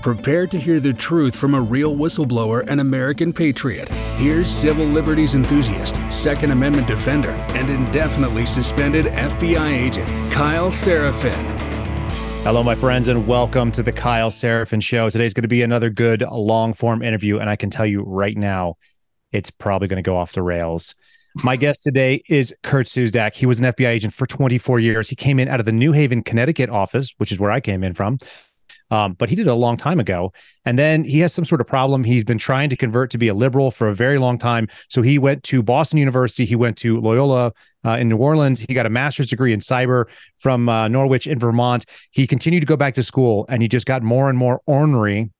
Prepare 0.00 0.46
to 0.46 0.58
hear 0.60 0.78
the 0.78 0.92
truth 0.92 1.34
from 1.34 1.56
a 1.56 1.60
real 1.60 1.96
whistleblower 1.96 2.64
and 2.68 2.80
American 2.80 3.32
patriot. 3.32 3.88
Here's 4.16 4.48
civil 4.48 4.84
liberties 4.84 5.34
enthusiast, 5.34 5.98
Second 6.08 6.52
Amendment 6.52 6.86
defender, 6.86 7.32
and 7.32 7.68
indefinitely 7.68 8.46
suspended 8.46 9.06
FBI 9.06 9.72
agent 9.72 10.08
Kyle 10.30 10.70
Seraphin. 10.70 11.34
Hello, 12.44 12.62
my 12.62 12.76
friends, 12.76 13.08
and 13.08 13.26
welcome 13.26 13.72
to 13.72 13.82
the 13.82 13.90
Kyle 13.90 14.30
Seraphin 14.30 14.80
Show. 14.80 15.10
Today's 15.10 15.34
going 15.34 15.42
to 15.42 15.48
be 15.48 15.62
another 15.62 15.90
good 15.90 16.22
long 16.22 16.74
form 16.74 17.02
interview, 17.02 17.38
and 17.38 17.50
I 17.50 17.56
can 17.56 17.68
tell 17.68 17.84
you 17.84 18.02
right 18.02 18.36
now, 18.36 18.76
it's 19.32 19.50
probably 19.50 19.88
going 19.88 20.00
to 20.00 20.08
go 20.08 20.16
off 20.16 20.30
the 20.30 20.42
rails. 20.42 20.94
My 21.42 21.56
guest 21.56 21.82
today 21.82 22.22
is 22.28 22.54
Kurt 22.62 22.86
Siuzdak. 22.86 23.34
He 23.34 23.46
was 23.46 23.58
an 23.60 23.66
FBI 23.66 23.88
agent 23.88 24.14
for 24.14 24.26
24 24.26 24.78
years. 24.78 25.08
He 25.08 25.16
came 25.16 25.38
in 25.38 25.48
out 25.48 25.60
of 25.60 25.66
the 25.66 25.72
New 25.72 25.90
Haven, 25.92 26.22
Connecticut 26.22 26.70
office, 26.70 27.12
which 27.18 27.32
is 27.32 27.38
where 27.38 27.50
I 27.50 27.60
came 27.60 27.84
in 27.84 27.94
from. 27.94 28.18
Um, 28.90 29.14
but 29.14 29.28
he 29.28 29.36
did 29.36 29.46
it 29.46 29.50
a 29.50 29.54
long 29.54 29.76
time 29.76 30.00
ago. 30.00 30.32
And 30.64 30.78
then 30.78 31.04
he 31.04 31.20
has 31.20 31.32
some 31.32 31.44
sort 31.44 31.60
of 31.60 31.66
problem. 31.66 32.04
He's 32.04 32.24
been 32.24 32.38
trying 32.38 32.70
to 32.70 32.76
convert 32.76 33.10
to 33.10 33.18
be 33.18 33.28
a 33.28 33.34
liberal 33.34 33.70
for 33.70 33.88
a 33.88 33.94
very 33.94 34.18
long 34.18 34.38
time. 34.38 34.68
So 34.88 35.02
he 35.02 35.18
went 35.18 35.42
to 35.44 35.62
Boston 35.62 35.98
University. 35.98 36.44
He 36.44 36.56
went 36.56 36.76
to 36.78 37.00
Loyola 37.00 37.52
uh, 37.84 37.92
in 37.92 38.08
New 38.08 38.16
Orleans. 38.16 38.60
He 38.60 38.74
got 38.74 38.86
a 38.86 38.90
master's 38.90 39.28
degree 39.28 39.52
in 39.52 39.60
cyber 39.60 40.06
from 40.38 40.68
uh, 40.68 40.88
Norwich 40.88 41.26
in 41.26 41.38
Vermont. 41.38 41.84
He 42.10 42.26
continued 42.26 42.60
to 42.60 42.66
go 42.66 42.76
back 42.76 42.94
to 42.94 43.02
school 43.02 43.46
and 43.48 43.62
he 43.62 43.68
just 43.68 43.86
got 43.86 44.02
more 44.02 44.28
and 44.28 44.38
more 44.38 44.60
ornery. 44.66 45.30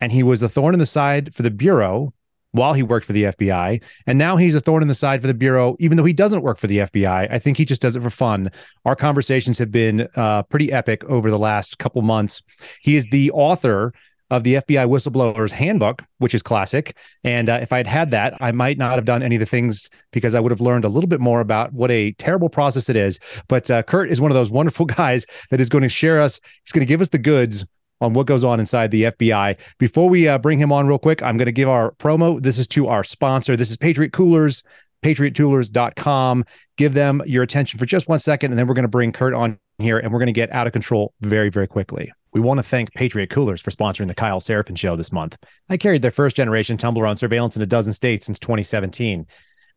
And 0.00 0.12
he 0.12 0.22
was 0.22 0.42
a 0.42 0.48
thorn 0.48 0.74
in 0.74 0.80
the 0.80 0.86
side 0.86 1.34
for 1.34 1.42
the 1.42 1.50
Bureau 1.50 2.12
while 2.56 2.72
he 2.72 2.82
worked 2.82 3.06
for 3.06 3.12
the 3.12 3.24
FBI. 3.24 3.82
And 4.06 4.18
now 4.18 4.36
he's 4.36 4.54
a 4.54 4.60
thorn 4.60 4.82
in 4.82 4.88
the 4.88 4.94
side 4.94 5.20
for 5.20 5.26
the 5.26 5.34
Bureau, 5.34 5.76
even 5.78 5.96
though 5.96 6.04
he 6.04 6.12
doesn't 6.12 6.42
work 6.42 6.58
for 6.58 6.66
the 6.66 6.78
FBI. 6.78 7.32
I 7.32 7.38
think 7.38 7.56
he 7.56 7.64
just 7.64 7.82
does 7.82 7.96
it 7.96 8.02
for 8.02 8.10
fun. 8.10 8.50
Our 8.84 8.96
conversations 8.96 9.58
have 9.58 9.70
been 9.70 10.08
uh, 10.16 10.42
pretty 10.44 10.72
epic 10.72 11.04
over 11.04 11.30
the 11.30 11.38
last 11.38 11.78
couple 11.78 12.02
months. 12.02 12.42
He 12.80 12.96
is 12.96 13.06
the 13.10 13.30
author 13.30 13.92
of 14.30 14.42
the 14.42 14.54
FBI 14.54 14.88
Whistleblower's 14.88 15.52
Handbook, 15.52 16.02
which 16.18 16.34
is 16.34 16.42
classic. 16.42 16.96
And 17.22 17.48
uh, 17.48 17.60
if 17.62 17.72
I'd 17.72 17.86
had 17.86 18.10
that, 18.10 18.34
I 18.40 18.50
might 18.50 18.76
not 18.76 18.96
have 18.96 19.04
done 19.04 19.22
any 19.22 19.36
of 19.36 19.40
the 19.40 19.46
things 19.46 19.88
because 20.10 20.34
I 20.34 20.40
would 20.40 20.50
have 20.50 20.60
learned 20.60 20.84
a 20.84 20.88
little 20.88 21.08
bit 21.08 21.20
more 21.20 21.40
about 21.40 21.72
what 21.72 21.90
a 21.90 22.12
terrible 22.12 22.48
process 22.48 22.88
it 22.88 22.96
is. 22.96 23.20
But 23.48 23.70
uh, 23.70 23.82
Kurt 23.84 24.10
is 24.10 24.20
one 24.20 24.30
of 24.30 24.34
those 24.34 24.50
wonderful 24.50 24.86
guys 24.86 25.26
that 25.50 25.60
is 25.60 25.68
going 25.68 25.82
to 25.82 25.88
share 25.88 26.20
us, 26.20 26.40
he's 26.64 26.72
going 26.72 26.84
to 26.84 26.90
give 26.90 27.00
us 27.00 27.10
the 27.10 27.18
goods 27.18 27.64
on 28.00 28.12
what 28.12 28.26
goes 28.26 28.44
on 28.44 28.60
inside 28.60 28.90
the 28.90 29.04
FBI. 29.04 29.56
Before 29.78 30.08
we 30.08 30.28
uh, 30.28 30.38
bring 30.38 30.58
him 30.58 30.72
on 30.72 30.86
real 30.86 30.98
quick, 30.98 31.22
I'm 31.22 31.36
going 31.36 31.46
to 31.46 31.52
give 31.52 31.68
our 31.68 31.92
promo. 31.92 32.42
This 32.42 32.58
is 32.58 32.68
to 32.68 32.88
our 32.88 33.04
sponsor. 33.04 33.56
This 33.56 33.70
is 33.70 33.76
Patriot 33.76 34.12
Coolers, 34.12 34.62
patriotcoolers.com. 35.02 36.44
Give 36.76 36.94
them 36.94 37.22
your 37.26 37.42
attention 37.42 37.78
for 37.78 37.86
just 37.86 38.08
one 38.08 38.18
second, 38.18 38.52
and 38.52 38.58
then 38.58 38.66
we're 38.66 38.74
going 38.74 38.82
to 38.84 38.88
bring 38.88 39.12
Kurt 39.12 39.34
on 39.34 39.58
here 39.78 39.98
and 39.98 40.12
we're 40.12 40.18
going 40.18 40.26
to 40.26 40.32
get 40.32 40.50
out 40.52 40.66
of 40.66 40.72
control 40.72 41.12
very, 41.20 41.50
very 41.50 41.66
quickly. 41.66 42.12
We 42.32 42.40
want 42.40 42.58
to 42.58 42.62
thank 42.62 42.92
Patriot 42.94 43.30
Coolers 43.30 43.60
for 43.60 43.70
sponsoring 43.70 44.08
the 44.08 44.14
Kyle 44.14 44.40
Seraphin 44.40 44.76
Show 44.76 44.96
this 44.96 45.12
month. 45.12 45.36
I 45.68 45.76
carried 45.76 46.02
their 46.02 46.10
first 46.10 46.36
generation 46.36 46.76
tumbler 46.76 47.06
on 47.06 47.16
surveillance 47.16 47.56
in 47.56 47.62
a 47.62 47.66
dozen 47.66 47.92
states 47.92 48.26
since 48.26 48.38
2017. 48.38 49.26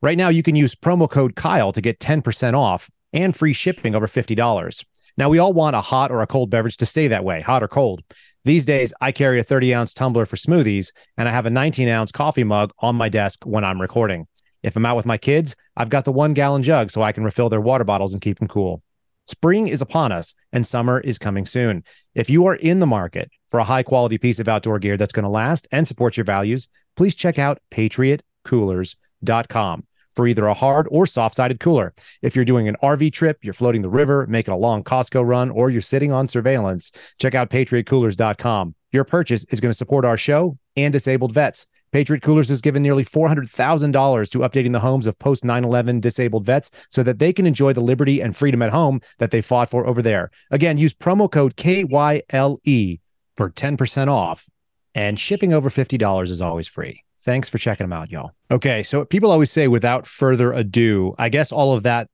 Right 0.02 0.18
now, 0.18 0.30
you 0.30 0.44
can 0.44 0.56
use 0.56 0.76
promo 0.76 1.10
code 1.10 1.36
Kyle 1.36 1.72
to 1.72 1.82
get 1.82 2.00
10% 2.00 2.54
off 2.54 2.90
and 3.14 3.36
free 3.36 3.54
shipping 3.54 3.96
over 3.96 4.08
$50. 4.08 4.86
Now, 5.20 5.28
we 5.28 5.38
all 5.38 5.52
want 5.52 5.76
a 5.76 5.82
hot 5.82 6.12
or 6.12 6.22
a 6.22 6.28
cold 6.28 6.50
beverage 6.50 6.78
to 6.78 6.86
stay 6.86 7.10
that 7.10 7.26
way, 7.26 7.42
hot 7.42 7.62
or 7.62 7.68
cold. 7.68 8.02
These 8.46 8.64
days, 8.64 8.94
I 9.02 9.12
carry 9.12 9.38
a 9.38 9.44
30 9.44 9.76
ounce 9.76 9.94
tumbler 9.94 10.26
for 10.26 10.38
smoothies, 10.38 10.94
and 11.18 11.28
I 11.28 11.32
have 11.34 11.46
a 11.46 11.50
19 11.50 11.90
ounce 11.90 12.14
coffee 12.14 12.46
mug 12.46 12.72
on 12.80 12.96
my 12.96 13.10
desk 13.10 13.44
when 13.44 13.66
I'm 13.66 13.82
recording. 13.82 14.28
If 14.64 14.78
I'm 14.78 14.86
out 14.86 14.96
with 14.96 15.06
my 15.06 15.18
kids, 15.18 15.58
I've 15.76 15.90
got 15.90 16.06
the 16.06 16.14
one 16.14 16.34
gallon 16.34 16.64
jug 16.64 16.90
so 16.90 17.02
I 17.02 17.12
can 17.12 17.26
refill 17.26 17.50
their 17.50 17.60
water 17.60 17.84
bottles 17.84 18.14
and 18.14 18.22
keep 18.22 18.40
them 18.40 18.48
cool. 18.48 18.82
Spring 19.28 19.68
is 19.68 19.82
upon 19.82 20.14
us, 20.14 20.36
and 20.54 20.66
summer 20.66 21.02
is 21.02 21.20
coming 21.20 21.46
soon. 21.46 21.84
If 22.16 22.30
you 22.30 22.46
are 22.46 22.56
in 22.56 22.80
the 22.80 22.88
market 22.88 23.30
for 23.52 23.60
a 23.60 23.66
high 23.66 23.84
quality 23.84 24.18
piece 24.18 24.40
of 24.40 24.48
outdoor 24.48 24.80
gear 24.80 24.96
that's 24.96 25.12
going 25.12 25.24
to 25.24 25.30
last 25.30 25.68
and 25.74 25.86
support 25.86 26.16
your 26.16 26.24
values, 26.24 26.70
please 26.96 27.14
check 27.14 27.38
out 27.38 27.60
patriotcoolers.com 27.72 29.84
for 30.16 30.28
either 30.28 30.48
a 30.48 30.54
hard 30.54 30.88
or 30.92 31.06
soft 31.06 31.36
sided 31.36 31.60
cooler. 31.60 31.94
If 32.22 32.36
you're 32.36 32.46
doing 32.46 32.68
an 32.68 32.78
RV 32.82 33.14
trip, 33.14 33.38
you're 33.42 33.54
floating 33.54 33.82
the 33.82 33.90
river, 33.90 34.26
making 34.28 34.54
a 34.54 34.58
long 34.58 34.84
Costco 34.84 35.26
run, 35.26 35.50
or 35.50 35.70
you're 35.70 35.82
sitting 35.82 36.12
on 36.12 36.28
surveillance, 36.28 36.92
check 37.20 37.36
out 37.36 37.50
patriotcoolers.com. 37.50 38.76
Your 38.92 39.04
purchase 39.04 39.46
is 39.50 39.60
going 39.60 39.72
to 39.72 39.78
support 39.78 40.06
our 40.06 40.18
show 40.18 40.58
and 40.76 40.92
disabled 40.92 41.34
vets. 41.34 41.68
Patriot 41.92 42.22
Coolers 42.22 42.50
has 42.50 42.62
given 42.62 42.84
nearly 42.84 43.04
$400,000 43.04 44.30
to 44.30 44.40
updating 44.40 44.74
the 44.74 44.80
homes 44.80 45.08
of 45.08 45.18
post 45.18 45.44
9 45.44 45.64
11 45.64 46.00
disabled 46.00 46.46
vets 46.46 46.70
so 46.90 47.02
that 47.04 47.20
they 47.20 47.34
can 47.34 47.46
enjoy 47.46 47.74
the 47.74 47.82
liberty 47.82 48.22
and 48.22 48.36
freedom 48.36 48.62
at 48.62 48.72
home 48.72 49.02
that 49.18 49.32
they 49.32 49.42
fought 49.42 49.70
for 49.70 49.88
over 49.88 50.02
there. 50.02 50.30
Again, 50.52 50.78
use 50.78 50.94
promo 50.94 51.32
code 51.32 51.56
KYLE 51.56 53.00
for 53.38 53.50
10% 53.50 54.08
off, 54.08 54.50
and 54.94 55.20
shipping 55.20 55.54
over 55.54 55.70
$50 55.70 56.30
is 56.30 56.42
always 56.42 56.68
free. 56.68 57.04
Thanks 57.30 57.48
for 57.48 57.60
checking 57.60 57.84
them 57.84 57.94
out, 57.94 58.10
y'all. 58.10 58.32
Okay, 58.50 58.82
so 58.82 59.06
people 59.06 59.30
always 59.30 59.52
say 59.52 59.68
without 59.68 60.08
further 60.08 60.52
ado. 60.52 61.14
I 61.20 61.30
guess 61.30 61.52
all 61.52 61.74
of 61.74 61.84
that 61.84 62.10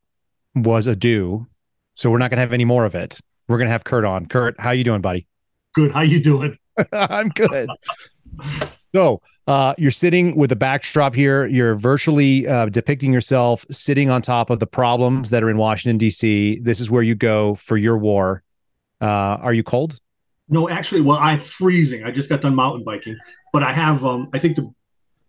was 0.56 0.88
ado, 0.88 1.48
so 1.94 2.12
we're 2.12 2.18
not 2.18 2.32
gonna 2.32 2.42
have 2.42 2.52
any 2.52 2.66
more 2.66 2.84
of 2.84 2.96
it. 2.96 3.18
We're 3.48 3.58
gonna 3.58 3.70
have 3.70 3.86
Kurt 3.86 4.04
on. 4.04 4.26
Kurt, 4.26 4.60
how 4.60 4.72
you 4.72 4.84
doing, 4.84 5.00
buddy? 5.00 5.26
Good. 5.74 5.94
How 5.94 6.02
you 6.02 6.22
doing? 6.22 6.58
I'm 6.92 7.30
good. 7.30 7.70
so 8.94 9.22
uh, 9.48 9.74
you're 9.78 9.90
sitting 9.90 10.36
with 10.36 10.52
a 10.52 10.58
backdrop 10.58 11.16
here. 11.16 11.46
You're 11.46 11.76
virtually 11.76 12.46
uh, 12.46 12.66
depicting 12.66 13.14
yourself 13.14 13.66
sitting 13.72 14.10
on 14.10 14.22
top 14.22 14.50
of 14.50 14.60
the 14.60 14.68
problems 14.68 15.30
that 15.30 15.44
are 15.44 15.50
in 15.50 15.56
Washington 15.56 15.98
D.C. 15.98 16.60
This 16.62 16.82
is 16.82 16.92
where 16.92 17.04
you 17.04 17.16
go 17.16 17.56
for 17.56 17.78
your 17.78 17.98
war. 17.98 18.44
Uh, 19.00 19.06
are 19.06 19.54
you 19.54 19.64
cold? 19.64 19.98
No, 20.50 20.68
actually, 20.68 21.00
well, 21.00 21.20
I'm 21.20 21.40
freezing. 21.40 22.04
I 22.04 22.12
just 22.12 22.28
got 22.28 22.42
done 22.42 22.54
mountain 22.54 22.84
biking, 22.84 23.16
but 23.54 23.64
I 23.64 23.72
have. 23.72 24.04
Um, 24.04 24.30
I 24.34 24.40
think 24.40 24.58
the 24.58 24.75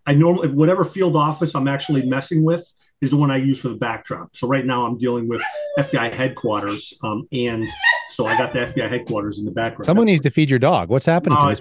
I 0.06 0.14
normally 0.14 0.48
whatever 0.48 0.84
field 0.84 1.16
office 1.16 1.54
I'm 1.54 1.68
actually 1.68 2.06
messing 2.06 2.44
with 2.44 2.64
is 3.00 3.10
the 3.10 3.16
one 3.16 3.30
I 3.30 3.36
use 3.36 3.60
for 3.60 3.68
the 3.68 3.76
backdrop. 3.76 4.34
So 4.34 4.48
right 4.48 4.64
now 4.64 4.86
I'm 4.86 4.96
dealing 4.96 5.28
with 5.28 5.42
FBI 5.78 6.12
headquarters, 6.12 6.94
um, 7.02 7.26
and 7.32 7.66
so 8.10 8.26
I 8.26 8.36
got 8.38 8.52
the 8.52 8.60
FBI 8.60 8.88
headquarters 8.88 9.38
in 9.38 9.44
the 9.44 9.50
background. 9.50 9.84
Someone 9.84 10.06
needs 10.06 10.22
to 10.22 10.30
feed 10.30 10.48
your 10.48 10.58
dog. 10.58 10.88
What's 10.88 11.06
happening 11.06 11.38
uh? 11.38 11.54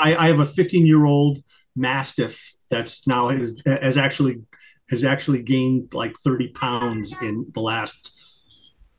I, 0.00 0.16
I, 0.16 0.26
have 0.28 0.40
a 0.40 0.46
15 0.46 0.86
year 0.86 1.04
old 1.04 1.38
mastiff 1.76 2.54
that's 2.70 3.06
now 3.06 3.28
has, 3.28 3.62
has 3.66 3.96
actually 3.96 4.42
has 4.90 5.04
actually 5.04 5.42
gained 5.42 5.94
like 5.94 6.16
30 6.18 6.48
pounds 6.48 7.14
in 7.22 7.46
the 7.54 7.60
last 7.60 8.18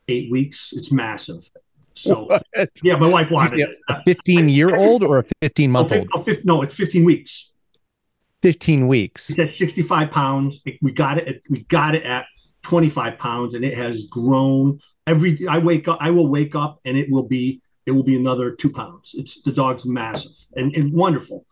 eight 0.08 0.32
weeks. 0.32 0.74
It's 0.74 0.92
massive. 0.92 1.50
So 1.94 2.24
what? 2.54 2.70
yeah, 2.84 2.98
my 2.98 3.10
wife 3.10 3.32
wanted. 3.32 3.68
A 3.90 4.04
15 4.04 4.50
year 4.50 4.76
old 4.76 5.04
or 5.04 5.20
a 5.20 5.26
15 5.42 5.72
month 5.72 5.92
old? 5.92 6.46
no, 6.46 6.62
it's 6.62 6.76
15 6.76 7.04
weeks. 7.04 7.54
15 8.46 8.88
weeks. 8.88 9.32
It's 9.32 9.40
at 9.40 9.56
65 9.56 10.12
pounds. 10.12 10.64
We 10.80 10.92
got 10.92 11.18
it. 11.18 11.28
At, 11.28 11.42
we 11.50 11.64
got 11.64 11.96
it 11.96 12.04
at 12.04 12.28
25 12.62 13.18
pounds, 13.18 13.56
and 13.56 13.66
it 13.66 13.76
has 13.76 14.06
grown. 14.06 14.80
Every 15.08 15.48
I 15.50 15.58
wake 15.58 15.88
up, 15.88 15.98
I 16.00 16.12
will 16.12 16.30
wake 16.30 16.54
up, 16.54 16.80
and 16.86 16.96
it 16.96 17.10
will 17.10 17.28
be 17.28 17.64
it 17.88 17.92
will 17.94 18.04
be 18.04 18.16
another 18.16 18.52
two 18.52 18.72
pounds. 18.72 19.16
It's 19.18 19.42
the 19.42 19.52
dog's 19.52 19.88
massive 19.88 20.34
and, 20.56 20.76
and 20.76 20.94
wonderful, 20.94 21.48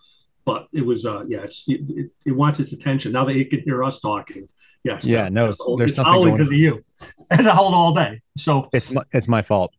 but 0.45 0.67
it 0.71 0.85
was 0.85 1.03
uh 1.03 1.23
yeah, 1.25 1.39
it's 1.39 1.67
it, 1.67 1.81
it, 1.87 2.11
it 2.27 2.31
wants 2.33 2.59
its 2.59 2.73
attention 2.73 3.13
now 3.13 3.25
that 3.25 3.35
it 3.35 3.49
can 3.49 3.61
hear 3.61 3.83
us 3.83 3.99
talking. 3.99 4.47
Yes. 4.83 5.03
Yeah. 5.03 5.29
No. 5.29 5.45
It's, 5.45 5.65
there's 5.79 5.91
it's 5.91 5.95
something 5.95 6.33
because 6.33 6.45
of 6.45 6.53
you. 6.53 6.85
As 7.31 7.47
a 7.47 7.55
hold 7.55 7.73
all 7.73 7.95
day. 7.95 8.21
So 8.37 8.69
it's 8.71 8.91
my, 8.91 9.01
it's 9.11 9.27
my 9.27 9.41
fault. 9.41 9.73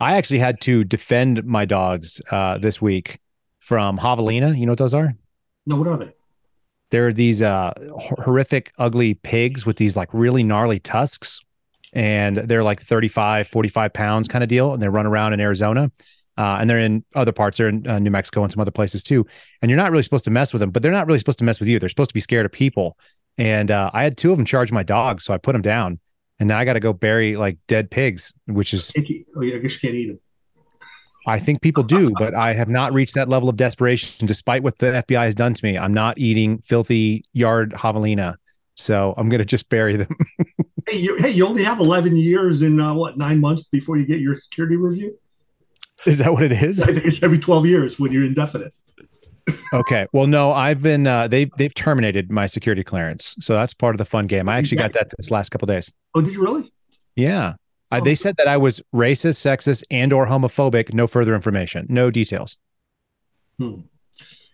I 0.00 0.16
actually 0.16 0.38
had 0.38 0.62
to 0.62 0.82
defend 0.82 1.44
my 1.44 1.66
dogs 1.66 2.22
uh, 2.30 2.56
this 2.56 2.80
week 2.80 3.18
from 3.60 3.98
javelina. 3.98 4.58
You 4.58 4.64
know 4.64 4.72
what 4.72 4.78
those 4.78 4.94
are? 4.94 5.14
No, 5.66 5.76
what 5.76 5.88
are 5.88 5.98
they? 5.98 6.14
There 6.92 7.06
are 7.06 7.12
these 7.12 7.40
uh, 7.40 7.72
horrific, 8.18 8.70
ugly 8.78 9.14
pigs 9.14 9.64
with 9.64 9.78
these 9.78 9.96
like 9.96 10.10
really 10.12 10.42
gnarly 10.42 10.78
tusks. 10.78 11.40
And 11.94 12.36
they're 12.36 12.62
like 12.62 12.82
35, 12.82 13.48
45 13.48 13.92
pounds 13.92 14.28
kind 14.28 14.44
of 14.44 14.48
deal. 14.48 14.74
And 14.74 14.80
they 14.80 14.88
run 14.88 15.06
around 15.06 15.32
in 15.32 15.40
Arizona. 15.40 15.90
Uh, 16.36 16.58
and 16.60 16.68
they're 16.68 16.78
in 16.78 17.02
other 17.14 17.32
parts. 17.32 17.56
They're 17.56 17.68
in 17.68 17.86
uh, 17.86 17.98
New 17.98 18.10
Mexico 18.10 18.42
and 18.42 18.52
some 18.52 18.60
other 18.60 18.70
places 18.70 19.02
too. 19.02 19.26
And 19.62 19.70
you're 19.70 19.78
not 19.78 19.90
really 19.90 20.02
supposed 20.02 20.26
to 20.26 20.30
mess 20.30 20.52
with 20.52 20.60
them, 20.60 20.70
but 20.70 20.82
they're 20.82 20.92
not 20.92 21.06
really 21.06 21.18
supposed 21.18 21.38
to 21.38 21.44
mess 21.44 21.60
with 21.60 21.68
you. 21.68 21.78
They're 21.78 21.88
supposed 21.88 22.10
to 22.10 22.14
be 22.14 22.20
scared 22.20 22.44
of 22.44 22.52
people. 22.52 22.98
And 23.38 23.70
uh, 23.70 23.90
I 23.94 24.02
had 24.02 24.18
two 24.18 24.30
of 24.30 24.36
them 24.36 24.44
charge 24.44 24.70
my 24.70 24.82
dogs, 24.82 25.24
so 25.24 25.32
I 25.32 25.38
put 25.38 25.52
them 25.52 25.62
down. 25.62 25.98
And 26.38 26.48
now 26.48 26.58
I 26.58 26.66
got 26.66 26.74
to 26.74 26.80
go 26.80 26.92
bury 26.92 27.36
like 27.36 27.56
dead 27.68 27.90
pigs, 27.90 28.34
which 28.46 28.74
is. 28.74 28.92
Oh, 29.34 29.42
I 29.42 29.58
guess 29.58 29.82
you 29.82 29.88
can't 29.88 29.94
eat 29.94 30.06
them. 30.08 30.20
I 31.26 31.38
think 31.38 31.62
people 31.62 31.82
do, 31.82 32.12
but 32.18 32.34
I 32.34 32.52
have 32.54 32.68
not 32.68 32.92
reached 32.92 33.14
that 33.14 33.28
level 33.28 33.48
of 33.48 33.56
desperation 33.56 34.26
despite 34.26 34.62
what 34.62 34.78
the 34.78 34.86
FBI 34.86 35.24
has 35.24 35.34
done 35.34 35.54
to 35.54 35.64
me. 35.64 35.78
I'm 35.78 35.94
not 35.94 36.18
eating 36.18 36.58
filthy 36.58 37.24
yard 37.32 37.72
javelina. 37.72 38.36
So 38.74 39.14
I'm 39.16 39.28
going 39.28 39.38
to 39.38 39.44
just 39.44 39.68
bury 39.68 39.96
them. 39.96 40.16
hey, 40.88 40.98
you, 40.98 41.16
hey, 41.18 41.30
you 41.30 41.46
only 41.46 41.62
have 41.62 41.78
11 41.78 42.16
years 42.16 42.62
and 42.62 42.80
uh, 42.80 42.94
what, 42.94 43.18
nine 43.18 43.40
months 43.40 43.64
before 43.64 43.96
you 43.98 44.06
get 44.06 44.20
your 44.20 44.36
security 44.36 44.76
review? 44.76 45.18
Is 46.06 46.18
that 46.18 46.32
what 46.32 46.42
it 46.42 46.52
is? 46.52 46.78
It's 46.88 47.22
every 47.22 47.38
12 47.38 47.66
years 47.66 48.00
when 48.00 48.12
you're 48.12 48.24
indefinite. 48.24 48.72
okay. 49.72 50.06
Well, 50.12 50.26
no, 50.26 50.52
I've 50.52 50.82
been, 50.82 51.06
uh, 51.06 51.28
they've, 51.28 51.50
they've 51.58 51.74
terminated 51.74 52.30
my 52.30 52.46
security 52.46 52.82
clearance. 52.82 53.36
So 53.40 53.54
that's 53.54 53.74
part 53.74 53.94
of 53.94 53.98
the 53.98 54.04
fun 54.04 54.26
game. 54.26 54.48
I 54.48 54.56
actually 54.56 54.78
got 54.78 54.92
that 54.94 55.12
this 55.16 55.30
last 55.30 55.50
couple 55.50 55.66
days. 55.66 55.92
Oh, 56.14 56.20
did 56.20 56.32
you 56.32 56.42
really? 56.42 56.72
Yeah. 57.14 57.54
Uh, 57.92 58.00
they 58.00 58.14
said 58.14 58.36
that 58.38 58.48
I 58.48 58.56
was 58.56 58.80
racist, 58.94 59.38
sexist, 59.40 59.84
and 59.90 60.12
or 60.12 60.26
homophobic. 60.26 60.92
No 60.94 61.06
further 61.06 61.34
information. 61.34 61.86
No 61.88 62.10
details. 62.10 62.58
Hmm. 63.58 63.80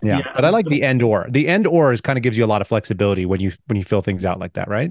Yeah. 0.02 0.18
Yeah. 0.18 0.32
But 0.34 0.44
I 0.44 0.50
like 0.50 0.66
the 0.66 0.82
end 0.82 1.02
or. 1.02 1.26
The 1.28 1.48
end 1.48 1.66
or 1.66 1.92
is 1.92 2.00
kind 2.00 2.16
of 2.16 2.22
gives 2.22 2.38
you 2.38 2.44
a 2.44 2.46
lot 2.46 2.60
of 2.62 2.68
flexibility 2.68 3.26
when 3.26 3.40
you 3.40 3.52
when 3.66 3.76
you 3.76 3.84
fill 3.84 4.00
things 4.00 4.24
out 4.24 4.38
like 4.38 4.52
that, 4.54 4.68
right? 4.68 4.90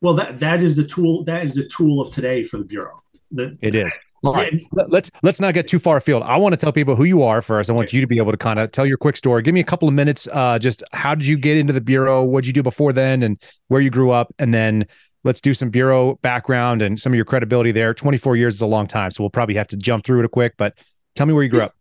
Well, 0.00 0.14
that 0.14 0.38
that 0.38 0.60
is 0.60 0.76
the 0.76 0.84
tool. 0.84 1.24
That 1.24 1.44
is 1.44 1.54
the 1.54 1.68
tool 1.68 2.00
of 2.00 2.12
today 2.14 2.44
for 2.44 2.58
the 2.58 2.64
bureau. 2.64 3.02
The, 3.30 3.56
It 3.60 3.74
is. 3.74 3.96
All 4.24 4.32
right. 4.32 4.52
Let- 4.72 4.90
Let's 4.90 5.10
let's 5.22 5.40
not 5.40 5.52
get 5.54 5.68
too 5.68 5.78
far 5.78 5.98
afield. 5.98 6.22
I 6.22 6.36
want 6.36 6.52
to 6.52 6.56
tell 6.56 6.72
people 6.72 6.96
who 6.96 7.04
you 7.04 7.22
are 7.22 7.42
first. 7.42 7.68
I 7.68 7.74
want 7.74 7.92
you 7.92 8.00
to 8.00 8.06
be 8.06 8.16
able 8.18 8.32
to 8.32 8.38
kind 8.38 8.58
of 8.58 8.72
tell 8.72 8.86
your 8.86 8.96
quick 8.96 9.16
story. 9.16 9.42
Give 9.42 9.52
me 9.54 9.60
a 9.60 9.64
couple 9.64 9.88
of 9.88 9.94
minutes. 9.94 10.26
Uh, 10.32 10.58
just 10.58 10.82
how 10.92 11.14
did 11.14 11.26
you 11.26 11.36
get 11.36 11.56
into 11.56 11.72
the 11.72 11.80
bureau? 11.80 12.24
What 12.24 12.42
did 12.42 12.46
you 12.48 12.52
do 12.54 12.62
before 12.62 12.92
then, 12.92 13.22
and 13.22 13.40
where 13.68 13.80
you 13.80 13.90
grew 13.90 14.10
up, 14.10 14.34
and 14.38 14.54
then 14.54 14.86
let's 15.26 15.40
do 15.40 15.52
some 15.52 15.68
bureau 15.68 16.14
background 16.22 16.80
and 16.80 16.98
some 16.98 17.12
of 17.12 17.16
your 17.16 17.24
credibility 17.24 17.72
there. 17.72 17.92
Twenty 17.92 18.16
four 18.16 18.36
years 18.36 18.54
is 18.54 18.62
a 18.62 18.66
long 18.66 18.86
time, 18.86 19.10
so 19.10 19.22
we'll 19.22 19.30
probably 19.30 19.56
have 19.56 19.66
to 19.68 19.76
jump 19.76 20.04
through 20.04 20.24
it 20.24 20.30
quick. 20.30 20.54
But 20.56 20.74
tell 21.14 21.26
me 21.26 21.34
where 21.34 21.42
you 21.42 21.50
grew 21.50 21.62
up. 21.62 21.74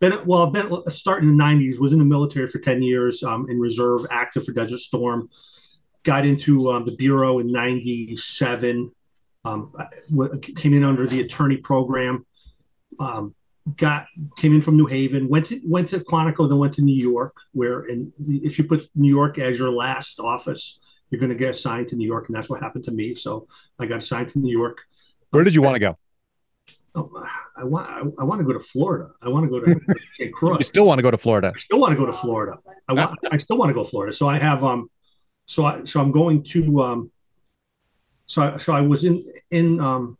Been 0.00 0.24
well, 0.24 0.46
I've 0.46 0.52
been 0.52 0.88
starting 0.88 1.28
in 1.28 1.36
the 1.36 1.44
'90s. 1.44 1.78
Was 1.78 1.92
in 1.92 1.98
the 1.98 2.04
military 2.04 2.46
for 2.46 2.58
ten 2.58 2.82
years, 2.82 3.22
um, 3.22 3.46
in 3.50 3.58
reserve, 3.58 4.06
active 4.10 4.44
for 4.44 4.52
Desert 4.52 4.78
Storm. 4.78 5.28
Got 6.04 6.24
into 6.24 6.70
um, 6.70 6.86
the 6.86 6.96
bureau 6.96 7.38
in 7.40 7.52
'97. 7.52 8.90
Um, 9.44 9.72
came 10.56 10.72
in 10.72 10.84
under 10.84 11.06
the 11.06 11.20
attorney 11.20 11.56
program. 11.56 12.24
Um, 12.98 13.34
got 13.76 14.06
came 14.36 14.54
in 14.54 14.62
from 14.62 14.76
New 14.76 14.86
Haven. 14.86 15.28
Went 15.28 15.46
to 15.46 15.60
went 15.64 15.88
to 15.90 15.98
Quantico, 15.98 16.48
then 16.48 16.58
went 16.58 16.74
to 16.74 16.82
New 16.82 16.94
York. 16.94 17.32
Where 17.52 17.84
in 17.84 18.12
if 18.18 18.58
you 18.58 18.64
put 18.64 18.88
New 18.94 19.08
York 19.08 19.38
as 19.38 19.58
your 19.58 19.70
last 19.70 20.20
office, 20.20 20.80
you're 21.12 21.20
going 21.20 21.30
to 21.30 21.36
get 21.36 21.50
assigned 21.50 21.88
to 21.88 21.96
New 21.96 22.06
York, 22.06 22.28
and 22.28 22.34
that's 22.34 22.48
what 22.48 22.60
happened 22.60 22.84
to 22.84 22.90
me. 22.90 23.14
So 23.14 23.46
I 23.78 23.86
got 23.86 23.98
assigned 23.98 24.30
to 24.30 24.38
New 24.38 24.50
York. 24.50 24.80
Where 25.30 25.44
did 25.44 25.54
you 25.54 25.62
want 25.62 25.74
to 25.74 25.80
go? 25.80 25.94
Oh, 26.94 27.10
I 27.56 27.64
want 27.64 27.88
I, 27.88 28.22
I 28.22 28.24
want 28.24 28.40
to 28.40 28.44
go 28.44 28.52
to 28.52 28.60
Florida. 28.60 29.10
I 29.22 29.28
want 29.28 29.44
to 29.44 29.50
go 29.50 29.64
to 29.64 29.80
Cape 30.16 30.32
Crook. 30.32 30.58
You 30.58 30.64
still 30.64 30.86
want 30.86 30.98
to 30.98 31.02
go 31.02 31.10
to 31.10 31.18
Florida? 31.18 31.52
I 31.54 31.58
still 31.58 31.80
want 31.80 31.92
to 31.92 31.96
go 31.96 32.06
to 32.06 32.12
Florida. 32.12 32.58
I 32.88 32.92
want. 32.92 33.18
I 33.30 33.36
still 33.38 33.56
want 33.56 33.70
to 33.70 33.74
go 33.74 33.84
to 33.84 33.88
Florida. 33.88 34.12
So 34.12 34.28
I 34.28 34.38
have. 34.38 34.64
Um. 34.64 34.90
So 35.46 35.64
I. 35.64 35.84
So 35.84 36.00
I'm 36.00 36.12
going 36.12 36.42
to. 36.44 36.82
Um. 36.82 37.10
So 38.26 38.42
I. 38.42 38.56
So 38.58 38.74
I 38.74 38.82
was 38.82 39.04
in 39.04 39.22
in 39.50 39.80
um, 39.80 40.18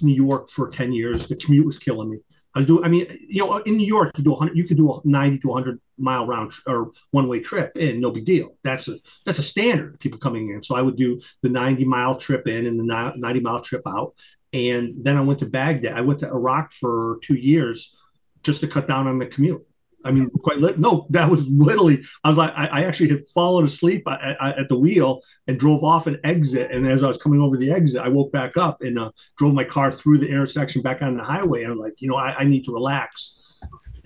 New 0.00 0.14
York 0.14 0.48
for 0.48 0.68
ten 0.68 0.92
years. 0.92 1.26
The 1.26 1.36
commute 1.36 1.66
was 1.66 1.78
killing 1.78 2.10
me. 2.10 2.18
I 2.54 2.60
was 2.60 2.66
doing. 2.66 2.84
I 2.84 2.88
mean, 2.88 3.06
you 3.28 3.44
know, 3.44 3.58
in 3.58 3.76
New 3.76 3.86
York, 3.86 4.16
you 4.16 4.24
do 4.24 4.30
100. 4.30 4.56
You 4.56 4.64
could 4.64 4.78
do 4.78 5.00
90 5.04 5.38
to 5.40 5.48
100 5.48 5.80
mile 5.98 6.26
round 6.26 6.52
tr- 6.52 6.70
or 6.70 6.92
one 7.10 7.28
way 7.28 7.40
trip 7.40 7.76
in. 7.76 8.00
No 8.00 8.10
big 8.10 8.24
deal. 8.24 8.50
That's 8.62 8.88
a 8.88 8.96
that's 9.24 9.38
a 9.38 9.42
standard. 9.42 10.00
People 10.00 10.18
coming 10.18 10.50
in. 10.50 10.62
So 10.62 10.76
I 10.76 10.82
would 10.82 10.96
do 10.96 11.18
the 11.42 11.48
90 11.48 11.84
mile 11.84 12.16
trip 12.16 12.46
in 12.46 12.66
and 12.66 12.78
the 12.78 13.12
90 13.16 13.40
mile 13.40 13.60
trip 13.60 13.82
out. 13.86 14.14
And 14.52 14.94
then 15.02 15.16
I 15.16 15.20
went 15.20 15.40
to 15.40 15.46
Baghdad. 15.46 15.96
I 15.96 16.00
went 16.00 16.20
to 16.20 16.28
Iraq 16.28 16.72
for 16.72 17.18
two 17.22 17.34
years 17.34 17.96
just 18.42 18.60
to 18.60 18.68
cut 18.68 18.86
down 18.86 19.06
on 19.06 19.18
the 19.18 19.26
commute. 19.26 19.66
I 20.04 20.12
mean, 20.12 20.30
quite 20.30 20.58
lit. 20.58 20.78
No, 20.78 21.06
that 21.10 21.28
was 21.28 21.48
literally. 21.48 22.04
I 22.22 22.28
was 22.28 22.38
like, 22.38 22.52
I, 22.56 22.66
I 22.66 22.84
actually 22.84 23.08
had 23.08 23.26
fallen 23.34 23.64
asleep 23.64 24.06
at, 24.06 24.40
at, 24.40 24.68
the 24.68 24.78
wheel 24.78 25.20
and 25.48 25.58
drove 25.58 25.82
off 25.82 26.06
an 26.06 26.20
exit. 26.22 26.70
And 26.70 26.86
as 26.86 27.02
I 27.02 27.08
was 27.08 27.18
coming 27.18 27.40
over 27.40 27.56
the 27.56 27.72
exit, 27.72 28.00
I 28.00 28.08
woke 28.08 28.30
back 28.30 28.56
up 28.56 28.82
and 28.82 28.98
uh, 28.98 29.10
drove 29.36 29.52
my 29.52 29.64
car 29.64 29.90
through 29.90 30.18
the 30.18 30.28
intersection 30.28 30.80
back 30.80 31.02
on 31.02 31.16
the 31.16 31.24
highway. 31.24 31.64
And 31.64 31.72
I'm 31.72 31.78
like, 31.78 31.94
you 31.98 32.08
know, 32.08 32.16
I, 32.16 32.36
I 32.38 32.44
need 32.44 32.64
to 32.66 32.72
relax. 32.72 33.45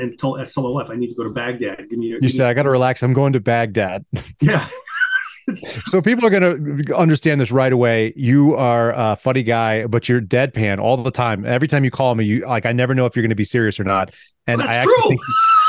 And 0.00 0.18
told, 0.18 0.38
my 0.38 0.68
wife, 0.68 0.90
I 0.90 0.96
need 0.96 1.08
to 1.08 1.14
go 1.14 1.24
to 1.24 1.30
Baghdad. 1.30 1.88
Give 1.88 1.98
me. 1.98 2.06
your. 2.06 2.18
You 2.20 2.28
said 2.28 2.46
I 2.46 2.54
got 2.54 2.64
to 2.64 2.70
relax. 2.70 3.02
I'm 3.02 3.12
going 3.12 3.32
to 3.34 3.40
Baghdad. 3.40 4.04
yeah. 4.40 4.66
So 5.86 6.00
people 6.00 6.24
are 6.24 6.30
going 6.30 6.84
to 6.84 6.96
understand 6.96 7.40
this 7.40 7.50
right 7.50 7.72
away. 7.72 8.12
You 8.14 8.54
are 8.54 8.92
a 8.94 9.16
funny 9.16 9.42
guy, 9.42 9.86
but 9.86 10.08
you're 10.08 10.20
deadpan 10.20 10.78
all 10.78 10.96
the 10.96 11.10
time. 11.10 11.44
Every 11.44 11.66
time 11.66 11.84
you 11.84 11.90
call 11.90 12.14
me, 12.14 12.24
you 12.24 12.46
like 12.46 12.66
I 12.66 12.72
never 12.72 12.94
know 12.94 13.06
if 13.06 13.16
you're 13.16 13.22
going 13.22 13.30
to 13.30 13.36
be 13.36 13.44
serious 13.44 13.80
or 13.80 13.84
not. 13.84 14.14
And 14.46 14.58
Well, 14.58 14.68
I 14.68 14.82
true. 14.82 14.94
think, 15.08 15.20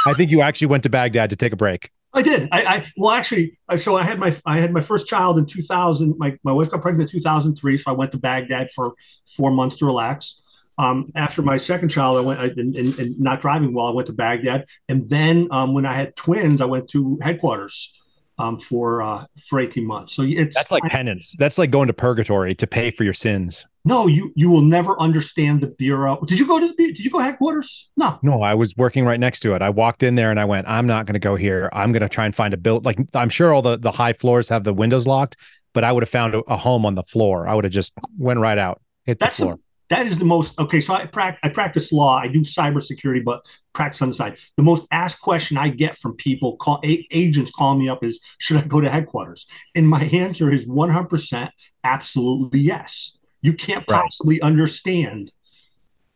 I 0.08 0.14
think 0.14 0.32
you 0.32 0.42
actually 0.42 0.68
went 0.68 0.84
to 0.84 0.90
Baghdad 0.90 1.30
to 1.32 1.36
take 1.36 1.54
a 1.54 1.56
break. 1.56 1.90
I 2.14 2.22
did. 2.22 2.50
I, 2.52 2.64
I 2.64 2.86
well, 2.98 3.12
actually, 3.12 3.58
so 3.78 3.96
I 3.96 4.04
had 4.04 4.20
my 4.20 4.36
I 4.46 4.60
had 4.60 4.72
my 4.72 4.82
first 4.82 5.08
child 5.08 5.38
in 5.38 5.46
2000. 5.46 6.16
My 6.18 6.38
my 6.44 6.52
wife 6.52 6.70
got 6.70 6.82
pregnant 6.82 7.12
in 7.14 7.20
2003, 7.20 7.78
so 7.78 7.92
I 7.92 7.94
went 7.94 8.12
to 8.12 8.18
Baghdad 8.18 8.70
for 8.72 8.94
four 9.36 9.52
months 9.52 9.78
to 9.78 9.86
relax. 9.86 10.42
Um, 10.78 11.12
after 11.16 11.42
my 11.42 11.58
second 11.58 11.90
child, 11.90 12.18
I 12.18 12.22
went 12.22 12.40
I, 12.40 12.46
and, 12.46 12.76
and, 12.76 13.00
and 13.00 13.20
not 13.20 13.42
driving 13.42 13.74
well. 13.74 13.88
I 13.88 13.92
went 13.92 14.08
to 14.08 14.14
Baghdad, 14.14 14.66
and 14.88 15.10
then 15.10 15.48
um, 15.52 15.74
when 15.74 15.86
I 15.86 15.94
had 15.94 16.16
twins, 16.16 16.62
I 16.62 16.66
went 16.66 16.90
to 16.92 17.20
headquarters 17.22 18.02
um, 18.42 18.60
for 18.60 19.02
uh, 19.02 19.26
for 19.48 19.60
18 19.60 19.86
months. 19.86 20.14
So 20.14 20.24
it's 20.24 20.56
That's 20.56 20.72
like 20.72 20.84
penance. 20.84 21.36
That's 21.38 21.58
like 21.58 21.72
going 21.72 21.88
to 21.88 21.94
purgatory 21.94 22.56
to 22.56 22.68
pay 22.68 22.92
for 22.92 23.04
your 23.04 23.14
sins. 23.14 23.66
no, 23.86 24.08
you 24.08 24.32
you 24.36 24.50
will 24.50 24.62
never 24.62 25.00
understand 25.00 25.62
the 25.62 25.68
bureau. 25.68 26.20
Did 26.26 26.40
you 26.40 26.48
go 26.48 26.60
to 26.60 26.68
the 26.68 26.74
did 26.76 27.00
you 27.00 27.12
go 27.12 27.20
headquarters? 27.20 27.92
No, 27.98 28.20
No, 28.24 28.42
I 28.42 28.54
was 28.56 28.76
working 28.76 29.06
right 29.06 29.20
next 29.20 29.42
to 29.42 29.54
it. 29.54 29.62
I 29.62 29.70
walked 29.70 30.04
in 30.04 30.16
there 30.16 30.32
and 30.32 30.40
I 30.40 30.46
went, 30.46 30.68
I'm 30.68 30.88
not 30.88 31.06
going 31.06 31.14
to 31.14 31.20
go 31.20 31.36
here. 31.36 31.70
I'm 31.74 31.92
going 31.92 32.02
to 32.02 32.10
try 32.10 32.26
and 32.26 32.36
find 32.36 32.54
a 32.54 32.58
build. 32.58 32.86
Like 32.86 32.98
I'm 33.14 33.30
sure 33.30 33.54
all 33.54 33.62
the 33.62 33.78
the 33.78 33.92
high 33.92 34.14
floors 34.14 34.50
have 34.50 34.64
the 34.64 34.74
windows 34.74 35.06
locked, 35.06 35.38
but 35.74 35.84
I 35.84 35.92
would 35.92 36.04
have 36.04 36.10
found 36.10 36.36
a, 36.36 36.40
a 36.40 36.58
home 36.58 36.86
on 36.86 36.96
the 36.96 37.04
floor. 37.04 37.48
I 37.48 37.56
would 37.56 37.66
have 37.66 37.74
just 37.74 37.94
went 38.18 38.40
right 38.40 38.58
out, 38.58 38.82
hit 39.06 39.20
the 39.20 39.26
That's 39.26 39.38
floor. 39.38 39.60
That 39.92 40.08
is 40.08 40.18
the 40.18 40.26
most 40.26 40.58
okay. 40.58 40.80
So 40.82 40.94
I 40.94 41.06
practice 41.06 41.40
I 41.44 41.50
practice 41.50 41.92
law. 41.92 42.18
I 42.18 42.30
do 42.30 42.42
cybersecurity, 42.42 43.24
but 43.24 43.42
practice 43.74 44.02
on 44.02 44.08
the 44.08 44.14
side. 44.16 44.38
The 44.56 44.64
most 44.64 44.88
asked 44.92 45.22
question 45.22 45.58
I 45.58 45.68
get 45.70 45.98
from 45.98 46.16
people 46.16 46.56
call 46.56 46.80
a, 46.84 47.06
agents 47.12 47.52
call 47.52 47.76
me 47.78 47.90
up 47.90 48.04
is, 48.04 48.22
should 48.40 48.58
I 48.58 48.66
go 48.66 48.80
to 48.82 48.90
headquarters? 48.90 49.48
And 49.76 49.88
my 49.88 50.04
answer 50.06 50.50
is 50.50 50.66
one 50.66 50.90
hundred 50.90 51.10
percent, 51.10 51.52
absolutely 51.84 52.62
yes. 52.62 53.18
You 53.42 53.54
can't 53.54 53.84
Right. 53.88 54.02
possibly 54.02 54.42
understand 54.42 55.34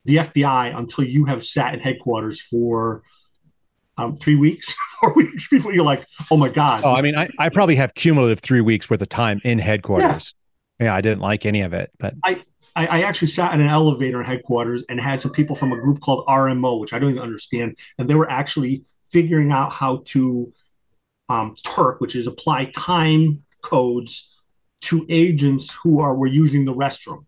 the 0.05 0.17
FBI 0.17 0.77
until 0.77 1.03
you 1.03 1.25
have 1.25 1.43
sat 1.43 1.73
in 1.73 1.79
headquarters 1.81 2.39
for 2.39 3.03
um, 3.97 4.15
three 4.15 4.35
weeks, 4.35 4.75
four 5.01 5.13
weeks 5.15 5.49
before 5.49 5.73
you're 5.73 5.83
like, 5.83 6.03
oh 6.31 6.37
my 6.37 6.47
god. 6.49 6.81
Oh, 6.85 6.93
I 6.93 7.01
mean, 7.01 7.17
I, 7.17 7.27
I 7.39 7.49
probably 7.49 7.75
have 7.75 7.93
cumulative 7.95 8.39
three 8.39 8.61
weeks 8.61 8.89
worth 8.89 9.01
of 9.01 9.09
time 9.09 9.41
in 9.43 9.59
headquarters. 9.59 10.33
Yeah. 10.33 10.44
I 10.79 11.01
didn't 11.01 11.21
like 11.21 11.45
any 11.45 11.61
of 11.61 11.73
it, 11.73 11.91
but 11.99 12.13
I, 12.23 12.41
I 12.75 13.03
actually 13.03 13.29
sat 13.29 13.53
in 13.53 13.61
an 13.61 13.67
elevator 13.67 14.19
in 14.19 14.25
headquarters 14.25 14.83
and 14.89 14.99
had 14.99 15.21
some 15.21 15.31
people 15.31 15.55
from 15.55 15.71
a 15.71 15.79
group 15.79 16.01
called 16.01 16.25
RMO, 16.27 16.79
which 16.79 16.93
I 16.93 16.99
don't 16.99 17.11
even 17.11 17.23
understand, 17.23 17.77
and 17.97 18.09
they 18.09 18.15
were 18.15 18.29
actually 18.29 18.83
figuring 19.05 19.51
out 19.51 19.71
how 19.71 20.01
to 20.05 20.51
um, 21.29 21.55
Turk, 21.63 22.01
which 22.01 22.15
is 22.15 22.27
apply 22.27 22.65
time 22.75 23.43
codes 23.61 24.37
to 24.81 25.05
agents 25.09 25.73
who 25.73 25.99
are 25.99 26.15
were 26.15 26.27
using 26.27 26.65
the 26.65 26.73
restroom, 26.73 27.25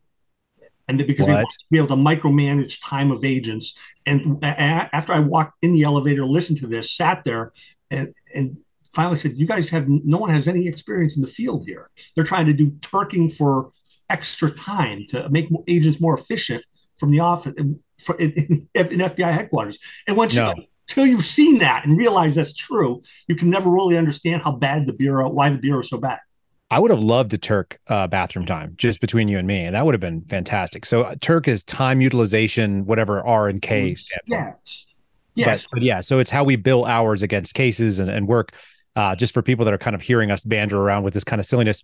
and 0.88 1.00
they, 1.00 1.04
because 1.04 1.28
they 1.28 1.34
What? 1.34 1.44
want 1.44 1.52
to 1.52 1.66
be 1.72 1.78
able 1.78 1.88
to 1.88 1.96
micromanage 1.96 2.80
time 2.84 3.12
of 3.12 3.24
agents. 3.24 3.78
And 4.06 4.44
a- 4.44 4.94
after 4.94 5.14
I 5.14 5.20
walked 5.20 5.64
in 5.64 5.74
the 5.74 5.84
elevator, 5.84 6.26
listened 6.26 6.60
to 6.60 6.68
this, 6.68 6.92
sat 6.92 7.24
there, 7.24 7.54
and 7.90 8.14
and 8.36 8.58
finally 8.94 9.18
said, 9.18 9.34
"You 9.36 9.46
guys 9.48 9.70
have 9.70 9.88
no 9.88 10.18
one 10.18 10.30
has 10.30 10.48
any 10.48 10.68
experience 10.68 11.16
in 11.16 11.22
the 11.22 11.28
field 11.28 11.66
here. 11.66 11.90
They're 12.16 12.24
trying 12.24 12.46
to 12.48 12.54
do 12.54 12.72
Turking 12.82 13.30
for." 13.30 13.72
extra 14.10 14.50
time 14.50 15.06
to 15.10 15.28
make 15.28 15.50
agents 15.68 16.00
more 16.00 16.18
efficient 16.18 16.64
from 16.96 17.12
the 17.12 17.20
office 17.20 17.54
in, 17.58 17.78
in, 18.20 18.32
in, 18.74 19.00
FBI 19.00 19.34
headquarters. 19.34 19.80
And 20.08 20.16
once 20.16 20.34
No. 20.34 20.54
you 20.56 20.64
until 20.90 21.06
you've 21.06 21.26
seen 21.26 21.60
that 21.60 21.86
and 21.86 21.98
realize 21.98 22.36
that's 22.36 22.54
true, 22.54 23.02
you 23.28 23.36
can 23.36 23.50
never 23.50 23.70
really 23.70 23.98
understand 23.98 24.42
how 24.42 24.56
bad 24.56 24.88
the 24.88 24.94
bureau, 24.94 25.30
why 25.30 25.50
the 25.50 25.58
bureau 25.58 25.82
is 25.82 25.90
so 25.90 25.98
bad. 25.98 26.20
I 26.72 26.80
would 26.80 26.92
have 26.92 27.02
loved 27.02 27.32
to 27.32 27.38
Turk 27.38 27.78
uh, 27.88 28.08
bathroom 28.08 28.46
time 28.46 28.74
just 28.78 29.02
between 29.02 29.28
you 29.28 29.38
and 29.38 29.48
me, 29.48 29.66
and 29.66 29.76
that 29.76 29.86
would 29.86 29.94
have 29.94 30.02
been 30.02 30.22
fantastic. 30.22 30.86
So 30.86 31.04
uh, 31.04 31.16
Turk 31.20 31.48
is 31.48 31.64
time 31.64 32.00
utilization, 32.02 32.86
whatever 32.86 33.26
R 33.26 33.50
and 33.50 33.62
K. 33.62 33.96
Yes, 34.28 34.86
yes, 35.36 35.64
But, 35.64 35.68
but 35.72 35.82
yeah, 35.84 36.02
so 36.02 36.20
it's 36.20 36.30
how 36.30 36.44
we 36.44 36.56
bill 36.56 36.86
hours 36.86 37.22
against 37.24 37.54
cases 37.54 38.00
and, 38.00 38.10
and 38.10 38.28
work. 38.28 38.54
Uh, 38.98 39.16
just 39.16 39.32
for 39.32 39.44
people 39.44 39.64
that 39.64 39.76
are 39.76 39.78
kind 39.78 39.96
of 39.96 40.02
hearing 40.02 40.32
us 40.32 40.44
banter 40.44 40.82
around 40.82 41.04
with 41.04 41.14
this 41.14 41.24
kind 41.24 41.40
of 41.40 41.46
silliness, 41.46 41.84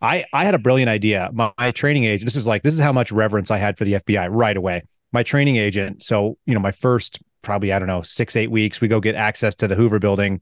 I 0.00 0.24
I 0.32 0.44
had 0.44 0.54
a 0.54 0.58
brilliant 0.58 0.88
idea. 0.88 1.30
My, 1.32 1.52
my 1.58 1.72
training 1.72 2.04
agent, 2.04 2.26
this 2.26 2.36
is 2.36 2.46
like 2.46 2.62
this 2.62 2.74
is 2.74 2.80
how 2.80 2.92
much 2.92 3.10
reverence 3.10 3.50
I 3.50 3.58
had 3.58 3.76
for 3.76 3.84
the 3.84 3.94
FBI 3.94 4.28
right 4.30 4.56
away. 4.56 4.84
My 5.10 5.24
training 5.24 5.56
agent, 5.56 6.04
so 6.04 6.38
you 6.46 6.54
know, 6.54 6.60
my 6.60 6.70
first 6.70 7.18
probably 7.42 7.72
I 7.72 7.80
don't 7.80 7.88
know 7.88 8.02
six 8.02 8.36
eight 8.36 8.52
weeks, 8.52 8.80
we 8.80 8.86
go 8.86 9.00
get 9.00 9.16
access 9.16 9.56
to 9.56 9.66
the 9.66 9.74
Hoover 9.74 9.98
Building. 9.98 10.40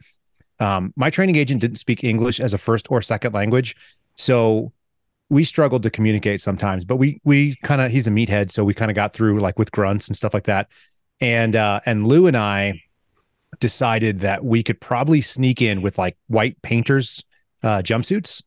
Um, 0.61 0.93
my 0.97 1.09
training 1.09 1.37
agent 1.37 1.63
didn't 1.63 1.79
speak 1.79 2.05
English 2.05 2.41
as 2.41 2.53
a 2.53 2.59
first 2.59 2.91
or 2.91 3.01
second 3.01 3.33
language, 3.33 3.75
so 4.17 4.73
we 5.31 5.45
struggled 5.45 5.83
to 5.85 5.91
communicate 5.91 6.43
sometimes. 6.43 6.85
But 6.85 6.97
we 6.97 7.23
we 7.25 7.57
kind 7.63 7.81
of 7.81 7.91
he's 7.91 8.07
a 8.07 8.11
meathead, 8.11 8.51
so 8.51 8.65
we 8.65 8.75
kind 8.75 8.91
of 8.91 8.95
got 8.95 9.15
through 9.15 9.41
like 9.41 9.59
with 9.59 9.73
grunts 9.73 10.09
and 10.09 10.17
stuff 10.17 10.35
like 10.35 10.45
that. 10.45 10.69
And 11.23 11.57
uh, 11.57 11.81
and 11.87 12.07
Lou 12.07 12.27
and 12.27 12.37
I 12.37 12.83
decided 13.61 14.21
that 14.21 14.45
we 14.45 14.63
could 14.63 14.81
probably 14.81 15.21
sneak 15.21 15.63
in 15.63 15.83
with 15.83 15.99
like 15.99 16.17
white 16.29 16.61
painters 16.63 17.25
uh, 17.63 17.83
jumpsuits, 17.83 18.43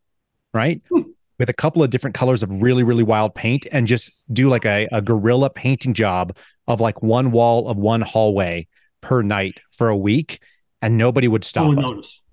right? 0.53 0.81
Hmm. 0.89 1.01
With 1.37 1.49
a 1.49 1.53
couple 1.53 1.81
of 1.81 1.89
different 1.89 2.15
colors 2.15 2.43
of 2.43 2.61
really, 2.61 2.83
really 2.83 3.03
wild 3.03 3.33
paint 3.33 3.65
and 3.71 3.87
just 3.87 4.25
do 4.33 4.49
like 4.49 4.65
a, 4.65 4.87
a 4.91 5.01
guerrilla 5.01 5.49
painting 5.49 5.93
job 5.93 6.35
of 6.67 6.81
like 6.81 7.01
one 7.01 7.31
wall 7.31 7.69
of 7.69 7.77
one 7.77 8.01
hallway 8.01 8.67
per 9.01 9.21
night 9.21 9.59
for 9.71 9.87
a 9.87 9.97
week. 9.97 10.41
And 10.81 10.97
nobody 10.97 11.27
would 11.27 11.43
stop 11.43 11.67
one 11.67 11.79
us. 11.79 11.89
noticed. 11.89 12.23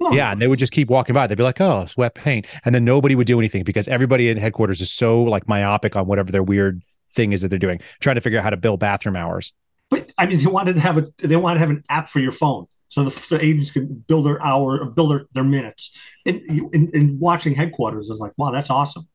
No, 0.00 0.12
Yeah, 0.12 0.32
and 0.32 0.40
they 0.40 0.46
would 0.46 0.58
just 0.58 0.72
keep 0.72 0.88
walking 0.88 1.14
by. 1.14 1.26
They'd 1.26 1.38
be 1.38 1.42
like, 1.42 1.60
"Oh, 1.60 1.82
it's 1.82 1.96
wet 1.96 2.14
paint," 2.14 2.46
and 2.64 2.74
then 2.74 2.84
nobody 2.84 3.14
would 3.14 3.26
do 3.26 3.38
anything 3.38 3.64
because 3.64 3.88
everybody 3.88 4.28
in 4.28 4.36
headquarters 4.36 4.80
is 4.80 4.92
so 4.92 5.22
like 5.22 5.48
myopic 5.48 5.96
on 5.96 6.06
whatever 6.06 6.30
their 6.30 6.42
weird 6.42 6.82
thing 7.12 7.32
is 7.32 7.42
that 7.42 7.48
they're 7.48 7.58
doing, 7.58 7.80
trying 8.00 8.16
to 8.16 8.20
figure 8.20 8.38
out 8.38 8.44
how 8.44 8.50
to 8.50 8.56
bill 8.58 8.76
bathroom 8.76 9.16
hours. 9.16 9.52
But 9.90 10.12
I 10.18 10.26
mean, 10.26 10.38
they 10.38 10.46
wanted 10.46 10.74
to 10.74 10.80
have 10.80 10.98
a 10.98 11.06
they 11.18 11.36
wanted 11.36 11.54
to 11.54 11.60
have 11.60 11.70
an 11.70 11.84
app 11.88 12.08
for 12.08 12.18
your 12.18 12.32
phone, 12.32 12.66
so 12.88 13.04
the, 13.04 13.36
the 13.36 13.44
agents 13.44 13.70
could 13.70 14.06
build 14.06 14.26
their 14.26 14.42
hour 14.44 14.84
build 14.86 15.10
their, 15.12 15.26
their 15.32 15.44
minutes. 15.44 15.96
And, 16.24 16.40
and, 16.72 16.92
and 16.92 17.20
watching 17.20 17.54
headquarters, 17.54 18.10
I 18.10 18.12
was 18.12 18.20
like, 18.20 18.32
wow, 18.36 18.50
that's 18.50 18.70
awesome. 18.70 19.06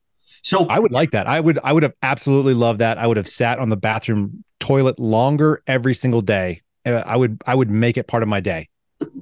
So 0.43 0.65
I 0.67 0.79
would 0.79 0.91
like 0.91 1.11
that. 1.11 1.27
I 1.27 1.39
would 1.39 1.59
I 1.63 1.73
would 1.73 1.83
have 1.83 1.93
absolutely 2.01 2.53
loved 2.53 2.79
that. 2.79 2.97
I 2.97 3.07
would 3.07 3.17
have 3.17 3.27
sat 3.27 3.59
on 3.59 3.69
the 3.69 3.77
bathroom 3.77 4.43
toilet 4.59 4.99
longer 4.99 5.61
every 5.67 5.93
single 5.93 6.21
day. 6.21 6.61
Uh, 6.85 6.91
I 6.91 7.15
would 7.15 7.41
I 7.45 7.55
would 7.55 7.69
make 7.69 7.97
it 7.97 8.07
part 8.07 8.23
of 8.23 8.29
my 8.29 8.39
day. 8.39 8.69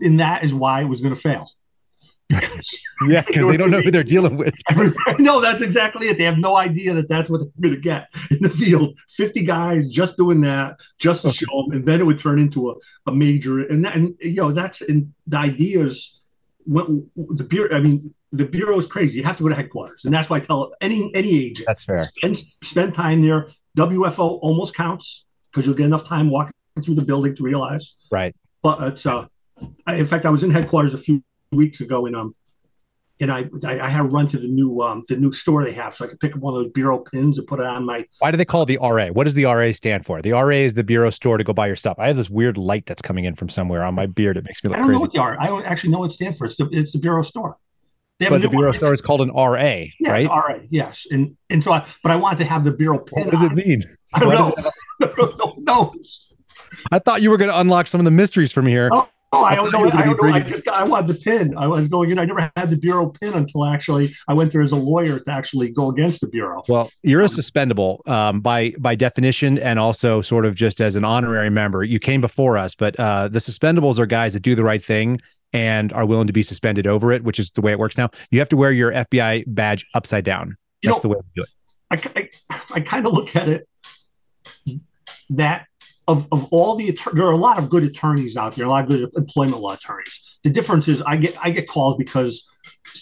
And 0.01 0.20
that 0.20 0.44
is 0.44 0.53
why 0.53 0.82
it 0.82 0.86
was 0.86 1.01
going 1.01 1.15
to 1.15 1.20
fail. 1.20 1.50
Yeah, 2.29 3.24
because 3.25 3.48
they 3.50 3.57
don't 3.57 3.71
know 3.71 3.81
who 3.81 3.91
they're 3.91 4.03
dealing 4.03 4.38
with. 4.38 4.53
no, 5.19 5.41
that's 5.41 5.62
exactly 5.62 6.07
it. 6.07 6.17
They 6.17 6.24
have 6.24 6.38
no 6.38 6.55
idea 6.55 6.93
that 6.93 7.09
that's 7.09 7.29
what 7.29 7.39
they're 7.39 7.69
going 7.71 7.75
to 7.75 7.81
get 7.81 8.09
in 8.31 8.38
the 8.41 8.50
field. 8.50 8.98
Fifty 9.07 9.43
guys 9.43 9.88
just 9.88 10.17
doing 10.17 10.41
that, 10.41 10.79
just 10.98 11.24
to 11.24 11.31
show 11.31 11.63
them, 11.63 11.71
and 11.71 11.88
then 11.88 12.00
it 12.00 12.05
would 12.05 12.19
turn 12.19 12.39
into 12.39 12.69
a, 12.69 12.75
a 13.07 13.13
major. 13.13 13.59
And 13.59 13.83
that, 13.86 13.95
and 13.95 14.15
you 14.21 14.36
know, 14.36 14.51
that's 14.51 14.81
and 14.81 15.13
the 15.27 15.38
ideas. 15.38 16.15
When 16.65 17.09
the 17.15 17.45
bureau, 17.45 17.75
I 17.75 17.79
mean, 17.79 18.13
the 18.31 18.45
bureau 18.45 18.77
is 18.77 18.86
crazy. 18.86 19.17
You 19.17 19.24
have 19.24 19.38
to 19.38 19.43
go 19.43 19.50
to 19.50 19.55
headquarters, 19.55 20.05
and 20.05 20.13
that's 20.13 20.29
why 20.29 20.38
I 20.38 20.39
tell 20.41 20.71
any 20.81 21.12
any 21.15 21.45
agent 21.45 21.65
that's 21.65 21.86
fair. 21.86 22.03
And 22.24 22.38
spend 22.62 22.93
time 22.93 23.21
there. 23.21 23.50
WFO 23.77 24.39
almost 24.41 24.75
counts 24.75 25.25
because 25.51 25.65
you'll 25.65 25.75
get 25.75 25.86
enough 25.86 26.05
time 26.07 26.29
walking 26.29 26.53
through 26.83 26.95
the 26.95 27.05
building 27.05 27.36
to 27.36 27.43
realize. 27.43 27.95
Right. 28.12 28.36
But 28.62 28.83
it's 28.83 29.05
uh, 29.05 29.27
I, 29.86 29.95
in 29.95 30.05
fact, 30.05 30.25
I 30.25 30.29
was 30.29 30.43
in 30.43 30.51
headquarters 30.51 30.93
a 30.93 30.98
few 30.98 31.24
weeks 31.51 31.82
ago, 31.82 32.06
and 32.06 32.15
um, 32.15 32.36
and 33.20 33.32
I 33.32 33.50
I, 33.65 33.89
had 33.89 34.00
to 34.00 34.03
run 34.03 34.27
to 34.29 34.38
the 34.38 34.48
new 34.48 34.82
um 34.82 35.03
the 35.10 35.18
new 35.18 35.32
store 35.32 35.63
they 35.63 35.74
have, 35.74 35.96
so 35.96 36.06
I 36.06 36.08
could 36.10 36.20
pick 36.20 36.36
up 36.36 36.39
one 36.39 36.53
of 36.53 36.63
those 36.63 36.72
bureau 36.72 37.00
pins 37.00 37.38
and 37.38 37.48
put 37.48 37.60
it 37.60 37.65
on 37.65 37.86
my. 37.86 38.06
Why 38.20 38.32
do 38.32 38.38
they 38.38 38.46
call 38.46 38.63
it 38.63 38.68
the 38.68 38.77
RA? 38.77 39.08
What 39.08 39.25
does 39.25 39.34
the 39.34 39.46
RA 39.46 39.72
stand 39.72 40.06
for? 40.06 40.22
The 40.22 40.32
RA 40.32 40.50
is 40.50 40.74
the 40.74 40.84
bureau 40.84 41.10
store 41.10 41.38
to 41.38 41.44
go 41.44 41.53
buy 41.53 41.68
your 41.68 41.75
stuff. 41.75 41.98
I 42.00 42.08
have 42.08 42.18
this 42.18 42.29
weird 42.29 42.58
light 42.58 42.86
that's 42.86 43.01
coming 43.01 43.25
in 43.25 43.36
from 43.36 43.50
somewhere 43.50 43.84
on 43.84 43.94
my 43.94 44.06
beard. 44.06 44.38
It 44.38 44.46
makes 44.46 44.63
me 44.63 44.70
look 44.70 44.77
I 44.77 44.79
don't 44.79 44.88
crazy. 44.88 44.96
know 44.96 45.01
what 45.01 45.12
the 45.12 45.20
RA. 45.20 45.36
I 45.39 45.48
don't 45.48 45.65
actually 45.65 45.91
know 45.91 46.00
what 46.00 46.12
it 46.12 46.13
stands 46.13 46.38
for. 46.38 46.46
It's 46.46 46.58
the, 46.58 46.70
it's 46.72 46.94
the 46.94 47.00
bureau 47.00 47.22
store. 47.22 47.58
But 48.20 48.41
the 48.41 48.50
bureau 48.50 48.72
one. 48.72 48.77
store 48.77 48.94
is 48.94 49.01
called 49.01 49.22
an 49.22 49.29
RA, 49.29 49.86
yeah, 49.98 50.12
right? 50.12 50.27
RA, 50.27 50.60
yes. 50.70 51.08
And 51.10 51.38
and 51.50 51.63
so, 51.63 51.72
I, 51.72 51.86
but 52.03 52.12
I 52.12 52.18
wanted 52.18 52.39
to 52.39 52.46
have 52.46 52.65
the 52.65 52.74
bureau 52.74 53.00
pin. 53.00 53.24
What 53.24 53.32
does 53.32 53.44
it 53.44 53.53
mean? 53.53 53.82
I 54.13 54.20
don't 54.20 54.34
know. 54.34 54.72
no, 55.00 55.56
don't. 55.63 55.96
I 56.91 57.00
thought 57.00 57.22
you 57.22 57.29
were 57.29 57.38
going 57.38 57.50
to 57.50 57.58
unlock 57.58 57.88
some 57.88 58.01
of 58.01 58.06
the 58.06 58.12
mysteries 58.12 58.51
from 58.51 58.65
here. 58.65 58.89
Oh, 58.91 59.08
Oh, 59.31 59.43
I 59.43 59.53
don't 59.53 59.71
know. 59.71 59.83
I 59.83 60.03
don't 60.03 60.21
know. 60.21 60.29
I 60.29 60.39
just 60.39 60.65
got, 60.65 60.74
I 60.74 60.83
wanted 60.83 61.07
the 61.07 61.19
pin. 61.19 61.55
I 61.55 61.67
was 61.67 61.88
going 61.88 62.09
in. 62.09 62.17
I 62.17 62.25
never 62.25 62.51
had 62.55 62.69
the 62.71 62.77
bureau 62.77 63.09
pin 63.09 63.33
until 63.33 63.63
actually 63.63 64.09
I 64.27 64.33
went 64.33 64.51
there 64.51 64.62
as 64.62 64.71
a 64.71 64.75
lawyer 64.75 65.19
to 65.19 65.31
actually 65.31 65.71
go 65.71 65.89
against 65.89 66.21
the 66.21 66.27
bureau. 66.27 66.63
Well, 66.67 66.89
you're 67.03 67.21
a 67.21 67.25
um, 67.25 67.29
suspendable 67.29 68.07
um, 68.09 68.41
by 68.41 68.74
by 68.79 68.95
definition, 68.95 69.59
and 69.59 69.77
also 69.77 70.21
sort 70.21 70.45
of 70.45 70.55
just 70.55 70.81
as 70.81 70.95
an 70.95 71.05
honorary 71.05 71.51
member. 71.51 71.83
You 71.83 72.00
came 72.00 72.21
before 72.21 72.57
us, 72.57 72.74
but 72.74 73.00
uh, 73.00 73.27
the 73.27 73.39
suspendables 73.39 74.00
are 74.00 74.07
guys 74.07 74.33
that 74.33 74.41
do 74.41 74.55
the 74.55 74.63
right 74.63 74.83
thing 74.83 75.21
and 75.53 75.93
are 75.93 76.05
willing 76.05 76.27
to 76.27 76.33
be 76.33 76.43
suspended 76.43 76.88
over 76.88 77.12
it, 77.12 77.24
which 77.24 77.39
is 77.39 77.51
the 77.51 77.62
way 77.62 77.71
it 77.71 77.79
works 77.79 77.98
now. 77.98 78.09
You 78.31 78.39
have 78.39 78.50
to 78.50 78.57
wear 78.57 78.71
your 78.71 78.91
FBI 78.91 79.43
badge 79.48 79.86
upside 79.93 80.24
down. 80.24 80.57
That's 80.81 80.83
you 80.83 80.89
know, 80.89 81.00
the 81.01 81.09
way 81.09 81.17
to 81.17 81.25
do 81.36 81.41
it. 81.43 82.09
I, 82.15 82.29
I, 82.50 82.62
I 82.75 82.79
kind 82.81 83.05
of 83.05 83.13
look 83.13 83.36
at 83.36 83.48
it 83.48 83.67
that 85.29 85.67
of, 86.09 86.27
of 86.31 86.47
all 86.51 86.75
the 86.75 86.97
there 87.13 87.25
are 87.25 87.31
a 87.31 87.37
lot 87.37 87.57
of 87.59 87.69
good 87.69 87.83
attorneys 87.83 88.35
out 88.35 88.55
there, 88.55 88.65
a 88.65 88.69
lot 88.69 88.83
of 88.83 88.89
good 88.89 89.09
employment 89.15 89.61
law 89.61 89.73
attorneys. 89.73 90.37
The 90.43 90.49
difference 90.49 90.87
is 90.87 91.01
I 91.03 91.17
get 91.17 91.37
I 91.41 91.51
get 91.51 91.67
calls 91.67 91.95
because 91.97 92.49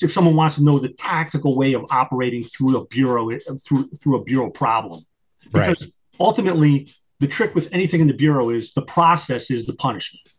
if 0.01 0.11
someone 0.11 0.35
wants 0.35 0.57
to 0.57 0.63
know 0.63 0.77
the 0.77 0.89
tactical 0.89 1.55
way 1.55 1.73
of 1.73 1.85
operating 1.89 2.43
through 2.43 2.77
a 2.77 2.85
bureau 2.87 3.29
through 3.65 3.83
through 3.99 4.15
a 4.17 4.23
bureau 4.23 4.49
problem, 4.49 5.01
because 5.45 5.81
right. 5.81 5.91
ultimately 6.19 6.89
the 7.19 7.27
trick 7.27 7.55
with 7.55 7.73
anything 7.73 8.01
in 8.01 8.07
the 8.07 8.13
bureau 8.13 8.49
is 8.49 8.73
the 8.73 8.81
process 8.83 9.49
is 9.49 9.65
the 9.65 9.73
punishment. 9.73 10.29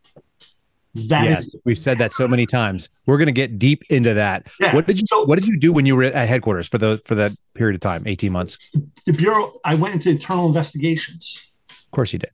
That 1.08 1.24
yes, 1.24 1.46
is, 1.46 1.62
we've 1.64 1.78
said 1.78 1.98
that 1.98 2.12
so 2.12 2.26
many 2.26 2.46
times. 2.46 2.88
We're 3.06 3.18
going 3.18 3.26
to 3.26 3.32
get 3.32 3.58
deep 3.58 3.84
into 3.88 4.14
that. 4.14 4.48
Yeah. 4.58 4.74
What 4.74 4.86
did 4.86 5.00
you 5.00 5.06
so, 5.06 5.24
What 5.24 5.38
did 5.38 5.46
you 5.46 5.56
do 5.56 5.72
when 5.72 5.86
you 5.86 5.94
were 5.94 6.04
at 6.04 6.28
headquarters 6.28 6.68
for 6.68 6.78
the 6.78 7.00
for 7.04 7.14
that 7.14 7.32
period 7.54 7.76
of 7.76 7.80
time, 7.80 8.06
eighteen 8.06 8.32
months? 8.32 8.70
The 9.06 9.12
bureau. 9.12 9.60
I 9.64 9.74
went 9.76 9.94
into 9.94 10.10
internal 10.10 10.46
investigations. 10.46 11.52
Of 11.70 11.90
course, 11.92 12.12
you 12.12 12.18
did. 12.18 12.30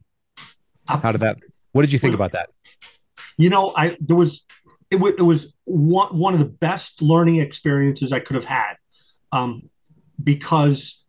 How 0.86 1.12
did 1.12 1.20
that? 1.22 1.38
What 1.72 1.82
did 1.82 1.92
you 1.92 1.98
think 1.98 2.14
about 2.14 2.32
that? 2.32 2.50
You 3.36 3.50
know, 3.50 3.72
I 3.76 3.96
there 4.00 4.16
was 4.16 4.44
it, 4.90 4.96
w- 4.96 5.14
it 5.16 5.22
was 5.22 5.56
one 5.64 6.16
one 6.16 6.34
of 6.34 6.40
the 6.40 6.46
best 6.46 7.02
learning 7.02 7.36
experiences 7.36 8.12
I 8.12 8.20
could 8.20 8.36
have 8.36 8.44
had, 8.44 8.74
um, 9.32 9.70
because 10.22 11.04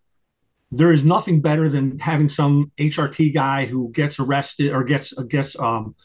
there 0.71 0.91
is 0.91 1.05
nothing 1.05 1.41
better 1.41 1.69
than 1.69 1.99
having 1.99 2.29
some 2.29 2.71
HRT 2.77 3.33
guy 3.33 3.65
who 3.65 3.91
gets 3.91 4.19
arrested 4.19 4.71
or 4.71 4.83
gets 4.83 5.13
gets 5.25 5.57
um, 5.59 5.95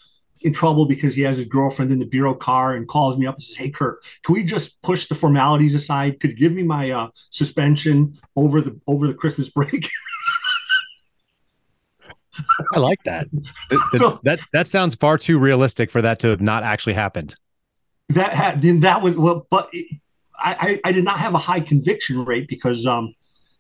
in 0.43 0.53
trouble 0.53 0.87
because 0.87 1.15
he 1.15 1.23
has 1.23 1.37
his 1.37 1.47
girlfriend 1.47 1.93
in 1.93 1.99
the 1.99 2.07
bureau 2.07 2.35
car 2.35 2.75
and 2.75 2.89
calls 2.89 3.17
me 3.19 3.27
up 3.27 3.37
and 3.37 3.43
says, 3.43 3.57
"Hey, 3.57 3.71
Kurt, 3.71 4.05
can 4.25 4.35
we 4.35 4.45
just 4.45 4.81
push 4.83 5.07
the 5.07 5.15
formalities 5.15 5.75
aside? 5.75 6.21
Could 6.21 6.31
you 6.31 6.37
give 6.37 6.53
me 6.53 6.63
my 6.63 6.91
uh, 6.91 7.09
suspension 7.31 8.19
over 8.37 8.61
the 8.61 8.79
over 8.87 9.07
the 9.07 9.15
Christmas 9.15 9.51
break?" 9.51 9.89
I 12.75 12.79
like 12.79 13.03
that. 13.05 13.27
so, 13.97 14.21
that 14.25 14.41
that 14.53 14.69
sounds 14.69 14.95
far 14.95 15.19
too 15.19 15.39
realistic 15.39 15.91
for 15.91 16.03
that 16.03 16.19
to 16.21 16.29
have 16.29 16.41
not 16.41 16.63
actually 16.63 16.95
happened. 16.95 17.35
That 18.09 18.33
had 18.33 18.63
then 18.63 18.81
that 18.81 19.03
was 19.03 19.17
well, 19.17 19.47
but 19.51 19.69
it, 19.73 20.01
I, 20.43 20.81
I 20.85 20.93
did 20.93 21.05
not 21.05 21.19
have 21.19 21.35
a 21.35 21.39
high 21.39 21.61
conviction 21.61 22.25
rate 22.25 22.49
because 22.49 22.87
um 22.87 23.15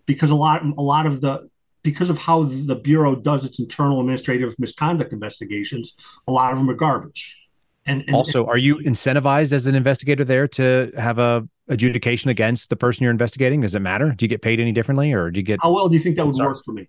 because 0.06 0.30
a 0.30 0.34
lot 0.34 0.62
a 0.62 0.82
lot 0.82 1.06
of 1.06 1.20
the 1.20 1.48
because 1.82 2.10
of 2.10 2.18
how 2.18 2.42
the 2.42 2.74
bureau 2.74 3.16
does 3.16 3.44
its 3.44 3.58
internal 3.58 4.00
administrative 4.00 4.54
misconduct 4.58 5.12
investigations, 5.12 5.94
a 6.28 6.32
lot 6.32 6.52
of 6.52 6.58
them 6.58 6.68
are 6.68 6.74
garbage. 6.74 7.48
And, 7.86 8.02
and 8.06 8.14
also, 8.14 8.44
are 8.46 8.58
you 8.58 8.76
incentivized 8.76 9.52
as 9.52 9.66
an 9.66 9.74
investigator 9.74 10.24
there 10.24 10.46
to 10.48 10.92
have 10.98 11.18
a 11.18 11.48
adjudication 11.68 12.30
against 12.30 12.68
the 12.68 12.76
person 12.76 13.04
you're 13.04 13.10
investigating? 13.10 13.62
Does 13.62 13.74
it 13.74 13.80
matter? 13.80 14.12
Do 14.12 14.24
you 14.24 14.28
get 14.28 14.42
paid 14.42 14.60
any 14.60 14.72
differently, 14.72 15.12
or 15.12 15.30
do 15.30 15.40
you 15.40 15.44
get? 15.44 15.60
How 15.62 15.72
well 15.72 15.88
do 15.88 15.94
you 15.94 16.00
think 16.00 16.16
that 16.16 16.26
would 16.26 16.36
work 16.36 16.62
for 16.62 16.72
me? 16.72 16.88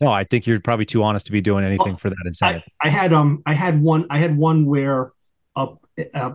No, 0.00 0.10
I 0.10 0.24
think 0.24 0.46
you're 0.46 0.60
probably 0.60 0.86
too 0.86 1.02
honest 1.02 1.26
to 1.26 1.32
be 1.32 1.40
doing 1.40 1.64
anything 1.64 1.92
well, 1.92 1.96
for 1.96 2.10
that 2.10 2.22
incentive. 2.24 2.62
I, 2.80 2.88
I, 2.88 2.90
had 2.90 3.12
um 3.12 3.42
I 3.46 3.54
had 3.54 3.80
one 3.80 4.06
I 4.10 4.18
had 4.18 4.36
one 4.36 4.66
where 4.66 5.12
uh, 5.56 5.74
uh 6.14 6.32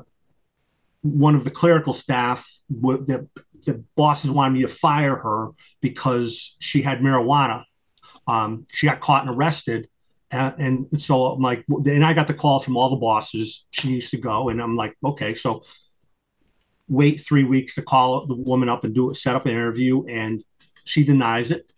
one 1.02 1.36
of 1.36 1.44
the 1.44 1.52
clerical 1.52 1.94
staff 1.94 2.50
the 2.70 3.28
the 3.66 3.84
bosses 3.96 4.32
wanted 4.32 4.54
me 4.54 4.62
to 4.62 4.68
fire 4.68 5.16
her 5.16 5.50
because 5.82 6.56
she 6.60 6.82
had 6.82 7.00
marijuana. 7.00 7.64
Um, 8.28 8.64
she 8.72 8.88
got 8.88 9.00
caught 9.00 9.26
and 9.28 9.36
arrested. 9.36 9.90
And, 10.32 10.88
and 10.92 11.02
so 11.02 11.26
I'm 11.26 11.42
like, 11.42 11.66
and 11.70 12.04
I 12.04 12.14
got 12.14 12.28
the 12.28 12.34
call 12.34 12.60
from 12.60 12.76
all 12.78 12.90
the 12.90 12.98
bosses. 12.98 13.66
She 13.72 13.90
needs 13.90 14.10
to 14.12 14.18
go, 14.18 14.50
and 14.50 14.62
I'm 14.62 14.76
like, 14.76 14.96
okay. 15.04 15.36
So 15.36 15.64
wait 16.90 17.20
three 17.22 17.44
weeks 17.44 17.76
to 17.76 17.82
call 17.82 18.26
the 18.26 18.36
woman 18.36 18.70
up 18.70 18.84
and 18.84 18.96
do 18.96 19.10
it, 19.10 19.16
set 19.16 19.36
up 19.36 19.46
an 19.46 19.52
interview, 19.52 20.06
and 20.06 20.44
she 20.86 21.04
denies 21.04 21.52
it 21.52 21.72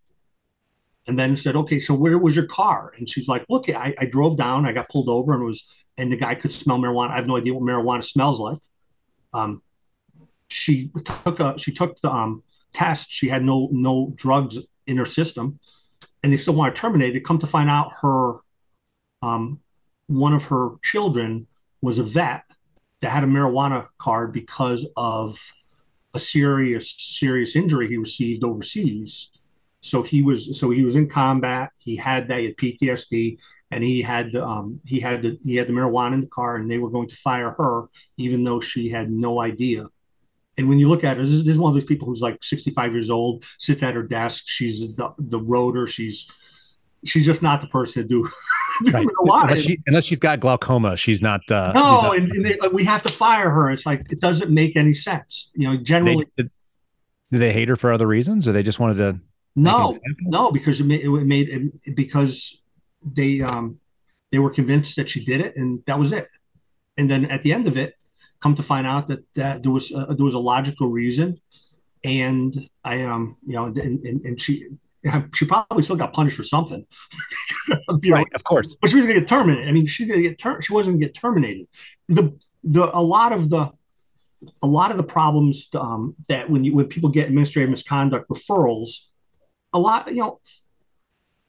and 1.10 1.20
then 1.20 1.36
said, 1.36 1.56
okay, 1.56 1.80
so 1.80 1.94
where 1.94 2.18
was 2.18 2.36
your 2.36 2.46
car? 2.46 2.94
And 2.98 3.10
she's 3.10 3.28
like, 3.28 3.46
look, 3.50 3.70
I, 3.70 3.94
I 3.98 4.06
drove 4.06 4.38
down, 4.38 4.66
I 4.66 4.72
got 4.72 4.90
pulled 4.90 5.10
over 5.10 5.34
and 5.34 5.44
was, 5.44 5.68
and 5.98 6.12
the 6.12 6.18
guy 6.18 6.36
could 6.36 6.54
smell 6.54 6.78
marijuana. 6.78 7.12
I 7.12 7.16
have 7.18 7.28
no 7.28 7.38
idea 7.38 7.54
what 7.54 7.64
marijuana 7.64 8.04
smells 8.04 8.40
like. 8.40 8.60
Um, 9.34 9.62
she 10.50 10.92
took 11.04 11.40
a, 11.40 11.58
she 11.58 11.74
took 11.74 12.00
the 12.00 12.12
um, 12.12 12.44
test. 12.74 13.12
She 13.12 13.28
had 13.28 13.44
no, 13.44 13.70
no 13.72 14.14
drugs 14.16 14.60
in 14.88 14.98
her 14.98 15.06
system 15.06 15.60
and 16.24 16.32
they 16.32 16.38
still 16.38 16.54
want 16.54 16.76
to 16.76 16.82
terminate 16.82 17.16
it. 17.16 17.26
Come 17.26 17.40
to 17.40 17.48
find 17.48 17.70
out 17.70 17.92
her, 18.02 18.36
um, 19.22 19.60
one 20.08 20.34
of 20.34 20.46
her 20.46 20.72
children 20.84 21.48
was 21.82 22.00
a 22.00 22.04
vet 22.04 22.44
that 23.02 23.12
had 23.12 23.24
a 23.24 23.28
marijuana 23.28 23.88
card 23.98 24.34
because 24.34 24.90
of 24.98 25.40
a 26.14 26.20
serious, 26.20 26.94
serious 26.98 27.56
injury 27.56 27.88
he 27.88 27.98
received 27.98 28.44
overseas 28.44 29.32
so 29.82 30.02
he 30.02 30.22
was 30.24 30.60
so 30.60 30.70
he 30.70 30.84
was 30.84 30.96
in 30.96 31.08
combat. 31.08 31.72
He 31.80 31.96
had 31.96 32.28
that 32.28 32.40
he 32.40 32.46
had 32.46 32.58
PTSD, 32.58 33.38
and 33.72 33.84
he 33.84 34.02
had 34.02 34.32
the 34.32 34.46
um, 34.46 34.82
he 34.86 35.00
had 35.00 35.22
the 35.22 35.40
he 35.44 35.56
had 35.56 35.68
the 35.68 35.74
marijuana 35.74 36.14
in 36.16 36.22
the 36.22 36.28
car, 36.28 36.56
and 36.56 36.70
they 36.70 36.78
were 36.78 36.90
going 36.90 37.08
to 37.08 37.16
fire 37.16 37.52
her, 37.52 37.90
even 38.18 38.44
though 38.44 38.60
she 38.60 38.90
had 38.90 39.10
no 39.10 39.42
idea. 39.42 39.88
And 40.58 40.68
when 40.68 40.78
you 40.78 40.90
look 40.90 41.06
at 41.06 41.16
her, 41.16 41.24
this 41.24 41.32
is, 41.32 41.46
this 41.46 41.54
is 41.54 41.60
one 41.60 41.70
of 41.70 41.76
those 41.76 41.86
people 41.86 42.06
who's 42.06 42.22
like 42.22 42.44
65 42.44 42.92
years 42.92 43.10
old, 43.10 43.46
sits 43.60 43.82
at 43.82 43.96
her 43.96 44.04
desk. 44.04 44.44
She's 44.48 44.94
the, 44.98 45.14
the 45.18 45.40
rotor. 45.40 45.88
She's 45.88 46.30
she's 47.06 47.26
just 47.26 47.42
not 47.42 47.62
the 47.62 47.68
person 47.68 48.04
to 48.04 48.08
do. 48.08 48.30
right. 48.92 49.08
unless, 49.22 49.62
she, 49.62 49.80
unless 49.88 50.04
she's 50.04 50.20
got 50.20 50.42
glaucoma, 50.42 50.98
she's 50.98 51.22
not. 51.22 51.42
Uh, 51.50 51.72
no, 51.74 52.02
not, 52.02 52.18
and, 52.18 52.30
and 52.30 52.46
they, 52.46 52.58
we 52.74 52.84
have 52.84 53.02
to 53.04 53.10
fire 53.10 53.50
her. 53.50 53.70
It's 53.72 53.86
like 53.86 54.12
it 54.12 54.20
doesn't 54.20 54.52
make 54.52 54.76
any 54.76 54.94
sense. 54.94 55.52
You 55.56 55.70
know, 55.70 55.78
generally. 55.78 56.26
They, 56.36 56.44
did, 56.44 56.52
did 57.32 57.40
they 57.40 57.54
hate 57.54 57.70
her 57.70 57.76
for 57.76 57.94
other 57.94 58.08
reasons, 58.08 58.48
or 58.48 58.52
they 58.52 58.64
just 58.64 58.80
wanted 58.80 58.98
to? 58.98 59.20
No, 59.56 59.98
no, 60.22 60.52
because 60.52 60.80
it 60.80 60.86
made, 60.86 61.02
it 61.02 61.10
made 61.10 61.50
it, 61.50 61.96
because 61.96 62.62
they 63.04 63.42
um 63.42 63.80
they 64.32 64.40
were 64.40 64.52
convinced 64.52 64.96
that 64.96 65.10
she 65.10 65.24
did 65.24 65.42
it, 65.42 65.56
and 65.58 65.84
that 65.88 66.00
was 66.00 66.14
it. 66.14 66.28
And 66.98 67.10
then 67.10 67.26
at 67.26 67.42
the 67.42 67.54
end 67.54 67.68
of 67.68 67.78
it, 67.78 67.96
come 68.40 68.56
to 68.56 68.64
find 68.64 68.86
out 68.86 69.08
that 69.08 69.20
that 69.36 69.64
there 69.64 69.72
was 69.72 69.92
a, 69.92 70.14
there 70.14 70.26
was 70.26 70.36
a 70.36 70.40
logical 70.40 70.90
reason, 70.90 71.38
and 72.04 72.56
I 72.84 73.04
um 73.04 73.38
you 73.46 73.54
know 73.54 73.66
and, 73.66 73.78
and, 73.78 74.26
and 74.26 74.42
she 74.42 74.68
she 75.34 75.46
probably 75.46 75.84
still 75.84 75.96
got 75.96 76.14
punished 76.14 76.38
for 76.38 76.44
something. 76.44 76.86
right, 78.10 78.28
of 78.34 78.44
course. 78.44 78.76
But 78.80 78.90
she 78.90 78.98
was 78.98 79.06
going 79.06 79.16
to 79.16 79.22
get 79.22 79.30
terminated. 79.30 79.68
I 79.68 79.72
mean, 79.72 79.88
she's 79.88 80.08
going 80.08 80.22
to 80.22 80.30
get 80.30 80.40
ter- 80.40 80.62
she 80.62 80.74
wasn't 80.74 80.96
going 80.96 81.02
to 81.02 81.08
get 81.08 81.16
terminated. 81.16 81.68
The 82.08 82.38
the 82.64 82.96
a 82.96 83.02
lot 83.02 83.32
of 83.32 83.50
the 83.50 83.72
a 84.62 84.68
lot 84.68 84.92
of 84.92 84.98
the 84.98 85.04
problems 85.04 85.70
um, 85.76 86.16
that 86.28 86.50
when 86.50 86.64
you 86.64 86.76
when 86.76 86.88
people 86.88 87.10
get 87.10 87.28
administrative 87.28 87.70
misconduct 87.70 88.30
referrals, 88.30 89.09
a 89.74 89.80
lot 89.80 90.08
you 90.08 90.16
know, 90.16 90.40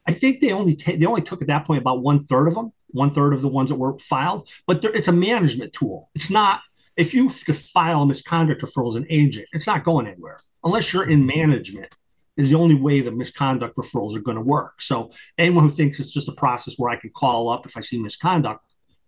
I 0.06 0.12
think 0.12 0.40
they 0.40 0.52
only 0.52 0.76
ta- 0.76 0.96
they 0.96 1.06
only 1.06 1.22
took 1.22 1.42
at 1.42 1.48
that 1.48 1.66
point 1.66 1.80
about 1.80 2.02
one 2.02 2.20
third 2.20 2.48
of 2.48 2.54
them, 2.54 2.72
one 2.88 3.10
third 3.10 3.32
of 3.32 3.42
the 3.42 3.48
ones 3.48 3.70
that 3.70 3.76
were 3.76 3.98
filed. 3.98 4.48
But 4.66 4.84
it's 4.84 5.08
a 5.08 5.12
management 5.12 5.72
tool. 5.72 6.10
It's 6.14 6.30
not 6.30 6.60
if 6.96 7.14
you 7.14 7.30
file 7.30 8.02
a 8.02 8.06
misconduct 8.06 8.62
referral 8.62 8.90
as 8.90 8.96
an 8.96 9.06
agent, 9.08 9.48
it's 9.52 9.66
not 9.66 9.84
going 9.84 10.06
anywhere 10.06 10.42
unless 10.64 10.92
you're 10.92 11.08
in 11.08 11.24
management 11.26 11.94
is 12.36 12.50
the 12.50 12.56
only 12.56 12.74
way 12.74 13.00
the 13.00 13.12
misconduct 13.12 13.76
referrals 13.76 14.16
are 14.16 14.22
going 14.22 14.36
to 14.36 14.42
work. 14.42 14.80
So 14.80 15.10
anyone 15.36 15.64
who 15.64 15.70
thinks 15.70 16.00
it's 16.00 16.10
just 16.10 16.28
a 16.28 16.32
process 16.32 16.78
where 16.78 16.90
I 16.90 16.96
can 16.96 17.10
call 17.10 17.48
up 17.48 17.66
if 17.66 17.76
I 17.76 17.80
see 17.80 18.00
misconduct, 18.00 18.64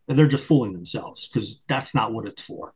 they're 0.07 0.27
just 0.27 0.47
fooling 0.47 0.73
themselves 0.73 1.29
because 1.29 1.59
that's 1.67 1.95
not 1.95 2.13
what 2.13 2.27
it's 2.27 2.43
for. 2.43 2.75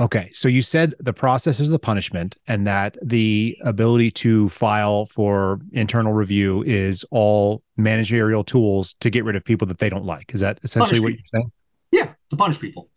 Okay. 0.00 0.30
So 0.32 0.48
you 0.48 0.62
said 0.62 0.94
the 1.00 1.12
process 1.12 1.58
is 1.58 1.70
the 1.70 1.78
punishment 1.78 2.36
and 2.46 2.66
that 2.66 2.96
the 3.02 3.58
ability 3.62 4.12
to 4.12 4.48
file 4.50 5.06
for 5.06 5.60
internal 5.72 6.12
review 6.12 6.62
is 6.62 7.04
all 7.10 7.62
managerial 7.76 8.44
tools 8.44 8.94
to 9.00 9.10
get 9.10 9.24
rid 9.24 9.34
of 9.34 9.44
people 9.44 9.66
that 9.66 9.78
they 9.78 9.88
don't 9.88 10.04
like. 10.04 10.32
Is 10.34 10.40
that 10.40 10.60
essentially 10.62 11.00
punish 11.00 11.02
what 11.02 11.12
you're 11.12 11.40
saying? 11.40 11.52
Yeah, 11.90 12.12
to 12.30 12.36
punish 12.36 12.60
people. 12.60 12.90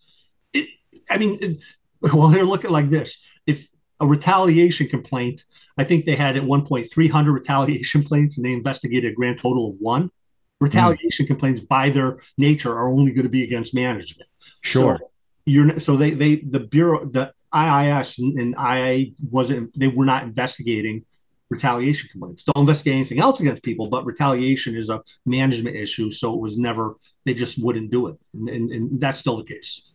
It, 0.54 0.68
I 1.10 1.18
mean, 1.18 1.40
it, 1.42 1.58
well, 2.14 2.28
they're 2.28 2.46
looking 2.46 2.72
like 2.72 2.90
this. 2.90 3.18
If 3.48 3.68
a 4.02 4.08
retaliation 4.08 4.88
complaint. 4.88 5.46
I 5.78 5.86
think 5.86 6.04
they 6.04 6.16
had 6.16 6.36
at 6.36 6.44
one 6.44 6.66
point 6.66 6.92
300 6.92 7.32
retaliation 7.32 8.02
complaints 8.02 8.36
and 8.36 8.46
they 8.46 8.52
investigated 8.52 9.14
a 9.14 9.16
grand 9.16 9.40
total 9.40 9.70
of 9.70 9.76
one. 9.80 10.10
Retaliation 10.60 11.26
mm. 11.26 11.30
complaints 11.30 11.62
by 11.62 11.90
their 11.90 12.20
nature 12.38 12.72
are 12.72 12.90
only 12.90 13.12
going 13.12 13.24
to 13.24 13.30
be 13.30 13.44
against 13.44 13.74
management. 13.74 14.30
Sure. 14.64 14.98
So 15.00 15.11
you're 15.46 15.80
so 15.80 15.98
they 15.98 16.12
they 16.12 16.36
the 16.38 16.60
bureau 16.60 17.06
the 17.06 17.34
IIS 17.54 18.20
and, 18.20 18.40
and 18.40 19.14
wasn't 19.30 19.78
they 19.78 19.88
were 19.88 20.06
not 20.06 20.24
investigating 20.24 21.06
retaliation 21.50 22.10
complaints. 22.10 22.46
Don't 22.46 22.62
investigate 22.62 22.96
anything 22.96 23.20
else 23.20 23.40
against 23.42 23.64
people, 23.64 23.90
but 23.90 24.06
retaliation 24.06 24.76
is 24.76 24.90
a 24.90 25.02
management 25.26 25.76
issue. 25.76 26.10
So 26.10 26.34
it 26.34 26.40
was 26.40 26.58
never 26.58 26.96
they 27.26 27.34
just 27.34 27.64
wouldn't 27.64 27.92
do 27.92 28.08
it, 28.08 28.18
and, 28.34 28.50
and, 28.50 28.72
and 28.72 29.02
that's 29.02 29.20
still 29.20 29.38
the 29.38 29.44
case. 29.44 29.94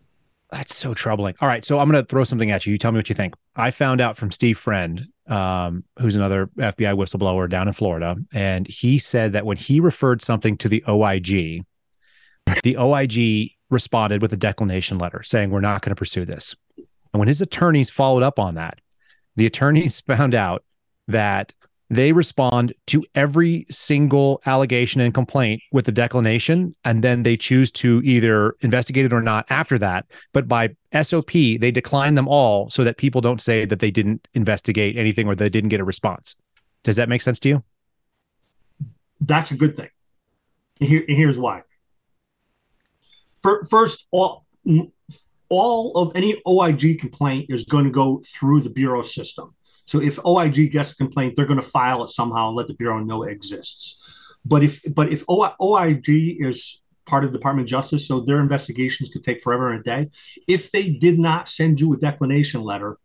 That's 0.53 0.77
so 0.77 0.95
troubling. 0.95 1.35
All 1.41 1.49
right, 1.49 1.65
so 1.65 1.81
I'm 1.81 1.91
going 1.91 2.01
to 2.01 2.09
throw 2.09 2.23
something 2.23 2.53
at 2.53 2.67
you. 2.67 2.73
You 2.73 2.79
tell 2.79 2.93
me 2.93 2.99
what 2.99 3.09
you 3.09 3.17
think. 3.17 3.35
I 3.57 3.73
found 3.73 4.01
out 4.01 4.17
from 4.17 4.31
Steve 4.31 4.57
Friend, 4.57 5.05
um, 5.27 5.83
who's 5.99 6.15
another 6.15 6.47
FBI 6.57 6.95
whistleblower 6.95 7.51
down 7.51 7.67
in 7.67 7.75
Florida, 7.75 8.17
and 8.33 8.67
he 8.69 8.99
said 8.99 9.33
that 9.33 9.45
when 9.45 9.57
he 9.57 9.81
referred 9.81 10.23
something 10.23 10.57
to 10.59 10.69
the 10.69 10.85
OIG, 10.87 11.65
the 12.63 12.77
OIG 12.77 13.56
responded 13.77 14.23
with 14.23 14.33
a 14.33 14.39
declination 14.39 14.97
letter 14.97 15.23
saying 15.23 15.51
we're 15.51 15.61
not 15.61 15.83
going 15.83 15.91
to 15.91 15.99
pursue 15.99 16.25
this. 16.25 16.57
And 16.79 17.19
when 17.19 17.29
his 17.29 17.43
attorneys 17.43 17.91
followed 17.91 18.23
up 18.23 18.39
on 18.39 18.55
that, 18.55 18.81
the 19.37 19.45
attorneys 19.45 20.01
found 20.13 20.35
out 20.35 20.65
that 21.09 21.55
they 21.91 22.13
respond 22.13 22.73
to 22.87 23.05
every 23.15 23.67
single 23.69 24.41
allegation 24.47 25.03
and 25.03 25.13
complaint 25.13 25.61
with 25.73 25.87
a 25.87 25.93
declination 25.93 26.75
and 26.87 27.05
then 27.05 27.23
they 27.23 27.37
choose 27.37 27.71
to 27.71 28.01
either 28.03 28.57
investigate 28.61 29.05
it 29.05 29.13
or 29.13 29.21
not 29.21 29.45
after 29.51 29.79
that. 29.79 30.07
But 30.33 30.49
by 30.49 30.71
sop 31.03 31.31
they 31.31 31.71
decline 31.71 32.15
them 32.15 32.29
all 32.29 32.71
so 32.71 32.83
that 32.83 32.97
people 32.97 33.21
don't 33.21 33.43
say 33.43 33.67
that 33.67 33.81
they 33.81 33.91
didn't 33.91 34.27
investigate 34.33 34.97
anything 34.97 35.29
or 35.29 35.35
they 35.35 35.51
didn't 35.51 35.69
get 35.69 35.81
a 35.81 35.85
response. 35.85 36.35
Does 36.83 36.97
that 36.97 37.11
make 37.11 37.21
sense 37.21 37.39
to 37.41 37.49
you? 37.51 37.65
That's 39.21 39.51
a 39.51 39.57
good 39.57 39.77
thing. 39.77 39.91
Here, 40.81 41.05
here's 41.07 41.39
why 41.39 41.63
first 43.43 44.09
all 44.11 44.45
all 45.49 45.93
of 45.97 46.17
any 46.17 46.41
oig 46.47 46.99
complaint 46.99 47.47
is 47.49 47.65
going 47.65 47.85
to 47.85 47.91
go 47.91 48.23
through 48.27 48.61
the 48.61 48.71
bureau 48.71 49.03
system 49.03 49.55
so 49.87 50.01
if 50.01 50.19
OIG 50.27 50.73
gets 50.73 50.93
a 50.93 50.97
complaint, 50.97 51.35
they're 51.37 51.47
going 51.47 51.61
to 51.61 51.67
file 51.67 52.03
it 52.05 52.11
somehow 52.11 52.49
and 52.49 52.57
let 52.57 52.67
the 52.67 52.75
bureau 52.75 52.99
know 52.99 53.23
it 53.23 53.33
exists. 53.33 54.03
But 54.45 54.63
if 54.63 54.83
but 54.93 55.11
if 55.13 55.25
OIG 55.31 56.09
is 56.09 56.83
part 57.07 57.25
of 57.25 57.33
the 57.33 57.39
Department 57.39 57.67
of 57.67 57.71
Justice, 57.71 58.07
so 58.07 58.21
their 58.21 58.41
investigations 58.41 59.11
could 59.11 59.25
take 59.25 59.41
forever 59.41 59.71
and 59.71 59.81
a 59.81 59.83
day. 59.83 60.11
If 60.49 60.73
they 60.73 60.91
did 60.91 61.19
not 61.19 61.49
send 61.49 61.81
you 61.81 61.95
a 61.95 61.97
declination 61.97 62.63
letter, 62.63 62.99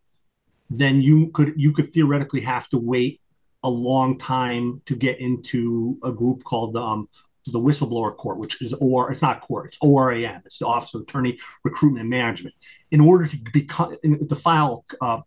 then 0.68 1.00
you 1.00 1.30
could 1.30 1.54
you 1.56 1.72
could 1.72 1.88
theoretically 1.88 2.40
have 2.40 2.68
to 2.70 2.78
wait 2.78 3.20
a 3.62 3.70
long 3.70 4.18
time 4.18 4.82
to 4.86 4.96
get 4.96 5.20
into 5.20 5.98
a 6.02 6.10
group 6.10 6.42
called 6.42 6.76
um, 6.76 7.08
the 7.50 7.58
whistleblower 7.58 8.16
court, 8.16 8.38
which 8.38 8.62
is 8.62 8.72
or 8.74 9.10
it's 9.10 9.22
not 9.22 9.40
court, 9.40 9.66
it's 9.66 9.78
ORAM, 9.82 10.42
it's 10.46 10.58
the 10.58 10.66
Office 10.66 10.94
of 10.94 11.02
Attorney 11.02 11.38
Recruitment 11.64 12.02
and 12.02 12.10
Management. 12.10 12.54
In 12.90 13.00
order 13.00 13.26
to 13.26 13.36
become 13.52 13.94
to 14.02 14.36
file 14.36 14.84
uh, 15.00 15.20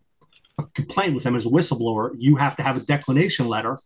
a 0.57 0.63
complaint 0.73 1.13
with 1.13 1.23
them 1.23 1.35
as 1.35 1.45
a 1.45 1.49
whistleblower, 1.49 2.11
you 2.17 2.37
have 2.37 2.55
to 2.55 2.63
have 2.63 2.77
a 2.77 2.79
declination 2.79 3.47
letter, 3.47 3.77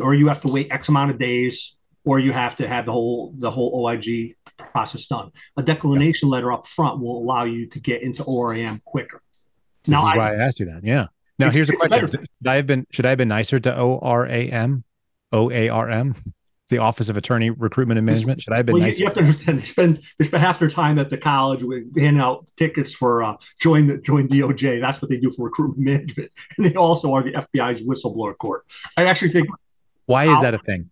or 0.00 0.14
you 0.14 0.28
have 0.28 0.40
to 0.42 0.52
wait 0.52 0.70
X 0.70 0.88
amount 0.88 1.10
of 1.10 1.18
days, 1.18 1.78
or 2.04 2.18
you 2.18 2.32
have 2.32 2.56
to 2.56 2.68
have 2.68 2.86
the 2.86 2.92
whole 2.92 3.34
the 3.38 3.50
whole 3.50 3.84
OIG 3.84 4.36
process 4.56 5.06
done. 5.06 5.32
A 5.56 5.62
declination 5.62 6.28
letter 6.28 6.52
up 6.52 6.66
front 6.66 7.00
will 7.00 7.18
allow 7.18 7.44
you 7.44 7.66
to 7.66 7.80
get 7.80 8.02
into 8.02 8.22
ORAM 8.24 8.84
quicker. 8.84 9.20
This 9.32 9.88
now, 9.88 10.06
is 10.06 10.14
I, 10.14 10.16
why 10.16 10.34
I 10.34 10.36
asked 10.36 10.60
you 10.60 10.66
that. 10.66 10.84
Yeah. 10.84 11.06
Now 11.38 11.50
here's 11.50 11.68
a 11.68 11.76
question: 11.76 12.08
Should 12.08 12.46
I 12.46 12.56
have 12.56 12.66
been 12.66 12.86
should 12.92 13.06
I 13.06 13.08
have 13.08 13.18
been 13.18 13.28
nicer 13.28 13.58
to 13.58 13.76
ORAM, 13.76 14.84
OARM? 15.32 16.14
The 16.68 16.78
Office 16.78 17.08
of 17.08 17.16
Attorney 17.16 17.50
Recruitment 17.50 17.98
and 17.98 18.06
Management? 18.06 18.42
Should 18.42 18.52
I 18.52 18.58
have 18.58 18.66
been 18.66 18.74
well, 18.74 18.82
nice? 18.82 18.98
You, 18.98 19.06
have 19.06 19.14
to 19.14 19.20
understand 19.20 19.58
they 19.58 19.64
spend 19.64 20.02
they 20.18 20.24
spend 20.24 20.42
half 20.42 20.58
their 20.58 20.70
time 20.70 20.98
at 20.98 21.10
the 21.10 21.18
college 21.18 21.62
with 21.62 21.98
handing 21.98 22.22
out 22.22 22.46
tickets 22.56 22.94
for 22.94 23.22
uh, 23.22 23.36
join 23.60 23.86
the 23.86 23.98
join 23.98 24.28
DOJ. 24.28 24.80
That's 24.80 25.02
what 25.02 25.10
they 25.10 25.20
do 25.20 25.30
for 25.30 25.44
recruitment 25.44 25.78
management, 25.78 26.30
and 26.56 26.66
they 26.66 26.74
also 26.74 27.12
are 27.12 27.22
the 27.22 27.32
FBI's 27.32 27.82
whistleblower 27.82 28.36
court. 28.36 28.64
I 28.96 29.04
actually 29.04 29.30
think. 29.30 29.48
Why 30.06 30.30
is 30.30 30.40
that 30.42 30.52
a 30.52 30.58
thing? 30.58 30.90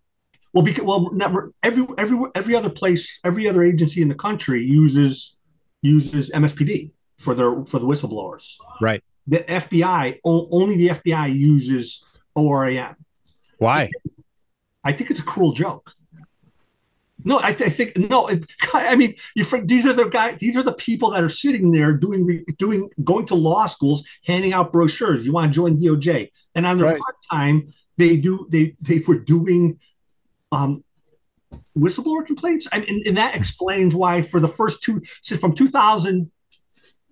Well, 0.54 0.64
because 0.64 0.84
well, 0.84 1.10
never, 1.12 1.52
every 1.62 1.86
every 1.96 2.18
every 2.34 2.54
other 2.54 2.70
place, 2.70 3.18
every 3.24 3.48
other 3.48 3.62
agency 3.62 4.02
in 4.02 4.08
the 4.08 4.14
country 4.14 4.62
uses 4.62 5.38
uses 5.80 6.30
MSPB 6.30 6.92
for 7.18 7.34
their 7.34 7.64
for 7.64 7.78
the 7.78 7.86
whistleblowers. 7.86 8.56
Right. 8.80 9.02
The 9.26 9.38
FBI 9.38 10.18
only 10.24 10.76
the 10.76 10.88
FBI 10.88 11.34
uses 11.34 12.04
ORAM. 12.36 12.96
Why? 13.58 13.90
I 14.84 14.92
think 14.92 15.10
it's 15.10 15.20
a 15.20 15.24
cruel 15.24 15.52
joke. 15.52 15.92
No, 17.24 17.38
I, 17.40 17.52
th- 17.52 17.70
I 17.70 17.72
think 17.72 17.96
no. 18.10 18.26
It, 18.28 18.50
I 18.74 18.96
mean, 18.96 19.14
you 19.34 19.44
these 19.64 19.86
are 19.86 19.92
the 19.92 20.08
guys. 20.08 20.38
These 20.38 20.56
are 20.56 20.62
the 20.62 20.72
people 20.72 21.10
that 21.10 21.22
are 21.22 21.28
sitting 21.28 21.70
there 21.70 21.92
doing 21.92 22.44
doing 22.58 22.90
going 23.04 23.26
to 23.26 23.34
law 23.34 23.66
schools, 23.66 24.06
handing 24.26 24.52
out 24.52 24.72
brochures. 24.72 25.24
You 25.24 25.32
want 25.32 25.52
to 25.52 25.54
join 25.54 25.76
DOJ, 25.76 26.30
and 26.54 26.66
on 26.66 26.78
their 26.78 26.88
right. 26.88 26.98
part 26.98 27.16
time, 27.30 27.72
they 27.96 28.16
do 28.16 28.46
they 28.50 28.74
they 28.80 29.00
were 29.06 29.18
doing 29.18 29.78
um, 30.50 30.82
whistleblower 31.76 32.26
complaints. 32.26 32.68
I 32.72 32.80
mean, 32.80 33.02
and 33.06 33.16
that 33.16 33.36
explains 33.36 33.94
why 33.94 34.22
for 34.22 34.40
the 34.40 34.48
first 34.48 34.82
two 34.82 35.02
so 35.20 35.36
from 35.36 35.54
2000 35.54 36.30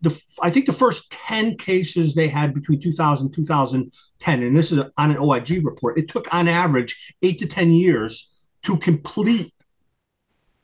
the 0.02 0.22
I 0.42 0.50
think 0.50 0.66
the 0.66 0.72
first 0.72 1.10
10 1.12 1.56
cases 1.56 2.14
they 2.14 2.28
had 2.28 2.54
between 2.54 2.80
2000 2.80 3.26
and 3.26 3.34
2010 3.34 4.42
and 4.42 4.56
this 4.56 4.72
is 4.72 4.80
on 4.96 5.10
an 5.10 5.18
OIG 5.18 5.64
report 5.64 5.98
it 5.98 6.08
took 6.08 6.32
on 6.32 6.48
average 6.48 7.14
8 7.22 7.38
to 7.40 7.46
10 7.46 7.72
years 7.72 8.30
to 8.62 8.76
complete 8.78 9.52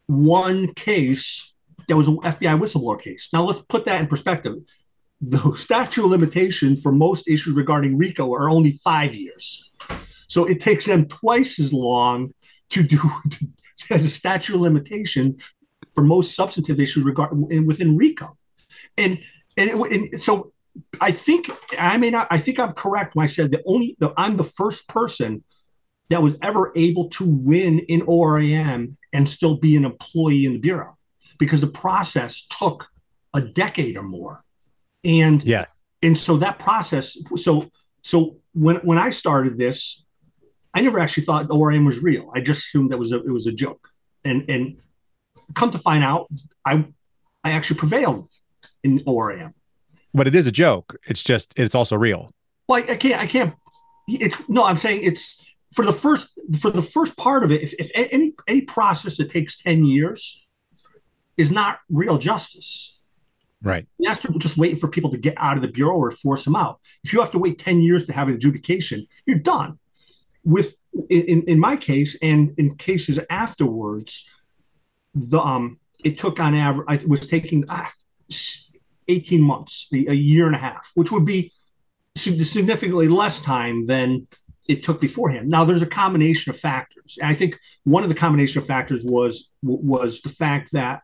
one 0.06 0.72
case 0.74 1.54
that 1.88 1.96
was 1.96 2.08
an 2.08 2.16
FBI 2.18 2.58
whistleblower 2.58 3.00
case. 3.00 3.28
Now 3.32 3.44
let's 3.44 3.62
put 3.62 3.84
that 3.84 4.00
in 4.00 4.06
perspective. 4.06 4.54
The 5.20 5.54
statute 5.56 6.04
of 6.04 6.10
limitation 6.10 6.76
for 6.76 6.92
most 6.92 7.28
issues 7.28 7.54
regarding 7.54 7.96
RICO 7.96 8.32
are 8.34 8.50
only 8.50 8.72
5 8.72 9.14
years. 9.14 9.70
So 10.28 10.44
it 10.44 10.60
takes 10.60 10.86
them 10.86 11.06
twice 11.06 11.58
as 11.58 11.72
long 11.72 12.34
to 12.70 12.82
do 12.82 12.98
as 13.90 14.04
a 14.04 14.10
statute 14.10 14.56
of 14.56 14.60
limitation 14.60 15.38
for 15.94 16.02
most 16.02 16.34
substantive 16.34 16.80
issues 16.80 17.04
regarding 17.04 17.66
within 17.66 17.96
RICO 17.96 18.36
and 18.98 19.18
and, 19.56 19.70
it, 19.70 19.92
and 19.92 20.20
so 20.20 20.52
I 21.00 21.12
think 21.12 21.50
I 21.78 21.96
may 21.96 22.10
not. 22.10 22.28
I 22.30 22.38
think 22.38 22.58
I'm 22.58 22.72
correct 22.72 23.14
when 23.14 23.24
I 23.24 23.28
said 23.28 23.50
the 23.50 23.62
only 23.66 23.96
the, 23.98 24.12
I'm 24.16 24.36
the 24.36 24.44
first 24.44 24.88
person 24.88 25.44
that 26.10 26.22
was 26.22 26.36
ever 26.42 26.72
able 26.76 27.08
to 27.10 27.24
win 27.24 27.80
in 27.80 28.02
ORAM 28.02 28.96
and 29.12 29.28
still 29.28 29.56
be 29.56 29.76
an 29.76 29.84
employee 29.84 30.44
in 30.44 30.52
the 30.52 30.58
bureau 30.58 30.96
because 31.38 31.60
the 31.60 31.66
process 31.66 32.46
took 32.46 32.88
a 33.34 33.40
decade 33.40 33.96
or 33.96 34.02
more. 34.02 34.44
And 35.04 35.42
yes, 35.44 35.82
and 36.02 36.16
so 36.16 36.36
that 36.38 36.58
process. 36.58 37.16
So 37.36 37.70
so 38.02 38.38
when 38.52 38.76
when 38.76 38.98
I 38.98 39.10
started 39.10 39.58
this, 39.58 40.04
I 40.74 40.82
never 40.82 40.98
actually 40.98 41.24
thought 41.24 41.48
ORAM 41.48 41.86
was 41.86 42.02
real. 42.02 42.30
I 42.34 42.40
just 42.40 42.66
assumed 42.66 42.90
that 42.92 42.98
was 42.98 43.12
a, 43.12 43.16
it 43.16 43.30
was 43.30 43.46
a 43.46 43.52
joke. 43.52 43.88
And 44.24 44.48
and 44.50 44.76
come 45.54 45.70
to 45.70 45.78
find 45.78 46.04
out, 46.04 46.28
I 46.64 46.84
I 47.42 47.52
actually 47.52 47.78
prevailed 47.78 48.28
in 48.86 49.00
ORAM. 49.06 49.52
But 50.14 50.26
it 50.26 50.34
is 50.34 50.46
a 50.46 50.52
joke. 50.52 50.96
It's 51.06 51.22
just 51.22 51.52
it's 51.58 51.74
also 51.74 51.96
real. 51.96 52.30
Well, 52.68 52.82
I, 52.82 52.92
I 52.92 52.96
can't. 52.96 53.20
I 53.20 53.26
can't. 53.26 53.54
It's 54.08 54.48
no. 54.48 54.64
I'm 54.64 54.76
saying 54.76 55.00
it's 55.02 55.44
for 55.74 55.84
the 55.84 55.92
first 55.92 56.38
for 56.60 56.70
the 56.70 56.82
first 56.82 57.16
part 57.16 57.44
of 57.44 57.50
it, 57.50 57.62
if, 57.62 57.74
if 57.78 57.90
any 57.94 58.32
any 58.46 58.62
process 58.62 59.16
that 59.18 59.30
takes 59.30 59.62
ten 59.62 59.84
years 59.84 60.48
is 61.36 61.50
not 61.50 61.80
real 61.90 62.18
justice. 62.18 63.02
Right. 63.62 63.86
That's 63.98 64.20
just 64.38 64.56
waiting 64.56 64.78
for 64.78 64.88
people 64.88 65.10
to 65.10 65.18
get 65.18 65.34
out 65.38 65.56
of 65.56 65.62
the 65.62 65.68
bureau 65.68 65.96
or 65.96 66.10
force 66.10 66.44
them 66.44 66.54
out. 66.54 66.78
If 67.02 67.12
you 67.12 67.20
have 67.20 67.32
to 67.32 67.38
wait 67.38 67.58
ten 67.58 67.80
years 67.80 68.06
to 68.06 68.12
have 68.12 68.28
an 68.28 68.34
adjudication, 68.34 69.06
you're 69.26 69.38
done. 69.38 69.78
With 70.44 70.76
in 71.10 71.42
in 71.42 71.58
my 71.58 71.76
case 71.76 72.16
and 72.22 72.54
in 72.58 72.76
cases 72.76 73.18
afterwards, 73.28 74.30
the 75.14 75.40
um 75.40 75.80
it 76.04 76.18
took 76.18 76.38
on 76.38 76.54
average 76.54 76.86
I 76.88 77.04
was 77.06 77.26
taking 77.26 77.64
ah, 77.68 77.90
18 79.08 79.42
months, 79.42 79.88
a, 79.92 80.06
a 80.10 80.14
year 80.14 80.46
and 80.46 80.54
a 80.54 80.58
half, 80.58 80.90
which 80.94 81.12
would 81.12 81.24
be 81.24 81.52
significantly 82.16 83.08
less 83.08 83.40
time 83.40 83.86
than 83.86 84.26
it 84.68 84.82
took 84.82 85.00
beforehand. 85.00 85.48
Now 85.48 85.64
there's 85.64 85.82
a 85.82 85.86
combination 85.86 86.50
of 86.50 86.58
factors. 86.58 87.18
And 87.20 87.30
I 87.30 87.34
think 87.34 87.58
one 87.84 88.02
of 88.02 88.08
the 88.08 88.14
combination 88.14 88.60
of 88.60 88.66
factors 88.66 89.04
was 89.04 89.50
was 89.62 90.22
the 90.22 90.28
fact 90.28 90.72
that 90.72 91.02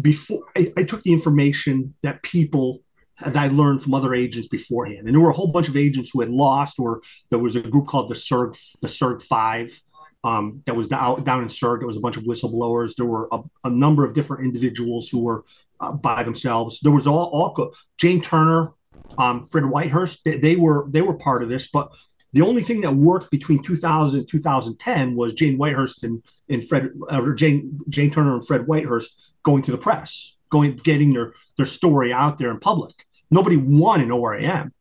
before 0.00 0.44
I, 0.56 0.72
I, 0.76 0.84
took 0.84 1.02
the 1.02 1.12
information 1.12 1.94
that 2.02 2.22
people 2.22 2.80
that 3.24 3.36
I 3.36 3.48
learned 3.48 3.82
from 3.82 3.94
other 3.94 4.14
agents 4.14 4.48
beforehand, 4.48 5.06
and 5.06 5.14
there 5.14 5.20
were 5.20 5.30
a 5.30 5.34
whole 5.34 5.52
bunch 5.52 5.68
of 5.68 5.76
agents 5.76 6.10
who 6.12 6.20
had 6.20 6.30
lost, 6.30 6.78
or 6.78 7.02
there 7.28 7.38
was 7.38 7.56
a 7.56 7.60
group 7.60 7.86
called 7.86 8.08
the 8.08 8.14
SERG 8.14 8.56
the 8.80 8.88
SERG 8.88 9.22
Five 9.22 9.78
um, 10.24 10.62
that 10.66 10.76
was 10.76 10.88
down, 10.88 11.22
down 11.24 11.42
in 11.42 11.48
SERG. 11.48 11.80
There 11.80 11.86
was 11.86 11.96
a 11.96 12.00
bunch 12.00 12.16
of 12.16 12.24
whistleblowers. 12.24 12.94
There 12.96 13.06
were 13.06 13.28
a, 13.32 13.40
a 13.64 13.70
number 13.70 14.04
of 14.04 14.14
different 14.14 14.44
individuals 14.44 15.08
who 15.08 15.22
were 15.22 15.44
uh, 15.80 15.92
by 15.92 16.22
themselves. 16.22 16.80
There 16.80 16.92
was 16.92 17.06
all, 17.06 17.30
all 17.32 17.74
Jane 17.98 18.20
Turner, 18.20 18.72
um, 19.18 19.46
Fred 19.46 19.64
Whitehurst. 19.64 20.22
They, 20.22 20.38
they 20.38 20.56
were 20.56 20.86
they 20.90 21.02
were 21.02 21.16
part 21.16 21.42
of 21.42 21.48
this, 21.48 21.68
but 21.70 21.90
the 22.32 22.42
only 22.42 22.62
thing 22.62 22.80
that 22.82 22.94
worked 22.94 23.30
between 23.30 23.62
2000 23.62 24.20
and 24.20 24.28
2010 24.28 25.16
was 25.16 25.34
Jane 25.34 25.58
Whitehurst 25.58 26.04
and, 26.04 26.22
and 26.48 26.66
Fred, 26.66 26.90
or 27.10 27.34
Jane, 27.34 27.80
Jane 27.88 28.10
Turner 28.10 28.34
and 28.34 28.46
Fred 28.46 28.66
Whitehurst 28.66 29.32
going 29.42 29.62
to 29.62 29.72
the 29.72 29.78
press, 29.78 30.36
going, 30.48 30.76
getting 30.76 31.12
their, 31.12 31.34
their 31.56 31.66
story 31.66 32.12
out 32.12 32.38
there 32.38 32.50
in 32.50 32.60
public. 32.60 32.92
Nobody 33.30 33.56
won 33.56 34.00
in 34.00 34.10
ORAM. 34.10 34.72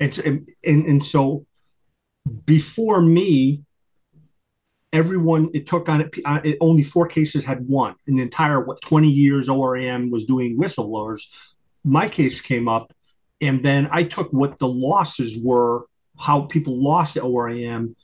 And, 0.00 0.18
and, 0.18 0.48
and 0.64 1.04
so 1.04 1.46
before 2.44 3.00
me, 3.00 3.62
everyone 4.92 5.50
it 5.54 5.66
took 5.66 5.88
on 5.88 6.02
it, 6.02 6.14
uh, 6.24 6.40
it, 6.44 6.58
only 6.60 6.82
four 6.82 7.06
cases 7.08 7.44
had 7.44 7.66
won 7.66 7.94
in 8.06 8.16
the 8.16 8.22
entire 8.22 8.60
what 8.60 8.80
20 8.82 9.08
years 9.08 9.48
ORAM 9.48 10.10
was 10.10 10.24
doing 10.26 10.58
whistleblowers. 10.58 11.28
My 11.84 12.08
case 12.08 12.40
came 12.40 12.68
up, 12.68 12.92
and 13.40 13.62
then 13.62 13.88
I 13.90 14.04
took 14.04 14.32
what 14.32 14.58
the 14.58 14.68
losses 14.68 15.38
were 15.42 15.86
how 16.18 16.42
people 16.42 16.82
lost 16.82 17.16
at 17.16 17.22
ORAM 17.22 17.96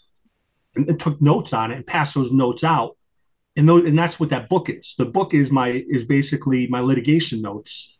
and, 0.75 0.89
and 0.89 0.99
took 0.99 1.21
notes 1.21 1.53
on 1.53 1.71
it 1.71 1.77
and 1.77 1.87
passed 1.87 2.15
those 2.15 2.33
notes 2.33 2.65
out. 2.65 2.97
And 3.57 3.69
those, 3.69 3.85
and 3.85 3.99
that's 3.99 4.19
what 4.19 4.31
that 4.31 4.49
book 4.49 4.69
is. 4.69 4.95
The 4.97 5.05
book 5.05 5.35
is 5.35 5.53
my 5.53 5.85
is 5.89 6.05
basically 6.05 6.69
my 6.69 6.81
litigation 6.81 7.43
notes 7.43 7.99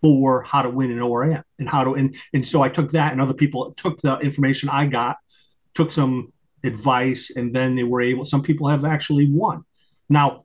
for 0.00 0.42
how 0.42 0.62
to 0.62 0.70
win 0.70 0.90
an 0.90 1.00
ORAM 1.00 1.42
and 1.58 1.68
how 1.68 1.84
to 1.84 1.94
and 1.94 2.16
and 2.32 2.46
so 2.46 2.62
I 2.62 2.68
took 2.68 2.92
that 2.92 3.12
and 3.12 3.20
other 3.20 3.34
people 3.34 3.72
took 3.76 4.00
the 4.00 4.18
information 4.18 4.68
I 4.68 4.86
got, 4.86 5.16
took 5.74 5.92
some 5.92 6.32
advice, 6.64 7.30
and 7.34 7.54
then 7.54 7.74
they 7.74 7.84
were 7.84 8.00
able. 8.00 8.24
Some 8.24 8.42
people 8.42 8.68
have 8.68 8.84
actually 8.84 9.28
won. 9.30 9.64
Now, 10.08 10.44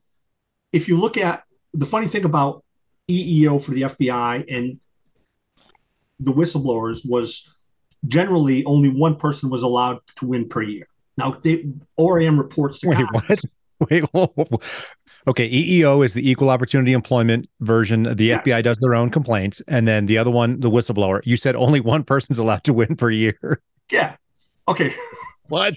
if 0.71 0.87
you 0.87 0.99
look 0.99 1.17
at 1.17 1.43
the 1.73 1.85
funny 1.85 2.07
thing 2.07 2.25
about 2.25 2.63
EEO 3.09 3.63
for 3.63 3.71
the 3.71 3.83
FBI 3.83 4.45
and 4.49 4.79
the 6.19 6.31
whistleblowers 6.31 7.07
was 7.07 7.55
generally 8.07 8.63
only 8.65 8.89
one 8.89 9.15
person 9.15 9.49
was 9.49 9.63
allowed 9.63 9.99
to 10.17 10.27
win 10.27 10.47
per 10.47 10.61
year. 10.61 10.87
Now, 11.17 11.37
they, 11.43 11.65
ORAM 11.97 12.37
reports 12.37 12.79
to 12.79 12.89
Wait, 12.89 12.95
Congress. 12.97 13.41
what? 13.77 13.89
Wait, 13.91 14.03
whoa, 14.13 14.27
whoa. 14.27 14.59
okay. 15.27 15.49
EEO 15.49 16.05
is 16.05 16.13
the 16.13 16.29
Equal 16.29 16.49
Opportunity 16.49 16.93
Employment 16.93 17.47
version. 17.59 18.03
The 18.03 18.25
yes. 18.25 18.41
FBI 18.43 18.63
does 18.63 18.77
their 18.79 18.95
own 18.95 19.09
complaints, 19.09 19.61
and 19.67 19.87
then 19.87 20.05
the 20.05 20.17
other 20.17 20.31
one, 20.31 20.59
the 20.61 20.69
whistleblower. 20.69 21.21
You 21.25 21.35
said 21.35 21.55
only 21.55 21.81
one 21.81 22.03
person's 22.03 22.37
allowed 22.37 22.63
to 22.65 22.73
win 22.73 22.95
per 22.95 23.09
year. 23.09 23.61
Yeah. 23.91 24.15
Okay. 24.67 24.93
What? 25.49 25.75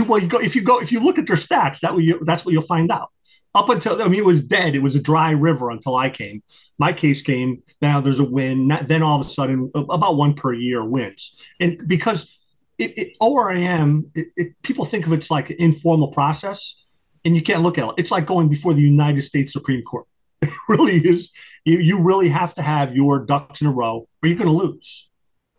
Well, 0.00 0.18
you 0.18 0.28
go 0.28 0.40
if 0.40 0.56
you 0.56 0.62
go 0.62 0.80
if 0.80 0.92
you 0.92 1.00
look 1.00 1.18
at 1.18 1.26
their 1.26 1.36
stats, 1.36 1.80
that 1.80 1.96
you, 1.96 2.24
that's 2.24 2.44
what 2.44 2.52
you'll 2.52 2.62
find 2.62 2.90
out 2.90 3.10
up 3.54 3.68
until 3.68 4.00
I 4.00 4.08
mean 4.08 4.20
it 4.20 4.24
was 4.24 4.46
dead. 4.46 4.74
It 4.74 4.82
was 4.82 4.96
a 4.96 5.02
dry 5.02 5.30
river 5.30 5.70
until 5.70 5.96
I 5.96 6.10
came. 6.10 6.42
My 6.78 6.92
case 6.92 7.22
came. 7.22 7.62
Now 7.80 8.00
there's 8.00 8.20
a 8.20 8.28
win. 8.28 8.72
Then 8.86 9.02
all 9.02 9.20
of 9.20 9.26
a 9.26 9.28
sudden, 9.28 9.70
about 9.74 10.16
one 10.16 10.34
per 10.34 10.52
year 10.52 10.84
wins, 10.84 11.40
and 11.60 11.86
because 11.86 12.36
it, 12.78 12.98
it 12.98 13.16
ORAM, 13.20 14.10
it, 14.14 14.28
it, 14.36 14.62
people 14.62 14.84
think 14.84 15.06
of 15.06 15.12
it's 15.12 15.30
like 15.30 15.50
an 15.50 15.56
informal 15.58 16.08
process, 16.08 16.86
and 17.24 17.36
you 17.36 17.42
can't 17.42 17.62
look 17.62 17.78
at 17.78 17.88
it. 17.88 17.94
It's 17.98 18.10
like 18.10 18.26
going 18.26 18.48
before 18.48 18.74
the 18.74 18.82
United 18.82 19.22
States 19.22 19.52
Supreme 19.52 19.82
Court. 19.82 20.06
It 20.42 20.50
really 20.68 20.96
is. 20.96 21.32
You 21.64 21.78
you 21.78 22.02
really 22.02 22.28
have 22.28 22.54
to 22.54 22.62
have 22.62 22.94
your 22.94 23.24
ducks 23.24 23.62
in 23.62 23.66
a 23.66 23.72
row, 23.72 24.08
or 24.22 24.28
you're 24.28 24.36
going 24.36 24.50
to 24.50 24.64
lose. 24.64 25.08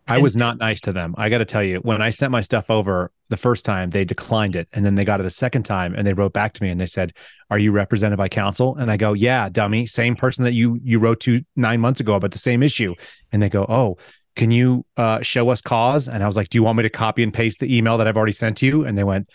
I 0.08 0.20
was 0.20 0.38
not 0.38 0.60
nice 0.60 0.82
to 0.82 0.92
them. 0.92 1.16
I 1.18 1.30
got 1.30 1.40
to 1.40 1.46
tell 1.46 1.64
you, 1.64 1.78
when 1.78 2.02
I 2.02 2.12
sent 2.12 2.32
my 2.32 2.42
stuff 2.42 2.70
over 2.70 3.12
the 3.30 3.38
first 3.38 3.66
time, 3.66 3.90
they 3.90 4.06
declined 4.06 4.56
it. 4.56 4.68
And 4.72 4.86
then 4.86 4.96
they 4.96 5.04
got 5.04 5.20
it 5.20 5.24
the 5.24 5.32
second 5.32 5.64
time 5.64 5.96
and 5.96 6.06
they 6.06 6.14
wrote 6.14 6.34
back 6.34 6.54
to 6.54 6.64
me 6.64 6.70
and 6.70 6.80
they 6.80 6.86
said, 6.86 7.14
Are 7.50 7.58
you 7.58 7.72
represented 7.72 8.18
by 8.18 8.30
counsel? 8.30 8.76
And 8.76 8.92
I 8.92 8.98
go, 8.98 9.14
Yeah, 9.14 9.50
dummy, 9.50 9.86
same 9.86 10.16
person 10.16 10.44
that 10.46 10.54
you 10.54 10.80
you 10.84 11.00
wrote 11.00 11.20
to 11.22 11.44
nine 11.56 11.80
months 11.80 12.00
ago 12.00 12.14
about 12.14 12.32
the 12.32 12.38
same 12.38 12.62
issue. 12.62 12.94
And 13.32 13.42
they 13.42 13.50
go, 13.50 13.66
Oh, 13.68 13.98
can 14.36 14.52
you 14.52 14.86
uh, 14.98 15.22
show 15.22 15.50
us 15.50 15.62
cause? 15.62 16.08
And 16.08 16.24
I 16.24 16.28
was 16.28 16.36
like, 16.36 16.50
Do 16.50 16.58
you 16.58 16.64
want 16.64 16.78
me 16.78 16.84
to 16.84 16.90
copy 16.90 17.24
and 17.24 17.34
paste 17.34 17.60
the 17.60 17.76
email 17.76 17.98
that 17.98 18.08
I've 18.08 18.18
already 18.18 18.34
sent 18.34 18.58
to 18.58 18.66
you? 18.68 18.86
And 18.86 18.98
they 18.98 19.04
went, 19.04 19.30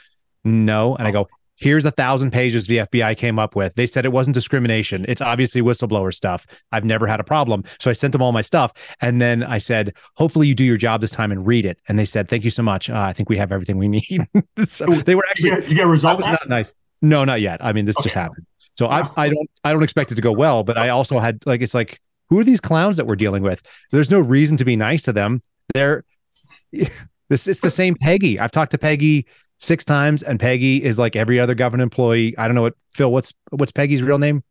No. 0.44 0.94
And 0.94 1.08
I 1.08 1.10
go, 1.10 1.28
here's 1.60 1.84
a 1.84 1.90
thousand 1.90 2.32
pages 2.32 2.66
the 2.66 2.78
FBI 2.78 3.16
came 3.16 3.38
up 3.38 3.54
with. 3.54 3.74
They 3.74 3.86
said 3.86 4.04
it 4.04 4.12
wasn't 4.12 4.34
discrimination. 4.34 5.04
It's 5.08 5.20
obviously 5.20 5.60
whistleblower 5.60 6.12
stuff. 6.12 6.46
I've 6.72 6.84
never 6.84 7.06
had 7.06 7.20
a 7.20 7.24
problem. 7.24 7.64
So 7.78 7.90
I 7.90 7.92
sent 7.92 8.12
them 8.12 8.22
all 8.22 8.32
my 8.32 8.40
stuff. 8.40 8.72
And 9.00 9.20
then 9.20 9.44
I 9.44 9.58
said, 9.58 9.94
hopefully 10.16 10.48
you 10.48 10.54
do 10.54 10.64
your 10.64 10.78
job 10.78 11.00
this 11.00 11.10
time 11.10 11.30
and 11.30 11.46
read 11.46 11.66
it. 11.66 11.78
And 11.86 11.98
they 11.98 12.04
said, 12.04 12.28
thank 12.28 12.44
you 12.44 12.50
so 12.50 12.62
much. 12.62 12.90
Uh, 12.90 12.98
I 12.98 13.12
think 13.12 13.28
we 13.28 13.36
have 13.36 13.52
everything 13.52 13.78
we 13.78 13.88
need. 13.88 14.26
so 14.66 14.86
they 14.86 15.14
were 15.14 15.24
actually, 15.30 15.50
you 15.50 15.60
get, 15.60 15.68
you 15.68 15.76
get 15.76 15.86
a. 15.86 16.20
Not 16.20 16.48
nice. 16.48 16.74
No, 17.02 17.24
not 17.24 17.40
yet. 17.40 17.64
I 17.64 17.72
mean, 17.72 17.84
this 17.84 17.96
okay. 17.98 18.04
just 18.04 18.14
happened. 18.14 18.46
So 18.74 18.86
I, 18.86 19.02
I 19.16 19.28
don't, 19.28 19.50
I 19.64 19.72
don't 19.72 19.82
expect 19.82 20.12
it 20.12 20.14
to 20.14 20.22
go 20.22 20.32
well, 20.32 20.64
but 20.64 20.78
I 20.78 20.88
also 20.88 21.18
had 21.18 21.44
like, 21.44 21.60
it's 21.60 21.74
like, 21.74 22.00
who 22.28 22.38
are 22.38 22.44
these 22.44 22.60
clowns 22.60 22.96
that 22.96 23.06
we're 23.06 23.16
dealing 23.16 23.42
with? 23.42 23.60
There's 23.90 24.10
no 24.10 24.20
reason 24.20 24.56
to 24.58 24.64
be 24.64 24.76
nice 24.76 25.02
to 25.02 25.12
them. 25.12 25.42
They're, 25.74 26.04
this, 26.72 27.46
it's 27.46 27.60
the 27.60 27.70
same 27.70 27.96
Peggy. 27.96 28.38
I've 28.38 28.52
talked 28.52 28.70
to 28.70 28.78
Peggy 28.78 29.26
six 29.60 29.84
times, 29.84 30.22
and 30.22 30.40
Peggy 30.40 30.82
is 30.82 30.98
like 30.98 31.14
every 31.14 31.38
other 31.38 31.54
government 31.54 31.82
employee. 31.84 32.36
I 32.36 32.48
don't 32.48 32.54
know 32.54 32.62
what 32.62 32.74
Phil. 32.94 33.12
What's 33.12 33.32
what's 33.50 33.72
Peggy's 33.72 34.02
real 34.02 34.18
name? 34.18 34.42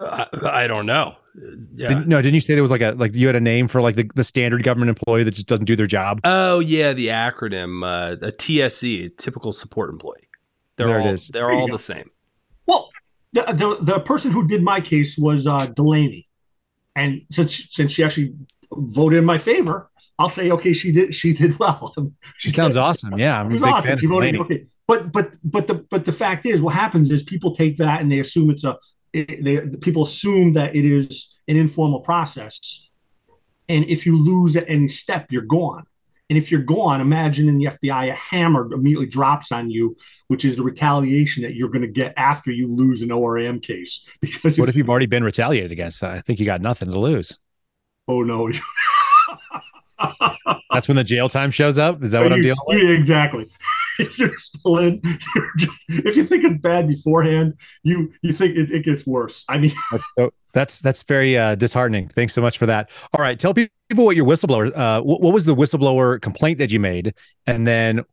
I, 0.00 0.26
I 0.44 0.66
don't 0.66 0.86
know. 0.86 1.16
Yeah. 1.74 1.88
Did, 1.88 2.08
no, 2.08 2.22
didn't 2.22 2.34
you 2.34 2.40
say 2.40 2.54
there 2.54 2.62
was 2.62 2.70
like 2.70 2.80
a 2.80 2.92
like 2.92 3.14
you 3.14 3.26
had 3.26 3.36
a 3.36 3.40
name 3.40 3.68
for 3.68 3.80
like 3.80 3.96
the, 3.96 4.10
the 4.14 4.24
standard 4.24 4.62
government 4.62 4.88
employee 4.88 5.24
that 5.24 5.32
just 5.32 5.46
doesn't 5.46 5.66
do 5.66 5.76
their 5.76 5.86
job? 5.86 6.20
Oh 6.24 6.60
yeah, 6.60 6.92
the 6.92 7.08
acronym 7.08 7.84
uh, 7.84 8.16
a 8.22 8.32
TSE, 8.32 9.10
typical 9.18 9.52
support 9.52 9.90
employee. 9.90 10.28
They're 10.76 10.88
there 10.88 11.00
all, 11.00 11.08
it 11.08 11.12
is. 11.12 11.28
They're 11.28 11.50
all 11.50 11.68
the 11.68 11.78
same. 11.78 12.10
Well, 12.66 12.90
the, 13.32 13.42
the 13.42 13.92
the 13.94 14.00
person 14.00 14.30
who 14.30 14.46
did 14.46 14.62
my 14.62 14.80
case 14.80 15.18
was 15.18 15.46
uh, 15.46 15.66
Delaney, 15.66 16.28
and 16.96 17.22
since 17.30 17.68
since 17.70 17.92
she 17.92 18.02
actually 18.02 18.34
voted 18.72 19.18
in 19.18 19.24
my 19.24 19.38
favor, 19.38 19.90
I'll 20.18 20.28
say, 20.28 20.50
okay, 20.50 20.72
she 20.72 20.92
did 20.92 21.14
she 21.14 21.32
did 21.32 21.58
well. 21.58 21.94
She 22.38 22.50
sounds 22.50 22.76
awesome. 22.76 23.18
Yeah, 23.18 23.40
I'm 23.40 23.62
awesome. 23.62 23.98
She 23.98 24.06
voted, 24.06 24.36
okay, 24.38 24.66
but 24.86 25.12
but 25.12 25.34
but 25.44 25.66
the 25.66 25.74
but 25.74 26.06
the 26.06 26.12
fact 26.12 26.46
is, 26.46 26.60
what 26.60 26.74
happens 26.74 27.10
is 27.10 27.22
people 27.22 27.54
take 27.54 27.76
that 27.76 28.00
and 28.00 28.10
they 28.10 28.20
assume 28.20 28.50
it's 28.50 28.64
a 28.64 28.78
it, 29.12 29.44
they 29.44 29.76
people 29.78 30.04
assume 30.04 30.52
that 30.52 30.74
it 30.74 30.84
is 30.84 31.40
an 31.48 31.56
informal 31.56 32.00
process, 32.00 32.90
and 33.68 33.84
if 33.84 34.06
you 34.06 34.22
lose 34.22 34.56
at 34.56 34.68
any 34.68 34.88
step, 34.88 35.26
you're 35.30 35.42
gone. 35.42 35.84
And 36.30 36.36
if 36.36 36.50
you're 36.50 36.60
gone, 36.60 37.00
imagine 37.00 37.48
in 37.48 37.56
the 37.56 37.66
FBI, 37.66 38.10
a 38.10 38.14
hammer 38.14 38.70
immediately 38.72 39.06
drops 39.06 39.50
on 39.50 39.70
you, 39.70 39.96
which 40.26 40.44
is 40.44 40.56
the 40.56 40.62
retaliation 40.62 41.42
that 41.42 41.54
you're 41.54 41.70
going 41.70 41.82
to 41.82 41.88
get 41.88 42.12
after 42.18 42.50
you 42.50 42.68
lose 42.74 43.00
an 43.00 43.10
ORM 43.10 43.60
case. 43.60 44.06
Because 44.20 44.58
what 44.58 44.68
if, 44.68 44.74
if 44.74 44.76
you've 44.76 44.90
already 44.90 45.06
been 45.06 45.24
retaliated 45.24 45.72
against? 45.72 46.02
I 46.02 46.20
think 46.20 46.38
you 46.38 46.44
got 46.44 46.60
nothing 46.60 46.90
to 46.90 46.98
lose. 46.98 47.38
Oh 48.06 48.22
no. 48.22 48.50
That's 50.72 50.88
when 50.88 50.96
the 50.96 51.04
jail 51.04 51.28
time 51.28 51.50
shows 51.50 51.78
up. 51.78 52.02
Is 52.02 52.12
that 52.12 52.20
what 52.20 52.30
you, 52.30 52.36
I'm 52.36 52.42
dealing 52.42 52.58
with? 52.66 53.00
Exactly. 53.00 53.46
if 53.98 54.18
you're 54.18 54.36
still 54.38 54.78
in, 54.78 55.00
you're 55.34 55.52
just, 55.56 55.78
if 55.88 56.16
you 56.16 56.24
think 56.24 56.44
it's 56.44 56.58
bad 56.58 56.88
beforehand, 56.88 57.54
you 57.82 58.12
you 58.22 58.32
think 58.32 58.56
it, 58.56 58.70
it 58.70 58.84
gets 58.84 59.06
worse. 59.06 59.44
I 59.48 59.58
mean, 59.58 59.72
that's 60.52 60.80
that's 60.80 61.02
very 61.02 61.36
uh, 61.36 61.54
disheartening. 61.56 62.08
Thanks 62.08 62.32
so 62.32 62.40
much 62.40 62.58
for 62.58 62.66
that. 62.66 62.90
All 63.12 63.22
right, 63.22 63.38
tell 63.38 63.54
people 63.54 63.70
what 63.90 64.16
your 64.16 64.26
whistleblower. 64.26 64.76
Uh, 64.76 65.02
what, 65.02 65.20
what 65.20 65.34
was 65.34 65.46
the 65.46 65.54
whistleblower 65.54 66.20
complaint 66.20 66.58
that 66.58 66.70
you 66.70 66.80
made, 66.80 67.14
and 67.46 67.66
then 67.66 68.04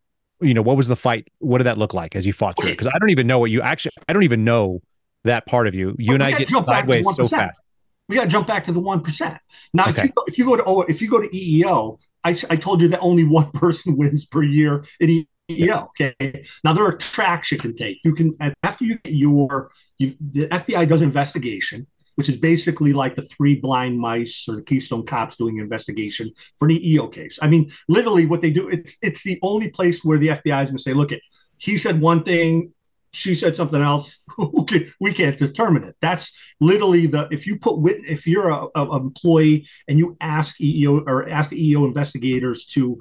you 0.41 0.53
know 0.53 0.61
what 0.61 0.77
was 0.77 0.87
the 0.87 0.95
fight? 0.95 1.27
What 1.39 1.59
did 1.59 1.65
that 1.65 1.77
look 1.77 1.93
like 1.93 2.15
as 2.15 2.25
you 2.25 2.33
fought 2.33 2.57
through 2.57 2.69
it? 2.69 2.73
Because 2.73 2.87
I 2.87 2.97
don't 2.99 3.11
even 3.11 3.27
know 3.27 3.39
what 3.39 3.51
you 3.51 3.61
actually. 3.61 3.91
I 4.09 4.13
don't 4.13 4.23
even 4.23 4.43
know 4.43 4.81
that 5.23 5.45
part 5.45 5.67
of 5.67 5.75
you. 5.75 5.95
You 5.99 6.13
well, 6.13 6.15
and 6.15 6.23
I 6.23 6.31
get 6.37 6.49
sideways 6.49 7.05
so 7.15 7.27
fast 7.27 7.61
we 8.07 8.15
got 8.15 8.23
to 8.23 8.29
jump 8.29 8.47
back 8.47 8.65
to 8.65 8.71
the 8.71 8.79
one 8.79 9.01
percent. 9.01 9.37
Now, 9.73 9.89
okay. 9.89 9.91
if 9.91 10.03
you 10.03 10.09
go, 10.09 10.23
if 10.27 10.37
you 10.37 10.45
go 10.45 10.83
to 10.83 10.91
if 10.91 11.01
you 11.01 11.09
go 11.09 11.21
to 11.21 11.29
EEO, 11.29 11.99
I, 12.23 12.29
I 12.49 12.55
told 12.55 12.81
you 12.81 12.87
that 12.89 12.99
only 12.99 13.23
one 13.27 13.51
person 13.51 13.97
wins 13.97 14.25
per 14.25 14.43
year 14.43 14.85
in 14.99 15.25
EEO. 15.49 15.87
Okay. 15.89 16.45
Now 16.63 16.73
there 16.73 16.85
are 16.85 16.97
tracks 16.97 17.51
you 17.51 17.57
can 17.57 17.75
take. 17.75 17.99
You 18.03 18.13
can 18.13 18.35
after 18.63 18.85
you 18.85 18.99
get 18.99 19.13
your 19.13 19.71
you, 19.97 20.15
the 20.19 20.47
FBI 20.47 20.87
does 20.87 21.01
investigation, 21.01 21.87
which 22.15 22.29
is 22.29 22.37
basically 22.37 22.93
like 22.93 23.15
the 23.15 23.21
three 23.21 23.59
blind 23.59 23.99
mice 23.99 24.47
or 24.49 24.57
the 24.57 24.63
Keystone 24.63 25.05
Cops 25.05 25.37
doing 25.37 25.57
investigation 25.57 26.31
for 26.59 26.67
an 26.67 26.75
EEO 26.75 27.11
case. 27.11 27.39
I 27.41 27.47
mean, 27.47 27.71
literally 27.87 28.25
what 28.25 28.41
they 28.41 28.51
do, 28.51 28.67
it's 28.69 28.97
it's 29.01 29.23
the 29.23 29.39
only 29.41 29.69
place 29.69 30.03
where 30.03 30.17
the 30.17 30.29
FBI 30.29 30.63
is 30.63 30.69
going 30.69 30.77
to 30.77 30.83
say, 30.83 30.93
look, 30.93 31.11
it 31.11 31.21
he 31.57 31.77
said 31.77 32.01
one 32.01 32.23
thing, 32.23 32.73
she 33.15 33.35
said 33.35 33.55
something 33.55 33.81
else. 33.81 34.19
we 34.99 35.13
can't 35.13 35.37
determine 35.37 35.83
it. 35.83 35.95
That's 36.01 36.55
literally 36.59 37.07
the 37.07 37.27
if 37.31 37.47
you 37.47 37.57
put 37.57 37.79
if 37.85 38.27
you're 38.27 38.49
a, 38.49 38.67
a 38.75 38.97
employee 38.97 39.67
and 39.87 39.97
you 39.99 40.17
ask 40.21 40.57
EEO 40.59 41.03
or 41.07 41.27
ask 41.29 41.49
the 41.49 41.73
EEO 41.73 41.87
investigators 41.87 42.65
to 42.67 42.99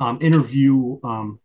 um, 0.00 0.18
interview 0.20 0.98
um, 1.02 1.40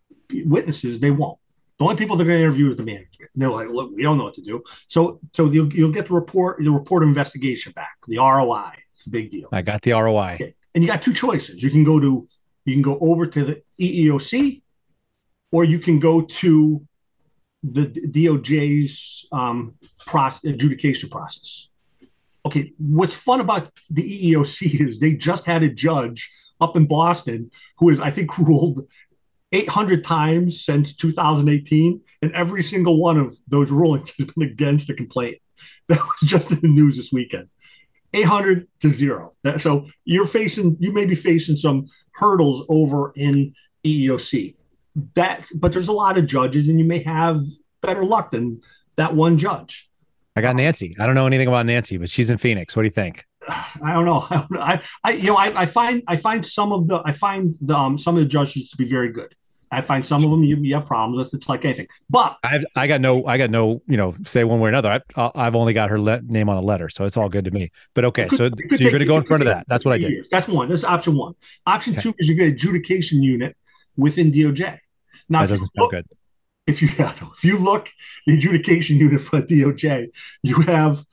witnesses, 0.46 1.00
they 1.00 1.12
won't. 1.12 1.38
The 1.78 1.86
only 1.86 1.96
people 1.96 2.16
they're 2.16 2.28
going 2.28 2.38
to 2.38 2.44
interview 2.44 2.70
is 2.70 2.78
the 2.78 2.84
management. 2.84 3.32
And 3.34 3.42
they're 3.42 3.50
like, 3.50 3.68
look, 3.70 3.92
we 3.96 4.04
don't 4.04 4.20
know 4.20 4.26
what 4.26 4.36
to 4.36 4.42
do. 4.42 4.62
So, 4.86 5.20
so 5.34 5.48
you'll, 5.48 5.74
you'll 5.74 5.92
get 5.92 6.06
the 6.06 6.14
report, 6.14 6.64
the 6.64 6.70
report 6.70 7.02
of 7.02 7.10
investigation 7.10 7.72
back, 7.72 7.98
the 8.08 8.20
ROI. 8.20 8.74
It's 8.94 9.08
a 9.08 9.10
big 9.10 9.32
deal. 9.32 9.50
I 9.52 9.64
got 9.64 9.82
the 9.82 9.94
ROI. 9.94 10.34
Okay. 10.36 10.54
And 10.76 10.84
you 10.84 10.88
got 10.88 11.02
two 11.02 11.14
choices. 11.14 11.64
You 11.64 11.72
can 11.72 11.84
go 11.84 12.00
to, 12.00 12.28
you 12.66 12.74
can 12.74 12.84
go 12.84 13.00
over 13.02 13.26
to 13.26 13.44
the 13.44 13.64
EEOC, 13.80 14.62
or 15.52 15.64
you 15.64 15.80
can 15.80 15.98
go 15.98 16.22
to 16.22 16.88
the 17.64 17.86
DOJ's 17.86 19.28
um, 19.32 19.76
process, 20.06 20.52
adjudication 20.52 21.10
process. 21.10 21.70
Okay, 22.46 22.74
what's 22.78 23.16
fun 23.16 23.40
about 23.40 23.72
the 23.90 24.34
EEOC 24.34 24.82
is 24.88 25.00
they 25.00 25.14
just 25.14 25.46
had 25.46 25.64
a 25.64 25.72
judge 25.72 26.32
up 26.60 26.76
in 26.76 26.88
Boston 26.88 27.52
who 27.78 27.90
is, 27.90 28.02
I 28.02 28.12
think, 28.12 28.38
ruled 28.38 28.88
800 29.52 30.04
times 30.04 30.64
since 30.64 30.96
2018, 30.96 32.02
and 32.22 32.32
every 32.32 32.64
single 32.64 33.02
one 33.02 33.18
of 33.18 33.38
those 33.48 33.70
rulings 33.70 34.14
has 34.18 34.28
been 34.28 34.48
against 34.50 34.88
the 34.88 34.94
complaint. 34.94 35.38
That 35.90 36.00
was 36.00 36.30
just 36.30 36.52
in 36.52 36.60
the 36.62 36.70
news 36.70 36.96
this 36.96 37.12
weekend. 37.12 37.50
800 38.14 38.66
to 38.80 38.90
zero. 38.92 39.34
So 39.58 39.88
you're 40.06 40.28
facing, 40.28 40.78
you 40.80 40.94
may 40.94 41.06
be 41.06 41.16
facing 41.16 41.58
some 41.58 41.88
hurdles 42.14 42.66
over 42.70 43.12
in 43.16 43.54
EEOC 43.84 44.56
that 45.16 45.46
but 45.56 45.74
there's 45.74 45.88
a 45.88 45.94
lot 45.94 46.18
of 46.18 46.28
judges 46.28 46.68
and 46.68 46.80
you 46.80 46.86
may 46.86 47.00
have 47.00 47.40
better 47.82 48.04
luck 48.04 48.32
than 48.32 48.62
that 48.96 49.16
one 49.16 49.38
judge 49.38 49.90
i 50.36 50.42
got 50.42 50.56
nancy 50.56 50.96
i 51.00 51.06
don't 51.06 51.16
know 51.16 51.28
anything 51.28 51.48
about 51.48 51.66
nancy 51.66 51.98
but 51.98 52.10
she's 52.10 52.30
in 52.30 52.38
phoenix 52.38 52.76
what 52.76 52.84
do 52.84 52.88
you 52.88 52.92
think 52.92 53.26
i 53.84 53.94
don't 53.94 54.06
know 54.06 54.26
i, 54.30 54.36
don't 54.36 54.52
know. 54.52 54.62
I, 54.62 54.82
I 55.04 55.12
you 55.12 55.28
know 55.28 55.38
I, 55.38 55.62
I, 55.62 55.66
find 55.66 56.04
i 56.08 56.18
find 56.18 56.46
some 56.46 56.74
of 56.74 56.88
the 56.88 57.02
i 57.06 57.12
find 57.12 57.56
the 57.62 57.76
um, 57.76 57.98
some 57.98 58.16
of 58.16 58.24
the 58.24 58.30
judges 58.30 58.70
to 58.72 58.78
be 58.78 58.86
very 58.86 59.10
good 59.10 59.36
I 59.74 59.80
find 59.80 60.06
some 60.06 60.24
of 60.26 60.32
them 60.32 60.44
you, 60.44 60.58
you 60.58 60.76
have 60.76 60.86
problems 60.86 61.18
with. 61.18 61.34
It's 61.34 61.48
like 61.48 61.64
anything, 61.64 61.88
but 62.10 62.38
I 62.44 62.60
I 62.76 62.88
got 62.88 63.00
no 63.00 63.26
I 63.26 63.38
got 63.38 63.50
no 63.50 63.82
you 63.88 63.96
know 63.96 64.14
say 64.26 64.44
one 64.44 64.60
way 64.60 64.68
or 64.68 64.70
another. 64.70 65.02
I 65.16 65.32
I've 65.34 65.56
only 65.56 65.72
got 65.72 65.90
her 65.90 66.00
le- 66.00 66.22
name 66.24 66.50
on 66.50 66.58
a 66.58 66.62
letter, 66.62 66.90
so 66.90 67.06
it's 67.06 67.16
all 67.16 67.30
good 67.30 67.46
to 67.46 67.52
me. 67.52 67.72
But 67.94 68.04
okay, 68.06 68.28
could, 68.28 68.38
so, 68.38 68.50
so 68.50 68.76
you're 68.78 68.92
going 68.92 69.00
to 69.00 69.06
go 69.06 69.16
in 69.16 69.24
front 69.24 69.44
of 69.44 69.48
that. 69.48 69.66
That's 69.70 69.86
what 69.86 69.94
I 69.94 69.98
did. 69.98 70.28
That's 70.30 70.50
one. 70.50 70.68
That's 70.68 70.84
option 70.84 71.16
one. 71.16 71.36
Option 71.66 71.94
okay. 71.94 72.02
two 72.02 72.14
is 72.18 72.28
you 72.28 72.36
get 72.36 72.50
adjudication 72.50 73.24
unit 73.24 73.56
within 73.98 74.32
DOJ. 74.32 74.80
Now, 75.30 75.42
that 75.42 75.50
doesn't 75.50 75.70
sound 75.76 75.92
good. 75.92 76.06
If 76.68 76.82
you 76.82 76.90
if 77.00 77.44
you 77.44 77.58
look 77.58 77.90
the 78.26 78.36
adjudication 78.36 78.98
unit 78.98 79.22
for 79.22 79.42
DOJ, 79.42 80.10
you 80.44 80.62
have 80.62 81.06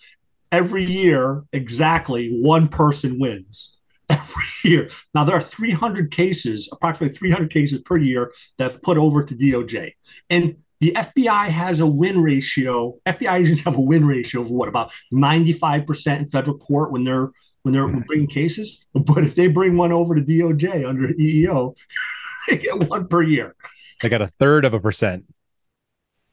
every 0.51 0.85
year 0.85 1.45
exactly 1.53 2.29
one 2.43 2.69
person 2.69 3.19
wins 3.19 3.79
every 4.09 4.45
year. 4.64 4.91
Now 5.14 5.25
there 5.25 5.37
are 5.37 5.41
300 5.41 6.11
cases, 6.11 6.69
approximately 6.73 7.17
300 7.17 7.51
cases 7.51 7.81
per 7.83 7.97
year 7.97 8.33
that 8.59 8.83
put 8.83 8.99
over 8.99 9.25
to 9.25 9.35
DOJ, 9.35 9.93
and 10.31 10.57
the 10.81 10.93
FBI 10.93 11.49
has 11.49 11.81
a 11.81 11.87
win 11.87 12.21
ratio. 12.23 12.99
FBI 13.05 13.41
agents 13.41 13.62
have 13.64 13.77
a 13.77 13.81
win 13.81 14.07
ratio 14.07 14.41
of 14.41 14.51
what 14.51 14.69
about 14.69 14.93
95% 15.12 16.19
in 16.19 16.27
federal 16.27 16.57
court 16.57 16.93
when 16.93 17.05
they're 17.05 17.31
when 17.62 17.75
they're 17.75 17.87
mm-hmm. 17.88 18.01
bringing 18.07 18.29
cases. 18.29 18.85
But 18.95 19.25
if 19.25 19.35
they 19.35 19.49
bring 19.49 19.77
one 19.77 19.93
over 19.93 20.14
to 20.14 20.23
DOJ 20.23 20.88
under 20.88 21.09
EEO, 21.09 21.77
they 22.48 22.58
get 22.62 22.88
one 22.88 23.08
per 23.08 23.22
year. 23.22 23.54
They 24.00 24.08
got 24.08 24.22
a 24.22 24.26
third 24.26 24.64
of 24.64 24.74
a 24.74 24.80
percent. 24.80 25.24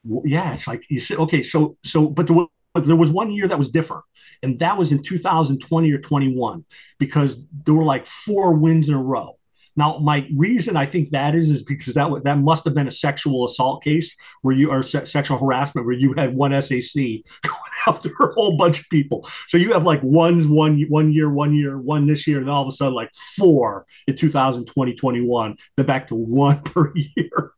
Well, 0.04 0.22
yeah, 0.26 0.54
it's 0.54 0.68
like 0.68 0.86
you 0.90 1.00
said. 1.00 1.18
Okay, 1.18 1.44
so 1.44 1.78
so, 1.84 2.10
but 2.10 2.28
there 2.28 2.36
was, 2.36 2.48
there 2.76 2.96
was 2.96 3.12
one 3.12 3.32
year 3.32 3.48
that 3.48 3.58
was 3.58 3.70
different, 3.70 4.04
and 4.44 4.60
that 4.60 4.78
was 4.78 4.92
in 4.92 5.02
2020 5.02 5.92
or 5.92 5.98
21 5.98 6.66
because 7.00 7.44
there 7.66 7.74
were 7.74 7.84
like 7.84 8.06
four 8.06 8.56
wins 8.58 8.90
in 8.90 8.96
a 8.96 9.02
row. 9.02 9.38
Now, 9.78 9.98
my 9.98 10.28
reason 10.36 10.78
I 10.78 10.86
think 10.86 11.10
that 11.10 11.36
is 11.36 11.50
is 11.50 11.64
because 11.64 11.94
that 11.94 12.24
that 12.24 12.40
must 12.40 12.64
have 12.64 12.74
been 12.74 12.88
a 12.88 12.92
sexual 12.92 13.46
assault 13.46 13.84
case 13.84 14.16
where 14.42 14.56
you 14.56 14.72
are 14.72 14.82
se- 14.82 15.06
sexual 15.06 15.38
harassment 15.38 15.86
where 15.86 15.96
you 15.96 16.14
had 16.14 16.36
one 16.36 16.52
SAC 16.62 16.96
going 17.42 17.56
after 17.88 18.10
a 18.10 18.34
whole 18.34 18.56
bunch 18.56 18.80
of 18.80 18.90
people. 18.90 19.28
So 19.48 19.58
you 19.58 19.74
have 19.74 19.84
like 19.84 20.02
ones 20.02 20.48
one 20.48 20.82
one 20.90 21.12
year, 21.12 21.30
one 21.30 21.54
year, 21.54 21.78
one 21.78 22.08
this 22.08 22.26
year, 22.26 22.40
and 22.40 22.50
all 22.50 22.64
of 22.64 22.70
a 22.70 22.72
sudden 22.72 22.94
like 22.94 23.14
four 23.14 23.86
in 24.08 24.16
2020, 24.16 24.96
21, 24.96 25.58
then 25.76 25.86
back 25.86 26.08
to 26.08 26.16
one 26.16 26.62
per 26.64 26.94
year. 26.96 27.52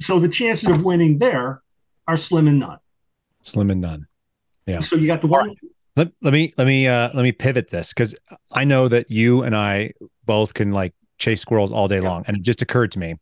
So 0.00 0.18
the 0.18 0.28
chances 0.28 0.68
of 0.68 0.84
winning 0.84 1.18
there 1.18 1.62
are 2.06 2.16
slim 2.16 2.48
and 2.48 2.60
none. 2.60 2.78
Slim 3.42 3.70
and 3.70 3.80
none. 3.80 4.06
Yeah. 4.66 4.80
So 4.80 4.96
you 4.96 5.06
got 5.06 5.22
the 5.22 5.26
one. 5.26 5.54
Let, 5.96 6.10
let 6.20 6.32
me 6.32 6.54
let 6.56 6.66
me 6.66 6.86
uh 6.86 7.10
let 7.12 7.22
me 7.22 7.32
pivot 7.32 7.68
this 7.68 7.92
because 7.92 8.14
I 8.50 8.64
know 8.64 8.88
that 8.88 9.10
you 9.10 9.42
and 9.42 9.54
I 9.54 9.92
both 10.24 10.54
can 10.54 10.72
like 10.72 10.94
chase 11.22 11.40
squirrels 11.40 11.72
all 11.72 11.88
day 11.88 12.00
yeah. 12.00 12.08
long. 12.08 12.24
And 12.26 12.36
it 12.36 12.42
just 12.42 12.60
occurred 12.60 12.92
to 12.92 12.98
me, 12.98 13.14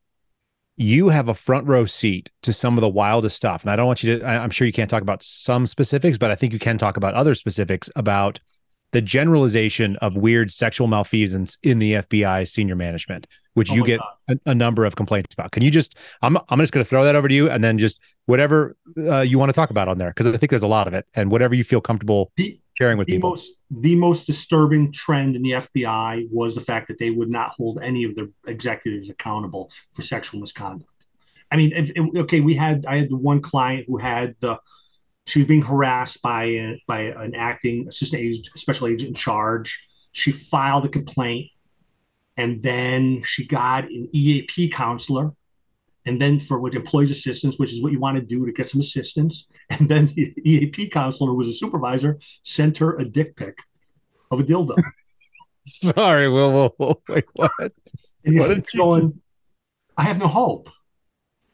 you 0.77 1.11
have 1.11 1.29
a 1.29 1.35
front 1.35 1.67
row 1.67 1.85
seat 1.85 2.31
to 2.43 2.53
some 2.53 2.79
of 2.79 2.81
the 2.81 2.89
wildest 2.89 3.37
stuff. 3.37 3.63
And 3.63 3.71
I 3.71 3.77
don't 3.77 3.87
want 3.87 4.03
you 4.03 4.19
to, 4.19 4.25
I, 4.25 4.43
I'm 4.43 4.51
sure 4.51 4.67
you 4.67 4.73
can't 4.73 4.89
talk 4.89 5.03
about 5.03 5.23
some 5.23 5.67
specifics, 5.67 6.17
but 6.17 6.31
I 6.31 6.35
think 6.35 6.53
you 6.53 6.59
can 6.59 6.79
talk 6.79 6.97
about 6.97 7.15
other 7.15 7.35
specifics 7.35 7.91
about 7.97 8.41
the 8.93 9.03
generalization 9.03 9.97
of 9.97 10.17
weird 10.17 10.51
sexual 10.51 10.89
malfeasance 10.89 11.59
in 11.63 11.79
the 11.79 11.93
FBI 11.93 12.49
senior 12.49 12.75
management, 12.75 13.27
which 13.55 13.71
oh 13.71 13.75
you 13.75 13.85
get 13.85 14.01
a, 14.29 14.37
a, 14.47 14.55
number 14.55 14.85
of 14.85 14.97
complaints 14.97 15.33
about. 15.33 15.53
Can 15.53 15.63
you 15.63 15.71
just, 15.71 15.97
I'm, 16.23 16.37
I'm 16.49 16.59
just 16.59 16.73
going 16.73 16.83
to 16.85 16.89
throw 16.89 17.05
that 17.05 17.15
over 17.15 17.29
to 17.29 17.35
you 17.35 17.49
and 17.49 17.63
then 17.63 17.79
just 17.79 18.01
whatever 18.27 18.75
uh, 18.99 19.21
you 19.21 19.39
want 19.39 19.51
to 19.51 19.53
talk 19.53 19.71
about 19.71 19.87
on 19.87 19.99
there, 19.99 20.09
because 20.09 20.27
I 20.27 20.37
think 20.39 20.51
there's 20.51 20.65
a 20.65 20.69
lot 20.69 20.89
of 20.89 20.95
it 20.95 21.07
and 21.15 21.31
whatever 21.31 21.55
you 21.55 21.63
feel 21.63 21.81
comfortable 21.81 22.33
sharing 22.81 22.99
with 22.99 23.07
the 23.07 23.14
people. 23.14 23.31
Most, 23.31 23.55
the 23.71 23.97
most 23.97 24.27
disturbing 24.27 24.93
trend 24.93 25.37
in 25.37 25.43
the 25.43 25.53
FBI 25.53 26.29
was 26.31 26.55
the 26.55 26.61
fact 26.61 26.88
that 26.88 26.99
they 26.99 27.11
would 27.11 27.31
not 27.31 27.51
hold 27.51 27.79
any 27.83 28.05
of 28.05 28.14
their 28.16 28.29
executives 28.47 29.11
accountable 29.11 29.71
for 29.93 30.03
sexual 30.03 30.40
misconduct. 30.40 30.90
I 31.53 31.57
mean, 31.57 31.73
if, 31.75 31.93
okay, 32.16 32.40
we 32.40 32.55
had 32.55 32.87
I 32.87 32.97
had 32.97 33.11
the 33.11 33.16
one 33.16 33.40
client 33.40 33.85
who 33.87 33.99
had 33.99 34.37
the 34.40 34.59
she 35.27 35.40
was 35.40 35.47
being 35.47 35.62
harassed 35.62 36.23
by 36.23 36.45
a, 36.45 36.83
by 36.87 37.01
an 37.01 37.35
acting 37.35 37.88
assistant 37.88 38.23
agent, 38.23 38.47
special 38.47 38.87
agent 38.87 39.09
in 39.11 39.14
charge. 39.14 39.87
She 40.12 40.33
filed 40.33 40.85
a 40.87 40.88
complaint, 40.88 41.51
and 42.37 42.62
then 42.62 43.23
she 43.23 43.47
got 43.47 43.85
an 43.85 44.09
EAP 44.12 44.71
counselor 44.71 45.33
and 46.07 46.21
then 46.21 46.41
for 46.41 46.61
with 46.61 46.75
employees 46.75 47.11
assistance, 47.11 47.59
which 47.59 47.73
is 47.73 47.83
what 47.83 47.93
you 47.93 48.01
want 48.01 48.17
to 48.17 48.23
do 48.23 48.47
to 48.47 48.53
get 48.53 48.71
some 48.71 48.81
assistance. 48.81 49.49
And 49.69 49.89
then 49.89 50.07
the 50.07 50.35
EAP 50.45 50.89
counselor, 50.89 51.31
who 51.31 51.37
was 51.37 51.49
a 51.49 51.53
supervisor, 51.53 52.19
sent 52.43 52.79
her 52.79 52.97
a 52.99 53.05
dick 53.05 53.37
pic 53.37 53.59
of 54.31 54.41
a 54.41 54.43
dildo. 54.43 54.77
Sorry, 55.67 56.29
Will, 56.29 56.75
Will, 56.79 57.03
wait, 57.09 57.25
what? 57.35 57.73
And 58.25 58.39
what 58.39 58.49
did 58.49 58.67
going? 58.77 59.21
I 59.97 60.05
have 60.05 60.19
no 60.19 60.27
hope. 60.27 60.71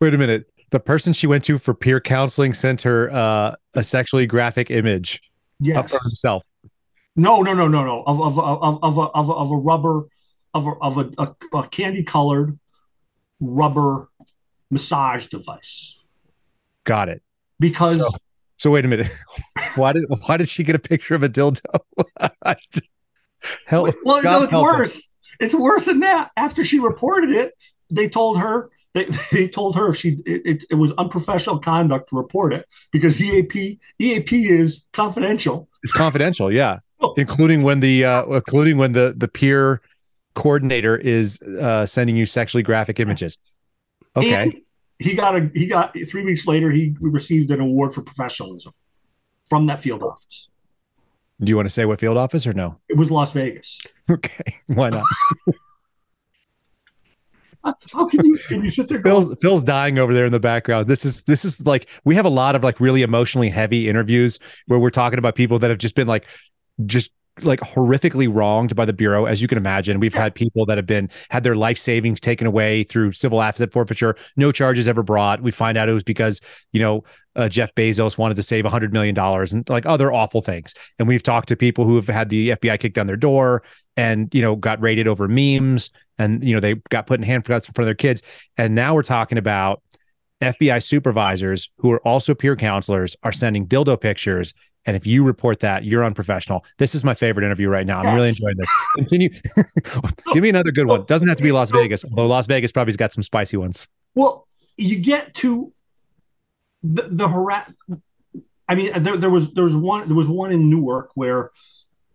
Wait 0.00 0.14
a 0.14 0.18
minute. 0.18 0.46
The 0.70 0.80
person 0.80 1.12
she 1.12 1.26
went 1.26 1.44
to 1.44 1.58
for 1.58 1.74
peer 1.74 2.00
counseling 2.00 2.54
sent 2.54 2.82
her 2.82 3.12
uh, 3.12 3.54
a 3.74 3.82
sexually 3.82 4.26
graphic 4.26 4.70
image 4.70 5.20
yes. 5.60 5.92
of 5.92 6.02
himself. 6.02 6.42
No, 7.14 7.42
no, 7.42 7.54
no, 7.54 7.66
no, 7.68 7.84
no. 7.84 8.02
Of 8.06 8.20
of 8.20 8.38
of 8.38 8.78
of 8.82 8.98
a 8.98 9.00
of 9.00 9.28
a, 9.28 9.32
of 9.32 9.50
a 9.50 9.56
rubber 9.56 10.06
of 10.54 10.66
a 10.66 10.70
of 10.82 10.98
a, 10.98 11.10
a, 11.18 11.58
a 11.58 11.68
candy 11.68 12.02
colored 12.02 12.58
rubber 13.40 14.08
massage 14.70 15.26
device. 15.26 16.00
Got 16.84 17.08
it. 17.08 17.22
Because 17.58 17.98
so, 17.98 18.10
so 18.56 18.70
wait 18.70 18.84
a 18.84 18.88
minute. 18.88 19.10
why 19.76 19.92
did 19.92 20.04
why 20.26 20.36
did 20.36 20.48
she 20.48 20.64
get 20.64 20.74
a 20.74 20.78
picture 20.78 21.14
of 21.14 21.22
a 21.22 21.28
dildo? 21.28 21.60
Hell, 23.66 23.92
well, 24.04 24.22
no, 24.22 24.42
it's 24.42 24.52
worse. 24.52 25.10
It's 25.38 25.54
worse 25.54 25.86
than 25.86 26.00
that. 26.00 26.30
After 26.36 26.64
she 26.64 26.78
reported 26.80 27.30
it, 27.30 27.54
they 27.90 28.08
told 28.08 28.38
her 28.38 28.70
they, 28.94 29.04
they 29.32 29.48
told 29.48 29.76
her 29.76 29.92
she 29.92 30.18
it, 30.26 30.42
it, 30.44 30.64
it 30.70 30.74
was 30.74 30.92
unprofessional 30.92 31.58
conduct 31.58 32.08
to 32.10 32.16
report 32.16 32.52
it 32.52 32.66
because 32.90 33.20
EAP 33.20 33.78
EAP 33.98 34.46
is 34.46 34.88
confidential. 34.92 35.68
It's 35.82 35.92
confidential, 35.92 36.52
yeah, 36.52 36.78
oh. 37.00 37.14
including 37.16 37.62
when 37.62 37.80
the 37.80 38.04
uh, 38.04 38.24
including 38.26 38.78
when 38.78 38.92
the 38.92 39.14
the 39.16 39.28
peer 39.28 39.82
coordinator 40.34 40.96
is 40.96 41.40
uh, 41.42 41.86
sending 41.86 42.16
you 42.16 42.26
sexually 42.26 42.62
graphic 42.62 42.98
images. 43.00 43.38
Okay. 44.16 44.34
And 44.34 44.58
he 44.98 45.14
got 45.14 45.36
a 45.36 45.50
he 45.54 45.66
got 45.66 45.96
three 46.08 46.24
weeks 46.24 46.46
later 46.46 46.70
he 46.70 46.96
received 47.00 47.50
an 47.50 47.60
award 47.60 47.94
for 47.94 48.02
professionalism 48.02 48.72
from 49.44 49.66
that 49.66 49.80
field 49.80 50.02
office. 50.02 50.50
Do 51.40 51.50
you 51.50 51.56
want 51.56 51.66
to 51.66 51.70
say 51.70 51.84
what 51.84 52.00
field 52.00 52.16
office 52.16 52.46
or 52.46 52.54
no? 52.54 52.78
It 52.88 52.96
was 52.96 53.10
Las 53.10 53.32
Vegas. 53.32 53.80
Okay, 54.08 54.54
why 54.68 54.88
not? 54.88 55.02
How 57.92 58.06
can 58.06 58.24
you? 58.24 58.38
Can 58.38 58.62
you 58.62 58.70
sit 58.70 58.88
there? 58.88 59.02
Phil's, 59.02 59.34
Phil's 59.40 59.64
dying 59.64 59.98
over 59.98 60.14
there 60.14 60.24
in 60.24 60.30
the 60.30 60.38
background. 60.38 60.86
This 60.86 61.04
is 61.04 61.24
this 61.24 61.44
is 61.44 61.66
like 61.66 61.88
we 62.04 62.14
have 62.14 62.24
a 62.24 62.30
lot 62.30 62.54
of 62.54 62.62
like 62.62 62.78
really 62.78 63.02
emotionally 63.02 63.50
heavy 63.50 63.88
interviews 63.88 64.38
where 64.66 64.78
we're 64.78 64.90
talking 64.90 65.18
about 65.18 65.34
people 65.34 65.58
that 65.58 65.70
have 65.70 65.78
just 65.78 65.96
been 65.96 66.06
like 66.06 66.26
just 66.84 67.10
like 67.42 67.60
horrifically 67.60 68.28
wronged 68.32 68.74
by 68.74 68.84
the 68.84 68.92
bureau 68.92 69.26
as 69.26 69.42
you 69.42 69.48
can 69.48 69.58
imagine. 69.58 70.00
We've 70.00 70.14
had 70.14 70.34
people 70.34 70.64
that 70.66 70.78
have 70.78 70.86
been 70.86 71.10
had 71.28 71.44
their 71.44 71.56
life 71.56 71.78
savings 71.78 72.20
taken 72.20 72.46
away 72.46 72.84
through 72.84 73.12
civil 73.12 73.42
asset 73.42 73.72
forfeiture. 73.72 74.16
No 74.36 74.52
charges 74.52 74.88
ever 74.88 75.02
brought. 75.02 75.42
We 75.42 75.50
find 75.50 75.76
out 75.76 75.88
it 75.88 75.92
was 75.92 76.02
because 76.02 76.40
you 76.72 76.80
know 76.80 77.04
uh, 77.34 77.48
jeff 77.48 77.74
bezos 77.74 78.16
wanted 78.16 78.34
to 78.34 78.42
save 78.42 78.64
100 78.64 78.92
million 78.92 79.14
dollars 79.14 79.52
and 79.52 79.68
like 79.68 79.86
other 79.86 80.12
awful 80.12 80.40
things. 80.40 80.74
And 80.98 81.06
we've 81.06 81.22
talked 81.22 81.48
to 81.48 81.56
people 81.56 81.84
who 81.84 81.96
have 81.96 82.08
had 82.08 82.28
the 82.28 82.50
fbi 82.50 82.80
kick 82.80 82.94
down 82.94 83.06
their 83.06 83.16
door 83.16 83.62
and 83.96 84.34
you 84.34 84.42
know 84.42 84.56
got 84.56 84.80
raided 84.80 85.06
over 85.06 85.28
memes 85.28 85.90
and 86.18 86.42
you 86.44 86.54
know 86.54 86.60
they 86.60 86.74
got 86.90 87.06
put 87.06 87.20
in 87.20 87.24
handcuffs 87.24 87.68
in 87.68 87.74
front 87.74 87.84
of 87.84 87.88
their 87.88 87.94
kids. 87.94 88.22
And 88.56 88.74
now 88.74 88.94
we're 88.94 89.02
talking 89.02 89.38
about 89.38 89.82
FBI 90.40 90.82
supervisors 90.82 91.70
who 91.78 91.90
are 91.92 92.06
also 92.06 92.34
peer 92.34 92.56
counselors 92.56 93.16
are 93.22 93.32
sending 93.32 93.66
dildo 93.66 94.00
pictures 94.00 94.54
and 94.86 94.96
if 94.96 95.06
you 95.06 95.24
report 95.24 95.60
that, 95.60 95.84
you're 95.84 96.04
unprofessional. 96.04 96.64
This 96.78 96.94
is 96.94 97.04
my 97.04 97.14
favorite 97.14 97.44
interview 97.44 97.68
right 97.68 97.86
now. 97.86 98.00
I'm 98.00 98.14
really 98.14 98.28
enjoying 98.28 98.56
this. 98.56 98.70
Continue. 98.96 99.30
Give 100.32 100.42
me 100.42 100.48
another 100.48 100.70
good 100.70 100.86
one. 100.86 101.04
Doesn't 101.04 101.28
have 101.28 101.36
to 101.36 101.42
be 101.42 101.52
Las 101.52 101.70
Vegas, 101.70 102.04
although 102.04 102.26
Las 102.26 102.46
Vegas 102.46 102.72
probably's 102.72 102.96
got 102.96 103.12
some 103.12 103.22
spicy 103.22 103.56
ones. 103.56 103.88
Well, 104.14 104.46
you 104.76 104.98
get 104.98 105.34
to 105.34 105.72
the, 106.82 107.02
the 107.02 107.28
harass. 107.28 107.74
I 108.68 108.74
mean, 108.74 108.90
there, 109.02 109.16
there 109.16 109.30
was 109.30 109.54
there 109.54 109.64
was 109.64 109.76
one 109.76 110.06
there 110.06 110.16
was 110.16 110.28
one 110.28 110.52
in 110.52 110.70
Newark 110.70 111.10
where 111.14 111.50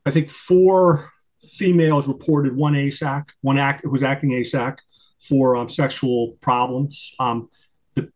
I 0.06 0.12
think 0.12 0.30
four 0.30 1.12
females 1.42 2.08
reported 2.08 2.56
one 2.56 2.74
ASAC, 2.74 3.30
one 3.42 3.58
act 3.58 3.86
was 3.86 4.04
acting 4.04 4.32
ASAC 4.32 4.80
for 5.20 5.56
um, 5.56 5.70
sexual 5.70 6.38
problems. 6.42 7.14
Um, 7.20 7.50
the 7.96 8.12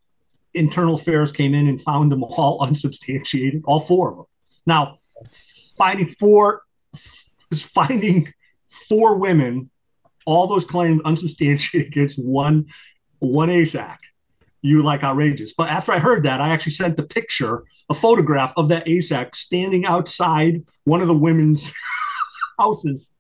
internal 0.54 0.96
affairs 0.96 1.32
came 1.32 1.54
in 1.54 1.68
and 1.68 1.82
found 1.82 2.12
them 2.12 2.24
all 2.24 2.64
unsubstantiated, 2.66 3.64
all 3.66 3.80
four 3.80 4.12
of 4.12 4.18
them. 4.18 4.26
Now, 4.66 4.98
finding 5.78 6.08
four, 6.08 6.64
finding 7.54 8.28
four 8.68 9.20
women, 9.20 9.70
all 10.26 10.48
those 10.48 10.66
claims 10.66 11.02
unsubstantiated 11.06 11.88
against 11.92 12.18
one 12.18 12.68
one 13.20 13.50
ASAC, 13.50 13.98
you 14.62 14.84
like 14.84 15.04
outrageous. 15.04 15.54
But 15.54 15.70
after 15.70 15.92
I 15.92 16.00
heard 16.00 16.24
that, 16.24 16.42
I 16.42 16.50
actually 16.50 16.74
sent 16.74 16.98
the 16.98 17.04
picture, 17.04 17.64
a 17.90 17.94
photograph 17.94 18.54
of 18.58 18.70
that 18.70 18.86
ASAC 18.86 19.36
standing 19.36 19.86
outside 19.86 20.64
one 20.84 21.02
of 21.02 21.08
the 21.08 21.18
women's 21.18 21.74
houses, 22.60 23.16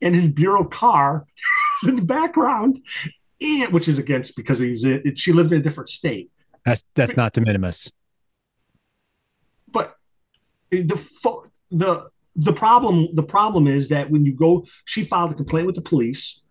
and 0.00 0.14
his 0.14 0.32
bureau 0.32 0.64
car 0.64 1.26
in 1.86 1.96
the 1.96 2.02
background, 2.02 2.78
and 3.40 3.72
which 3.72 3.88
is 3.88 3.98
against 3.98 4.36
because 4.36 4.58
he's 4.58 4.84
it, 4.84 5.18
she 5.18 5.32
lived 5.32 5.52
in 5.52 5.60
a 5.60 5.62
different 5.62 5.88
state. 5.88 6.30
That's 6.64 6.84
that's 6.94 7.16
not 7.16 7.32
de 7.32 7.40
minimis 7.40 7.92
the 10.70 11.48
the 11.70 12.08
the 12.36 12.52
problem 12.52 13.08
the 13.14 13.22
problem 13.22 13.66
is 13.66 13.88
that 13.88 14.10
when 14.10 14.24
you 14.24 14.34
go 14.34 14.64
she 14.84 15.04
filed 15.04 15.32
a 15.32 15.34
complaint 15.34 15.66
with 15.66 15.76
the 15.76 15.82
police 15.82 16.42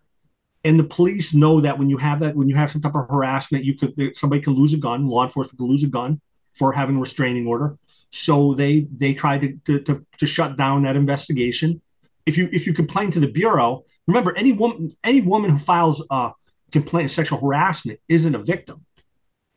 and 0.66 0.78
the 0.78 0.84
police 0.84 1.34
know 1.34 1.62
that 1.62 1.80
when 1.80 1.90
you 1.90 1.98
have 1.98 2.20
that 2.20 2.36
when 2.36 2.50
you 2.50 2.56
have 2.56 2.70
some 2.72 2.82
type 2.82 2.96
of 2.96 3.08
harassment 3.10 3.64
you 3.64 3.76
could 3.76 4.16
somebody 4.16 4.42
can 4.42 4.54
lose 4.54 4.74
a 4.74 4.78
gun 4.78 5.08
law 5.08 5.24
enforcement 5.24 5.58
can 5.58 5.68
lose 5.68 5.84
a 5.84 5.88
gun 5.88 6.20
for 6.60 6.74
having 6.74 6.98
a 6.98 7.00
restraining 7.00 7.48
order. 7.48 7.78
So 8.12 8.54
they 8.54 8.88
they 8.94 9.14
tried 9.14 9.42
to, 9.42 9.54
to, 9.66 9.80
to, 9.86 10.06
to 10.18 10.26
shut 10.28 10.58
down 10.58 10.84
that 10.84 10.98
investigation. 10.98 11.82
If 12.26 12.38
you 12.38 12.50
if 12.52 12.68
you 12.68 12.74
complain 12.74 13.12
to 13.12 13.20
the 13.20 13.32
bureau 13.32 13.86
remember 14.08 14.36
any 14.36 14.52
woman 14.52 14.96
any 15.04 15.22
woman 15.22 15.52
who 15.52 15.58
files 15.58 16.06
a 16.12 16.34
complaint 16.72 17.06
of 17.06 17.12
sexual 17.12 17.40
harassment 17.40 18.00
isn't 18.08 18.36
a 18.36 18.40
victim 18.40 18.86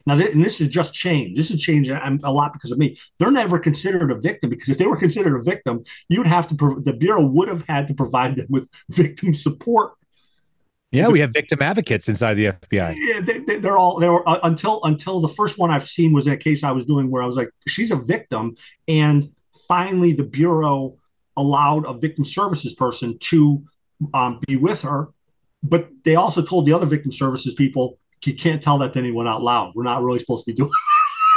now, 0.06 0.16
th- 0.16 0.34
and 0.34 0.44
this 0.44 0.60
is 0.60 0.68
just 0.68 0.94
change. 0.94 1.36
This 1.36 1.50
is 1.50 1.60
changed 1.60 1.90
a 1.90 2.32
lot 2.32 2.52
because 2.52 2.72
of 2.72 2.78
me. 2.78 2.98
They're 3.18 3.30
never 3.30 3.58
considered 3.58 4.10
a 4.10 4.18
victim 4.18 4.50
because 4.50 4.68
if 4.70 4.78
they 4.78 4.86
were 4.86 4.96
considered 4.96 5.36
a 5.36 5.42
victim, 5.42 5.82
you'd 6.08 6.26
have 6.26 6.48
to. 6.48 6.54
Pro- 6.54 6.80
the 6.80 6.92
bureau 6.92 7.26
would 7.26 7.48
have 7.48 7.64
had 7.66 7.88
to 7.88 7.94
provide 7.94 8.36
them 8.36 8.46
with 8.50 8.68
victim 8.90 9.32
support. 9.32 9.92
Yeah, 10.90 11.08
we 11.08 11.20
have 11.20 11.32
victim 11.32 11.62
advocates 11.62 12.06
inside 12.06 12.34
the 12.34 12.46
FBI. 12.46 12.94
Yeah, 12.98 13.20
they, 13.58 13.66
are 13.66 13.78
all 13.78 13.98
they 13.98 14.08
were 14.08 14.28
uh, 14.28 14.40
until 14.42 14.80
until 14.84 15.20
the 15.20 15.28
first 15.28 15.58
one 15.58 15.70
I've 15.70 15.88
seen 15.88 16.12
was 16.12 16.26
that 16.26 16.40
case 16.40 16.62
I 16.62 16.72
was 16.72 16.84
doing 16.84 17.10
where 17.10 17.22
I 17.22 17.26
was 17.26 17.36
like, 17.36 17.48
she's 17.66 17.90
a 17.90 17.96
victim, 17.96 18.56
and 18.86 19.32
finally 19.68 20.12
the 20.12 20.24
bureau 20.24 20.98
allowed 21.34 21.86
a 21.86 21.94
victim 21.94 22.26
services 22.26 22.74
person 22.74 23.18
to 23.18 23.64
um, 24.12 24.40
be 24.46 24.56
with 24.56 24.82
her, 24.82 25.08
but 25.62 25.88
they 26.04 26.14
also 26.14 26.42
told 26.42 26.66
the 26.66 26.74
other 26.74 26.84
victim 26.84 27.10
services 27.10 27.54
people 27.54 27.98
you 28.26 28.34
can't 28.34 28.62
tell 28.62 28.78
that 28.78 28.92
to 28.94 28.98
anyone 28.98 29.26
out 29.26 29.42
loud. 29.42 29.74
We're 29.74 29.82
not 29.82 30.02
really 30.02 30.18
supposed 30.18 30.44
to 30.44 30.52
be 30.52 30.56
doing 30.56 30.70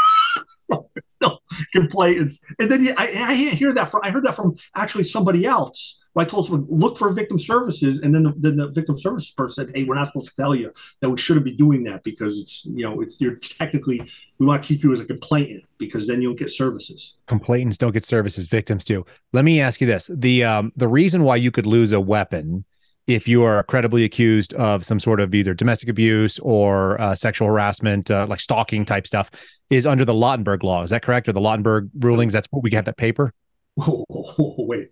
so 0.62 0.90
still 1.08 1.42
complaints. 1.72 2.44
And 2.60 2.70
then 2.70 2.94
I, 2.98 3.12
I 3.30 3.36
hear 3.36 3.74
that 3.74 3.90
from 3.90 4.02
I 4.04 4.12
heard 4.12 4.26
that 4.26 4.36
from 4.36 4.56
actually 4.76 5.06
somebody 5.06 5.46
else. 5.46 6.02
I 6.18 6.24
told 6.24 6.46
someone 6.48 6.66
look 6.70 6.98
for 6.98 7.12
victim 7.12 7.38
services, 7.38 8.00
and 8.00 8.16
then 8.16 8.24
the, 8.24 8.34
then 8.38 8.56
the 8.56 8.70
victim 8.70 8.98
services 8.98 9.32
person 9.32 9.68
said, 9.68 9.76
"Hey, 9.76 9.84
we're 9.84 9.96
not 9.96 10.08
supposed 10.08 10.30
to 10.30 10.36
tell 10.36 10.56
you 10.56 10.72
that 11.02 11.10
we 11.10 11.18
shouldn't 11.18 11.46
be 11.46 11.54
doing 11.54 11.84
that 11.86 12.04
because 12.04 12.40
it's 12.40 12.66
you 12.66 12.84
know 12.88 13.02
it's 13.02 13.20
you're 13.20 13.36
technically 13.36 14.02
we 14.40 14.46
want 14.46 14.64
to 14.64 14.68
keep 14.68 14.82
you 14.82 14.94
as 14.94 15.02
a 15.02 15.06
complainant 15.06 15.66
because 15.78 16.08
then 16.08 16.22
you 16.22 16.30
don't 16.30 16.40
get 16.40 16.52
services." 16.52 17.18
Complainants 17.28 17.78
don't 17.78 17.92
get 17.92 18.06
services, 18.06 18.48
victims 18.48 18.86
do. 18.86 19.06
Let 19.34 19.44
me 19.44 19.60
ask 19.60 19.82
you 19.82 19.88
this: 19.88 20.10
the 20.14 20.46
um 20.46 20.72
the 20.78 20.88
reason 20.88 21.24
why 21.24 21.36
you 21.36 21.52
could 21.52 21.66
lose 21.66 21.92
a 21.92 22.00
weapon 22.00 22.64
if 23.08 23.28
you 23.28 23.44
are 23.44 23.62
credibly 23.64 24.04
accused 24.04 24.54
of 24.56 24.84
some 24.84 25.00
sort 25.00 25.20
of 25.20 25.34
either 25.34 25.54
domestic 25.54 25.90
abuse 25.90 26.40
or 26.40 27.00
uh, 27.00 27.14
sexual 27.14 27.48
harassment, 27.48 28.10
uh, 28.10 28.26
like 28.28 28.40
stalking 28.40 28.86
type 28.86 29.06
stuff, 29.06 29.30
is 29.70 29.86
under 29.86 30.06
the 30.06 30.14
Lautenberg 30.14 30.64
law. 30.64 30.82
Is 30.84 30.90
that 30.90 31.04
correct? 31.04 31.28
Or 31.28 31.34
the 31.34 31.40
Lautenberg 31.40 31.90
rulings? 32.00 32.34
That's 32.34 32.48
what 32.50 32.64
we 32.64 32.72
have 32.72 32.86
that 32.86 32.98
paper. 32.98 33.32
Oh, 33.80 34.06
wait, 34.58 34.90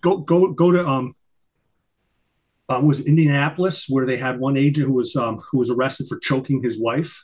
go 0.00 0.18
go 0.18 0.52
go 0.52 0.70
to 0.70 0.86
um. 0.86 1.14
Uh, 2.68 2.80
was 2.80 3.04
Indianapolis 3.04 3.86
where 3.88 4.06
they 4.06 4.16
had 4.16 4.38
one 4.38 4.56
agent 4.56 4.86
who 4.86 4.92
was 4.94 5.16
um, 5.16 5.40
who 5.50 5.58
was 5.58 5.70
arrested 5.70 6.06
for 6.08 6.20
choking 6.20 6.62
his 6.62 6.80
wife, 6.80 7.20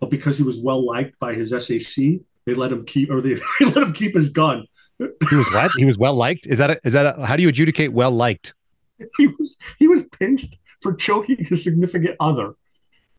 but 0.00 0.10
because 0.10 0.36
he 0.36 0.42
was 0.42 0.58
well 0.58 0.84
liked 0.84 1.16
by 1.20 1.34
his 1.34 1.50
SAC, 1.50 2.04
they 2.46 2.54
let 2.54 2.72
him 2.72 2.84
keep 2.84 3.08
or 3.08 3.20
they, 3.20 3.34
they 3.60 3.66
let 3.66 3.76
him 3.76 3.92
keep 3.92 4.16
his 4.16 4.30
gun. 4.30 4.66
He 4.98 5.36
was 5.36 5.48
what? 5.52 5.70
He 5.76 5.84
was 5.84 5.96
well 5.96 6.14
liked. 6.14 6.46
Is 6.46 6.58
that 6.58 6.70
a, 6.70 6.80
is 6.82 6.94
that 6.94 7.16
a, 7.16 7.24
how 7.24 7.36
do 7.36 7.42
you 7.42 7.48
adjudicate 7.48 7.92
well 7.92 8.10
liked? 8.10 8.54
he 9.18 9.26
was 9.26 9.56
he 9.78 9.88
was 9.88 10.06
pinched 10.08 10.56
for 10.80 10.94
choking 10.94 11.44
his 11.44 11.64
significant 11.64 12.16
other. 12.20 12.54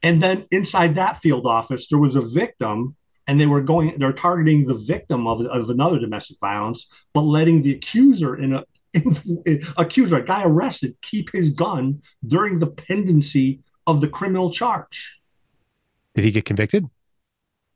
And 0.01 0.23
then 0.23 0.45
inside 0.51 0.95
that 0.95 1.17
field 1.17 1.45
office, 1.45 1.87
there 1.87 1.99
was 1.99 2.15
a 2.15 2.21
victim, 2.21 2.95
and 3.27 3.39
they 3.39 3.45
were 3.45 3.61
going, 3.61 3.97
they're 3.97 4.13
targeting 4.13 4.65
the 4.65 4.75
victim 4.75 5.27
of, 5.27 5.41
of 5.41 5.69
another 5.69 5.99
domestic 5.99 6.37
violence, 6.39 6.91
but 7.13 7.21
letting 7.21 7.63
the 7.63 7.73
accuser 7.73 8.35
in 8.35 8.53
a 8.53 8.63
in, 8.93 9.15
in, 9.45 9.61
accuser, 9.77 10.17
a 10.17 10.23
guy 10.23 10.43
arrested, 10.43 10.95
keep 11.01 11.31
his 11.31 11.51
gun 11.51 12.01
during 12.25 12.59
the 12.59 12.67
pendency 12.67 13.61
of 13.85 14.01
the 14.01 14.07
criminal 14.07 14.49
charge. 14.49 15.21
Did 16.15 16.23
he 16.23 16.31
get 16.31 16.45
convicted? 16.45 16.89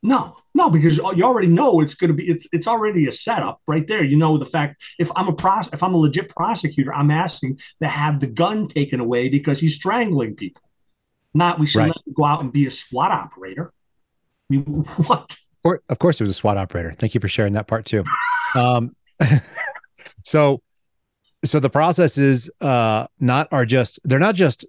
No, 0.06 0.36
no, 0.54 0.70
because 0.70 0.98
you 0.98 1.24
already 1.24 1.48
know 1.48 1.80
it's 1.80 1.96
going 1.96 2.10
to 2.10 2.14
be 2.14 2.30
it's, 2.30 2.46
it's 2.52 2.68
already 2.68 3.08
a 3.08 3.12
setup 3.14 3.62
right 3.66 3.88
there. 3.88 4.04
You 4.04 4.18
know 4.18 4.38
the 4.38 4.46
fact 4.46 4.84
if 5.00 5.10
I'm 5.16 5.30
a 5.30 5.34
pros 5.34 5.72
if 5.72 5.82
I'm 5.82 5.94
a 5.94 5.98
legit 5.98 6.28
prosecutor, 6.28 6.94
I'm 6.94 7.10
asking 7.10 7.60
to 7.80 7.88
have 7.88 8.20
the 8.20 8.28
gun 8.28 8.68
taken 8.68 9.00
away 9.00 9.30
because 9.30 9.62
he's 9.62 9.76
strangling 9.76 10.36
people. 10.36 10.62
Not 11.34 11.58
we 11.58 11.68
should 11.68 11.80
right. 11.80 11.88
let 11.88 12.06
him 12.06 12.14
go 12.14 12.26
out 12.26 12.42
and 12.42 12.52
be 12.52 12.68
a 12.68 12.72
SWAT 12.72 13.12
operator. 13.12 13.72
I 14.52 14.58
mean, 14.58 14.64
what? 15.08 15.38
Of 15.88 16.00
course, 16.00 16.20
it 16.20 16.26
was 16.26 16.32
a 16.32 16.36
SWAT 16.36 16.58
operator. 16.58 16.92
Thank 16.92 17.16
you 17.16 17.22
for 17.22 17.30
sharing 17.30 17.54
that 17.54 17.68
part 17.68 17.86
too. 17.86 18.04
Um, 18.56 18.98
so, 20.26 20.62
so 21.46 21.62
the 21.62 21.70
processes 21.70 22.52
uh, 22.60 23.08
not 23.22 23.48
are 23.54 23.66
just 23.66 24.02
they're 24.04 24.20
not 24.20 24.36
just 24.36 24.66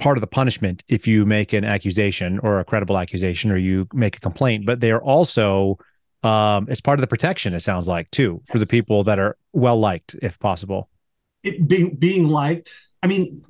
part 0.00 0.16
of 0.16 0.20
the 0.20 0.26
punishment 0.26 0.82
if 0.88 1.06
you 1.06 1.24
make 1.24 1.52
an 1.52 1.64
accusation 1.64 2.38
or 2.40 2.58
a 2.58 2.64
credible 2.64 2.98
accusation 2.98 3.52
or 3.52 3.56
you 3.56 3.86
make 3.92 4.16
a 4.16 4.20
complaint, 4.20 4.66
but 4.66 4.80
they 4.80 4.90
are 4.90 5.02
also 5.02 5.78
um, 6.22 6.66
as 6.68 6.80
part 6.80 6.98
of 6.98 7.02
the 7.02 7.06
protection. 7.06 7.54
It 7.54 7.60
sounds 7.60 7.88
like 7.88 8.10
too 8.10 8.42
for 8.50 8.58
the 8.58 8.66
people 8.66 9.04
that 9.04 9.18
are 9.18 9.36
well 9.52 9.78
liked, 9.78 10.14
if 10.22 10.38
possible. 10.38 10.88
It 11.42 11.66
being 11.66 11.96
being 11.96 12.28
liked. 12.28 12.70
I 13.02 13.06
mean, 13.06 13.42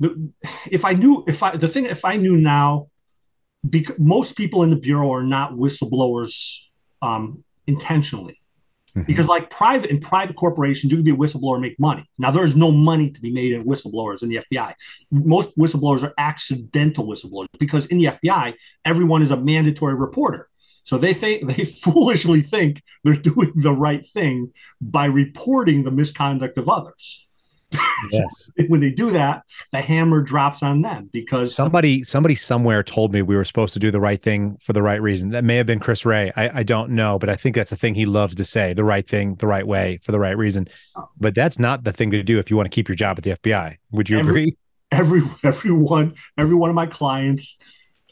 the, 0.00 0.32
if 0.70 0.84
I 0.84 0.94
knew 0.94 1.24
if 1.28 1.42
I 1.42 1.56
the 1.56 1.68
thing 1.68 1.86
if 1.86 2.04
I 2.04 2.16
knew 2.16 2.36
now, 2.36 2.88
because 3.68 3.98
most 3.98 4.36
people 4.36 4.62
in 4.62 4.70
the 4.70 4.76
bureau 4.76 5.12
are 5.12 5.22
not 5.22 5.52
whistleblowers 5.52 6.66
um, 7.00 7.44
intentionally. 7.66 8.41
Mm-hmm. 8.96 9.06
Because 9.06 9.26
like 9.26 9.48
private 9.48 9.90
in 9.90 10.00
private 10.00 10.36
corporations, 10.36 10.92
you 10.92 10.98
can 10.98 11.04
be 11.04 11.12
a 11.12 11.16
whistleblower 11.16 11.54
and 11.54 11.62
make 11.62 11.80
money. 11.80 12.04
Now 12.18 12.30
there's 12.30 12.54
no 12.54 12.70
money 12.70 13.10
to 13.10 13.20
be 13.20 13.32
made 13.32 13.52
in 13.52 13.64
whistleblowers 13.64 14.22
in 14.22 14.28
the 14.28 14.40
FBI. 14.50 14.74
Most 15.10 15.56
whistleblowers 15.56 16.02
are 16.02 16.12
accidental 16.18 17.06
whistleblowers 17.06 17.46
because 17.58 17.86
in 17.86 17.98
the 17.98 18.06
FBI, 18.06 18.54
everyone 18.84 19.22
is 19.22 19.30
a 19.30 19.36
mandatory 19.36 19.94
reporter. 19.94 20.48
So 20.84 20.98
they 20.98 21.14
think 21.14 21.46
they 21.56 21.64
foolishly 21.64 22.42
think 22.42 22.82
they're 23.02 23.14
doing 23.14 23.52
the 23.54 23.72
right 23.72 24.04
thing 24.04 24.52
by 24.80 25.06
reporting 25.06 25.84
the 25.84 25.90
misconduct 25.90 26.58
of 26.58 26.68
others. 26.68 27.28
Yes. 28.10 28.50
when 28.68 28.80
they 28.80 28.90
do 28.90 29.10
that, 29.10 29.44
the 29.70 29.80
hammer 29.80 30.22
drops 30.22 30.62
on 30.62 30.82
them 30.82 31.08
because 31.12 31.54
somebody 31.54 32.02
somebody 32.04 32.34
somewhere 32.34 32.82
told 32.82 33.12
me 33.12 33.22
we 33.22 33.36
were 33.36 33.44
supposed 33.44 33.72
to 33.74 33.78
do 33.78 33.90
the 33.90 34.00
right 34.00 34.22
thing 34.22 34.56
for 34.60 34.72
the 34.72 34.82
right 34.82 35.00
reason. 35.00 35.30
That 35.30 35.44
may 35.44 35.56
have 35.56 35.66
been 35.66 35.80
Chris 35.80 36.04
Wray. 36.04 36.32
I, 36.36 36.60
I 36.60 36.62
don't 36.62 36.90
know, 36.90 37.18
but 37.18 37.28
I 37.28 37.34
think 37.34 37.56
that's 37.56 37.70
the 37.70 37.76
thing 37.76 37.94
he 37.94 38.06
loves 38.06 38.34
to 38.36 38.44
say: 38.44 38.72
the 38.72 38.84
right 38.84 39.08
thing, 39.08 39.36
the 39.36 39.46
right 39.46 39.66
way, 39.66 39.98
for 40.02 40.12
the 40.12 40.18
right 40.18 40.36
reason. 40.36 40.68
Oh. 40.96 41.08
But 41.18 41.34
that's 41.34 41.58
not 41.58 41.84
the 41.84 41.92
thing 41.92 42.10
to 42.10 42.22
do 42.22 42.38
if 42.38 42.50
you 42.50 42.56
want 42.56 42.70
to 42.70 42.74
keep 42.74 42.88
your 42.88 42.96
job 42.96 43.18
at 43.18 43.24
the 43.24 43.30
FBI. 43.32 43.76
Would 43.92 44.10
you 44.10 44.18
every, 44.18 44.30
agree? 44.30 44.56
Every 44.90 45.22
everyone, 45.44 46.14
every 46.36 46.54
one 46.54 46.70
of 46.70 46.76
my 46.76 46.86
clients 46.86 47.58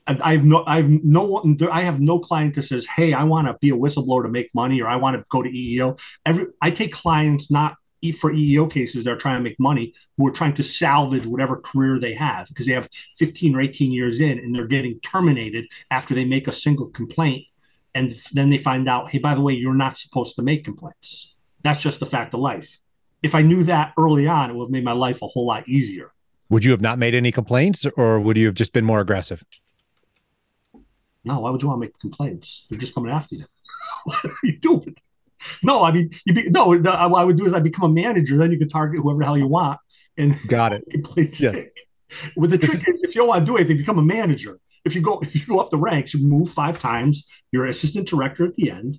I 0.07 0.33
have 0.33 0.45
no, 0.45 0.65
I 0.67 0.77
have 0.77 0.91
no 0.91 1.23
one, 1.23 1.57
I 1.71 1.83
have 1.83 2.01
no 2.01 2.19
client 2.19 2.55
that 2.55 2.63
says, 2.63 2.87
"Hey, 2.87 3.13
I 3.13 3.25
want 3.25 3.47
to 3.47 3.57
be 3.61 3.71
a 3.71 3.75
whistleblower 3.75 4.23
to 4.23 4.29
make 4.29 4.53
money," 4.55 4.81
or 4.81 4.89
"I 4.89 4.97
want 4.97 5.17
to 5.17 5.25
go 5.29 5.43
to 5.43 5.49
EEO." 5.49 5.99
Every, 6.27 6.47
I 6.61 6.71
take 6.71 6.93
clients 6.93 7.51
not 7.51 7.77
for 8.19 8.33
EEO 8.33 8.71
cases 8.71 9.05
that 9.05 9.13
are 9.13 9.17
trying 9.17 9.39
to 9.39 9.43
make 9.43 9.61
money, 9.61 9.95
who 10.17 10.27
are 10.27 10.33
trying 10.33 10.55
to 10.55 10.63
salvage 10.63 11.27
whatever 11.27 11.57
career 11.57 11.99
they 11.99 12.15
have 12.15 12.49
because 12.49 12.67
they 12.67 12.73
have 12.73 12.89
15 13.17 13.55
or 13.55 13.61
18 13.61 13.93
years 13.93 14.21
in, 14.21 14.39
and 14.39 14.55
they're 14.55 14.67
getting 14.67 14.99
terminated 15.01 15.67
after 15.91 16.15
they 16.15 16.25
make 16.25 16.49
a 16.49 16.53
single 16.53 16.89
complaint, 16.89 17.45
and 17.95 18.15
then 18.33 18.51
they 18.51 18.59
find 18.59 18.89
out, 18.89 19.11
"Hey, 19.11 19.19
by 19.19 19.35
the 19.35 19.41
way, 19.41 19.53
you're 19.53 19.75
not 19.75 19.99
supposed 19.99 20.37
to 20.37 20.43
make 20.43 20.65
complaints." 20.65 21.35
That's 21.63 21.83
just 21.83 22.01
the 22.01 22.07
fact 22.07 22.33
of 22.33 22.41
life. 22.41 22.81
If 23.23 23.35
I 23.35 23.43
knew 23.43 23.65
that 23.65 23.93
early 23.99 24.27
on, 24.27 24.51
it 24.51 24.57
would 24.57 24.67
have 24.67 24.71
made 24.71 24.85
my 24.85 24.93
life 24.93 25.21
a 25.21 25.27
whole 25.27 25.47
lot 25.47 25.69
easier. 25.69 26.13
Would 26.49 26.65
you 26.65 26.71
have 26.71 26.81
not 26.81 26.99
made 26.99 27.15
any 27.15 27.31
complaints, 27.31 27.87
or 27.97 28.19
would 28.19 28.37
you 28.37 28.47
have 28.47 28.55
just 28.55 28.73
been 28.73 28.85
more 28.85 29.01
aggressive? 29.01 29.45
No, 31.23 31.41
why 31.41 31.51
would 31.51 31.61
you 31.61 31.69
want 31.69 31.83
to 31.83 31.87
make 31.87 31.99
complaints? 31.99 32.67
They're 32.69 32.79
just 32.79 32.95
coming 32.95 33.13
after 33.13 33.37
you. 33.37 33.45
what 34.05 34.25
are 34.25 34.33
you 34.43 34.59
doing? 34.59 34.97
No, 35.63 35.85
I 35.85 35.93
mean, 35.93 36.11
you 36.27 36.35
be, 36.35 36.51
no. 36.51 36.69
What 36.69 36.87
I 36.87 37.25
would 37.25 37.37
do 37.37 37.47
is 37.47 37.53
I 37.53 37.61
become 37.61 37.91
a 37.91 37.95
manager. 37.95 38.37
Then 38.37 38.53
you 38.53 38.59
can 38.59 38.69
target 38.69 39.01
whoever 39.01 39.19
the 39.21 39.25
hell 39.25 39.39
you 39.39 39.47
want. 39.47 39.81
And 40.17 40.37
got 40.49 40.73
it. 40.73 40.85
Yeah. 41.41 41.65
With 42.37 42.51
the 42.51 42.59
trick, 42.59 42.75
is, 42.75 42.85
if 42.87 43.15
you 43.15 43.21
don't 43.21 43.29
want 43.29 43.47
to 43.47 43.53
do 43.53 43.57
anything, 43.57 43.77
become 43.77 43.99
a 43.99 44.03
manager. 44.03 44.59
If 44.85 44.95
you 44.97 45.03
go, 45.03 45.21
if 45.23 45.35
you 45.35 45.47
go 45.47 45.61
up 45.61 45.71
the 45.71 45.77
ranks, 45.77 46.15
you 46.15 46.27
move 46.27 46.51
five 46.51 46.79
times. 46.79 47.29
You're 47.53 47.67
assistant 47.67 48.09
director 48.09 48.45
at 48.45 48.55
the 48.55 48.71
end, 48.71 48.95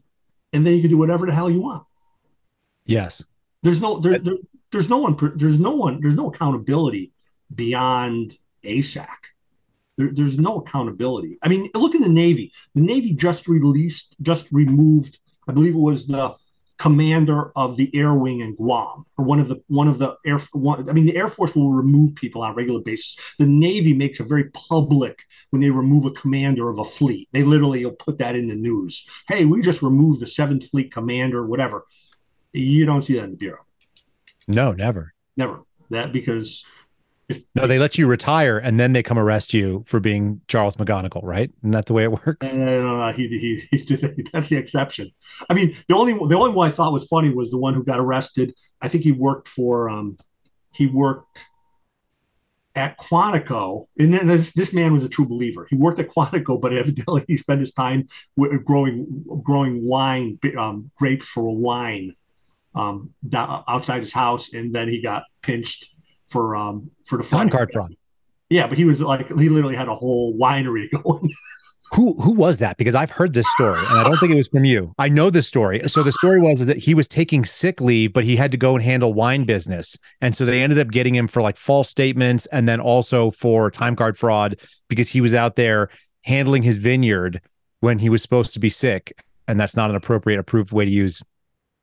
and 0.54 0.66
then 0.66 0.76
you 0.76 0.82
can 0.82 0.90
do 0.90 0.98
whatever 0.98 1.26
the 1.26 1.34
hell 1.34 1.50
you 1.50 1.62
want. 1.62 1.86
Yes. 2.86 3.26
There's 3.64 3.82
no 3.82 4.00
there, 4.00 4.18
there, 4.18 4.38
there's 4.72 4.90
no 4.90 4.98
one 4.98 5.18
there's 5.36 5.60
no 5.60 5.72
one 5.72 6.00
there's 6.02 6.16
no 6.16 6.30
accountability 6.30 7.12
beyond 7.54 8.36
ASAC. 8.64 9.08
There, 9.98 10.10
there's 10.12 10.40
no 10.40 10.58
accountability. 10.58 11.38
I 11.42 11.50
mean, 11.50 11.70
look 11.76 11.96
at 11.96 12.02
the 12.02 12.10
Navy. 12.10 12.54
The 12.74 12.82
Navy 12.82 13.14
just 13.14 13.48
released, 13.48 14.16
just 14.22 14.52
removed. 14.52 15.20
I 15.48 15.52
believe 15.52 15.76
it 15.76 15.80
was 15.80 16.08
the 16.08 16.36
commander 16.78 17.52
of 17.56 17.78
the 17.78 17.96
air 17.96 18.16
wing 18.16 18.40
in 18.40 18.56
Guam, 18.56 19.06
or 19.16 19.24
one 19.24 19.40
of 19.40 19.48
the 19.48 19.62
one 19.68 19.88
of 19.88 20.00
the 20.00 20.18
air. 20.26 20.40
One, 20.52 20.90
I 20.90 20.94
mean, 20.94 21.06
the 21.06 21.16
Air 21.16 21.28
Force 21.28 21.56
will 21.56 21.74
remove 21.74 22.16
people 22.16 22.42
on 22.42 22.52
a 22.52 22.56
regular 22.56 22.82
basis. 22.82 23.36
The 23.38 23.46
Navy 23.46 23.94
makes 23.94 24.20
it 24.20 24.28
very 24.28 24.50
public 24.50 25.24
when 25.52 25.62
they 25.62 25.70
remove 25.70 26.06
a 26.06 26.12
commander 26.12 26.70
of 26.70 26.80
a 26.80 26.84
fleet. 26.84 27.30
They 27.34 27.44
literally 27.44 27.86
will 27.86 27.92
put 27.92 28.18
that 28.18 28.36
in 28.36 28.48
the 28.48 28.56
news. 28.56 29.08
Hey, 29.28 29.46
we 29.46 29.62
just 29.62 29.84
removed 29.84 30.22
the 30.22 30.28
Seventh 30.28 30.68
Fleet 30.70 30.92
commander, 30.92 31.46
whatever. 31.46 31.86
You 32.52 32.88
don't 32.88 33.04
see 33.04 33.14
that 33.14 33.26
in 33.26 33.32
the 33.32 33.38
bureau. 33.38 33.64
No, 34.48 34.72
never, 34.72 35.14
never. 35.38 35.62
That 35.92 36.12
because 36.12 36.66
no, 37.56 37.68
they 37.68 37.80
let 37.80 37.98
you 37.98 38.08
retire 38.08 38.58
and 38.58 38.80
then 38.80 38.94
they 38.94 39.04
come 39.04 39.18
arrest 39.18 39.54
you 39.54 39.84
for 39.88 40.00
being 40.00 40.42
Charles 40.48 40.76
McGonigal, 40.76 41.24
right? 41.24 41.52
Isn't 41.60 41.72
that 41.72 41.86
the 41.86 41.94
way 41.94 42.04
it 42.04 42.12
works? 42.12 42.54
No, 42.54 42.66
no, 42.66 42.98
no, 42.98 43.12
he, 43.12 43.28
he, 43.28 43.62
he, 43.72 44.24
that's 44.34 44.50
the 44.50 44.58
exception. 44.58 45.12
I 45.50 45.54
mean, 45.54 45.76
the 45.88 45.96
only 45.96 46.14
the 46.14 46.36
only 46.36 46.52
one 46.52 46.68
I 46.68 46.72
thought 46.72 46.94
was 46.94 47.08
funny 47.08 47.30
was 47.30 47.52
the 47.52 47.58
one 47.58 47.74
who 47.74 47.84
got 47.84 48.00
arrested. 48.00 48.54
I 48.82 48.88
think 48.88 49.04
he 49.04 49.12
worked 49.12 49.48
for 49.48 49.90
um, 49.90 50.18
he 50.74 50.88
worked 50.88 51.46
at 52.76 52.98
Quantico, 52.98 53.86
and 54.00 54.14
then 54.14 54.28
this, 54.28 54.54
this 54.54 54.74
man 54.74 54.94
was 54.94 55.04
a 55.04 55.10
true 55.10 55.28
believer. 55.28 55.68
He 55.70 55.76
worked 55.76 56.00
at 56.00 56.08
Quantico, 56.08 56.60
but 56.60 56.74
evidently 56.74 57.26
he 57.28 57.38
spent 57.38 57.60
his 57.60 57.74
time 57.74 58.08
growing 58.66 59.26
growing 59.44 59.86
wine, 59.86 60.40
um, 60.58 60.92
grapes 60.98 61.28
for 61.28 61.56
wine 61.56 62.16
um, 62.76 63.14
outside 63.34 64.00
his 64.00 64.14
house, 64.14 64.54
and 64.54 64.74
then 64.74 64.88
he 64.88 65.02
got 65.02 65.24
pinched 65.42 65.96
for 66.32 66.56
um 66.56 66.90
for 67.06 67.18
the 67.18 67.24
time 67.24 67.50
card 67.50 67.70
fraud. 67.74 67.96
Yeah, 68.50 68.68
but 68.68 68.78
he 68.78 68.86
was 68.86 69.02
like 69.02 69.28
he 69.28 69.50
literally 69.50 69.76
had 69.76 69.88
a 69.88 69.96
whole 69.96 70.38
winery 70.38 70.90
going. 71.04 71.30
who 71.94 72.14
who 72.22 72.32
was 72.32 72.60
that? 72.60 72.78
Because 72.78 72.96
I've 72.96 73.12
heard 73.12 73.34
this 73.34 73.50
story, 73.52 73.80
and 73.80 74.00
I 74.00 74.04
don't 74.04 74.18
think 74.18 74.32
it 74.32 74.38
was 74.38 74.48
from 74.48 74.66
you. 74.66 74.94
I 74.98 75.10
know 75.10 75.30
this 75.30 75.48
story. 75.48 75.82
So 75.88 76.04
the 76.04 76.12
story 76.12 76.40
was 76.40 76.66
that 76.66 76.78
he 76.78 76.94
was 76.94 77.08
taking 77.08 77.46
sick 77.46 77.82
leave, 77.82 78.14
but 78.14 78.24
he 78.24 78.36
had 78.36 78.52
to 78.52 78.58
go 78.58 78.76
and 78.76 78.84
handle 78.84 79.14
wine 79.14 79.46
business, 79.46 79.98
and 80.22 80.36
so 80.36 80.46
they 80.46 80.62
ended 80.62 80.80
up 80.80 80.90
getting 80.90 81.16
him 81.16 81.28
for 81.28 81.42
like 81.42 81.58
false 81.58 81.90
statements, 81.90 82.46
and 82.48 82.68
then 82.68 82.80
also 82.80 83.32
for 83.32 83.70
time 83.70 83.96
card 83.96 84.18
fraud 84.18 84.60
because 84.88 85.10
he 85.10 85.22
was 85.22 85.34
out 85.34 85.56
there 85.56 85.90
handling 86.24 86.64
his 86.64 86.78
vineyard 86.78 87.42
when 87.80 88.00
he 88.00 88.10
was 88.10 88.22
supposed 88.22 88.54
to 88.54 88.60
be 88.60 88.70
sick, 88.70 89.14
and 89.48 89.60
that's 89.60 89.76
not 89.76 89.90
an 89.90 89.96
appropriate 89.96 90.40
approved 90.40 90.72
way 90.72 90.86
to 90.86 90.92
use 90.92 91.24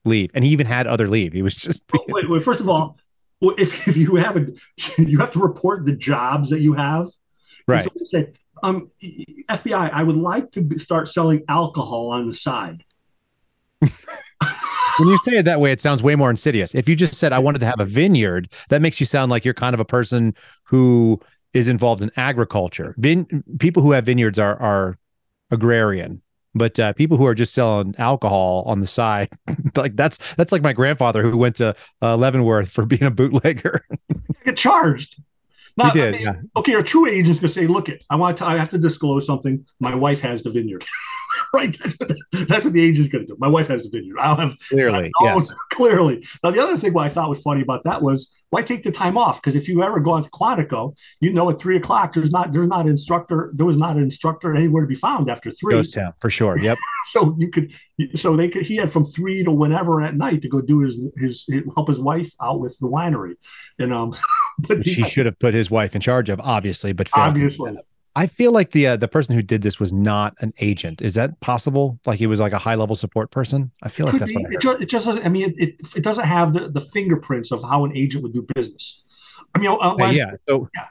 leave. 0.05 0.31
And 0.35 0.45
he 0.45 0.51
even 0.51 0.67
had 0.67 0.87
other 0.87 1.09
leave. 1.09 1.33
He 1.33 1.43
was 1.43 1.55
just. 1.55 1.83
wait, 2.09 2.29
wait, 2.29 2.43
first 2.43 2.61
of 2.61 2.69
all, 2.69 2.97
well, 3.41 3.55
if, 3.59 3.89
if 3.89 3.97
you 3.97 4.16
have 4.16 4.36
a, 4.36 4.49
you 4.99 5.18
have 5.18 5.32
to 5.32 5.39
report 5.39 5.84
the 5.84 5.97
jobs 5.97 6.51
that 6.51 6.61
you 6.61 6.74
have. 6.74 7.09
Right. 7.66 7.84
So 7.84 7.91
say, 8.05 8.32
um, 8.62 8.91
FBI, 9.03 9.91
I 9.93 10.03
would 10.03 10.16
like 10.16 10.51
to 10.53 10.78
start 10.78 11.09
selling 11.09 11.45
alcohol 11.49 12.11
on 12.11 12.26
the 12.26 12.34
side. 12.34 12.84
when 13.80 13.91
you 15.09 15.18
say 15.20 15.36
it 15.36 15.45
that 15.45 15.61
way, 15.61 15.70
it 15.70 15.80
sounds 15.80 16.03
way 16.03 16.16
more 16.16 16.30
insidious. 16.30 16.74
If 16.74 16.89
you 16.89 16.97
just 16.97 17.14
said, 17.14 17.32
I 17.32 17.39
wanted 17.39 17.61
to 17.61 17.66
have 17.66 17.80
a 17.80 17.84
vineyard, 17.84 18.53
that 18.70 18.82
makes 18.82 18.99
you 19.01 19.07
sound 19.07 19.30
like 19.30 19.45
you're 19.45 19.55
kind 19.55 19.74
of 19.74 19.80
a 19.80 19.84
person 19.84 20.34
who 20.64 21.20
is 21.53 21.68
involved 21.68 22.03
in 22.03 22.11
agriculture. 22.16 22.95
Vin- 22.99 23.45
people 23.59 23.82
who 23.82 23.93
have 23.93 24.07
vineyards 24.07 24.39
are, 24.39 24.61
are 24.61 24.99
agrarian 25.51 26.22
but 26.55 26.79
uh, 26.81 26.93
people 26.95 27.17
who 27.17 27.27
are 27.27 27.35
just 27.35 27.55
selling 27.55 27.95
alcohol 27.99 28.63
on 28.67 28.81
the 28.81 28.87
side 28.87 29.29
like 29.77 29.97
that's 29.97 30.19
that's 30.35 30.53
like 30.53 30.63
my 30.63 30.73
grandfather 30.73 31.23
who 31.23 31.37
went 31.37 31.57
to 31.57 31.75
uh, 32.03 32.17
leavenworth 32.17 32.71
for 32.71 32.87
being 32.87 33.03
a 33.05 33.11
bootlegger 33.11 33.85
get 34.45 34.57
charged 34.57 35.21
Not, 35.77 35.93
he 35.93 36.01
did 36.01 36.15
I 36.15 36.17
mean, 36.17 36.27
yeah. 36.27 36.35
okay 36.57 36.75
a 36.75 36.83
true 36.83 37.07
agent's 37.07 37.41
gonna 37.41 37.53
say 37.53 37.67
look 37.67 37.89
it 37.89 38.03
i 38.11 38.17
want 38.17 38.39
to 38.39 38.47
i 38.47 38.57
have 38.57 38.71
to 38.71 38.79
disclose 38.79 39.27
something 39.27 39.67
my 39.81 39.95
wife 39.95 40.21
has 40.21 40.43
the 40.43 40.51
vineyard 40.51 40.85
right? 41.53 41.77
That's 41.79 41.99
what, 41.99 42.09
the, 42.09 42.45
that's 42.49 42.65
what 42.65 42.73
the 42.73 42.83
agent's 42.83 43.11
going 43.11 43.27
to 43.27 43.33
do. 43.33 43.37
My 43.39 43.49
wife 43.49 43.69
has 43.69 43.85
the 43.85 43.91
vineyard. 43.91 44.19
I'll 44.21 44.37
have 44.37 44.57
clearly, 44.69 45.11
yes. 45.23 45.55
clearly. 45.73 46.25
Now, 46.43 46.51
the 46.51 46.63
other 46.63 46.77
thing 46.77 46.93
what 46.93 47.07
I 47.07 47.09
thought 47.09 47.29
was 47.29 47.43
funny 47.43 47.63
about 47.63 47.85
that 47.85 48.03
was 48.03 48.35
why 48.51 48.63
take 48.63 48.83
the 48.83 48.93
time 48.93 49.19
off? 49.19 49.43
Because 49.43 49.57
if 49.57 49.69
you 49.69 49.83
ever 49.83 50.01
go 50.01 50.13
on 50.13 50.25
to 50.25 50.31
Quantico, 50.31 50.97
you 51.21 51.33
know 51.33 51.51
at 51.51 51.59
three 51.59 51.77
o'clock 51.77 52.15
there's 52.15 52.31
not 52.31 52.53
there's 52.53 52.67
not 52.67 52.87
an 52.87 52.91
instructor 52.91 53.51
there 53.55 53.67
was 53.67 53.77
not 53.77 53.97
an 53.97 54.03
instructor 54.03 54.55
anywhere 54.55 54.83
to 54.83 54.89
be 54.89 54.95
found 54.95 55.29
after 55.29 55.51
three. 55.51 55.75
Ghost 55.75 55.95
town 55.95 56.15
for 56.21 56.31
sure. 56.31 56.59
Yep. 56.59 56.79
so 57.07 57.37
you 57.39 57.51
could 57.51 57.73
so 58.15 58.37
they 58.37 58.49
could 58.49 58.63
he 58.63 58.77
had 58.77 58.91
from 58.91 59.05
three 59.05 59.45
to 59.45 59.53
whenever 59.53 60.01
at 60.03 60.17
night 60.17 60.43
to 60.43 60.49
go 60.49 60.61
do 60.61 60.81
his 60.81 60.97
his, 61.17 61.45
his 61.49 61.65
help 61.75 61.89
his 61.89 62.01
wife 62.01 62.33
out 62.43 62.61
with 62.61 62.79
the 62.79 62.89
winery, 62.89 63.35
and 63.79 63.93
um. 63.93 64.15
But 64.67 64.83
he, 64.83 64.95
he 64.95 65.09
should 65.09 65.27
have 65.27 65.39
put 65.39 65.55
his 65.55 65.71
wife 65.71 65.95
in 65.95 66.01
charge 66.01 66.29
of, 66.31 66.41
obviously, 66.41 66.93
but 66.93 67.09
obviously. 67.13 67.79
I 68.17 68.27
feel 68.27 68.53
like 68.53 68.73
the 68.73 68.89
uh, 68.89 68.97
the 68.97 69.09
person 69.09 69.35
who 69.35 69.43
did 69.43 69.63
this 69.63 69.79
was 69.79 69.93
not 69.93 70.35
an 70.41 70.53
agent. 70.59 71.01
Is 71.01 71.15
that 71.15 71.39
possible? 71.41 71.99
Like 72.07 72.19
he 72.19 72.27
was 72.27 72.41
like 72.41 72.53
a 72.53 72.59
high 72.59 72.75
level 72.75 72.97
support 72.97 73.31
person. 73.31 73.71
I 73.83 73.89
feel 73.89 74.09
it 74.09 74.13
like 74.13 74.21
that's 74.21 74.33
be. 74.33 74.43
what 74.43 74.51
I 74.51 74.55
it 74.55 74.61
just, 74.61 74.83
it 74.83 74.89
just, 74.89 75.07
doesn't. 75.07 75.25
I 75.25 75.29
mean, 75.29 75.51
it, 75.51 75.55
it, 75.59 75.97
it 75.97 76.05
doesn't 76.05 76.25
have 76.25 76.53
the, 76.53 76.69
the 76.69 76.81
fingerprints 76.81 77.53
of 77.53 77.63
how 77.63 77.85
an 77.85 77.97
agent 77.97 78.23
would 78.25 78.33
do 78.33 78.47
business. 78.55 79.05
I 79.55 79.59
mean, 79.59 79.71
uh, 79.71 79.77
uh 79.77 80.11
yeah. 80.11 80.33
So 80.49 80.69
yeah. 80.75 80.87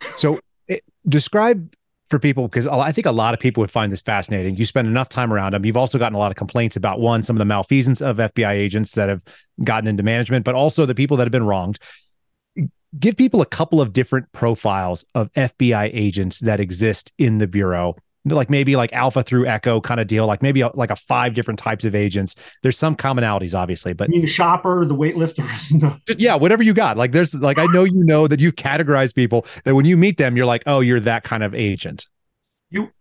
so 0.00 0.40
it, 0.66 0.82
describe 1.08 1.74
for 2.12 2.18
people 2.18 2.46
because 2.46 2.66
I 2.66 2.92
think 2.92 3.06
a 3.06 3.12
lot 3.12 3.32
of 3.32 3.40
people 3.40 3.62
would 3.62 3.70
find 3.70 3.90
this 3.90 4.02
fascinating. 4.02 4.56
You 4.56 4.64
spend 4.64 4.86
enough 4.86 5.08
time 5.08 5.32
around 5.32 5.54
them. 5.54 5.64
You've 5.64 5.78
also 5.78 5.98
gotten 5.98 6.14
a 6.14 6.18
lot 6.18 6.30
of 6.30 6.36
complaints 6.36 6.76
about 6.76 7.00
one, 7.00 7.22
some 7.22 7.36
of 7.36 7.38
the 7.38 7.46
malfeasance 7.46 8.02
of 8.02 8.18
FBI 8.18 8.52
agents 8.52 8.92
that 8.92 9.08
have 9.08 9.22
gotten 9.64 9.88
into 9.88 10.02
management, 10.02 10.44
but 10.44 10.54
also 10.54 10.84
the 10.84 10.94
people 10.94 11.16
that 11.16 11.24
have 11.24 11.32
been 11.32 11.46
wronged 11.46 11.78
give 12.98 13.16
people 13.16 13.40
a 13.40 13.46
couple 13.46 13.80
of 13.80 13.92
different 13.92 14.30
profiles 14.32 15.04
of 15.14 15.32
FBI 15.32 15.90
agents 15.92 16.40
that 16.40 16.60
exist 16.60 17.12
in 17.18 17.38
the 17.38 17.46
bureau. 17.46 17.96
Like 18.24 18.50
maybe 18.50 18.76
like 18.76 18.92
alpha 18.92 19.24
through 19.24 19.46
echo 19.46 19.80
kind 19.80 19.98
of 19.98 20.06
deal 20.06 20.26
like 20.26 20.42
maybe 20.42 20.60
a, 20.60 20.70
like 20.74 20.92
a 20.92 20.96
five 20.96 21.34
different 21.34 21.58
types 21.58 21.84
of 21.84 21.96
agents. 21.96 22.36
There's 22.62 22.78
some 22.78 22.94
commonalities 22.94 23.52
obviously 23.52 23.94
but 23.94 24.12
you 24.12 24.20
the 24.20 24.28
shopper 24.28 24.84
the 24.84 24.94
weightlifter? 24.94 25.42
Yeah 26.18 26.36
whatever 26.36 26.62
you 26.62 26.72
got. 26.72 26.96
Like 26.96 27.10
there's 27.10 27.34
like 27.34 27.58
i 27.58 27.64
know 27.66 27.82
you 27.82 28.04
know 28.04 28.28
that 28.28 28.38
you 28.38 28.52
categorize 28.52 29.12
people 29.12 29.44
that 29.64 29.74
when 29.74 29.86
you 29.86 29.96
meet 29.96 30.18
them 30.18 30.36
you're 30.36 30.46
like 30.46 30.62
oh 30.66 30.78
you're 30.78 31.00
that 31.00 31.24
kind 31.24 31.42
of 31.42 31.52
agent. 31.52 32.06
You 32.70 32.92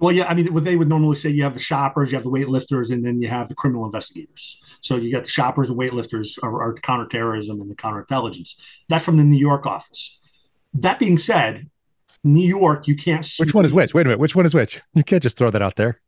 well, 0.00 0.14
yeah, 0.14 0.26
I 0.26 0.34
mean, 0.34 0.52
what 0.54 0.64
they 0.64 0.76
would 0.76 0.88
normally 0.88 1.16
say, 1.16 1.28
you 1.28 1.42
have 1.42 1.52
the 1.52 1.60
shoppers, 1.60 2.10
you 2.10 2.16
have 2.16 2.24
the 2.24 2.30
weightlifters, 2.30 2.90
and 2.90 3.04
then 3.04 3.20
you 3.20 3.28
have 3.28 3.48
the 3.48 3.54
criminal 3.54 3.84
investigators. 3.84 4.78
So 4.80 4.96
you 4.96 5.12
got 5.12 5.24
the 5.24 5.30
shoppers 5.30 5.68
and 5.68 5.78
weightlifters 5.78 6.42
are, 6.42 6.62
are 6.62 6.74
counterterrorism 6.74 7.60
and 7.60 7.70
the 7.70 7.74
counterintelligence. 7.74 8.54
That's 8.88 9.04
from 9.04 9.18
the 9.18 9.24
New 9.24 9.38
York 9.38 9.66
office. 9.66 10.18
That 10.72 10.98
being 10.98 11.18
said, 11.18 11.68
New 12.24 12.46
York, 12.46 12.88
you 12.88 12.96
can't. 12.96 13.28
Which 13.38 13.52
one 13.52 13.66
is 13.66 13.72
which? 13.72 13.92
Wait 13.92 14.02
a 14.02 14.04
minute. 14.04 14.18
Which 14.18 14.34
one 14.34 14.46
is 14.46 14.54
which? 14.54 14.80
You 14.94 15.04
can't 15.04 15.22
just 15.22 15.36
throw 15.36 15.50
that 15.50 15.60
out 15.60 15.76
there. 15.76 16.00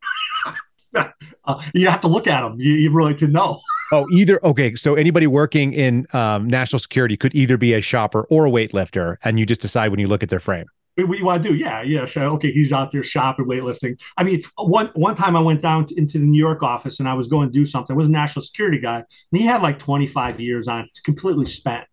uh, 0.95 1.63
you 1.75 1.89
have 1.89 2.01
to 2.01 2.09
look 2.09 2.27
at 2.27 2.41
them. 2.41 2.59
You, 2.59 2.73
you 2.73 2.91
really 2.93 3.15
to 3.17 3.27
know. 3.27 3.61
oh, 3.93 4.07
either 4.11 4.43
okay. 4.43 4.75
So 4.75 4.95
anybody 4.95 5.27
working 5.27 5.75
in 5.75 6.07
um, 6.15 6.49
national 6.49 6.79
security 6.79 7.19
could 7.19 7.35
either 7.35 7.59
be 7.59 7.75
a 7.75 7.83
shopper 7.83 8.23
or 8.31 8.47
a 8.47 8.51
weightlifter, 8.51 9.17
and 9.23 9.39
you 9.39 9.45
just 9.45 9.61
decide 9.61 9.91
when 9.91 10.01
you 10.01 10.09
look 10.09 10.23
at 10.23 10.31
their 10.31 10.41
frame. 10.41 10.67
What 10.97 11.19
you 11.19 11.25
want 11.25 11.43
to 11.43 11.49
do? 11.49 11.55
Yeah, 11.55 11.83
yeah. 11.83 12.05
So 12.05 12.35
okay, 12.35 12.53
he's 12.53 12.71
out 12.71 12.91
there 12.91 13.03
shopping, 13.03 13.47
weightlifting. 13.47 13.99
I 14.19 14.25
mean, 14.25 14.43
one 14.57 14.89
one 14.89 15.15
time 15.15 15.37
I 15.37 15.41
went 15.41 15.63
down 15.63 15.87
to, 15.87 15.99
into 15.99 16.19
the 16.19 16.27
New 16.27 16.39
York 16.39 16.63
office 16.63 17.01
and 17.01 17.09
I 17.09 17.15
was 17.15 17.29
going 17.29 17.49
to 17.49 17.53
do 17.53 17.65
something. 17.65 17.95
I 17.95 17.97
was 17.97 18.09
a 18.09 18.11
national 18.11 18.45
security 18.45 18.79
guy, 18.79 18.97
and 18.97 19.07
he 19.41 19.47
had 19.47 19.63
like 19.63 19.79
25 19.79 20.39
years 20.39 20.69
on, 20.69 20.89
completely 21.03 21.47
spent. 21.47 21.87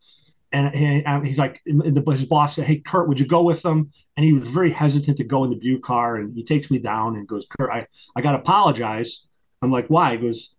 And 0.51 0.73
he, 0.75 1.03
he's 1.27 1.37
like, 1.37 1.61
his 1.65 2.25
boss 2.25 2.55
said, 2.55 2.65
"Hey, 2.65 2.79
Kurt, 2.79 3.07
would 3.07 3.19
you 3.19 3.27
go 3.27 3.43
with 3.43 3.61
them?" 3.61 3.91
And 4.17 4.25
he 4.25 4.33
was 4.33 4.47
very 4.47 4.71
hesitant 4.71 5.17
to 5.17 5.23
go 5.23 5.43
in 5.45 5.51
the 5.51 5.55
Buick 5.55 5.83
car, 5.83 6.17
and 6.17 6.33
he 6.35 6.43
takes 6.43 6.69
me 6.69 6.79
down 6.79 7.15
and 7.15 7.27
goes, 7.27 7.47
"Kurt, 7.57 7.71
I 7.71 7.87
I 8.15 8.21
got 8.21 8.33
to 8.33 8.39
apologize." 8.39 9.27
I'm 9.61 9.71
like, 9.71 9.87
"Why?" 9.87 10.15
He 10.15 10.17
goes, 10.17 10.55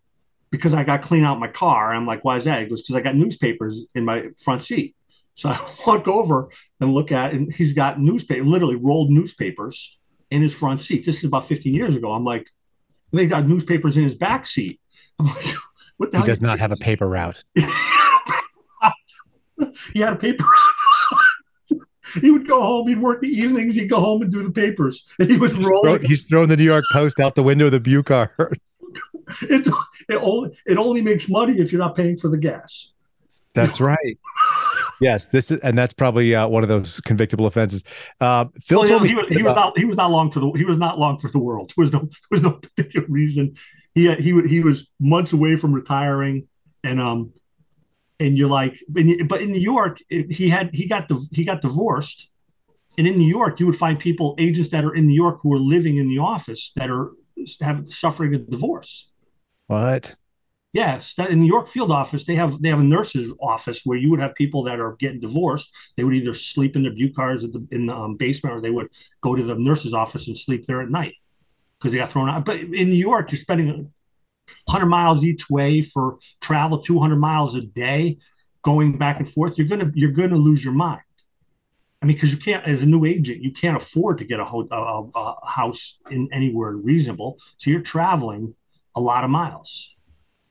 "Because 0.51 0.73
I 0.73 0.85
got 0.85 1.03
to 1.03 1.09
clean 1.09 1.25
out 1.25 1.41
my 1.41 1.49
car." 1.49 1.93
I'm 1.93 2.07
like, 2.07 2.25
"Why 2.25 2.37
is 2.37 2.45
that?" 2.45 2.61
He 2.61 2.67
goes, 2.67 2.83
"Because 2.83 2.97
I 2.97 3.01
got 3.03 3.17
newspapers 3.17 3.87
in 3.95 4.05
my 4.05 4.29
front 4.39 4.63
seat." 4.63 4.95
So 5.41 5.49
I 5.49 5.59
walk 5.87 6.07
over 6.07 6.51
and 6.81 6.93
look 6.93 7.11
at, 7.11 7.33
and 7.33 7.51
he's 7.51 7.73
got 7.73 7.99
newspaper, 7.99 8.45
literally 8.45 8.77
rolled 8.77 9.11
newspapers 9.11 9.99
in 10.31 10.43
his 10.43 10.55
front 10.55 10.83
seat. 10.83 11.07
This 11.07 11.19
is 11.19 11.25
about 11.25 11.47
15 11.47 11.73
years 11.75 11.97
ago. 11.97 12.13
I'm 12.13 12.25
like, 12.25 12.51
they 13.11 13.27
got 13.27 13.47
newspapers 13.47 13.97
in 13.97 14.05
his 14.05 14.15
back 14.15 14.47
seat. 14.47 14.81
I'm 15.19 15.27
like, 15.27 15.47
what 15.97 16.11
the 16.11 16.19
he 16.19 16.21
hell? 16.21 16.27
He 16.27 16.33
does 16.33 16.43
not 16.43 16.59
have 16.59 16.73
a 16.73 16.77
paper 16.77 17.09
route. 17.09 17.43
he 19.95 20.01
had 20.01 20.13
a 20.13 20.17
paper 20.17 20.45
route. 20.45 21.81
he 22.21 22.31
would 22.31 22.47
go 22.47 22.61
home. 22.61 22.87
He'd 22.89 23.01
work 23.01 23.23
the 23.23 23.29
evenings. 23.29 23.77
He'd 23.77 23.89
go 23.89 23.99
home 23.99 24.21
and 24.21 24.31
do 24.31 24.43
the 24.43 24.53
papers. 24.53 25.11
And 25.19 25.31
he 25.31 25.39
was 25.39 25.55
he's 25.57 25.67
rolling. 25.67 26.01
Throw, 26.01 26.07
he's 26.07 26.27
throwing 26.27 26.49
the 26.51 26.57
New 26.59 26.65
York 26.65 26.85
Post 26.93 27.19
out 27.19 27.35
the 27.35 27.43
window 27.43 27.65
of 27.67 27.73
the 27.73 27.81
Buick 27.81 28.07
car. 28.07 28.35
it, 29.41 29.67
it, 30.07 30.17
only, 30.17 30.51
it 30.67 30.77
only 30.77 31.01
makes 31.01 31.31
money 31.31 31.55
if 31.55 31.73
you're 31.73 31.81
not 31.81 31.97
paying 31.97 32.19
for 32.19 32.29
the 32.29 32.37
gas. 32.37 32.93
That's 33.55 33.81
right. 33.81 34.19
Yes, 35.01 35.29
this 35.29 35.51
is, 35.51 35.59
and 35.61 35.79
that's 35.79 35.93
probably 35.93 36.35
uh, 36.35 36.47
one 36.47 36.63
of 36.63 36.69
those 36.69 37.01
convictable 37.01 37.47
offenses. 37.47 37.85
Uh, 38.21 38.47
Phil 38.63 38.81
well, 38.81 38.89
told 38.89 39.03
me 39.03 39.09
he 39.09 39.15
was, 39.15 39.27
he 39.29 39.43
was 39.43 39.55
not 39.55 39.79
he 39.79 39.85
was 39.85 39.97
not 39.97 40.11
long 40.11 40.31
for 40.31 40.41
the 40.41 40.51
he 40.53 40.65
was 40.65 40.77
not 40.77 40.99
long 40.99 41.19
for 41.19 41.29
the 41.29 41.39
world. 41.39 41.73
There 41.75 41.83
was 41.83 41.93
no 41.93 42.01
there 42.01 42.09
was 42.31 42.43
no 42.43 42.53
particular 42.53 43.07
reason. 43.09 43.55
He 43.95 44.15
he 44.17 44.41
he 44.47 44.61
was 44.61 44.93
months 45.01 45.33
away 45.33 45.57
from 45.57 45.73
retiring, 45.73 46.49
and 46.85 47.01
um, 47.01 47.33
and 48.21 48.37
you're 48.37 48.51
like, 48.51 48.79
but 48.89 49.41
in 49.41 49.53
New 49.53 49.61
York, 49.61 49.99
he 50.09 50.51
had 50.51 50.71
he 50.75 50.87
got 50.87 51.09
the 51.09 51.27
he 51.33 51.45
got 51.45 51.63
divorced, 51.63 52.31
and 52.99 53.07
in 53.07 53.17
New 53.17 53.29
York, 53.29 53.59
you 53.59 53.67
would 53.67 53.77
find 53.77 53.99
people 53.99 54.35
agents 54.39 54.69
that 54.71 54.85
are 54.85 54.95
in 54.95 55.07
New 55.07 55.15
York 55.15 55.41
who 55.43 55.55
are 55.55 55.59
living 55.59 55.97
in 55.97 56.09
the 56.09 56.19
office 56.19 56.73
that 56.77 56.91
are 56.91 57.13
have 57.63 57.91
suffering 57.91 58.35
a 58.35 58.39
divorce. 58.39 59.11
What? 59.67 60.15
Yes, 60.73 61.15
that 61.15 61.31
in 61.31 61.41
the 61.41 61.49
York 61.49 61.67
field 61.67 61.91
office, 61.91 62.25
they 62.25 62.37
have 62.37 62.63
they 62.63 62.69
have 62.69 62.79
a 62.79 62.85
nurse's 62.85 63.33
office 63.41 63.83
where 63.85 63.99
you 63.99 64.09
would 64.11 64.21
have 64.21 64.37
people 64.37 64.63
that 64.65 64.79
are 64.79 64.95
getting 65.01 65.19
divorced. 65.19 65.75
They 65.97 66.05
would 66.05 66.15
either 66.15 66.35
sleep 66.35 66.77
in 66.77 66.83
their 66.83 66.93
Buick 66.93 67.17
cars 67.17 67.43
the, 67.43 67.67
in 67.73 67.87
the 67.87 67.97
um, 67.97 68.17
basement, 68.17 68.55
or 68.55 68.61
they 68.61 68.71
would 68.71 68.89
go 69.21 69.35
to 69.35 69.43
the 69.43 69.57
nurse's 69.57 69.95
office 69.95 70.29
and 70.29 70.39
sleep 70.39 70.67
there 70.67 70.81
at 70.81 70.89
night 70.89 71.15
because 71.79 71.91
they 71.91 71.99
got 71.99 72.11
thrown 72.11 72.29
out. 72.29 72.45
But 72.45 72.61
in 72.61 72.89
New 72.89 72.95
York, 72.95 73.33
you're 73.33 73.41
spending 73.41 73.67
100 74.67 74.87
miles 74.87 75.25
each 75.25 75.51
way 75.51 75.83
for 75.83 76.19
travel, 76.41 76.81
200 76.81 77.17
miles 77.17 77.57
a 77.57 77.63
day, 77.63 78.19
going 78.63 78.97
back 78.97 79.19
and 79.19 79.29
forth. 79.29 79.59
You're 79.59 79.67
gonna 79.67 79.91
you're 79.95 80.13
gonna 80.13 80.37
lose 80.37 80.65
your 80.65 80.75
mind. 80.75 81.03
I 82.03 82.07
mean, 82.07 82.17
because 82.17 82.33
you 82.33 82.39
can't, 82.39 82.65
as 82.65 82.83
a 82.83 82.87
new 82.87 83.05
agent, 83.05 83.43
you 83.43 83.53
can't 83.53 83.77
afford 83.77 84.19
to 84.19 84.25
get 84.25 84.41
a, 84.41 84.45
a, 84.45 85.11
a 85.15 85.47
house 85.47 86.01
in 86.11 86.29
anywhere 86.33 86.73
reasonable. 86.73 87.39
So 87.59 87.71
you're 87.71 87.83
traveling 87.83 88.55
a 88.95 89.01
lot 89.01 89.23
of 89.23 89.31
miles. 89.31 89.97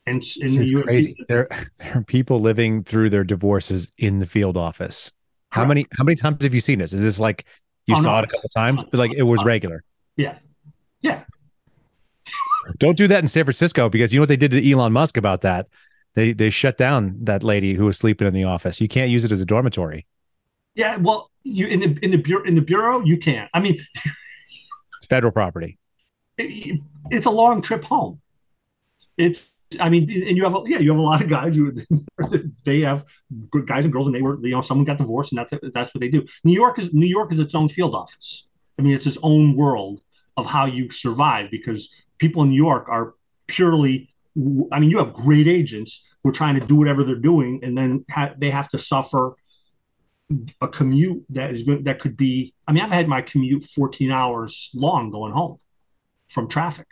And, 0.09 0.83
crazy. 0.83 1.15
There, 1.27 1.47
there 1.79 1.97
are 1.97 2.03
people 2.03 2.39
living 2.39 2.83
through 2.83 3.09
their 3.09 3.23
divorces 3.23 3.91
in 3.97 4.19
the 4.19 4.25
field 4.25 4.57
office. 4.57 5.11
How 5.51 5.65
many 5.65 5.87
how 5.97 6.03
many 6.03 6.15
times 6.15 6.43
have 6.43 6.53
you 6.53 6.59
seen 6.59 6.79
this? 6.79 6.93
Is 6.93 7.01
this 7.01 7.19
like 7.19 7.45
you 7.87 7.95
oh, 7.97 8.01
saw 8.01 8.13
no. 8.13 8.19
it 8.19 8.23
a 8.25 8.27
couple 8.27 8.49
times, 8.49 8.83
but 8.83 8.99
like 8.99 9.11
it 9.13 9.23
was 9.23 9.43
regular? 9.43 9.83
Yeah, 10.15 10.37
yeah. 11.01 11.23
Don't 12.77 12.97
do 12.97 13.07
that 13.07 13.19
in 13.19 13.27
San 13.27 13.45
Francisco 13.45 13.89
because 13.89 14.13
you 14.13 14.19
know 14.19 14.21
what 14.21 14.29
they 14.29 14.37
did 14.37 14.51
to 14.51 14.71
Elon 14.71 14.93
Musk 14.93 15.17
about 15.17 15.41
that. 15.41 15.67
They 16.13 16.33
they 16.33 16.51
shut 16.51 16.77
down 16.77 17.17
that 17.21 17.43
lady 17.43 17.73
who 17.73 17.85
was 17.85 17.97
sleeping 17.97 18.27
in 18.27 18.33
the 18.33 18.43
office. 18.43 18.79
You 18.79 18.87
can't 18.87 19.09
use 19.09 19.25
it 19.25 19.31
as 19.31 19.41
a 19.41 19.45
dormitory. 19.45 20.05
Yeah, 20.75 20.97
well, 20.97 21.31
you 21.43 21.67
in 21.67 21.79
the 21.79 21.99
in 22.03 22.11
the 22.11 22.17
bureau 22.17 22.43
in 22.43 22.55
the 22.55 22.61
bureau 22.61 23.01
you 23.03 23.17
can't. 23.17 23.49
I 23.53 23.59
mean, 23.59 23.79
it's 24.97 25.07
federal 25.09 25.31
property. 25.31 25.79
It, 26.37 26.79
it's 27.11 27.25
a 27.25 27.31
long 27.31 27.61
trip 27.61 27.83
home. 27.83 28.21
It's 29.17 29.45
I 29.79 29.89
mean, 29.89 30.09
and 30.09 30.35
you 30.35 30.43
have 30.43 30.55
yeah, 30.65 30.79
you 30.79 30.91
have 30.91 30.99
a 30.99 31.03
lot 31.03 31.21
of 31.21 31.29
guys 31.29 31.55
who 31.55 31.73
they 32.65 32.81
have 32.81 33.05
guys 33.65 33.83
and 33.83 33.93
girls, 33.93 34.07
and 34.07 34.15
they 34.15 34.21
were 34.21 34.39
you 34.41 34.51
know 34.51 34.61
someone 34.61 34.85
got 34.85 34.97
divorced, 34.97 35.31
and 35.31 35.39
that's 35.39 35.53
that's 35.73 35.93
what 35.93 36.01
they 36.01 36.09
do. 36.09 36.25
New 36.43 36.53
York 36.53 36.79
is 36.79 36.93
New 36.93 37.07
York 37.07 37.31
is 37.31 37.39
its 37.39 37.53
own 37.53 37.67
field 37.67 37.93
office. 37.93 38.47
I 38.77 38.81
mean, 38.81 38.93
it's 38.93 39.05
its 39.05 39.19
own 39.21 39.55
world 39.55 40.01
of 40.37 40.47
how 40.47 40.65
you 40.65 40.89
survive 40.89 41.51
because 41.51 41.93
people 42.17 42.41
in 42.43 42.49
New 42.49 42.55
York 42.55 42.87
are 42.89 43.13
purely. 43.47 44.09
I 44.71 44.79
mean, 44.79 44.89
you 44.89 44.97
have 44.99 45.13
great 45.13 45.47
agents 45.47 46.05
who 46.23 46.29
are 46.29 46.33
trying 46.33 46.59
to 46.59 46.65
do 46.65 46.75
whatever 46.75 47.03
they're 47.03 47.15
doing, 47.15 47.59
and 47.63 47.77
then 47.77 48.05
ha- 48.09 48.33
they 48.37 48.49
have 48.49 48.69
to 48.69 48.79
suffer 48.79 49.35
a 50.61 50.67
commute 50.67 51.25
that 51.29 51.51
is 51.51 51.63
good. 51.63 51.85
That 51.85 51.99
could 51.99 52.17
be. 52.17 52.53
I 52.67 52.71
mean, 52.71 52.83
I've 52.83 52.91
had 52.91 53.07
my 53.07 53.21
commute 53.21 53.63
14 53.63 54.09
hours 54.11 54.71
long 54.73 55.11
going 55.11 55.33
home 55.33 55.57
from 56.27 56.47
traffic. 56.47 56.87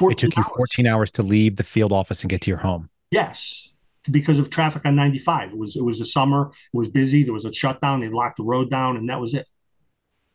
It 0.00 0.18
took 0.18 0.36
you 0.36 0.42
14 0.42 0.86
hours 0.86 1.10
to 1.12 1.22
leave 1.22 1.56
the 1.56 1.62
field 1.62 1.92
office 1.92 2.22
and 2.22 2.30
get 2.30 2.42
to 2.42 2.50
your 2.50 2.58
home. 2.58 2.90
Yes, 3.10 3.72
because 4.10 4.38
of 4.38 4.50
traffic 4.50 4.84
on 4.84 4.96
95. 4.96 5.52
It 5.52 5.58
was 5.58 5.76
it 5.76 5.82
was 5.82 5.98
the 5.98 6.04
summer. 6.04 6.50
It 6.52 6.76
was 6.76 6.88
busy. 6.88 7.24
There 7.24 7.32
was 7.32 7.44
a 7.44 7.52
shutdown. 7.52 8.00
They 8.00 8.08
locked 8.08 8.36
the 8.36 8.44
road 8.44 8.70
down, 8.70 8.96
and 8.96 9.08
that 9.08 9.20
was 9.20 9.34
it. 9.34 9.46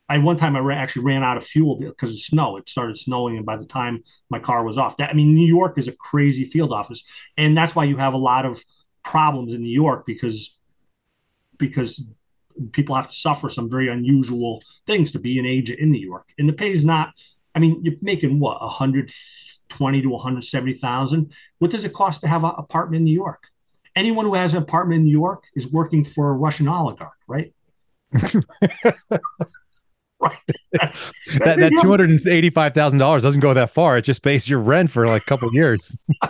I 0.09 0.17
one 0.17 0.35
time 0.35 0.57
I 0.57 0.73
actually 0.73 1.05
ran 1.05 1.23
out 1.23 1.37
of 1.37 1.43
fuel 1.45 1.77
because 1.77 2.11
of 2.11 2.19
snow. 2.19 2.57
It 2.57 2.67
started 2.67 2.97
snowing, 2.97 3.37
and 3.37 3.45
by 3.45 3.55
the 3.55 3.65
time 3.65 4.03
my 4.29 4.39
car 4.39 4.63
was 4.65 4.77
off, 4.77 4.97
that 4.97 5.09
I 5.09 5.13
mean, 5.13 5.33
New 5.33 5.47
York 5.47 5.77
is 5.77 5.87
a 5.87 5.93
crazy 5.93 6.43
field 6.43 6.73
office, 6.73 7.05
and 7.37 7.55
that's 7.55 7.75
why 7.75 7.85
you 7.85 7.97
have 7.97 8.13
a 8.13 8.17
lot 8.17 8.45
of 8.45 8.61
problems 9.03 9.53
in 9.53 9.61
New 9.61 9.73
York 9.73 10.05
because 10.05 10.59
because 11.57 12.09
people 12.73 12.95
have 12.95 13.07
to 13.07 13.15
suffer 13.15 13.47
some 13.47 13.69
very 13.69 13.87
unusual 13.87 14.61
things 14.85 15.11
to 15.13 15.19
be 15.19 15.39
an 15.39 15.45
agent 15.45 15.79
in 15.79 15.91
New 15.91 16.05
York, 16.05 16.27
and 16.37 16.49
the 16.49 16.53
pay 16.53 16.71
is 16.71 16.83
not. 16.83 17.13
I 17.53 17.59
mean, 17.59 17.81
you're 17.83 17.95
making 18.01 18.39
what 18.39 18.57
a 18.61 18.67
hundred 18.67 19.11
twenty 19.71 20.01
to 20.01 20.09
one 20.09 20.21
hundred 20.21 20.43
seventy 20.43 20.73
thousand. 20.73 21.31
What 21.59 21.71
does 21.71 21.85
it 21.85 21.93
cost 21.93 22.21
to 22.21 22.27
have 22.27 22.43
an 22.43 22.51
apartment 22.57 22.99
in 22.99 23.03
New 23.05 23.13
York? 23.13 23.43
Anyone 23.95 24.25
who 24.25 24.35
has 24.35 24.53
an 24.53 24.61
apartment 24.61 24.99
in 24.99 25.05
New 25.05 25.11
York 25.11 25.43
is 25.55 25.71
working 25.71 26.03
for 26.03 26.29
a 26.29 26.33
Russian 26.33 26.67
oligarch, 26.67 27.17
right? 27.27 27.53
right. 28.13 28.43
that 30.71 31.57
that 31.57 31.71
two 31.81 31.89
hundred 31.89 32.09
and 32.09 32.25
eighty 32.27 32.49
five 32.49 32.73
thousand 32.73 32.99
dollars 32.99 33.23
doesn't 33.23 33.41
go 33.41 33.53
that 33.53 33.71
far. 33.71 33.97
It 33.97 34.03
just 34.03 34.23
pays 34.23 34.49
your 34.49 34.59
rent 34.59 34.91
for 34.91 35.07
like 35.07 35.23
a 35.23 35.25
couple 35.25 35.53
years. 35.53 35.97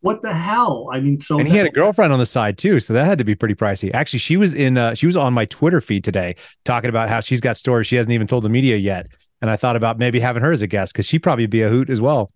what 0.00 0.22
the 0.22 0.32
hell? 0.32 0.88
I 0.92 1.00
mean, 1.00 1.20
so 1.20 1.38
and 1.38 1.48
he 1.48 1.56
had 1.56 1.66
a 1.66 1.70
girlfriend 1.70 2.12
on 2.12 2.18
the 2.18 2.26
side 2.26 2.58
too, 2.58 2.80
so 2.80 2.94
that 2.94 3.06
had 3.06 3.18
to 3.18 3.24
be 3.24 3.34
pretty 3.34 3.54
pricey. 3.54 3.92
Actually, 3.94 4.18
she 4.18 4.36
was 4.36 4.54
in 4.54 4.78
uh, 4.78 4.94
she 4.94 5.06
was 5.06 5.16
on 5.16 5.32
my 5.32 5.44
Twitter 5.46 5.80
feed 5.80 6.04
today 6.04 6.36
talking 6.64 6.90
about 6.90 7.08
how 7.08 7.20
she's 7.20 7.40
got 7.40 7.56
stories 7.56 7.86
she 7.86 7.96
hasn't 7.96 8.12
even 8.12 8.26
told 8.26 8.44
the 8.44 8.48
media 8.48 8.76
yet 8.76 9.06
and 9.42 9.50
I 9.50 9.56
thought 9.56 9.76
about 9.76 9.98
maybe 9.98 10.20
having 10.20 10.42
her 10.42 10.52
as 10.52 10.62
a 10.62 10.66
guest 10.68 10.94
because 10.94 11.04
she'd 11.04 11.18
probably 11.18 11.46
be 11.46 11.62
a 11.62 11.68
hoot 11.68 11.90
as 11.90 12.00
well. 12.00 12.30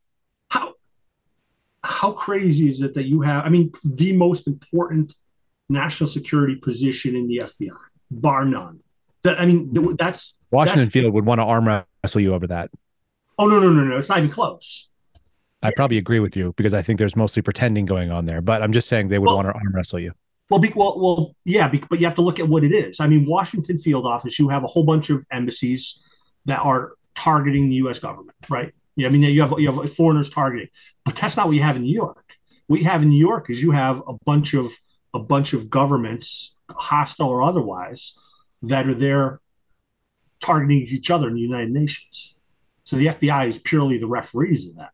How 0.51 0.75
how 1.85 2.13
crazy 2.13 2.69
is 2.69 2.83
it 2.83 2.95
that 2.95 3.05
you 3.05 3.23
have? 3.23 3.47
I 3.47 3.49
mean, 3.49 3.71
the 3.85 4.15
most 4.15 4.47
important 4.47 5.15
national 5.69 6.11
security 6.11 6.57
position 6.57 7.17
in 7.17 7.29
the 7.29 7.39
FBI, 7.39 7.71
bar 8.11 8.45
none. 8.45 8.81
That 9.23 9.41
I 9.41 9.47
mean, 9.47 9.73
that's 9.97 10.35
Washington 10.51 10.85
that's, 10.85 10.93
Field 10.93 11.15
would 11.15 11.25
want 11.25 11.39
to 11.39 11.45
arm 11.45 11.85
wrestle 12.03 12.21
you 12.21 12.35
over 12.35 12.49
that. 12.49 12.71
Oh 13.39 13.47
no 13.47 13.61
no 13.61 13.73
no 13.73 13.85
no! 13.85 13.97
It's 13.97 14.09
not 14.09 14.19
even 14.19 14.31
close. 14.31 14.91
I 15.63 15.71
probably 15.75 15.99
agree 15.99 16.21
with 16.21 16.37
you 16.37 16.55
because 16.57 16.75
I 16.75 16.83
think 16.83 16.99
there's 16.99 17.17
mostly 17.17 17.43
pretending 17.43 17.87
going 17.87 18.11
on 18.11 18.27
there. 18.27 18.41
But 18.41 18.63
I'm 18.63 18.73
just 18.73 18.89
saying 18.89 19.09
they 19.09 19.19
would 19.19 19.27
well, 19.27 19.37
want 19.37 19.49
to 19.49 19.55
arm 19.55 19.75
wrestle 19.75 20.01
you. 20.01 20.13
Well, 20.49 20.61
be, 20.61 20.71
well, 20.77 21.01
well, 21.01 21.35
yeah, 21.45 21.67
be, 21.67 21.83
but 21.91 21.99
you 21.99 22.07
have 22.07 22.15
to 22.17 22.21
look 22.21 22.39
at 22.39 22.47
what 22.47 22.63
it 22.63 22.71
is. 22.71 23.01
I 23.01 23.09
mean, 23.09 23.27
Washington 23.27 23.79
Field 23.79 24.07
Office. 24.07 24.39
You 24.39 24.49
have 24.49 24.63
a 24.63 24.69
whole 24.69 24.85
bunch 24.85 25.11
of 25.11 25.25
embassies 25.33 26.01
that 26.47 26.61
are 26.61 26.93
targeting 27.15 27.69
the 27.69 27.77
U.S. 27.77 27.99
government, 27.99 28.37
right? 28.49 28.73
Yeah, 28.97 29.09
I 29.09 29.11
mean, 29.11 29.23
you 29.23 29.43
have 29.43 29.53
you 29.59 29.71
have 29.71 29.93
foreigners 29.93 30.31
targeting, 30.31 30.69
but 31.05 31.15
that's 31.17 31.37
not 31.37 31.47
what 31.47 31.57
you 31.57 31.63
have 31.63 31.77
in 31.77 31.83
New 31.83 31.95
York. 31.95 32.37
What 32.67 32.81
you 32.81 32.87
have 32.87 33.03
in 33.03 33.11
New 33.11 33.19
York 33.19 33.51
is 33.51 33.63
you 33.63 33.73
have 33.73 34.03
a 34.09 34.15
bunch 34.25 34.55
of 34.55 34.73
a 35.13 35.19
bunch 35.19 35.53
of 35.53 35.69
governments, 35.69 36.55
hostile 36.71 37.29
or 37.29 37.43
otherwise, 37.43 38.19
that 38.63 38.87
are 38.87 38.95
there 38.95 39.41
targeting 40.41 40.79
each 40.79 41.11
other 41.11 41.29
in 41.29 41.35
the 41.35 41.41
United 41.41 41.71
Nations. 41.71 42.37
So 42.85 42.97
the 42.97 43.07
FBI 43.07 43.49
is 43.49 43.59
purely 43.59 43.99
the 43.99 44.07
referees 44.07 44.69
of 44.69 44.77
that. 44.77 44.93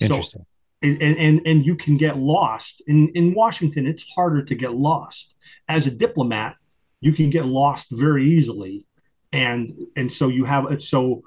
Interesting. 0.00 0.42
So, 0.42 0.46
and, 0.82 1.00
and 1.00 1.46
and 1.46 1.64
you 1.64 1.74
can 1.74 1.96
get 1.96 2.18
lost 2.18 2.82
in 2.86 3.08
in 3.10 3.34
Washington. 3.34 3.86
It's 3.86 4.12
harder 4.12 4.42
to 4.44 4.54
get 4.54 4.74
lost 4.74 5.38
as 5.68 5.86
a 5.86 5.90
diplomat. 5.90 6.56
You 7.00 7.12
can 7.12 7.30
get 7.30 7.46
lost 7.46 7.88
very 7.90 8.24
easily 8.24 8.85
and 9.36 9.70
and 9.96 10.10
so 10.10 10.28
you 10.28 10.46
have 10.46 10.82
so 10.82 11.22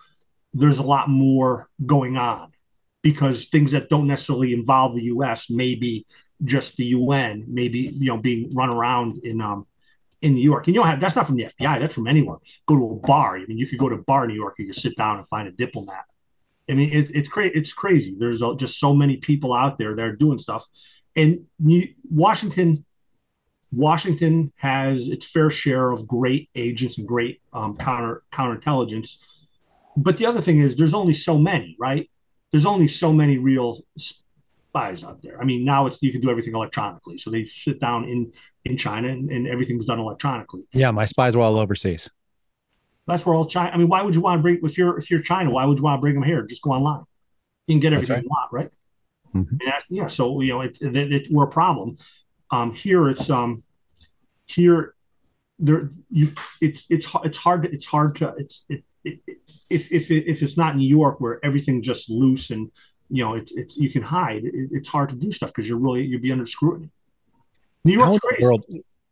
there's 0.53 0.79
a 0.79 0.83
lot 0.83 1.09
more 1.09 1.69
going 1.85 2.17
on 2.17 2.51
because 3.03 3.45
things 3.45 3.71
that 3.71 3.89
don't 3.89 4.07
necessarily 4.07 4.51
involve 4.53 4.95
the 4.95 5.03
U.S. 5.03 5.49
maybe 5.49 6.07
just 6.43 6.75
the 6.77 6.85
UN, 6.85 7.45
maybe 7.47 7.79
you 7.79 8.07
know 8.07 8.17
being 8.17 8.49
run 8.55 8.69
around 8.69 9.19
in 9.23 9.41
um 9.41 9.67
in 10.21 10.33
New 10.33 10.41
York. 10.41 10.65
And 10.65 10.75
you 10.75 10.81
don't 10.81 10.89
have 10.89 10.99
that's 10.99 11.15
not 11.15 11.27
from 11.27 11.35
the 11.35 11.45
FBI, 11.45 11.79
that's 11.79 11.93
from 11.93 12.07
anyone. 12.07 12.39
Go 12.65 12.77
to 12.77 12.93
a 12.93 13.07
bar. 13.07 13.37
I 13.37 13.45
mean, 13.45 13.59
you 13.59 13.67
could 13.67 13.79
go 13.79 13.89
to 13.89 13.95
a 13.95 14.03
bar 14.03 14.23
in 14.23 14.31
New 14.31 14.35
York 14.35 14.55
and 14.57 14.67
you 14.67 14.73
sit 14.73 14.97
down 14.97 15.19
and 15.19 15.27
find 15.27 15.47
a 15.47 15.51
diplomat. 15.51 16.05
I 16.67 16.73
mean, 16.73 16.91
it, 16.91 17.11
it's 17.15 17.29
crazy. 17.29 17.53
It's 17.55 17.73
crazy. 17.73 18.15
There's 18.17 18.41
just 18.57 18.79
so 18.79 18.93
many 18.93 19.17
people 19.17 19.53
out 19.53 19.77
there 19.77 19.95
that 19.95 20.05
are 20.05 20.15
doing 20.15 20.39
stuff, 20.39 20.65
and 21.15 21.45
Washington, 22.09 22.85
Washington 23.71 24.51
has 24.57 25.07
its 25.07 25.29
fair 25.29 25.49
share 25.49 25.91
of 25.91 26.07
great 26.07 26.49
agents 26.55 26.97
and 26.97 27.07
great 27.07 27.41
um, 27.53 27.77
counter 27.77 28.23
counterintelligence. 28.31 29.17
But 29.95 30.17
the 30.17 30.25
other 30.25 30.41
thing 30.41 30.59
is, 30.59 30.75
there's 30.75 30.93
only 30.93 31.13
so 31.13 31.37
many, 31.37 31.75
right? 31.79 32.09
There's 32.51 32.65
only 32.65 32.87
so 32.87 33.13
many 33.13 33.37
real 33.37 33.77
spies 33.97 35.03
out 35.03 35.21
there. 35.21 35.39
I 35.41 35.45
mean, 35.45 35.65
now 35.65 35.85
it's 35.87 36.01
you 36.01 36.11
can 36.11 36.21
do 36.21 36.29
everything 36.29 36.55
electronically. 36.55 37.17
So 37.17 37.29
they 37.29 37.43
sit 37.43 37.79
down 37.79 38.05
in 38.05 38.31
in 38.65 38.77
China 38.77 39.09
and, 39.09 39.29
and 39.31 39.47
everything's 39.47 39.85
done 39.85 39.99
electronically. 39.99 40.63
Yeah, 40.73 40.91
my 40.91 41.05
spies 41.05 41.35
were 41.35 41.43
all 41.43 41.57
overseas. 41.57 42.09
That's 43.05 43.25
where 43.25 43.35
all 43.35 43.45
China. 43.45 43.71
I 43.71 43.77
mean, 43.77 43.87
why 43.87 44.01
would 44.01 44.15
you 44.15 44.21
want 44.21 44.39
to 44.39 44.41
bring 44.41 44.59
if 44.63 44.77
you're 44.77 44.97
if 44.97 45.11
you're 45.11 45.21
China? 45.21 45.51
Why 45.51 45.65
would 45.65 45.77
you 45.77 45.83
want 45.83 45.97
to 45.97 46.01
bring 46.01 46.15
them 46.15 46.23
here? 46.23 46.43
Just 46.43 46.61
go 46.61 46.71
online. 46.71 47.03
You 47.67 47.75
can 47.75 47.81
get 47.81 47.93
everything 47.93 48.15
right. 48.15 48.23
you 48.23 48.29
want, 48.29 48.51
right? 48.51 48.69
Mm-hmm. 49.35 49.57
yeah. 49.89 50.07
So 50.07 50.41
you 50.41 50.53
know, 50.53 50.61
it, 50.61 50.81
it, 50.81 50.95
it, 50.95 51.27
we're 51.31 51.45
a 51.45 51.49
problem. 51.49 51.97
Um, 52.51 52.73
here 52.73 53.09
it's 53.09 53.29
um, 53.29 53.63
here 54.45 54.95
there 55.59 55.89
you 56.09 56.29
it's 56.61 56.85
it's 56.89 57.07
it's 57.23 57.37
hard 57.37 57.63
to, 57.63 57.71
it's 57.71 57.85
hard 57.85 58.15
to 58.17 58.33
it's 58.37 58.65
it, 58.69 58.83
it, 59.03 59.19
if 59.69 59.91
if 59.91 60.09
if 60.09 60.41
it's 60.41 60.57
not 60.57 60.75
New 60.75 60.87
York 60.87 61.19
where 61.19 61.43
everything 61.43 61.81
just 61.81 62.09
loose 62.09 62.49
and 62.49 62.71
you 63.09 63.23
know 63.23 63.35
it's 63.35 63.51
it's 63.51 63.77
you 63.77 63.89
can 63.89 64.01
hide 64.01 64.43
it, 64.45 64.53
it's 64.71 64.89
hard 64.89 65.09
to 65.09 65.15
do 65.15 65.31
stuff 65.31 65.49
because 65.53 65.67
you're 65.67 65.79
really 65.79 66.05
you'd 66.05 66.21
be 66.21 66.31
under 66.31 66.45
scrutiny. 66.45 66.89
New 67.85 67.93
York's 67.93 68.19
crazy. 68.19 68.43
World, 68.43 68.63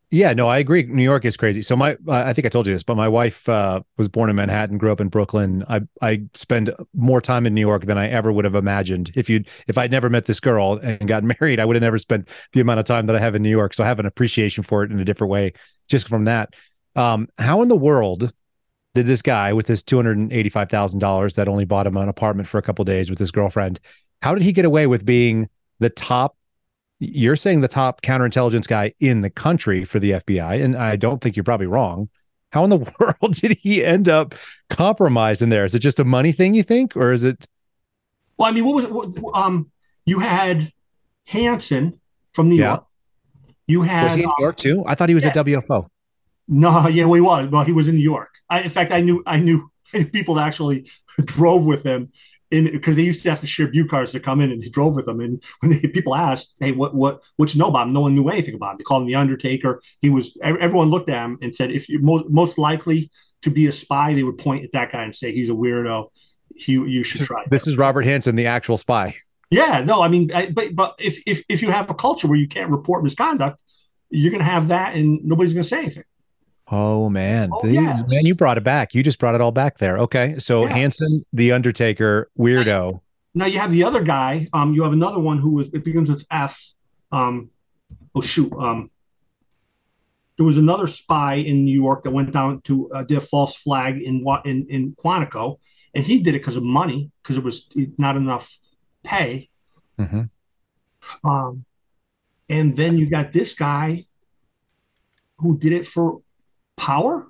yeah, 0.09 0.31
no, 0.31 0.47
I 0.47 0.57
agree. 0.59 0.83
New 0.83 1.03
York 1.03 1.25
is 1.25 1.35
crazy. 1.35 1.61
So 1.61 1.75
my, 1.75 1.97
I 2.07 2.31
think 2.31 2.45
I 2.45 2.49
told 2.49 2.65
you 2.65 2.73
this, 2.73 2.83
but 2.83 2.95
my 2.95 3.09
wife 3.09 3.47
uh, 3.49 3.81
was 3.97 4.07
born 4.07 4.29
in 4.29 4.37
Manhattan, 4.37 4.77
grew 4.77 4.91
up 4.91 5.01
in 5.01 5.09
Brooklyn. 5.09 5.65
I 5.67 5.81
I 6.01 6.21
spend 6.33 6.73
more 6.93 7.19
time 7.19 7.45
in 7.45 7.53
New 7.53 7.61
York 7.61 7.85
than 7.85 7.97
I 7.97 8.07
ever 8.07 8.31
would 8.31 8.45
have 8.45 8.55
imagined. 8.55 9.11
If 9.15 9.29
you 9.29 9.43
if 9.67 9.77
I'd 9.77 9.91
never 9.91 10.09
met 10.09 10.25
this 10.25 10.39
girl 10.39 10.79
and 10.81 11.07
got 11.09 11.23
married, 11.41 11.59
I 11.59 11.65
would 11.65 11.75
have 11.75 11.83
never 11.83 11.97
spent 11.97 12.29
the 12.53 12.61
amount 12.61 12.79
of 12.79 12.85
time 12.85 13.07
that 13.07 13.17
I 13.17 13.19
have 13.19 13.35
in 13.35 13.43
New 13.43 13.49
York. 13.49 13.73
So 13.73 13.83
I 13.83 13.87
have 13.87 13.99
an 13.99 14.05
appreciation 14.05 14.63
for 14.63 14.81
it 14.83 14.91
in 14.91 14.99
a 14.99 15.05
different 15.05 15.31
way, 15.31 15.51
just 15.89 16.07
from 16.07 16.23
that. 16.23 16.53
Um, 16.95 17.27
how 17.37 17.61
in 17.61 17.67
the 17.67 17.75
world 17.75 18.31
did 18.95 19.07
this 19.07 19.21
guy 19.21 19.51
with 19.51 19.67
his 19.67 19.83
two 19.83 19.97
hundred 19.97 20.17
and 20.19 20.31
eighty 20.31 20.49
five 20.49 20.69
thousand 20.69 21.01
dollars 21.01 21.35
that 21.35 21.49
only 21.49 21.65
bought 21.65 21.85
him 21.85 21.97
an 21.97 22.07
apartment 22.07 22.47
for 22.47 22.59
a 22.59 22.61
couple 22.61 22.85
days 22.85 23.09
with 23.09 23.19
his 23.19 23.31
girlfriend? 23.31 23.81
How 24.21 24.33
did 24.33 24.43
he 24.43 24.53
get 24.53 24.63
away 24.63 24.87
with 24.87 25.05
being 25.05 25.49
the 25.79 25.89
top 25.89 26.37
you're 26.99 27.35
saying 27.35 27.61
the 27.61 27.67
top 27.67 28.01
counterintelligence 28.01 28.67
guy 28.67 28.93
in 28.99 29.21
the 29.21 29.29
country 29.29 29.85
for 29.85 29.99
the 29.99 30.11
FBI, 30.11 30.63
and 30.63 30.75
I 30.75 30.95
don't 30.95 31.21
think 31.21 31.35
you're 31.35 31.43
probably 31.43 31.67
wrong. 31.67 32.09
How 32.51 32.63
in 32.63 32.69
the 32.69 32.77
world 32.99 33.35
did 33.35 33.57
he 33.61 33.83
end 33.83 34.09
up 34.09 34.35
compromised 34.69 35.41
in 35.41 35.49
there? 35.49 35.65
Is 35.65 35.75
it 35.75 35.79
just 35.79 35.99
a 35.99 36.05
money 36.05 36.31
thing, 36.31 36.53
you 36.53 36.63
think, 36.63 36.95
or 36.95 37.11
is 37.11 37.23
it? 37.23 37.45
Well, 38.37 38.49
I 38.49 38.51
mean, 38.51 38.65
what 38.65 38.91
was? 38.91 39.19
What, 39.19 39.35
um, 39.35 39.71
you 40.05 40.19
had 40.19 40.71
Hanssen 41.29 41.99
from 42.33 42.49
New 42.49 42.55
yeah. 42.55 42.67
York. 42.67 42.83
You 43.67 43.81
had 43.81 44.03
was 44.05 44.15
he 44.15 44.23
in 44.23 44.29
New 44.29 44.43
York 44.43 44.57
too. 44.57 44.83
I 44.87 44.95
thought 44.95 45.09
he 45.09 45.15
was 45.15 45.25
yeah. 45.25 45.31
at 45.31 45.45
WFO. 45.45 45.87
No, 46.47 46.87
yeah, 46.87 47.03
well, 47.05 47.15
he 47.15 47.21
was. 47.21 47.49
Well, 47.49 47.63
he 47.63 47.73
was 47.73 47.89
in 47.89 47.95
New 47.95 48.01
York. 48.01 48.29
I, 48.49 48.61
in 48.61 48.69
fact, 48.69 48.91
I 48.91 49.01
knew 49.01 49.21
I 49.25 49.39
knew 49.39 49.69
people 50.11 50.35
that 50.35 50.47
actually 50.47 50.89
drove 51.25 51.65
with 51.65 51.83
him 51.83 52.11
because 52.49 52.95
they 52.95 53.03
used 53.03 53.23
to 53.23 53.29
have 53.29 53.41
to 53.41 53.47
share 53.47 53.67
view 53.67 53.87
cars 53.87 54.11
to 54.11 54.19
come 54.19 54.41
in 54.41 54.51
and 54.51 54.61
they 54.61 54.69
drove 54.69 54.95
with 54.95 55.05
them. 55.05 55.19
And 55.19 55.43
when 55.59 55.71
they, 55.71 55.87
people 55.87 56.15
asked, 56.15 56.55
Hey, 56.59 56.71
what, 56.71 56.95
what, 56.95 57.23
what 57.35 57.53
you 57.53 57.59
know 57.59 57.67
about 57.67 57.87
him? 57.87 57.93
No 57.93 58.01
one 58.01 58.15
knew 58.15 58.29
anything 58.29 58.55
about 58.55 58.71
him. 58.71 58.77
They 58.77 58.83
called 58.83 59.03
him 59.03 59.07
the 59.07 59.15
Undertaker. 59.15 59.81
He 60.01 60.09
was, 60.09 60.37
everyone 60.41 60.89
looked 60.89 61.09
at 61.09 61.23
him 61.23 61.37
and 61.41 61.55
said, 61.55 61.71
if 61.71 61.89
you're 61.89 62.01
most, 62.01 62.29
most 62.29 62.57
likely 62.57 63.11
to 63.41 63.49
be 63.49 63.67
a 63.67 63.71
spy, 63.71 64.13
they 64.13 64.23
would 64.23 64.37
point 64.37 64.63
at 64.63 64.71
that 64.71 64.91
guy 64.91 65.03
and 65.03 65.13
say, 65.13 65.31
he's 65.31 65.49
a 65.49 65.53
weirdo. 65.53 66.09
He, 66.55 66.73
you 66.73 67.03
should 67.03 67.25
try. 67.27 67.43
This 67.49 67.67
is 67.67 67.77
Robert 67.77 68.05
Hanssen, 68.05 68.35
the 68.35 68.47
actual 68.47 68.77
spy. 68.77 69.15
Yeah, 69.49 69.83
no, 69.85 70.01
I 70.01 70.07
mean, 70.07 70.31
I, 70.33 70.49
but, 70.49 70.75
but 70.75 70.95
if, 70.99 71.21
if, 71.25 71.43
if 71.47 71.61
you 71.61 71.71
have 71.71 71.89
a 71.89 71.93
culture 71.93 72.27
where 72.27 72.37
you 72.37 72.47
can't 72.47 72.69
report 72.69 73.03
misconduct, 73.03 73.61
you're 74.09 74.31
going 74.31 74.43
to 74.43 74.49
have 74.49 74.69
that 74.69 74.95
and 74.95 75.23
nobody's 75.23 75.53
going 75.53 75.63
to 75.63 75.69
say 75.69 75.79
anything. 75.79 76.03
Oh 76.69 77.09
man, 77.09 77.49
oh, 77.53 77.65
yes. 77.65 78.03
man, 78.09 78.25
you 78.25 78.35
brought 78.35 78.57
it 78.57 78.63
back. 78.63 78.93
You 78.93 79.01
just 79.01 79.19
brought 79.19 79.35
it 79.35 79.41
all 79.41 79.53
back 79.53 79.77
there. 79.77 79.97
Okay, 79.99 80.35
so 80.37 80.65
yes. 80.65 80.73
Hanssen, 80.73 81.23
the 81.31 81.53
Undertaker, 81.53 82.29
weirdo. 82.37 82.99
Now 83.33 83.45
you 83.45 83.59
have 83.59 83.71
the 83.71 83.83
other 83.83 84.03
guy. 84.03 84.47
Um, 84.51 84.73
you 84.73 84.83
have 84.83 84.93
another 84.93 85.19
one 85.19 85.37
who 85.37 85.51
was. 85.51 85.73
It 85.73 85.85
begins 85.85 86.09
with 86.09 86.25
F. 86.29 86.73
Um, 87.11 87.51
oh 88.13 88.21
shoot. 88.21 88.51
Um, 88.53 88.91
there 90.37 90.45
was 90.45 90.57
another 90.57 90.87
spy 90.87 91.35
in 91.35 91.63
New 91.63 91.73
York 91.73 92.03
that 92.03 92.11
went 92.11 92.31
down 92.31 92.61
to 92.61 92.91
uh, 92.91 93.03
did 93.03 93.17
a 93.17 93.21
false 93.21 93.55
flag 93.55 94.01
in 94.01 94.23
what 94.23 94.45
in 94.45 94.67
in 94.69 94.95
Quantico, 94.95 95.59
and 95.93 96.03
he 96.03 96.21
did 96.21 96.35
it 96.35 96.39
because 96.39 96.57
of 96.57 96.63
money 96.63 97.11
because 97.23 97.37
it 97.37 97.43
was 97.43 97.69
not 97.97 98.17
enough 98.17 98.57
pay. 99.03 99.49
Mm-hmm. 99.97 101.27
Um, 101.27 101.65
and 102.49 102.75
then 102.75 102.97
you 102.97 103.09
got 103.09 103.31
this 103.31 103.53
guy 103.53 104.05
who 105.39 105.57
did 105.57 105.73
it 105.73 105.87
for 105.87 106.21
power? 106.77 107.27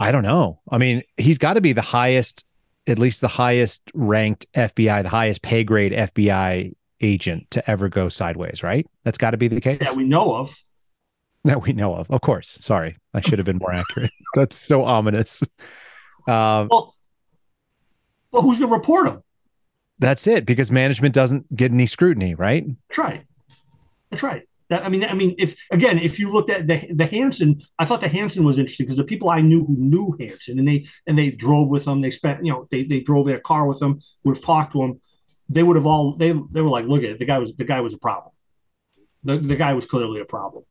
I 0.00 0.12
don't 0.12 0.22
know. 0.22 0.60
I 0.70 0.78
mean, 0.78 1.02
he's 1.16 1.38
got 1.38 1.54
to 1.54 1.60
be 1.60 1.72
the 1.72 1.82
highest, 1.82 2.46
at 2.86 2.98
least 2.98 3.20
the 3.20 3.28
highest 3.28 3.90
ranked 3.94 4.46
FBI, 4.54 5.02
the 5.02 5.08
highest 5.08 5.42
pay 5.42 5.64
grade 5.64 5.92
FBI 5.92 6.74
agent 7.00 7.50
to 7.50 7.68
ever 7.68 7.88
go 7.88 8.08
sideways, 8.08 8.62
right? 8.62 8.86
That's 9.04 9.18
got 9.18 9.32
to 9.32 9.36
be 9.36 9.48
the 9.48 9.60
case. 9.60 9.80
That 9.80 9.96
we 9.96 10.04
know 10.04 10.36
of. 10.36 10.56
That 11.44 11.62
we 11.62 11.72
know 11.72 11.94
of. 11.94 12.10
Of 12.10 12.20
course. 12.20 12.58
Sorry. 12.60 12.96
I 13.14 13.20
should 13.20 13.38
have 13.38 13.46
been 13.46 13.58
more 13.58 13.72
accurate. 13.72 14.10
That's 14.34 14.56
so 14.56 14.84
ominous. 14.84 15.42
Um, 16.28 16.68
well, 16.70 16.94
well, 18.30 18.42
who's 18.42 18.58
going 18.58 18.70
to 18.70 18.76
report 18.76 19.08
him? 19.08 19.22
That's 19.98 20.26
it, 20.26 20.46
because 20.46 20.70
management 20.70 21.14
doesn't 21.14 21.54
get 21.56 21.72
any 21.72 21.86
scrutiny, 21.86 22.34
right? 22.34 22.64
That's 22.88 22.98
right. 22.98 23.24
That's 24.10 24.22
right. 24.22 24.47
That, 24.68 24.84
I 24.84 24.90
mean, 24.90 25.04
I 25.04 25.14
mean, 25.14 25.34
if 25.38 25.66
again, 25.70 25.98
if 25.98 26.18
you 26.18 26.30
looked 26.30 26.50
at 26.50 26.66
the 26.66 26.76
the 26.92 27.04
Hanssen, 27.04 27.64
I 27.78 27.86
thought 27.86 28.02
the 28.02 28.08
Hanssen 28.08 28.44
was 28.44 28.58
interesting 28.58 28.84
because 28.84 28.98
the 28.98 29.04
people 29.04 29.30
I 29.30 29.40
knew 29.40 29.64
who 29.64 29.76
knew 29.78 30.16
Hanssen 30.20 30.58
and 30.58 30.68
they 30.68 30.86
and 31.06 31.18
they 31.18 31.30
drove 31.30 31.70
with 31.70 31.86
them, 31.86 32.02
They 32.02 32.10
spent, 32.10 32.44
you 32.44 32.52
know, 32.52 32.68
they 32.70 32.84
they 32.84 33.00
drove 33.00 33.26
their 33.26 33.40
car 33.40 33.66
with 33.66 33.78
them, 33.78 34.00
Would 34.24 34.36
have 34.36 34.44
talked 34.44 34.72
to 34.72 34.82
him. 34.82 35.00
They 35.48 35.62
would 35.62 35.76
have 35.76 35.86
all 35.86 36.12
they 36.12 36.32
they 36.32 36.60
were 36.60 36.68
like, 36.68 36.84
look 36.84 37.02
at 37.02 37.10
it. 37.10 37.18
The 37.18 37.24
guy 37.24 37.38
was 37.38 37.56
the 37.56 37.64
guy 37.64 37.80
was 37.80 37.94
a 37.94 37.98
problem. 37.98 38.32
The 39.24 39.38
the 39.38 39.56
guy 39.56 39.72
was 39.72 39.86
clearly 39.86 40.20
a 40.20 40.26
problem. 40.26 40.64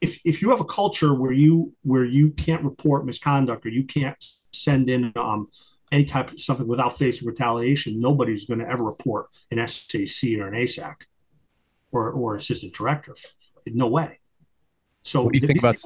If 0.00 0.20
if 0.24 0.42
you 0.42 0.50
have 0.50 0.60
a 0.60 0.64
culture 0.64 1.14
where 1.14 1.32
you 1.32 1.74
where 1.82 2.04
you 2.04 2.30
can't 2.32 2.64
report 2.64 3.06
misconduct 3.06 3.64
or 3.66 3.68
you 3.68 3.84
can't 3.84 4.16
send 4.52 4.90
in 4.90 5.12
um 5.14 5.46
any 5.92 6.06
type 6.06 6.32
of 6.32 6.40
something 6.40 6.66
without 6.66 6.98
facing 6.98 7.28
retaliation, 7.28 8.00
nobody's 8.00 8.46
going 8.46 8.58
to 8.58 8.68
ever 8.68 8.82
report 8.82 9.28
an 9.52 9.64
SAC 9.68 10.36
or 10.40 10.48
an 10.48 10.54
ASAC 10.54 10.96
or, 11.92 12.10
or 12.10 12.34
assistant 12.34 12.74
director. 12.74 13.14
No 13.66 13.86
way. 13.86 14.18
So 15.02 15.22
what 15.22 15.32
do 15.32 15.38
you 15.38 15.46
think 15.46 15.58
about? 15.58 15.80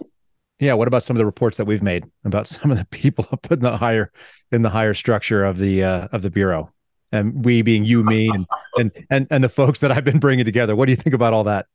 Yeah, 0.58 0.74
what 0.74 0.88
about 0.88 1.02
some 1.02 1.16
of 1.16 1.18
the 1.18 1.26
reports 1.26 1.56
that 1.56 1.64
we've 1.64 1.82
made 1.82 2.04
about 2.24 2.46
some 2.46 2.70
of 2.70 2.78
the 2.78 2.84
people 2.86 3.26
up 3.32 3.50
in 3.50 3.60
the 3.60 3.76
higher 3.76 4.12
in 4.52 4.62
the 4.62 4.70
higher 4.70 4.94
structure 4.94 5.44
of 5.44 5.58
the 5.58 5.84
uh, 5.84 6.08
of 6.12 6.22
the 6.22 6.30
bureau, 6.30 6.72
and 7.12 7.44
we 7.44 7.62
being 7.62 7.84
you, 7.84 8.02
me, 8.04 8.30
and 8.30 8.46
and 8.76 9.06
and 9.10 9.26
and 9.30 9.44
the 9.44 9.48
folks 9.48 9.80
that 9.80 9.92
I've 9.92 10.04
been 10.04 10.18
bringing 10.18 10.44
together. 10.44 10.74
What 10.76 10.86
do 10.86 10.92
you 10.92 10.96
think 10.96 11.14
about 11.14 11.32
all 11.32 11.44
that? 11.44 11.66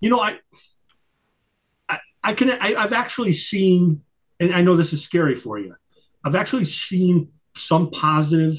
You 0.00 0.10
know, 0.10 0.20
I 0.20 0.38
I, 1.88 1.98
I 2.22 2.34
can 2.34 2.50
I, 2.50 2.74
I've 2.76 2.92
actually 2.92 3.32
seen, 3.32 4.02
and 4.38 4.54
I 4.54 4.62
know 4.62 4.76
this 4.76 4.92
is 4.92 5.02
scary 5.02 5.34
for 5.34 5.58
you. 5.58 5.74
I've 6.24 6.34
actually 6.34 6.66
seen 6.66 7.32
some 7.54 7.90
positive 7.90 8.56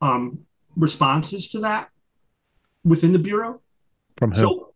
um, 0.00 0.46
responses 0.76 1.48
to 1.48 1.60
that 1.60 1.90
within 2.84 3.12
the 3.12 3.18
bureau. 3.18 3.60
From 4.16 4.32
who? 4.32 4.40
So 4.40 4.72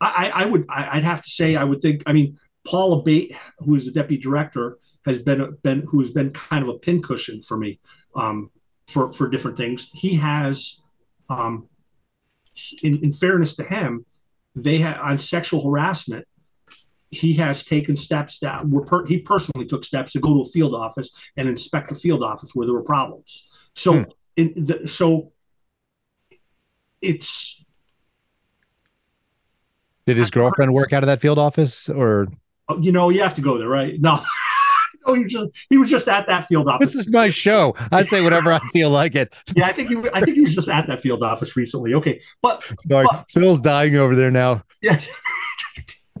I, 0.00 0.30
I 0.34 0.46
would 0.46 0.64
I'd 0.68 1.04
have 1.04 1.22
to 1.22 1.30
say 1.30 1.56
I 1.56 1.64
would 1.64 1.82
think 1.82 2.02
I 2.06 2.12
mean 2.12 2.38
Paul 2.66 3.00
Abate, 3.00 3.34
who 3.58 3.74
is 3.74 3.86
the 3.86 3.92
deputy 3.92 4.22
director, 4.22 4.78
has 5.04 5.22
been 5.22 5.56
been 5.62 5.82
who 5.88 6.00
has 6.00 6.10
been 6.10 6.32
kind 6.32 6.62
of 6.62 6.68
a 6.68 6.78
pincushion 6.78 7.42
for 7.42 7.56
me 7.56 7.80
um, 8.14 8.50
for 8.86 9.12
for 9.12 9.28
different 9.28 9.56
things. 9.56 9.90
He 9.92 10.16
has, 10.16 10.80
um, 11.28 11.68
in, 12.82 13.02
in 13.02 13.12
fairness 13.12 13.56
to 13.56 13.64
him, 13.64 14.04
they 14.54 14.78
had 14.78 14.98
on 14.98 15.18
sexual 15.18 15.68
harassment. 15.68 16.26
He 17.10 17.34
has 17.34 17.64
taken 17.64 17.96
steps 17.96 18.38
that 18.40 18.68
were 18.68 18.84
per, 18.84 19.06
he 19.06 19.18
personally 19.18 19.66
took 19.66 19.84
steps 19.84 20.12
to 20.12 20.20
go 20.20 20.34
to 20.34 20.42
a 20.42 20.52
field 20.52 20.74
office 20.74 21.10
and 21.38 21.48
inspect 21.48 21.88
the 21.88 21.94
field 21.94 22.22
office 22.22 22.54
where 22.54 22.66
there 22.66 22.74
were 22.74 22.82
problems. 22.82 23.48
So, 23.74 23.94
hmm. 23.94 24.02
in 24.36 24.52
the, 24.56 24.86
so 24.86 25.32
it's 27.00 27.57
did 30.08 30.16
his 30.16 30.30
girlfriend 30.30 30.72
work 30.72 30.94
out 30.94 31.02
of 31.02 31.06
that 31.06 31.20
field 31.20 31.38
office 31.38 31.88
or? 31.90 32.28
Oh, 32.68 32.78
you 32.80 32.92
know, 32.92 33.10
you 33.10 33.22
have 33.22 33.34
to 33.34 33.42
go 33.42 33.58
there, 33.58 33.68
right? 33.68 34.00
No. 34.00 34.20
Oh, 35.06 35.14
he 35.14 35.22
was 35.22 35.32
just 35.32 35.50
he 35.70 35.78
was 35.78 35.88
just 35.88 36.06
at 36.06 36.26
that 36.26 36.44
field 36.44 36.68
office. 36.68 36.92
This 36.92 37.06
is 37.06 37.10
my 37.10 37.30
show. 37.30 37.74
I 37.90 38.02
say 38.02 38.20
whatever 38.20 38.52
I 38.52 38.58
feel 38.74 38.90
like 38.90 39.14
it. 39.14 39.34
Yeah, 39.56 39.66
I 39.66 39.72
think 39.72 39.88
he 39.88 39.96
I 40.12 40.20
think 40.20 40.34
he 40.34 40.42
was 40.42 40.54
just 40.54 40.68
at 40.68 40.86
that 40.86 41.00
field 41.00 41.22
office 41.22 41.56
recently. 41.56 41.94
Okay, 41.94 42.20
but 42.42 42.62
sorry, 42.90 43.06
but, 43.10 43.24
Phil's 43.30 43.62
dying 43.62 43.96
over 43.96 44.14
there 44.14 44.30
now. 44.30 44.64
Yeah. 44.82 45.00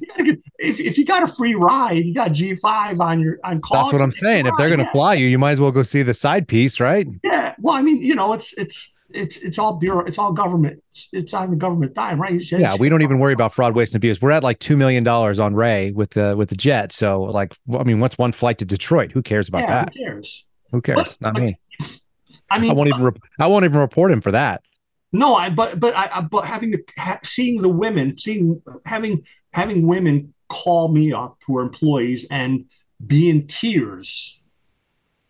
if, 0.00 0.80
if 0.80 0.96
you 0.96 1.04
got 1.04 1.22
a 1.22 1.26
free 1.26 1.54
ride, 1.54 2.02
you 2.02 2.14
got 2.14 2.32
G 2.32 2.54
five 2.54 2.98
on 2.98 3.20
your 3.20 3.38
on 3.44 3.60
call. 3.60 3.82
That's 3.82 3.92
what 3.92 4.00
I'm 4.00 4.12
saying. 4.12 4.46
If 4.46 4.54
they're 4.56 4.68
going 4.68 4.78
to 4.78 4.86
yeah. 4.86 4.92
fly 4.92 5.14
you, 5.14 5.26
you 5.26 5.38
might 5.38 5.50
as 5.50 5.60
well 5.60 5.72
go 5.72 5.82
see 5.82 6.02
the 6.02 6.14
side 6.14 6.48
piece, 6.48 6.80
right? 6.80 7.06
Yeah. 7.22 7.54
Well, 7.58 7.74
I 7.74 7.82
mean, 7.82 8.00
you 8.00 8.14
know, 8.14 8.32
it's 8.32 8.56
it's 8.56 8.96
it's 9.10 9.38
it's 9.38 9.58
all 9.58 9.74
bureau, 9.74 10.04
it's 10.04 10.18
all 10.18 10.32
government. 10.32 10.82
It's, 10.90 11.08
it's 11.12 11.34
on 11.34 11.50
the 11.50 11.56
government 11.56 11.94
dime, 11.94 12.20
right? 12.20 12.40
Yeah, 12.50 12.76
we 12.78 12.88
don't 12.88 13.02
even 13.02 13.18
worry 13.18 13.32
about 13.32 13.54
fraud, 13.54 13.74
waste, 13.74 13.94
and 13.94 14.00
abuse. 14.00 14.20
We're 14.20 14.32
at 14.32 14.42
like 14.42 14.58
two 14.58 14.76
million 14.76 15.04
dollars 15.04 15.38
on 15.38 15.54
Wray 15.54 15.92
with 15.92 16.10
the 16.10 16.36
with 16.36 16.50
the 16.50 16.56
jet. 16.56 16.92
So, 16.92 17.22
like, 17.22 17.54
I 17.78 17.84
mean, 17.84 18.00
what's 18.00 18.18
one 18.18 18.32
flight 18.32 18.58
to 18.58 18.64
Detroit? 18.64 19.12
Who 19.12 19.22
cares 19.22 19.48
about 19.48 19.62
yeah, 19.62 19.66
that? 19.84 19.94
Who 19.94 20.04
cares? 20.04 20.46
Who 20.72 20.82
cares? 20.82 21.16
But, 21.20 21.20
Not 21.20 21.34
me. 21.34 21.58
I 22.50 22.58
mean, 22.58 22.70
I 22.70 22.74
won't 22.74 22.88
even. 22.88 23.12
I 23.38 23.46
won't 23.46 23.64
even 23.64 23.78
report 23.78 24.10
him 24.10 24.20
for 24.20 24.32
that. 24.32 24.62
No, 25.12 25.34
I 25.34 25.48
but 25.48 25.80
but 25.80 25.94
I 25.96 26.20
but 26.20 26.44
having 26.44 26.72
the 26.72 26.84
ha, 26.98 27.18
seeing 27.22 27.62
the 27.62 27.70
women, 27.70 28.18
seeing 28.18 28.60
having 28.84 29.24
having 29.52 29.86
women 29.86 30.34
call 30.48 30.88
me 30.88 31.12
up 31.12 31.38
who 31.46 31.56
are 31.58 31.62
employees 31.62 32.26
and 32.30 32.66
be 33.06 33.30
in 33.30 33.46
tears 33.46 34.37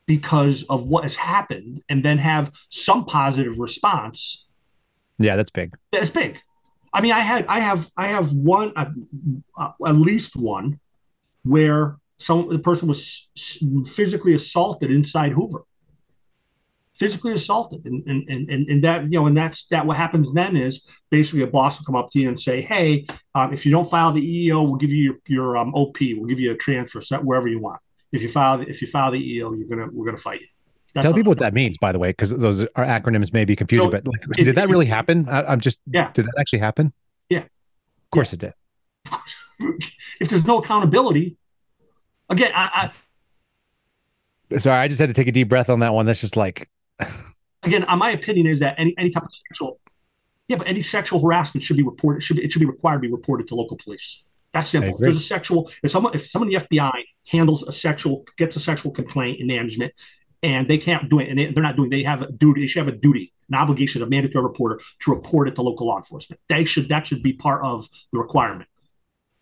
because 0.08 0.64
of 0.64 0.86
what 0.86 1.04
has 1.04 1.16
happened 1.16 1.82
and 1.88 2.02
then 2.02 2.18
have 2.18 2.50
some 2.68 3.04
positive 3.04 3.60
response 3.60 4.48
yeah 5.18 5.36
that's 5.36 5.50
big 5.50 5.72
that's 5.92 6.10
big 6.10 6.40
i 6.92 7.00
mean 7.00 7.12
i 7.12 7.20
had 7.20 7.46
i 7.46 7.60
have 7.60 7.88
i 7.96 8.08
have 8.08 8.32
one 8.32 8.72
uh, 8.74 8.86
uh, 9.56 9.70
at 9.86 9.94
least 9.94 10.34
one 10.34 10.80
where 11.44 11.96
some 12.16 12.48
the 12.48 12.58
person 12.58 12.88
was 12.88 13.28
physically 13.86 14.34
assaulted 14.34 14.90
inside 14.90 15.32
hoover 15.32 15.62
physically 16.98 17.32
assaulted. 17.32 17.84
And, 17.84 18.04
and, 18.06 18.50
and, 18.50 18.68
and 18.68 18.84
that, 18.84 19.04
you 19.04 19.20
know, 19.20 19.26
and 19.26 19.36
that's 19.36 19.66
that 19.66 19.86
what 19.86 19.96
happens 19.96 20.34
then 20.34 20.56
is 20.56 20.86
basically 21.10 21.42
a 21.42 21.46
boss 21.46 21.78
will 21.78 21.84
come 21.84 21.96
up 21.96 22.10
to 22.10 22.18
you 22.18 22.28
and 22.28 22.38
say, 22.38 22.60
Hey, 22.60 23.06
um, 23.34 23.52
if 23.52 23.64
you 23.64 23.70
don't 23.70 23.88
file 23.88 24.12
the 24.12 24.48
EEO, 24.48 24.64
we'll 24.64 24.76
give 24.76 24.90
you 24.90 25.02
your, 25.04 25.16
your 25.28 25.56
um, 25.56 25.72
OP, 25.74 25.98
we'll 26.00 26.26
give 26.26 26.40
you 26.40 26.52
a 26.52 26.56
transfer 26.56 27.00
set 27.00 27.24
wherever 27.24 27.48
you 27.48 27.60
want. 27.60 27.80
If 28.12 28.22
you 28.22 28.28
file, 28.28 28.60
if 28.60 28.80
you 28.80 28.88
file 28.88 29.10
the 29.10 29.20
EEO, 29.20 29.58
you're 29.58 29.68
to, 29.68 29.92
we're 29.92 30.04
going 30.04 30.16
to 30.16 30.22
fight 30.22 30.40
you. 30.40 30.46
That's 30.94 31.04
Tell 31.04 31.14
people 31.14 31.30
what 31.30 31.38
that 31.40 31.52
means, 31.52 31.76
by 31.78 31.92
the 31.92 31.98
way, 31.98 32.08
because 32.08 32.30
those 32.30 32.62
are 32.62 32.66
acronyms 32.76 33.32
may 33.32 33.44
be 33.44 33.54
confusing. 33.54 33.88
So 33.88 33.90
but 33.90 34.06
like, 34.06 34.22
it, 34.38 34.44
did 34.44 34.54
that 34.56 34.68
really 34.68 34.86
it, 34.86 34.90
happen? 34.90 35.28
I, 35.28 35.52
am 35.52 35.60
just 35.60 35.80
yeah. 35.86 36.10
Did 36.12 36.24
that 36.24 36.34
actually 36.38 36.60
happen? 36.60 36.92
Yeah. 37.28 37.40
Of 37.40 38.10
course 38.10 38.32
yeah. 38.32 38.48
it 38.48 38.54
did. 39.60 39.80
if 40.20 40.30
there's 40.30 40.46
no 40.46 40.58
accountability, 40.58 41.36
again, 42.30 42.52
I, 42.54 42.90
I. 44.50 44.58
Sorry, 44.58 44.80
I 44.80 44.88
just 44.88 44.98
had 44.98 45.10
to 45.10 45.14
take 45.14 45.28
a 45.28 45.32
deep 45.32 45.50
breath 45.50 45.68
on 45.68 45.80
that 45.80 45.92
one. 45.92 46.06
That's 46.06 46.22
just 46.22 46.36
like 46.36 46.70
again, 47.62 47.84
uh, 47.86 47.96
my 47.96 48.10
opinion 48.10 48.46
is 48.46 48.60
that 48.60 48.74
any 48.78 48.94
any 48.98 49.10
type 49.10 49.24
of 49.24 49.30
sexual, 49.48 49.78
yeah, 50.48 50.56
but 50.56 50.66
any 50.66 50.82
sexual 50.82 51.20
harassment 51.20 51.62
should 51.62 51.76
be 51.76 51.82
reported. 51.82 52.22
Should 52.22 52.36
be, 52.36 52.44
it 52.44 52.52
should 52.52 52.60
be 52.60 52.66
required 52.66 53.02
to 53.02 53.08
be 53.08 53.12
reported 53.12 53.48
to 53.48 53.54
local 53.54 53.76
police. 53.76 54.24
That's 54.52 54.68
simple. 54.68 54.94
If 54.94 54.98
there's 54.98 55.16
a 55.16 55.20
sexual, 55.20 55.70
if 55.82 55.90
someone 55.90 56.14
if 56.14 56.26
someone 56.26 56.52
in 56.52 56.58
the 56.58 56.66
FBI 56.66 57.02
handles 57.30 57.62
a 57.64 57.72
sexual 57.72 58.24
gets 58.36 58.56
a 58.56 58.60
sexual 58.60 58.92
complaint 58.92 59.40
in 59.40 59.46
management, 59.46 59.92
and 60.42 60.66
they 60.66 60.78
can't 60.78 61.08
do 61.08 61.20
it, 61.20 61.28
and 61.28 61.38
they, 61.38 61.48
are 61.48 61.62
not 61.62 61.76
doing, 61.76 61.90
they 61.90 62.02
have 62.02 62.22
a 62.22 62.32
duty. 62.32 62.62
They 62.62 62.66
should 62.66 62.86
have 62.86 62.94
a 62.94 62.96
duty, 62.96 63.32
an 63.48 63.56
obligation, 63.56 64.02
a 64.02 64.06
mandatory 64.06 64.44
reporter 64.44 64.80
to 65.00 65.14
report 65.14 65.48
it 65.48 65.54
to 65.56 65.62
local 65.62 65.86
law 65.86 65.98
enforcement. 65.98 66.40
They 66.48 66.64
should 66.64 66.88
that 66.88 67.06
should 67.06 67.22
be 67.22 67.34
part 67.34 67.64
of 67.64 67.88
the 68.12 68.18
requirement, 68.18 68.68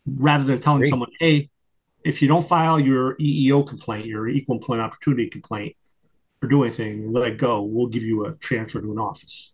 rather 0.06 0.44
than 0.44 0.60
telling 0.60 0.80
Great. 0.80 0.90
someone, 0.90 1.10
hey, 1.20 1.50
if 2.04 2.20
you 2.20 2.28
don't 2.28 2.46
file 2.46 2.80
your 2.80 3.16
EEO 3.16 3.66
complaint, 3.66 4.06
your 4.06 4.28
equal 4.28 4.56
employment 4.56 4.86
opportunity 4.86 5.28
complaint, 5.28 5.76
or 6.42 6.48
do 6.48 6.64
anything, 6.64 7.12
let 7.12 7.30
it 7.30 7.38
go. 7.38 7.62
We'll 7.62 7.88
give 7.88 8.02
you 8.02 8.26
a 8.26 8.34
transfer 8.34 8.80
to 8.80 8.92
an 8.92 8.98
office 8.98 9.52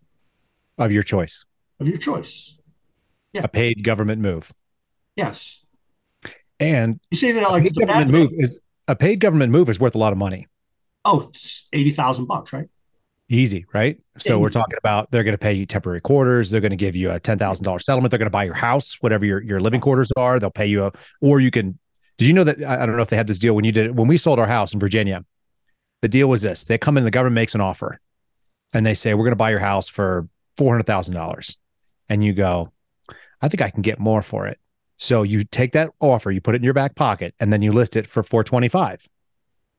of 0.77 0.91
your 0.91 1.03
choice. 1.03 1.45
Of 1.79 1.87
your 1.87 1.97
choice. 1.97 2.57
Yeah. 3.33 3.41
A 3.43 3.47
paid 3.47 3.83
government 3.83 4.21
move. 4.21 4.51
Yes. 5.15 5.63
And 6.59 6.99
you 7.11 7.17
see 7.17 7.31
that 7.33 7.51
like 7.51 7.65
a 7.65 7.69
government 7.69 8.11
move 8.11 8.31
is 8.37 8.59
a 8.87 8.95
paid 8.95 9.19
government 9.19 9.51
move 9.51 9.69
is 9.69 9.79
worth 9.79 9.95
a 9.95 9.97
lot 9.97 10.11
of 10.11 10.17
money. 10.17 10.47
Oh, 11.05 11.29
it's 11.29 11.67
eighty 11.73 11.91
thousand 11.91 12.25
bucks, 12.25 12.53
right? 12.53 12.69
Easy, 13.29 13.65
right? 13.73 13.99
So 14.17 14.37
we're 14.37 14.49
talking 14.49 14.77
about 14.77 15.09
they're 15.11 15.23
going 15.23 15.33
to 15.33 15.39
pay 15.39 15.53
you 15.53 15.65
temporary 15.65 16.01
quarters. 16.01 16.49
They're 16.49 16.61
going 16.61 16.71
to 16.71 16.77
give 16.77 16.95
you 16.95 17.11
a 17.11 17.19
ten 17.19 17.37
thousand 17.37 17.65
dollars 17.65 17.85
settlement. 17.85 18.11
They're 18.11 18.19
going 18.19 18.27
to 18.27 18.31
buy 18.31 18.43
your 18.43 18.53
house, 18.53 18.97
whatever 19.01 19.25
your, 19.25 19.41
your 19.41 19.59
living 19.59 19.81
quarters 19.81 20.09
are. 20.15 20.39
They'll 20.39 20.51
pay 20.51 20.67
you 20.67 20.85
a, 20.85 20.91
or 21.21 21.39
you 21.39 21.51
can. 21.51 21.79
Did 22.17 22.27
you 22.27 22.33
know 22.33 22.43
that 22.43 22.63
I 22.63 22.85
don't 22.85 22.95
know 22.95 23.01
if 23.01 23.09
they 23.09 23.17
had 23.17 23.27
this 23.27 23.39
deal 23.39 23.55
when 23.55 23.65
you 23.65 23.71
did 23.71 23.87
it, 23.87 23.95
when 23.95 24.07
we 24.07 24.17
sold 24.17 24.39
our 24.39 24.47
house 24.47 24.73
in 24.73 24.79
Virginia? 24.79 25.25
the 26.03 26.09
deal 26.09 26.27
was 26.27 26.41
this 26.41 26.65
they 26.65 26.77
come 26.77 26.97
in, 26.97 27.05
the 27.05 27.11
government 27.11 27.35
makes 27.35 27.55
an 27.55 27.61
offer 27.61 27.99
and 28.73 28.85
they 28.85 28.93
say, 28.93 29.13
we're 29.13 29.23
going 29.23 29.31
to 29.31 29.37
buy 29.37 29.51
your 29.51 29.59
house 29.59 29.87
for 29.87 30.27
$400,000. 30.57 31.55
And 32.09 32.23
you 32.23 32.33
go, 32.33 32.73
I 33.41 33.47
think 33.47 33.61
I 33.61 33.69
can 33.69 33.81
get 33.81 33.99
more 33.99 34.21
for 34.21 34.45
it. 34.47 34.59
So 35.03 35.23
you 35.23 35.43
take 35.43 35.73
that 35.73 35.89
offer, 35.99 36.31
you 36.31 36.39
put 36.39 36.55
it 36.55 36.59
in 36.59 36.63
your 36.63 36.73
back 36.73 36.95
pocket, 36.95 37.35
and 37.37 37.51
then 37.51 37.61
you 37.61 37.73
list 37.73 37.97
it 37.97 38.07
for 38.07 38.23
425. 38.23 39.05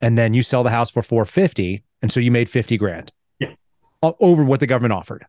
And 0.02 0.18
then 0.18 0.34
you 0.34 0.42
sell 0.42 0.62
the 0.62 0.68
house 0.68 0.90
for 0.90 1.00
450. 1.00 1.82
And 2.02 2.12
so 2.12 2.20
you 2.20 2.30
made 2.30 2.50
50 2.50 2.76
grand. 2.76 3.10
Yeah. 3.38 3.54
Over 4.02 4.44
what 4.44 4.60
the 4.60 4.66
government 4.66 4.92
offered. 4.92 5.24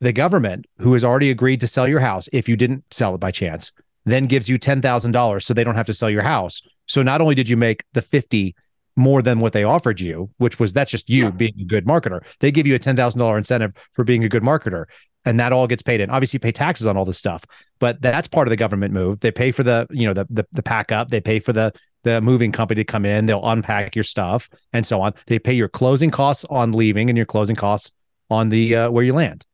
The 0.00 0.12
government, 0.12 0.66
who 0.78 0.92
has 0.92 1.02
already 1.02 1.30
agreed 1.30 1.60
to 1.62 1.66
sell 1.66 1.88
your 1.88 1.98
house 1.98 2.28
if 2.32 2.48
you 2.48 2.54
didn't 2.54 2.84
sell 2.92 3.16
it 3.16 3.18
by 3.18 3.32
chance, 3.32 3.72
then 4.04 4.26
gives 4.26 4.48
you 4.48 4.60
$10,000 4.60 5.42
so 5.42 5.52
they 5.52 5.64
don't 5.64 5.74
have 5.74 5.86
to 5.86 5.94
sell 5.94 6.08
your 6.08 6.22
house. 6.22 6.62
So 6.86 7.02
not 7.02 7.20
only 7.20 7.34
did 7.34 7.48
you 7.48 7.56
make 7.56 7.82
the 7.94 8.02
50 8.02 8.54
more 8.94 9.22
than 9.22 9.40
what 9.40 9.54
they 9.54 9.64
offered 9.64 10.00
you, 10.00 10.30
which 10.36 10.60
was 10.60 10.72
that's 10.72 10.92
just 10.92 11.10
you 11.10 11.24
yeah. 11.24 11.30
being 11.30 11.54
a 11.60 11.64
good 11.64 11.84
marketer. 11.84 12.20
They 12.38 12.52
give 12.52 12.66
you 12.66 12.74
a 12.74 12.78
ten 12.78 12.96
thousand 12.96 13.18
dollar 13.18 13.36
incentive 13.36 13.74
for 13.92 14.04
being 14.04 14.24
a 14.24 14.28
good 14.28 14.42
marketer, 14.42 14.86
and 15.26 15.38
that 15.40 15.52
all 15.52 15.66
gets 15.66 15.82
paid 15.82 16.00
in. 16.00 16.08
Obviously, 16.08 16.36
you 16.36 16.40
pay 16.40 16.52
taxes 16.52 16.86
on 16.86 16.96
all 16.96 17.04
this 17.04 17.18
stuff, 17.18 17.44
but 17.80 18.00
that's 18.00 18.28
part 18.28 18.46
of 18.46 18.50
the 18.50 18.56
government 18.56 18.94
move. 18.94 19.20
They 19.20 19.32
pay 19.32 19.50
for 19.50 19.62
the 19.62 19.86
you 19.90 20.06
know 20.06 20.14
the 20.14 20.26
the, 20.30 20.46
the 20.52 20.62
pack 20.62 20.92
up. 20.92 21.08
They 21.08 21.20
pay 21.20 21.40
for 21.40 21.52
the 21.52 21.72
the 22.04 22.20
moving 22.20 22.52
company 22.52 22.80
to 22.80 22.84
come 22.84 23.04
in. 23.04 23.26
They'll 23.26 23.46
unpack 23.46 23.94
your 23.94 24.04
stuff 24.04 24.48
and 24.72 24.86
so 24.86 25.02
on. 25.02 25.12
They 25.26 25.38
pay 25.38 25.52
your 25.52 25.68
closing 25.68 26.10
costs 26.10 26.46
on 26.48 26.72
leaving 26.72 27.10
and 27.10 27.16
your 27.16 27.26
closing 27.26 27.56
costs 27.56 27.92
on 28.30 28.48
the 28.48 28.76
uh, 28.76 28.90
where 28.90 29.04
you 29.04 29.12
land. 29.12 29.44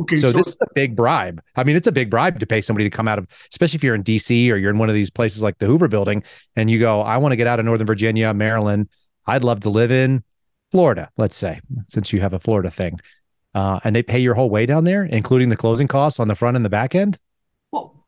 Okay, 0.00 0.16
so, 0.16 0.30
so, 0.30 0.38
this 0.38 0.48
is 0.48 0.58
a 0.60 0.66
big 0.76 0.94
bribe. 0.94 1.42
I 1.56 1.64
mean, 1.64 1.74
it's 1.74 1.88
a 1.88 1.92
big 1.92 2.08
bribe 2.08 2.38
to 2.38 2.46
pay 2.46 2.60
somebody 2.60 2.88
to 2.88 2.96
come 2.96 3.08
out 3.08 3.18
of, 3.18 3.26
especially 3.50 3.78
if 3.78 3.82
you're 3.82 3.96
in 3.96 4.04
DC 4.04 4.48
or 4.48 4.56
you're 4.56 4.70
in 4.70 4.78
one 4.78 4.88
of 4.88 4.94
these 4.94 5.10
places 5.10 5.42
like 5.42 5.58
the 5.58 5.66
Hoover 5.66 5.88
Building, 5.88 6.22
and 6.54 6.70
you 6.70 6.78
go, 6.78 7.00
"I 7.00 7.16
want 7.16 7.32
to 7.32 7.36
get 7.36 7.48
out 7.48 7.58
of 7.58 7.64
Northern 7.64 7.86
Virginia, 7.86 8.32
Maryland. 8.32 8.88
I'd 9.26 9.42
love 9.42 9.60
to 9.60 9.70
live 9.70 9.90
in 9.90 10.22
Florida, 10.70 11.10
let's 11.16 11.34
say, 11.34 11.60
since 11.88 12.12
you 12.12 12.20
have 12.20 12.32
a 12.32 12.38
Florida 12.38 12.70
thing." 12.70 13.00
Uh, 13.58 13.80
and 13.82 13.96
they 13.96 14.04
pay 14.04 14.20
your 14.20 14.34
whole 14.34 14.48
way 14.48 14.66
down 14.66 14.84
there, 14.84 15.04
including 15.04 15.48
the 15.48 15.56
closing 15.56 15.88
costs 15.88 16.20
on 16.20 16.28
the 16.28 16.36
front 16.36 16.54
and 16.54 16.64
the 16.64 16.68
back 16.68 16.94
end. 16.94 17.18
Well, 17.72 18.06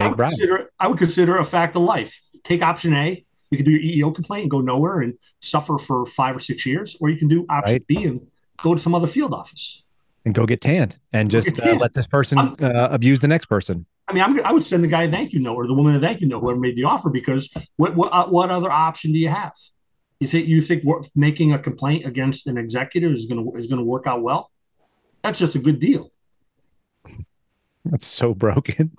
I 0.00 0.08
would, 0.08 0.18
consider, 0.18 0.72
I 0.80 0.88
would 0.88 0.98
consider 0.98 1.36
a 1.36 1.44
fact 1.44 1.76
of 1.76 1.82
life. 1.82 2.20
Take 2.42 2.60
option 2.60 2.92
A. 2.94 3.24
You 3.52 3.56
can 3.56 3.64
do 3.64 3.70
your 3.70 4.10
EEO 4.10 4.12
complaint 4.12 4.42
and 4.42 4.50
go 4.50 4.60
nowhere 4.60 4.98
and 4.98 5.14
suffer 5.38 5.78
for 5.78 6.06
five 6.06 6.34
or 6.34 6.40
six 6.40 6.66
years, 6.66 6.96
or 7.00 7.08
you 7.08 7.16
can 7.16 7.28
do 7.28 7.46
option 7.48 7.74
right. 7.74 7.86
B 7.86 8.02
and 8.04 8.26
go 8.60 8.74
to 8.74 8.80
some 8.80 8.92
other 8.92 9.06
field 9.06 9.32
office 9.32 9.84
and 10.24 10.34
go 10.34 10.44
get 10.44 10.60
tanned 10.60 10.98
and 11.12 11.30
just 11.30 11.60
uh, 11.60 11.74
let 11.74 11.94
this 11.94 12.08
person 12.08 12.38
uh, 12.38 12.88
abuse 12.90 13.20
the 13.20 13.28
next 13.28 13.46
person. 13.46 13.86
I 14.08 14.12
mean, 14.12 14.24
I'm, 14.24 14.44
i 14.44 14.50
would 14.50 14.64
send 14.64 14.82
the 14.82 14.88
guy 14.88 15.04
a 15.04 15.10
thank 15.10 15.32
you 15.32 15.38
note 15.38 15.54
or 15.54 15.68
the 15.68 15.74
woman 15.74 15.94
a 15.94 16.00
thank 16.00 16.20
you 16.20 16.26
note, 16.26 16.40
whoever 16.40 16.58
made 16.58 16.74
the 16.74 16.82
offer, 16.84 17.10
because 17.10 17.54
what 17.76 17.94
what, 17.94 18.12
uh, 18.12 18.26
what 18.26 18.50
other 18.50 18.72
option 18.72 19.12
do 19.12 19.20
you 19.20 19.28
have? 19.28 19.52
You 20.18 20.26
think 20.26 20.48
you 20.48 20.60
think 20.60 20.82
making 21.14 21.52
a 21.52 21.60
complaint 21.60 22.06
against 22.06 22.48
an 22.48 22.58
executive 22.58 23.12
is 23.12 23.26
going 23.26 23.44
to 23.44 23.56
is 23.56 23.68
going 23.68 23.78
to 23.78 23.84
work 23.84 24.08
out 24.08 24.22
well? 24.22 24.49
That's 25.22 25.38
just 25.38 25.54
a 25.54 25.58
good 25.58 25.80
deal. 25.80 26.10
That's 27.84 28.06
so 28.06 28.34
broken. 28.34 28.92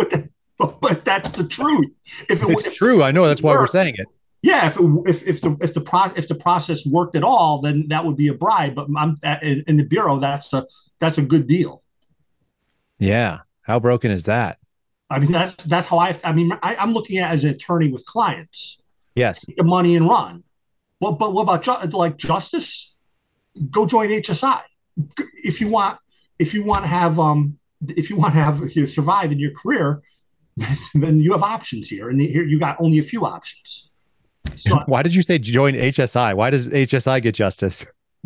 But, 0.58 0.80
but 0.80 1.06
that's 1.06 1.32
the 1.32 1.48
truth. 1.48 1.98
If 2.30 2.44
it, 2.44 2.50
it's 2.50 2.68
if, 2.68 2.76
true, 2.76 3.02
I 3.02 3.10
know 3.10 3.26
that's 3.26 3.42
why 3.42 3.56
we're 3.56 3.66
saying 3.66 3.96
it. 3.98 4.06
Yeah, 4.44 4.68
if, 4.68 4.78
it, 4.78 4.84
if 5.08 5.28
if 5.28 5.42
the 5.42 5.58
if 5.60 5.74
the 5.74 5.82
pro, 5.82 6.06
if 6.16 6.28
the 6.28 6.36
process 6.36 6.86
worked 6.86 7.16
at 7.16 7.24
all, 7.24 7.62
then 7.62 7.88
that 7.88 8.06
would 8.06 8.16
be 8.16 8.28
a 8.28 8.36
bribe. 8.36 8.76
But 8.76 8.88
I'm 8.96 9.16
uh, 9.24 9.38
in, 9.42 9.64
in 9.68 9.78
the 9.78 9.84
bureau. 9.84 10.20
That's 10.20 10.54
a 10.54 10.68
that's 11.00 11.18
a 11.18 11.24
good 11.24 11.48
deal. 11.48 11.82
Yeah. 13.00 13.40
How 13.64 13.80
broken 13.80 14.12
is 14.12 14.26
that? 14.26 14.60
I 15.10 15.18
mean, 15.20 15.32
that's 15.32 15.64
that's 15.64 15.88
how 15.88 15.98
I. 15.98 16.16
I 16.24 16.32
mean, 16.34 16.52
I, 16.62 16.76
am 16.76 16.94
looking 16.94 17.18
at 17.18 17.32
as 17.32 17.44
an 17.44 17.50
attorney 17.50 17.92
with 17.92 18.06
clients. 18.06 18.80
Yes. 19.16 19.46
Take 19.46 19.58
the 19.58 19.64
money 19.64 19.96
and 19.96 20.08
run. 20.08 20.44
Well, 21.00 21.14
but 21.14 21.34
what 21.34 21.42
about 21.42 21.64
ju- 21.64 21.98
like 21.98 22.18
justice? 22.18 22.96
Go 23.70 23.86
join 23.86 24.10
HSI 24.10 24.62
if 25.44 25.60
you 25.60 25.70
want. 25.70 26.00
If 26.42 26.54
you 26.54 26.64
want 26.64 26.82
to 26.82 26.88
have 26.88 27.20
um, 27.20 27.60
if 27.88 28.10
you 28.10 28.16
want 28.16 28.34
to 28.34 28.40
have 28.40 28.76
you 28.76 28.86
survive 28.88 29.32
in 29.32 29.40
your 29.40 29.52
career, 29.52 30.02
then 30.94 31.20
you 31.20 31.32
have 31.34 31.44
options 31.44 31.88
here, 31.88 32.10
and 32.10 32.20
here 32.20 32.44
you 32.44 32.60
got 32.60 32.78
only 32.80 33.00
a 33.00 33.04
few 33.04 33.26
options. 33.26 33.92
So, 34.56 34.78
Why 34.88 35.04
did 35.04 35.16
you 35.16 35.22
say 35.22 35.38
join 35.38 35.74
HSI? 35.74 36.36
Why 36.36 36.50
does 36.50 36.68
HSI 36.68 37.22
get 37.22 37.36
justice? 37.36 37.86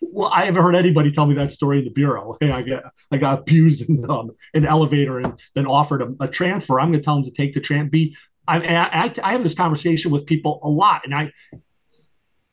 well, 0.00 0.30
I 0.32 0.44
haven't 0.44 0.62
heard 0.62 0.74
anybody 0.74 1.12
tell 1.12 1.26
me 1.26 1.34
that 1.34 1.52
story 1.52 1.78
in 1.78 1.84
the 1.84 1.90
bureau. 1.90 2.36
Hey, 2.40 2.50
I 2.50 2.62
got 2.62 2.84
I 3.12 3.18
got 3.18 3.40
abused 3.40 3.88
in 3.88 4.08
um, 4.10 4.30
an 4.54 4.64
elevator 4.66 5.18
and 5.20 5.38
then 5.54 5.66
offered 5.66 6.02
a, 6.02 6.14
a 6.20 6.28
transfer. 6.28 6.80
I'm 6.80 6.90
going 6.90 7.00
to 7.00 7.04
tell 7.04 7.16
them 7.16 7.24
to 7.24 7.30
take 7.30 7.54
the 7.54 7.60
tran 7.60 7.90
be 7.90 8.16
I, 8.48 8.58
I, 8.58 9.14
I 9.22 9.32
have 9.32 9.42
this 9.42 9.54
conversation 9.54 10.10
with 10.10 10.26
people 10.26 10.60
a 10.62 10.68
lot, 10.68 11.02
and 11.04 11.14
I, 11.14 11.32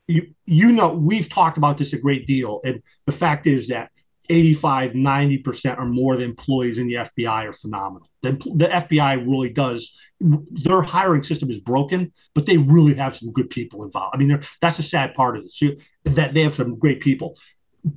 you, 0.08 0.34
you 0.46 0.72
know, 0.72 0.94
we've 0.94 1.30
talked 1.30 1.58
about 1.58 1.78
this 1.78 1.94
a 1.94 2.00
great 2.00 2.26
deal, 2.26 2.62
and 2.64 2.82
the 3.06 3.12
fact 3.12 3.48
is 3.48 3.68
that 3.68 3.92
85, 4.30 4.94
90% 4.94 5.78
or 5.78 5.86
more 5.86 6.14
of 6.14 6.20
the 6.20 6.26
employees 6.26 6.78
in 6.78 6.88
the 6.88 6.96
FBI 6.96 7.50
are 7.50 7.54
phenomenal. 7.54 8.08
The, 8.22 8.32
the 8.32 8.68
FBI 8.68 9.26
really 9.26 9.52
does, 9.52 10.00
their 10.20 10.82
hiring 10.82 11.24
system 11.24 11.50
is 11.50 11.60
broken, 11.60 12.14
but 12.34 12.46
they 12.46 12.58
really 12.58 12.94
have 12.96 13.16
some 13.16 13.32
good 13.32 13.50
people 13.50 13.84
involved. 13.84 14.16
I 14.16 14.18
mean, 14.18 14.40
that's 14.62 14.80
a 14.80 14.84
sad 14.84 15.14
part 15.14 15.38
of 15.38 15.46
it, 15.46 15.82
that 16.06 16.34
they 16.34 16.44
have 16.44 16.56
some 16.56 16.80
great 16.80 17.02
people. 17.02 17.38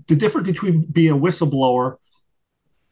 The 0.08 0.16
difference 0.16 0.48
between 0.48 0.86
being 0.86 1.12
a 1.12 1.16
whistleblower 1.16 1.96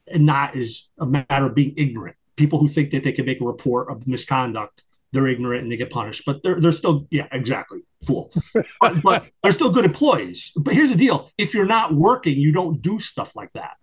and 0.07 0.26
not 0.26 0.55
is 0.55 0.91
a 0.99 1.07
matter 1.07 1.47
of 1.47 1.55
being 1.55 1.74
ignorant. 1.76 2.16
People 2.37 2.59
who 2.59 2.68
think 2.68 2.91
that 2.93 3.05
they 3.05 3.12
can 3.12 3.26
make 3.26 3.41
a 3.41 3.45
report 3.45 3.91
of 3.91 4.07
misconduct 4.07 4.85
they're 5.15 5.29
ignorant 5.29 5.62
and 5.62 5.73
they 5.73 5.77
get 5.77 5.91
punished. 5.91 6.25
But 6.27 6.43
they're 6.43 6.61
they're 6.61 6.73
still 6.73 7.07
yeah 7.11 7.29
exactly 7.33 7.81
fool. 8.07 8.33
but, 8.81 9.03
but 9.03 9.31
they're 9.43 9.53
still 9.53 9.71
good 9.71 9.85
employees. 9.85 10.53
But 10.57 10.75
here's 10.75 10.91
the 10.91 10.99
deal: 10.99 11.31
if 11.39 11.55
you're 11.55 11.65
not 11.65 11.95
working, 11.95 12.37
you 12.39 12.53
don't 12.53 12.83
do 12.83 12.99
stuff 12.99 13.35
like 13.35 13.53
that. 13.55 13.77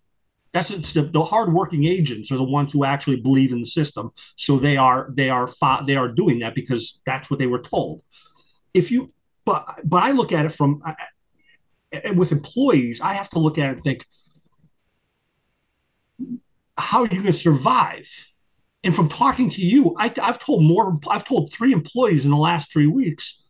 That's 0.53 0.67
the, 0.93 1.03
the 1.03 1.23
hardworking 1.23 1.85
agents 1.85 2.29
are 2.31 2.37
the 2.37 2.43
ones 2.43 2.73
who 2.73 2.83
actually 2.83 3.21
believe 3.21 3.53
in 3.53 3.61
the 3.61 3.65
system. 3.65 4.11
So 4.35 4.57
they 4.57 4.77
are 4.77 5.09
they 5.13 5.29
are 5.29 5.49
they 5.87 5.95
are 5.95 6.09
doing 6.09 6.39
that 6.39 6.53
because 6.53 7.01
that's 7.05 7.31
what 7.31 7.39
they 7.39 7.47
were 7.47 7.61
told. 7.61 8.03
If 8.73 8.91
you 8.91 9.11
but 9.45 9.79
but 9.83 10.03
I 10.03 10.11
look 10.11 10.31
at 10.31 10.45
it 10.45 10.51
from 10.51 10.83
with 12.15 12.31
employees, 12.31 13.01
I 13.01 13.13
have 13.13 13.29
to 13.29 13.39
look 13.39 13.57
at 13.57 13.69
it 13.69 13.73
and 13.73 13.81
think, 13.81 14.05
how 16.77 16.99
are 16.99 17.05
you 17.05 17.21
going 17.21 17.25
to 17.25 17.33
survive? 17.33 18.30
And 18.83 18.95
from 18.95 19.09
talking 19.09 19.49
to 19.51 19.61
you, 19.61 19.95
I, 19.97 20.11
have 20.17 20.39
told 20.39 20.63
more. 20.63 20.97
I've 21.07 21.23
told 21.23 21.53
three 21.53 21.71
employees 21.71 22.25
in 22.25 22.31
the 22.31 22.37
last 22.37 22.71
three 22.73 22.87
weeks, 22.87 23.43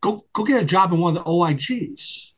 go 0.00 0.24
go 0.32 0.44
get 0.44 0.62
a 0.62 0.66
job 0.66 0.92
in 0.92 0.98
one 0.98 1.16
of 1.16 1.24
the 1.24 1.30
OIGs. 1.30 2.32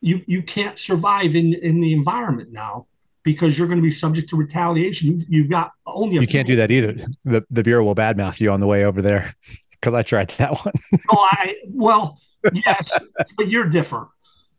You 0.00 0.20
you 0.26 0.42
can't 0.42 0.78
survive 0.78 1.36
in 1.36 1.54
in 1.54 1.80
the 1.80 1.92
environment 1.92 2.52
now 2.52 2.86
because 3.22 3.58
you're 3.58 3.66
going 3.66 3.78
to 3.78 3.82
be 3.82 3.92
subject 3.92 4.28
to 4.30 4.36
retaliation. 4.36 5.10
You've, 5.10 5.24
you've 5.28 5.50
got 5.50 5.72
only. 5.84 6.16
you 6.16 6.26
can't 6.28 6.46
do 6.46 6.56
that 6.56 6.70
either. 6.70 6.96
The 7.24 7.44
the 7.50 7.62
bureau 7.62 7.84
will 7.84 7.94
badmouth 7.94 8.40
you 8.40 8.50
on 8.50 8.60
the 8.60 8.66
way 8.66 8.84
over 8.84 9.00
there 9.00 9.34
because 9.70 9.94
I 9.94 10.02
tried 10.02 10.30
that 10.38 10.52
one. 10.64 10.74
oh, 11.10 11.28
I 11.30 11.56
well, 11.68 12.20
yes, 12.52 12.98
but 13.36 13.48
you're 13.48 13.68
different. 13.68 14.08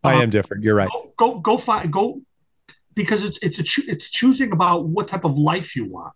I 0.04 0.16
um, 0.16 0.24
am 0.24 0.30
different. 0.30 0.64
You're 0.64 0.76
right. 0.76 0.90
Go, 0.90 1.14
go 1.18 1.40
go 1.40 1.58
find 1.58 1.92
go 1.92 2.22
because 2.94 3.24
it's 3.24 3.40
it's 3.42 3.60
a 3.60 3.92
it's 3.92 4.10
choosing 4.10 4.52
about 4.52 4.86
what 4.86 5.08
type 5.08 5.26
of 5.26 5.38
life 5.38 5.76
you 5.76 5.86
want. 5.86 6.14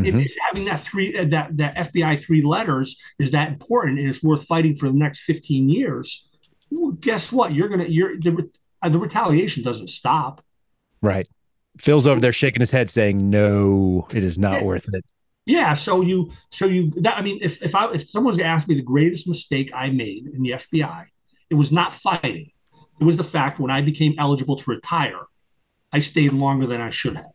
Mm-hmm. 0.00 0.22
Having 0.48 0.64
that 0.64 0.80
three 0.80 1.16
uh, 1.16 1.24
that 1.26 1.56
that 1.56 1.76
FBI 1.76 2.20
three 2.20 2.42
letters 2.42 3.00
is 3.20 3.30
that 3.30 3.48
important 3.48 4.00
and 4.00 4.08
it's 4.08 4.24
worth 4.24 4.44
fighting 4.44 4.74
for 4.74 4.88
the 4.88 4.98
next 4.98 5.20
15 5.20 5.68
years, 5.68 6.28
well, 6.70 6.92
guess 6.92 7.32
what? 7.32 7.52
You're 7.52 7.68
gonna 7.68 7.84
you're 7.84 8.18
the, 8.18 8.50
uh, 8.82 8.88
the 8.88 8.98
retaliation 8.98 9.62
doesn't 9.62 9.88
stop. 9.88 10.42
Right. 11.00 11.28
Phil's 11.78 12.06
over 12.06 12.20
there 12.20 12.32
shaking 12.32 12.60
his 12.60 12.70
head, 12.70 12.90
saying, 12.90 13.18
"No, 13.18 14.06
it 14.12 14.22
is 14.22 14.38
not 14.38 14.60
yeah. 14.60 14.64
worth 14.64 14.86
it." 14.92 15.04
Yeah. 15.46 15.74
So 15.74 16.00
you, 16.00 16.30
so 16.50 16.66
you, 16.66 16.90
that 17.02 17.18
I 17.18 17.22
mean, 17.22 17.38
if 17.42 17.62
if 17.62 17.74
I 17.74 17.92
if 17.92 18.08
someone's 18.08 18.36
gonna 18.36 18.48
ask 18.48 18.68
me 18.68 18.74
the 18.74 18.82
greatest 18.82 19.28
mistake 19.28 19.70
I 19.74 19.90
made 19.90 20.26
in 20.26 20.42
the 20.42 20.50
FBI, 20.50 21.06
it 21.50 21.54
was 21.54 21.72
not 21.72 21.92
fighting. 21.92 22.50
It 23.00 23.04
was 23.04 23.16
the 23.16 23.24
fact 23.24 23.58
when 23.58 23.70
I 23.70 23.82
became 23.82 24.14
eligible 24.18 24.56
to 24.56 24.70
retire, 24.70 25.26
I 25.92 25.98
stayed 25.98 26.32
longer 26.32 26.66
than 26.66 26.80
I 26.80 26.90
should 26.90 27.16
have, 27.16 27.34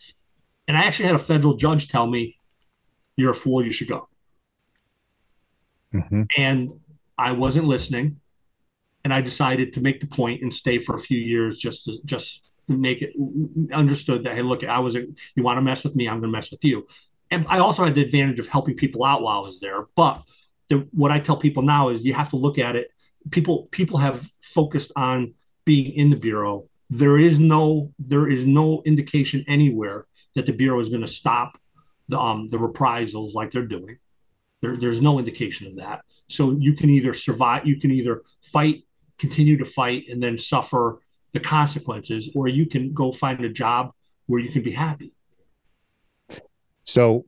and 0.67 0.77
I 0.77 0.83
actually 0.83 1.07
had 1.07 1.15
a 1.15 1.19
federal 1.19 1.55
judge 1.55 1.89
tell 1.89 2.07
me, 2.07 2.37
you're 3.19 3.31
a 3.31 3.35
fool. 3.35 3.63
You 3.63 3.71
should 3.71 3.89
go. 3.89 4.07
Mm-hmm. 5.93 6.23
And 6.37 6.71
I 7.17 7.31
wasn't 7.31 7.65
listening, 7.65 8.19
and 9.03 9.13
I 9.13 9.21
decided 9.21 9.73
to 9.73 9.81
make 9.81 10.01
the 10.01 10.07
point 10.07 10.41
and 10.41 10.53
stay 10.53 10.77
for 10.77 10.95
a 10.95 10.99
few 10.99 11.19
years 11.19 11.57
just 11.57 11.85
to 11.85 11.97
just 12.05 12.53
make 12.67 13.01
it 13.01 13.13
understood 13.73 14.23
that 14.23 14.35
hey, 14.35 14.41
look, 14.41 14.63
I 14.63 14.79
was 14.79 14.95
a, 14.95 15.05
you 15.35 15.43
want 15.43 15.57
to 15.57 15.61
mess 15.61 15.83
with 15.83 15.95
me, 15.95 16.07
I'm 16.07 16.19
going 16.19 16.31
to 16.31 16.37
mess 16.37 16.51
with 16.51 16.63
you. 16.63 16.85
And 17.31 17.45
I 17.47 17.59
also 17.59 17.85
had 17.85 17.95
the 17.95 18.03
advantage 18.03 18.39
of 18.39 18.47
helping 18.47 18.75
people 18.75 19.03
out 19.03 19.21
while 19.21 19.37
I 19.37 19.47
was 19.47 19.59
there. 19.59 19.87
But 19.95 20.23
the, 20.69 20.87
what 20.91 21.11
I 21.11 21.19
tell 21.19 21.37
people 21.37 21.63
now 21.63 21.89
is 21.89 22.05
you 22.05 22.13
have 22.13 22.29
to 22.31 22.37
look 22.37 22.57
at 22.57 22.75
it. 22.75 22.91
People 23.31 23.67
people 23.71 23.97
have 23.97 24.27
focused 24.41 24.91
on 24.95 25.33
being 25.65 25.91
in 25.93 26.09
the 26.09 26.17
bureau. 26.17 26.67
There 26.89 27.17
is 27.17 27.39
no 27.39 27.91
there 27.99 28.27
is 28.27 28.45
no 28.45 28.81
indication 28.85 29.43
anywhere 29.47 30.05
that 30.35 30.45
the 30.45 30.53
bureau 30.53 30.79
is 30.79 30.89
going 30.89 31.01
to 31.01 31.07
stop 31.07 31.57
the 32.09 32.19
um, 32.19 32.49
the 32.49 32.59
reprisals 32.59 33.33
like 33.35 33.51
they're 33.51 33.65
doing. 33.65 33.97
There, 34.61 34.75
there's 34.75 35.01
no 35.01 35.19
indication 35.19 35.67
of 35.67 35.77
that. 35.77 36.01
So 36.27 36.51
you 36.51 36.73
can 36.73 36.89
either 36.89 37.13
survive, 37.13 37.65
you 37.65 37.79
can 37.79 37.91
either 37.91 38.23
fight, 38.41 38.83
continue 39.17 39.57
to 39.57 39.65
fight, 39.65 40.09
and 40.09 40.21
then 40.21 40.37
suffer 40.37 40.99
the 41.31 41.39
consequences, 41.39 42.31
or 42.35 42.47
you 42.47 42.65
can 42.65 42.93
go 42.93 43.11
find 43.13 43.45
a 43.45 43.49
job 43.49 43.93
where 44.25 44.41
you 44.41 44.49
can 44.49 44.63
be 44.63 44.71
happy. 44.71 45.13
So 46.83 47.25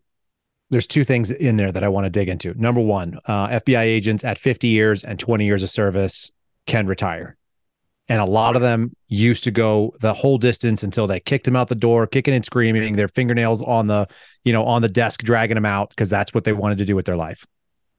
there's 0.72 0.88
two 0.88 1.04
things 1.04 1.32
in 1.32 1.58
there 1.58 1.72
that 1.72 1.84
I 1.84 1.88
want 1.88 2.06
to 2.06 2.10
dig 2.10 2.28
into. 2.28 2.60
Number 2.60 2.82
one, 2.82 3.20
uh, 3.26 3.48
FBI 3.50 3.84
agents 3.84 4.24
at 4.24 4.38
50 4.38 4.68
years 4.68 5.04
and 5.04 5.20
20 5.20 5.46
years 5.46 5.64
of 5.64 5.70
service 5.70 6.32
can 6.66 6.88
retire 6.88 7.38
and 8.12 8.20
a 8.20 8.26
lot 8.26 8.58
of 8.58 8.62
them 8.62 8.94
used 9.08 9.46
to 9.46 9.52
go 9.52 9.96
the 10.02 10.14
whole 10.14 10.38
distance 10.38 10.84
until 10.84 11.08
they 11.08 11.18
kicked 11.18 11.48
him 11.48 11.56
out 11.56 11.70
the 11.70 11.76
door 11.76 12.06
kicking 12.06 12.34
and 12.34 12.44
screaming 12.44 12.98
their 12.98 13.08
fingernails 13.08 13.62
on 13.62 13.88
the 13.88 14.06
you 14.44 14.52
know 14.52 14.66
on 14.66 14.82
the 14.82 14.90
desk 14.90 15.24
dragging 15.24 15.56
them 15.56 15.66
out 15.66 15.90
because 15.92 16.10
that's 16.10 16.34
what 16.34 16.44
they 16.44 16.52
wanted 16.52 16.78
to 16.78 16.84
do 16.84 16.94
with 16.94 17.06
their 17.06 17.16
life. 17.16 17.48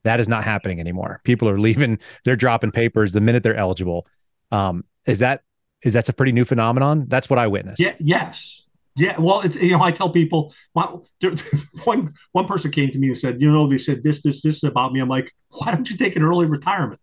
That 0.05 0.21
is 0.21 0.29
not 0.29 0.45
happening 0.45 0.81
anymore. 0.81 1.21
People 1.25 1.49
are 1.49 1.59
leaving 1.59 1.99
they're 2.27 2.37
dropping 2.37 2.73
papers 2.73 3.15
the 3.15 3.23
minute 3.23 3.43
they're 3.43 3.57
eligible. 3.57 4.07
Um, 4.51 4.85
is 5.07 5.21
that 5.21 5.41
is 5.83 5.95
that's 5.95 6.11
a 6.11 6.13
pretty 6.13 6.33
new 6.33 6.45
phenomenon? 6.45 7.07
That's 7.09 7.31
what 7.31 7.39
i 7.39 7.47
witnessed. 7.47 7.81
Yeah 7.81 7.95
yes. 7.99 8.67
Yeah 8.95 9.19
well 9.19 9.47
you 9.47 9.71
know 9.71 9.83
i 9.83 9.93
tell 9.93 10.13
people 10.13 10.53
one 10.75 12.13
one 12.33 12.47
person 12.47 12.71
came 12.71 12.91
to 12.91 12.99
me 12.99 13.09
and 13.09 13.19
said 13.19 13.41
you 13.41 13.51
know 13.51 13.67
they 13.67 13.79
said 13.79 14.03
this 14.03 14.21
this 14.21 14.43
this 14.43 14.63
about 14.63 14.93
me. 14.93 15.01
I'm 15.01 15.09
like 15.09 15.33
why 15.49 15.73
don't 15.73 15.89
you 15.89 15.97
take 15.97 16.17
an 16.17 16.23
early 16.23 16.45
retirement? 16.45 17.01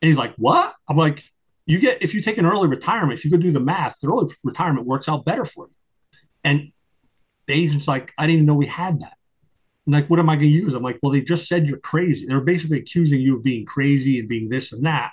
And 0.00 0.08
he's 0.08 0.18
like 0.18 0.34
what? 0.36 0.72
I'm 0.88 0.96
like 0.96 1.24
you 1.70 1.78
get 1.78 2.02
if 2.02 2.14
you 2.14 2.20
take 2.20 2.36
an 2.36 2.46
early 2.46 2.68
retirement, 2.68 3.18
if 3.18 3.24
you 3.24 3.30
go 3.30 3.36
do 3.36 3.52
the 3.52 3.60
math, 3.60 4.00
the 4.00 4.08
early 4.08 4.34
retirement 4.42 4.86
works 4.86 5.08
out 5.08 5.24
better 5.24 5.44
for 5.44 5.68
you. 5.68 5.74
And 6.42 6.72
the 7.46 7.54
agent's 7.54 7.86
like, 7.86 8.12
I 8.18 8.26
didn't 8.26 8.34
even 8.34 8.46
know 8.46 8.56
we 8.56 8.66
had 8.66 9.00
that. 9.00 9.16
I'm 9.86 9.92
like, 9.92 10.10
what 10.10 10.18
am 10.18 10.28
I 10.28 10.34
going 10.34 10.48
to 10.48 10.54
use? 10.54 10.74
I'm 10.74 10.82
like, 10.82 10.98
well, 11.02 11.12
they 11.12 11.20
just 11.20 11.46
said 11.46 11.66
you're 11.66 11.78
crazy. 11.78 12.26
They're 12.26 12.40
basically 12.40 12.78
accusing 12.78 13.20
you 13.20 13.36
of 13.36 13.44
being 13.44 13.64
crazy 13.64 14.18
and 14.18 14.28
being 14.28 14.48
this 14.48 14.72
and 14.72 14.84
that. 14.84 15.12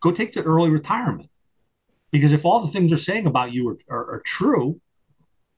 Go 0.00 0.12
take 0.12 0.34
the 0.34 0.42
early 0.42 0.70
retirement. 0.70 1.30
Because 2.10 2.32
if 2.32 2.44
all 2.44 2.60
the 2.60 2.70
things 2.70 2.90
they're 2.90 2.98
saying 2.98 3.26
about 3.26 3.52
you 3.52 3.70
are, 3.70 3.78
are, 3.90 4.10
are 4.16 4.22
true, 4.24 4.80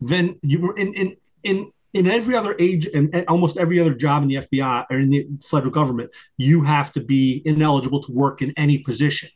then 0.01 0.39
you 0.43 0.73
in 0.73 0.93
in 0.95 1.17
in 1.43 1.73
in 1.93 2.07
every 2.07 2.35
other 2.37 2.55
age 2.59 2.87
and 2.95 3.13
almost 3.27 3.57
every 3.57 3.81
other 3.81 3.95
job 3.95 4.23
in 4.23 4.29
the 4.29 4.37
FBI 4.37 4.87
or 4.91 4.99
in 4.99 5.11
the 5.11 5.27
federal 5.43 5.73
government, 5.73 6.11
you 6.37 6.63
have 6.63 6.93
to 6.93 7.01
be 7.01 7.43
ineligible 7.45 8.03
to 8.05 8.13
work 8.13 8.43
in 8.43 8.53
any 8.57 8.79
position 8.79 9.29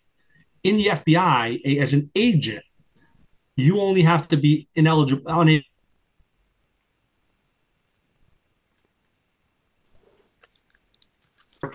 in 0.63 0.77
the 0.77 0.87
FBI 0.87 1.79
as 1.79 1.93
an 1.93 2.11
agent, 2.15 2.65
you 3.57 3.81
only 3.81 4.03
have 4.03 4.29
to 4.29 4.37
be 4.37 4.69
ineligible 4.75 5.25
unable 5.27 5.65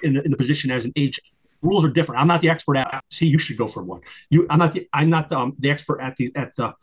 in 0.04 0.14
the, 0.14 0.24
in 0.24 0.32
the 0.32 0.38
position 0.38 0.72
as 0.72 0.86
an 0.86 0.92
agent. 0.96 1.26
Rules 1.62 1.86
are 1.86 1.90
different. 1.90 2.22
I'm 2.22 2.28
not 2.28 2.42
the 2.42 2.50
expert 2.50 2.78
at. 2.78 3.04
See, 3.10 3.28
you 3.28 3.40
should 3.40 3.58
go 3.58 3.68
for 3.68 3.84
one. 3.84 4.02
You, 4.30 4.46
I'm 4.50 4.60
not 4.60 4.74
the. 4.74 4.88
I'm 4.94 5.10
not 5.10 5.30
the, 5.30 5.38
um, 5.38 5.56
the 5.58 5.72
expert 5.72 6.00
at 6.00 6.16
the 6.16 6.32
at 6.36 6.56
the 6.56 6.74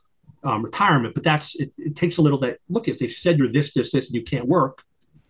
um, 0.43 0.65
retirement, 0.65 1.15
but 1.15 1.23
that's 1.23 1.55
it, 1.57 1.73
it. 1.79 1.95
takes 1.95 2.19
a 2.19 2.23
little 2.23 2.39
that. 2.41 2.59
Look, 2.69 2.89
if 2.89 2.99
they 2.99 3.07
said 3.07 3.39
you're 3.39 3.53
this, 3.53 3.73
this, 3.75 3.93
this, 3.93 4.09
and 4.09 4.15
you 4.15 4.23
can't 4.23 4.49
work, 4.49 4.83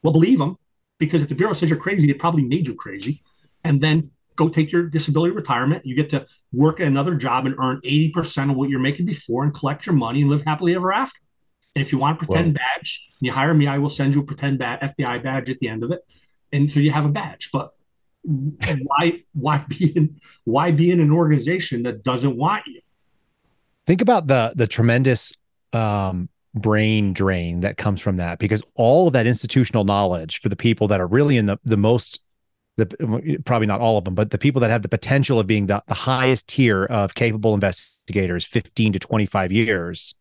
well, 0.02 0.12
believe 0.12 0.38
them, 0.38 0.56
because 0.98 1.22
if 1.22 1.28
the 1.28 1.34
bureau 1.34 1.52
says 1.52 1.68
you're 1.68 1.78
crazy, 1.78 2.06
they 2.06 2.14
probably 2.14 2.44
made 2.44 2.66
you 2.66 2.74
crazy, 2.74 3.22
and 3.62 3.80
then 3.80 4.10
go 4.42 4.48
take 4.48 4.72
your 4.72 4.84
disability 4.84 5.34
retirement. 5.34 5.86
You 5.86 5.94
get 5.94 6.10
to 6.10 6.26
work 6.52 6.80
at 6.80 6.86
another 6.86 7.14
job 7.14 7.46
and 7.46 7.54
earn 7.58 7.80
80% 7.84 8.50
of 8.50 8.56
what 8.56 8.68
you're 8.68 8.80
making 8.80 9.06
before 9.06 9.44
and 9.44 9.54
collect 9.54 9.86
your 9.86 9.94
money 9.94 10.22
and 10.22 10.30
live 10.30 10.44
happily 10.44 10.74
ever 10.74 10.92
after. 10.92 11.18
And 11.74 11.82
if 11.82 11.92
you 11.92 11.98
want 11.98 12.20
a 12.20 12.26
pretend 12.26 12.54
badge, 12.54 13.08
you 13.20 13.32
hire 13.32 13.54
me, 13.54 13.66
I 13.66 13.78
will 13.78 13.88
send 13.88 14.14
you 14.14 14.22
a 14.22 14.24
pretend 14.24 14.58
ba- 14.58 14.78
FBI 14.82 15.22
badge 15.22 15.48
at 15.50 15.58
the 15.58 15.68
end 15.68 15.82
of 15.82 15.90
it. 15.90 16.00
And 16.52 16.70
so 16.70 16.80
you 16.80 16.90
have 16.90 17.06
a 17.06 17.10
badge. 17.10 17.50
But 17.52 17.68
why 18.22 19.22
why 19.32 19.64
be 19.68 19.92
in 19.96 20.20
why 20.44 20.70
be 20.70 20.90
in 20.90 21.00
an 21.00 21.10
organization 21.10 21.82
that 21.84 22.04
doesn't 22.04 22.36
want 22.36 22.66
you? 22.66 22.80
Think 23.86 24.00
about 24.02 24.26
the 24.26 24.52
the 24.54 24.66
tremendous 24.66 25.32
um, 25.72 26.28
brain 26.54 27.14
drain 27.14 27.60
that 27.60 27.78
comes 27.78 28.00
from 28.00 28.18
that 28.18 28.38
because 28.38 28.62
all 28.74 29.06
of 29.06 29.14
that 29.14 29.26
institutional 29.26 29.84
knowledge 29.84 30.40
for 30.40 30.50
the 30.50 30.56
people 30.56 30.88
that 30.88 31.00
are 31.00 31.06
really 31.06 31.38
in 31.38 31.46
the, 31.46 31.58
the 31.64 31.78
most 31.78 32.20
the 32.76 33.38
probably 33.44 33.66
not 33.66 33.80
all 33.80 33.98
of 33.98 34.04
them, 34.04 34.14
but 34.14 34.30
the 34.30 34.38
people 34.38 34.60
that 34.60 34.70
have 34.70 34.82
the 34.82 34.88
potential 34.88 35.38
of 35.38 35.46
being 35.46 35.66
the, 35.66 35.82
the 35.88 35.94
highest 35.94 36.48
tier 36.48 36.84
of 36.84 37.14
capable 37.14 37.54
investigators, 37.54 38.44
15 38.44 38.94
to 38.94 38.98
25 38.98 39.52
years, 39.52 40.14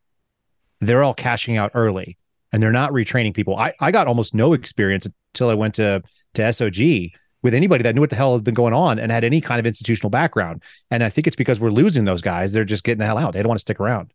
they're 0.79 1.03
all 1.03 1.13
cashing 1.13 1.57
out 1.57 1.71
early 1.73 2.17
and 2.51 2.61
they're 2.61 2.71
not 2.71 2.91
retraining 2.91 3.33
people. 3.33 3.55
I, 3.55 3.73
I 3.79 3.91
got 3.91 4.07
almost 4.07 4.33
no 4.33 4.53
experience 4.53 5.07
until 5.33 5.49
I 5.49 5.53
went 5.53 5.75
to 5.75 6.03
to 6.33 6.41
SOG 6.41 7.11
with 7.41 7.53
anybody 7.53 7.83
that 7.83 7.95
knew 7.95 8.01
what 8.01 8.09
the 8.09 8.15
hell 8.15 8.33
has 8.33 8.41
been 8.41 8.53
going 8.53 8.73
on 8.73 8.99
and 8.99 9.11
had 9.11 9.23
any 9.23 9.41
kind 9.41 9.59
of 9.59 9.65
institutional 9.65 10.09
background. 10.09 10.61
And 10.89 11.03
I 11.03 11.09
think 11.09 11.27
it's 11.27 11.35
because 11.35 11.59
we're 11.59 11.71
losing 11.71 12.05
those 12.05 12.21
guys. 12.21 12.53
They're 12.53 12.65
just 12.65 12.83
getting 12.83 12.99
the 12.99 13.05
hell 13.05 13.17
out. 13.17 13.33
They 13.33 13.41
don't 13.41 13.49
want 13.49 13.59
to 13.59 13.61
stick 13.61 13.79
around. 13.79 14.13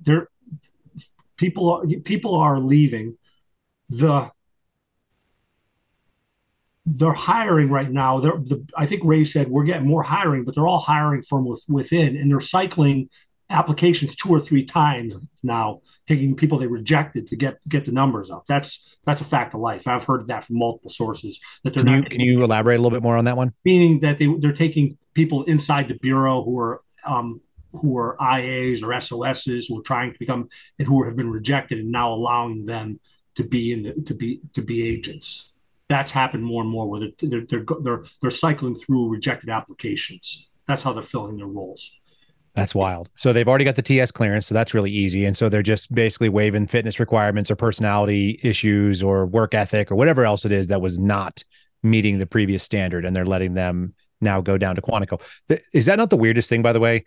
There, 0.00 0.28
people 1.36 1.84
people 2.04 2.36
are 2.36 2.58
leaving. 2.58 3.16
The 3.88 4.30
they're 6.84 7.12
hiring 7.12 7.70
right 7.70 7.90
now. 7.90 8.18
They're 8.20 8.32
the, 8.32 8.66
I 8.76 8.86
think 8.86 9.02
Wray 9.04 9.24
said 9.24 9.48
we're 9.48 9.64
getting 9.64 9.86
more 9.86 10.02
hiring, 10.02 10.44
but 10.44 10.54
they're 10.54 10.66
all 10.66 10.80
hiring 10.80 11.22
from 11.22 11.44
with, 11.44 11.64
within, 11.68 12.16
and 12.16 12.30
they're 12.30 12.40
cycling 12.40 13.08
applications 13.50 14.16
two 14.16 14.30
or 14.30 14.40
three 14.40 14.64
times 14.64 15.14
now, 15.42 15.82
taking 16.06 16.34
people 16.34 16.58
they 16.58 16.66
rejected 16.66 17.26
to 17.28 17.36
get 17.36 17.58
get 17.68 17.84
the 17.84 17.92
numbers 17.92 18.30
up. 18.30 18.46
That's 18.46 18.96
that's 19.04 19.20
a 19.20 19.24
fact 19.24 19.54
of 19.54 19.60
life. 19.60 19.86
I've 19.86 20.04
heard 20.04 20.26
that 20.28 20.44
from 20.44 20.58
multiple 20.58 20.90
sources 20.90 21.40
that 21.62 21.74
they're 21.74 21.84
can 21.84 22.00
not. 22.00 22.04
You, 22.04 22.18
can 22.18 22.20
you 22.20 22.42
elaborate 22.42 22.76
a 22.76 22.82
little 22.82 22.96
bit 22.96 23.02
more 23.02 23.16
on 23.16 23.26
that 23.26 23.36
one? 23.36 23.52
Meaning 23.64 24.00
that 24.00 24.18
they 24.18 24.26
they're 24.38 24.52
taking 24.52 24.98
people 25.14 25.44
inside 25.44 25.88
the 25.88 25.94
bureau 25.94 26.42
who 26.42 26.58
are 26.58 26.82
um, 27.06 27.40
who 27.72 27.96
are 27.96 28.16
IAs 28.20 28.82
or 28.82 28.98
SOSs 29.00 29.68
who 29.68 29.78
are 29.78 29.82
trying 29.82 30.12
to 30.12 30.18
become 30.18 30.48
and 30.78 30.88
who 30.88 31.04
have 31.04 31.16
been 31.16 31.30
rejected, 31.30 31.78
and 31.78 31.92
now 31.92 32.12
allowing 32.12 32.64
them 32.66 32.98
to 33.34 33.44
be 33.44 33.72
in 33.72 33.82
the, 33.84 33.92
to 34.02 34.14
be 34.14 34.40
to 34.54 34.62
be 34.62 34.88
agents. 34.88 35.51
That's 35.92 36.10
happened 36.10 36.42
more 36.42 36.62
and 36.62 36.70
more 36.70 36.88
where 36.88 37.00
they're 37.00 37.44
they're 37.44 37.64
they're, 37.82 38.04
they're, 38.22 38.30
cycling 38.30 38.74
through 38.74 39.10
rejected 39.10 39.50
applications. 39.50 40.48
That's 40.66 40.82
how 40.82 40.94
they're 40.94 41.02
filling 41.02 41.36
their 41.36 41.46
roles. 41.46 42.00
That's 42.54 42.74
wild. 42.74 43.10
So 43.14 43.34
they've 43.34 43.46
already 43.46 43.66
got 43.66 43.76
the 43.76 43.82
TS 43.82 44.10
clearance, 44.10 44.46
so 44.46 44.54
that's 44.54 44.72
really 44.72 44.90
easy. 44.90 45.26
And 45.26 45.36
so 45.36 45.50
they're 45.50 45.62
just 45.62 45.94
basically 45.94 46.30
waiving 46.30 46.66
fitness 46.66 46.98
requirements 46.98 47.50
or 47.50 47.56
personality 47.56 48.40
issues 48.42 49.02
or 49.02 49.26
work 49.26 49.52
ethic 49.52 49.92
or 49.92 49.94
whatever 49.94 50.24
else 50.24 50.46
it 50.46 50.52
is 50.52 50.68
that 50.68 50.80
was 50.80 50.98
not 50.98 51.44
meeting 51.82 52.18
the 52.18 52.26
previous 52.26 52.62
standard, 52.62 53.04
and 53.04 53.14
they're 53.14 53.26
letting 53.26 53.52
them 53.52 53.92
now 54.22 54.40
go 54.40 54.56
down 54.56 54.76
to 54.76 54.80
Quantico. 54.80 55.20
Is 55.74 55.84
that 55.84 55.98
not 55.98 56.08
the 56.08 56.16
weirdest 56.16 56.48
thing, 56.48 56.62
by 56.62 56.72
the 56.72 56.80
way? 56.80 57.04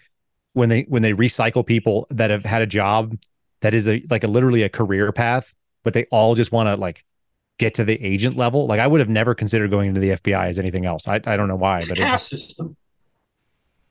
When 0.53 0.69
they 0.69 0.83
when 0.83 1.01
they 1.01 1.13
recycle 1.13 1.65
people 1.65 2.05
that 2.11 2.29
have 2.29 2.45
had 2.45 2.61
a 2.61 2.67
job 2.67 3.17
that 3.61 3.73
is 3.73 3.87
a 3.87 4.03
like 4.11 4.23
a 4.23 4.27
literally 4.27 4.61
a 4.61 4.69
career 4.69 5.11
path, 5.11 5.55
but 5.83 5.95
they 5.95 6.05
all 6.11 6.35
just 6.35 6.51
want 6.51 6.67
to 6.67 6.75
like 6.75 7.03
get 7.57 7.75
to 7.75 7.85
the 7.85 8.01
agent 8.03 8.37
level. 8.37 8.67
Like 8.67 8.79
I 8.79 8.87
would 8.87 8.99
have 8.99 9.09
never 9.09 9.33
considered 9.33 9.71
going 9.71 9.89
into 9.89 10.01
the 10.01 10.09
FBI 10.09 10.47
as 10.47 10.59
anything 10.59 10.85
else. 10.85 11.07
I, 11.07 11.21
I 11.25 11.37
don't 11.37 11.47
know 11.47 11.55
why, 11.55 11.83
but 11.87 11.97
caste 11.97 12.29
system. 12.29 12.75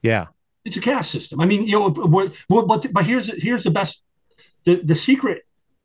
Yeah, 0.03 0.27
it's 0.65 0.77
a 0.77 0.81
caste 0.81 1.11
system. 1.11 1.41
I 1.41 1.47
mean, 1.47 1.67
you 1.67 1.79
know, 1.79 1.91
but, 1.91 2.33
but, 2.49 2.87
but 2.93 3.05
here's 3.05 3.43
here's 3.43 3.65
the 3.65 3.71
best. 3.71 4.03
The 4.65 4.77
the 4.77 4.95
secret 4.95 5.43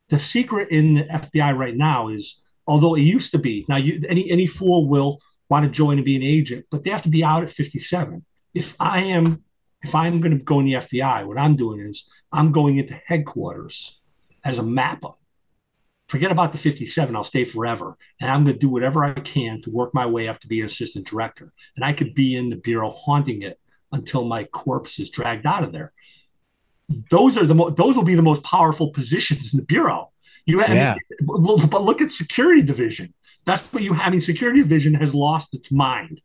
the 0.08 0.18
secret 0.18 0.70
in 0.70 0.94
the 0.94 1.04
FBI 1.04 1.56
right 1.56 1.76
now 1.76 2.08
is 2.08 2.42
although 2.66 2.94
it 2.94 3.02
used 3.02 3.32
to 3.32 3.38
be 3.38 3.64
now 3.68 3.76
you 3.76 4.02
any 4.08 4.30
any 4.30 4.46
fool 4.46 4.88
will 4.88 5.20
want 5.48 5.64
to 5.64 5.70
join 5.70 5.98
and 5.98 6.04
be 6.04 6.16
an 6.16 6.22
agent, 6.22 6.66
but 6.70 6.84
they 6.84 6.90
have 6.90 7.02
to 7.02 7.08
be 7.08 7.24
out 7.24 7.42
at 7.42 7.50
57. 7.50 8.24
If 8.54 8.76
I 8.80 9.00
am 9.00 9.42
if 9.82 9.94
I'm 9.94 10.20
going 10.20 10.36
to 10.36 10.44
go 10.44 10.60
in 10.60 10.66
the 10.66 10.74
FBI, 10.74 11.26
what 11.26 11.38
I'm 11.38 11.56
doing 11.56 11.80
is 11.80 12.08
I'm 12.32 12.52
going 12.52 12.76
into 12.76 13.00
headquarters 13.06 14.00
as 14.44 14.58
a 14.58 14.62
mapper. 14.62 15.08
Forget 16.10 16.32
about 16.32 16.50
the 16.50 16.58
57. 16.58 17.14
I'll 17.14 17.22
stay 17.22 17.44
forever. 17.44 17.96
And 18.20 18.28
I'm 18.28 18.42
going 18.42 18.54
to 18.54 18.60
do 18.60 18.68
whatever 18.68 19.04
I 19.04 19.12
can 19.12 19.62
to 19.62 19.70
work 19.70 19.94
my 19.94 20.06
way 20.06 20.26
up 20.26 20.40
to 20.40 20.48
be 20.48 20.58
an 20.60 20.66
assistant 20.66 21.06
director. 21.06 21.52
And 21.76 21.84
I 21.84 21.92
could 21.92 22.16
be 22.16 22.34
in 22.34 22.50
the 22.50 22.56
bureau 22.56 22.90
haunting 22.90 23.42
it 23.42 23.60
until 23.92 24.24
my 24.24 24.42
corpse 24.42 24.98
is 24.98 25.08
dragged 25.08 25.46
out 25.46 25.62
of 25.62 25.70
there. 25.70 25.92
Those 27.12 27.38
are 27.38 27.46
the 27.46 27.54
mo- 27.54 27.70
those 27.70 27.94
will 27.94 28.04
be 28.04 28.16
the 28.16 28.22
most 28.22 28.42
powerful 28.42 28.90
positions 28.90 29.54
in 29.54 29.60
the 29.60 29.64
bureau. 29.64 30.10
You 30.46 30.58
have, 30.58 30.76
yeah. 30.76 30.96
but 31.20 31.82
look 31.82 32.00
at 32.00 32.10
security 32.10 32.62
division. 32.62 33.14
That's 33.44 33.72
what 33.72 33.84
you 33.84 33.92
have. 33.92 34.08
I 34.08 34.10
mean, 34.10 34.20
security 34.20 34.62
division 34.62 34.94
has 34.94 35.14
lost 35.14 35.54
its 35.54 35.70
mind. 35.70 36.20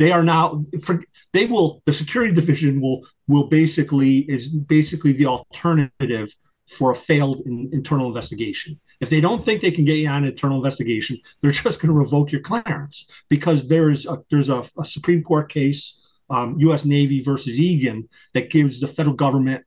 They 0.00 0.10
are 0.10 0.24
now 0.24 0.64
for, 0.82 1.04
they 1.32 1.46
will 1.46 1.80
the 1.86 1.92
security 1.92 2.34
division 2.34 2.80
will 2.80 3.06
will 3.28 3.46
basically 3.46 4.28
is 4.28 4.48
basically 4.48 5.12
the 5.12 5.26
alternative 5.26 6.34
for 6.68 6.90
a 6.90 6.96
failed 6.96 7.42
in, 7.46 7.70
internal 7.72 8.08
investigation. 8.08 8.80
If 9.00 9.10
they 9.10 9.20
don't 9.20 9.44
think 9.44 9.60
they 9.60 9.70
can 9.70 9.84
get 9.84 9.98
you 9.98 10.08
on 10.08 10.24
an 10.24 10.30
internal 10.30 10.56
investigation, 10.56 11.18
they're 11.40 11.52
just 11.52 11.80
going 11.80 11.92
to 11.92 11.98
revoke 11.98 12.32
your 12.32 12.40
clearance 12.40 13.06
because 13.28 13.68
there's 13.68 14.06
a, 14.06 14.22
there's 14.30 14.48
a, 14.48 14.64
a 14.78 14.84
Supreme 14.84 15.22
Court 15.22 15.48
case 15.48 16.02
um, 16.30 16.56
U.S. 16.58 16.84
Navy 16.84 17.20
versus 17.20 17.58
Egan 17.58 18.08
that 18.34 18.50
gives 18.50 18.80
the 18.80 18.88
federal 18.88 19.14
government 19.14 19.64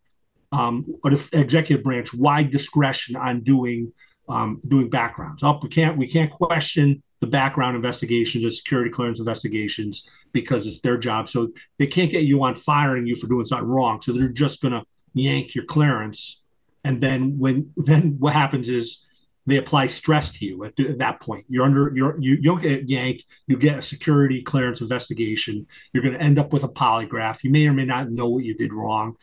um, 0.51 0.85
or 1.03 1.11
the 1.11 1.29
executive 1.33 1.83
branch 1.83 2.13
wide 2.13 2.51
discretion 2.51 3.15
on 3.15 3.41
doing 3.41 3.93
um, 4.29 4.61
doing 4.67 4.89
backgrounds. 4.89 5.43
Up, 5.43 5.63
we 5.63 5.69
can't 5.69 5.97
we 5.97 6.07
can't 6.07 6.31
question 6.31 7.01
the 7.19 7.27
background 7.27 7.75
investigations 7.75 8.43
or 8.43 8.49
security 8.49 8.89
clearance 8.89 9.19
investigations 9.19 10.09
because 10.31 10.65
it's 10.65 10.79
their 10.81 10.97
job. 10.97 11.29
So 11.29 11.49
they 11.77 11.87
can't 11.87 12.11
get 12.11 12.23
you 12.23 12.43
on 12.43 12.55
firing 12.55 13.05
you 13.05 13.15
for 13.15 13.27
doing 13.27 13.45
something 13.45 13.67
wrong. 13.67 14.01
So 14.01 14.11
they're 14.11 14.27
just 14.27 14.61
going 14.61 14.73
to 14.73 14.83
yank 15.13 15.53
your 15.53 15.65
clearance, 15.65 16.43
and 16.83 17.01
then 17.01 17.37
when 17.39 17.71
then 17.77 18.17
what 18.19 18.33
happens 18.33 18.69
is 18.69 19.05
they 19.45 19.57
apply 19.57 19.87
stress 19.87 20.31
to 20.33 20.45
you 20.45 20.63
at, 20.65 20.79
at, 20.79 20.99
that 20.99 21.21
point. 21.21 21.45
You're 21.47 21.65
under 21.65 21.91
you're 21.95 22.15
you, 22.19 22.33
you 22.33 22.41
don't 22.41 22.61
get 22.61 22.89
yanked. 22.89 23.25
You 23.47 23.57
get 23.57 23.79
a 23.79 23.81
security 23.81 24.41
clearance 24.41 24.81
investigation. 24.81 25.67
You're 25.93 26.03
going 26.03 26.15
to 26.15 26.21
end 26.21 26.39
up 26.39 26.53
with 26.53 26.63
a 26.63 26.69
polygraph. 26.69 27.43
You 27.43 27.51
may 27.51 27.67
or 27.67 27.73
may 27.73 27.85
not 27.85 28.11
know 28.11 28.29
what 28.29 28.43
you 28.43 28.55
did 28.55 28.73
wrong. 28.73 29.15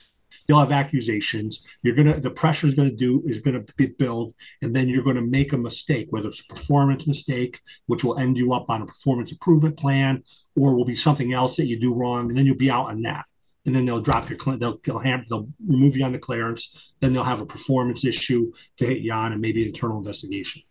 You'll 0.46 0.60
have 0.60 0.72
accusations. 0.72 1.66
You're 1.82 1.94
gonna 1.94 2.18
the 2.20 2.30
pressure 2.30 2.66
is 2.66 2.74
going 2.74 2.90
to 2.90 2.96
do 2.96 3.22
is 3.26 3.40
going 3.40 3.64
to 3.64 3.74
be 3.74 3.86
build, 3.86 4.34
and 4.62 4.74
then 4.74 4.88
you're 4.88 5.04
going 5.04 5.16
to 5.16 5.22
make 5.22 5.52
a 5.52 5.58
mistake, 5.58 6.08
whether 6.10 6.28
it's 6.28 6.40
a 6.40 6.46
performance 6.54 7.06
mistake, 7.06 7.60
which 7.86 8.02
will 8.02 8.18
end 8.18 8.38
you 8.38 8.54
up 8.54 8.70
on 8.70 8.82
a 8.82 8.86
performance 8.86 9.30
improvement 9.30 9.76
plan, 9.76 10.22
or 10.56 10.74
will 10.74 10.86
be 10.86 10.94
something 10.94 11.32
else 11.32 11.56
that 11.56 11.66
you 11.66 11.78
do 11.78 11.94
wrong, 11.94 12.30
and 12.30 12.38
then 12.38 12.46
you'll 12.46 12.56
be 12.56 12.70
out 12.70 12.86
on 12.86 13.02
that 13.02 13.26
and 13.68 13.76
then 13.76 13.84
they'll 13.84 14.00
drop 14.00 14.30
your 14.30 14.38
they'll 14.56 14.80
they'll, 14.82 14.98
have, 14.98 15.28
they'll 15.28 15.46
remove 15.66 15.94
you 15.94 16.02
on 16.02 16.12
the 16.12 16.18
clearance. 16.18 16.94
Then 17.00 17.12
they'll 17.12 17.22
have 17.22 17.38
a 17.38 17.44
performance 17.44 18.02
issue 18.02 18.50
to 18.78 18.86
hit 18.86 19.00
you 19.02 19.12
on, 19.12 19.32
and 19.32 19.42
maybe 19.42 19.60
an 19.60 19.68
internal 19.68 19.98
investigation. 19.98 20.62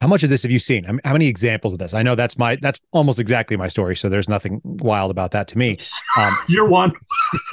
How 0.00 0.08
much 0.08 0.24
of 0.24 0.30
this 0.30 0.42
have 0.42 0.50
you 0.50 0.58
seen? 0.58 0.82
How 1.04 1.12
many 1.12 1.28
examples 1.28 1.74
of 1.74 1.78
this? 1.78 1.94
I 1.94 2.02
know 2.02 2.16
that's 2.16 2.36
my 2.36 2.56
that's 2.56 2.80
almost 2.90 3.20
exactly 3.20 3.56
my 3.56 3.68
story, 3.68 3.94
so 3.94 4.08
there's 4.08 4.28
nothing 4.28 4.60
wild 4.64 5.12
about 5.12 5.30
that 5.30 5.46
to 5.48 5.58
me. 5.58 5.78
Um, 6.16 6.36
You're 6.48 6.70
one. 6.70 6.92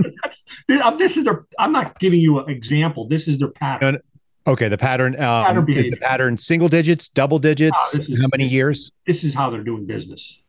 this 0.67 1.17
is 1.17 1.25
their. 1.25 1.47
I'm 1.57 1.71
not 1.71 1.99
giving 1.99 2.19
you 2.19 2.39
an 2.39 2.49
example. 2.51 3.07
This 3.07 3.27
is 3.27 3.39
their 3.39 3.49
pattern. 3.49 3.97
Okay, 4.45 4.67
the 4.67 4.77
pattern. 4.77 5.15
Um, 5.15 5.45
pattern 5.45 5.71
is 5.71 5.89
the 5.89 5.95
pattern 5.95 6.38
single 6.38 6.69
digits, 6.69 7.09
double 7.09 7.39
digits? 7.39 7.97
No, 7.97 8.03
is, 8.03 8.21
how 8.21 8.27
many 8.32 8.43
this, 8.43 8.53
years? 8.53 8.91
This 9.07 9.23
is 9.23 9.34
how 9.34 9.49
they're 9.49 9.63
doing 9.63 9.88
business. 9.88 10.43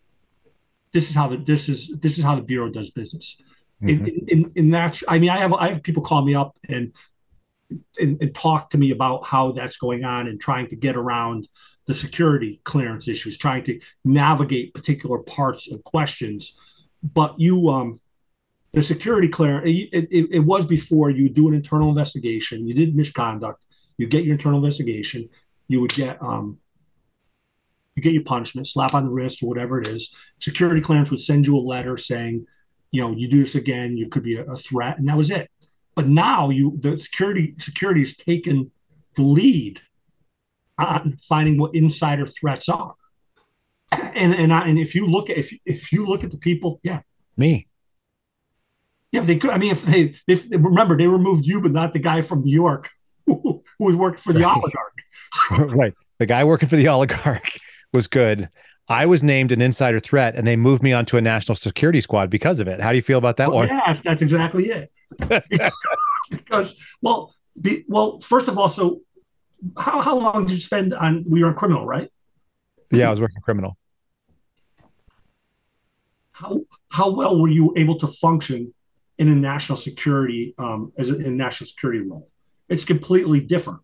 This 0.93 1.09
is 1.09 1.17
how 1.17 1.29
the 1.29 1.39
this 1.39 1.71
is 1.71 1.99
this 2.01 2.19
is 2.19 2.25
how 2.25 2.35
the 2.35 2.43
bureau 2.43 2.69
does 2.69 2.91
business. 2.91 3.41
Mm-hmm. 3.83 4.07
In, 4.07 4.25
in, 4.29 4.53
in 4.55 4.71
that, 4.71 5.03
I 5.09 5.19
mean, 5.19 5.31
I 5.31 5.39
have 5.39 5.53
I 5.53 5.69
have 5.69 5.83
people 5.83 6.03
call 6.03 6.25
me 6.25 6.35
up 6.35 6.57
and, 6.69 6.93
and, 8.01 8.21
and 8.21 8.35
talk 8.35 8.71
to 8.71 8.79
me 8.79 8.93
about 8.93 9.25
how 9.25 9.53
that's 9.53 9.77
going 9.77 10.05
on 10.05 10.29
and 10.29 10.41
trying 10.41 10.69
to 10.69 10.77
get 10.77 10.97
around 10.97 11.49
the 11.87 11.95
security 11.95 12.61
clearance 12.65 13.09
issues, 13.09 13.37
trying 13.37 13.65
to 13.65 13.81
navigate 14.05 14.75
particular 14.75 15.19
parts 15.19 15.73
of 15.73 15.83
questions. 15.83 16.87
But 17.03 17.35
you, 17.39 17.69
um, 17.71 18.01
the 18.73 18.83
security 18.83 19.29
clearance, 19.29 19.69
it, 19.69 20.09
it, 20.11 20.29
it, 20.31 20.41
was 20.41 20.65
before 20.67 21.11
you 21.11 21.29
do 21.29 21.49
an 21.49 21.55
internal 21.55 21.89
investigation, 21.89 22.69
you 22.69 22.75
did 22.75 22.95
misconduct, 22.95 23.67
you 23.99 24.07
get 24.07 24.25
your 24.25 24.35
internal 24.35 24.59
investigation, 24.59 25.29
you 25.67 25.81
would 25.81 25.93
get 25.93 26.23
um, 26.23 26.59
you 27.97 28.03
get 28.03 28.15
your 28.15 28.23
punishment, 28.23 28.67
slap 28.67 28.95
on 28.95 29.05
the 29.05 29.11
wrist 29.11 29.43
or 29.43 29.49
whatever 29.49 29.81
it 29.81 29.89
is. 29.89 30.15
Security 30.39 30.81
clearance 30.81 31.11
would 31.11 31.21
send 31.21 31.47
you 31.47 31.57
a 31.57 31.59
letter 31.59 31.97
saying 31.97 32.47
you 32.93 33.03
know, 33.03 33.17
you 33.17 33.29
do 33.29 33.41
this 33.41 33.55
again, 33.55 33.97
you 33.97 34.09
could 34.09 34.23
be 34.23 34.37
a, 34.37 34.45
a 34.45 34.57
threat, 34.57 34.99
and 34.99 35.09
that 35.09 35.17
was 35.17 35.31
it. 35.31 35.51
But 35.95 36.07
now 36.09 36.51
you, 36.51 36.79
the 36.81 36.97
security 36.99 37.55
security 37.57 38.01
has 38.01 38.17
taken 38.17 38.71
the 39.17 39.23
lead 39.23 39.81
on 40.79 41.13
finding 41.23 41.59
what 41.59 41.75
insider 41.75 42.27
threats 42.27 42.69
are. 42.69 42.95
And 44.15 44.35
and 44.35 44.53
I, 44.53 44.69
and 44.69 44.79
if 44.79 44.95
you 44.95 45.07
look 45.07 45.29
at 45.29 45.39
if 45.39 45.53
if 45.67 45.93
you 45.93 46.07
look 46.07 46.23
at 46.23 46.31
the 46.31 46.39
people, 46.39 46.81
yeah, 46.83 47.01
me, 47.37 47.67
yeah, 49.11 49.21
they 49.21 49.37
could. 49.37 49.51
I 49.51 49.59
mean, 49.59 49.73
if 49.73 49.83
they 49.83 50.15
if 50.27 50.47
remember 50.51 50.97
they 50.97 51.07
removed 51.07 51.45
you, 51.45 51.61
but 51.61 51.73
not 51.73 51.93
the 51.93 51.99
guy 51.99 52.23
from 52.23 52.43
New 52.43 52.55
York 52.55 52.89
who, 53.27 53.63
who 53.79 53.85
was 53.85 53.97
working 53.97 54.19
for 54.19 54.33
the 54.33 54.41
right. 54.41 54.57
oligarch. 54.57 55.75
right, 55.77 55.95
the 56.19 56.27
guy 56.27 56.45
working 56.45 56.69
for 56.69 56.77
the 56.77 56.89
oligarch 56.89 57.59
was 57.93 58.07
good. 58.07 58.49
I 58.89 59.07
was 59.07 59.23
named 59.23 59.53
an 59.53 59.63
insider 59.63 60.01
threat 60.01 60.35
and 60.35 60.47
they 60.47 60.57
moved 60.57 60.83
me 60.83 60.93
onto 60.93 61.17
a 61.17 61.21
national 61.21 61.57
security 61.57 62.01
squad 62.01 62.31
because 62.31 62.61
of 62.61 62.69
it. 62.69 62.81
How 62.81 62.91
do 62.91 62.97
you 62.97 63.03
feel 63.03 63.19
about 63.19 63.37
that 63.37 63.49
well, 63.49 63.59
one? 63.59 63.69
Yes, 63.69 64.01
that's 64.01 64.23
exactly 64.23 64.65
it. 64.65 64.91
because, 66.31 66.79
well, 67.01 67.35
be, 67.61 67.85
well, 67.89 68.21
first 68.21 68.49
of 68.49 68.59
all, 68.59 68.69
so 68.69 69.01
how, 69.79 70.01
how 70.01 70.19
long 70.19 70.47
did 70.47 70.55
you 70.55 70.61
spend 70.61 70.93
on, 70.95 71.25
we 71.29 71.43
were 71.43 71.51
in 71.51 71.55
criminal, 71.55 71.87
right? 71.87 72.11
Yeah, 72.91 73.09
I 73.09 73.11
was 73.11 73.21
working 73.21 73.41
criminal. 73.41 73.77
How, 76.33 76.61
how 76.91 77.15
well 77.15 77.41
were 77.41 77.49
you 77.49 77.73
able 77.77 77.99
to 77.99 78.07
function 78.07 78.75
in 79.17 79.29
a 79.29 79.35
national 79.35 79.79
security, 79.79 80.55
um, 80.59 80.93
as 80.99 81.09
a, 81.09 81.17
in 81.17 81.27
a 81.27 81.31
national 81.31 81.69
security 81.69 82.01
role? 82.01 82.29
It's 82.69 82.85
completely 82.85 83.41
different. 83.41 83.81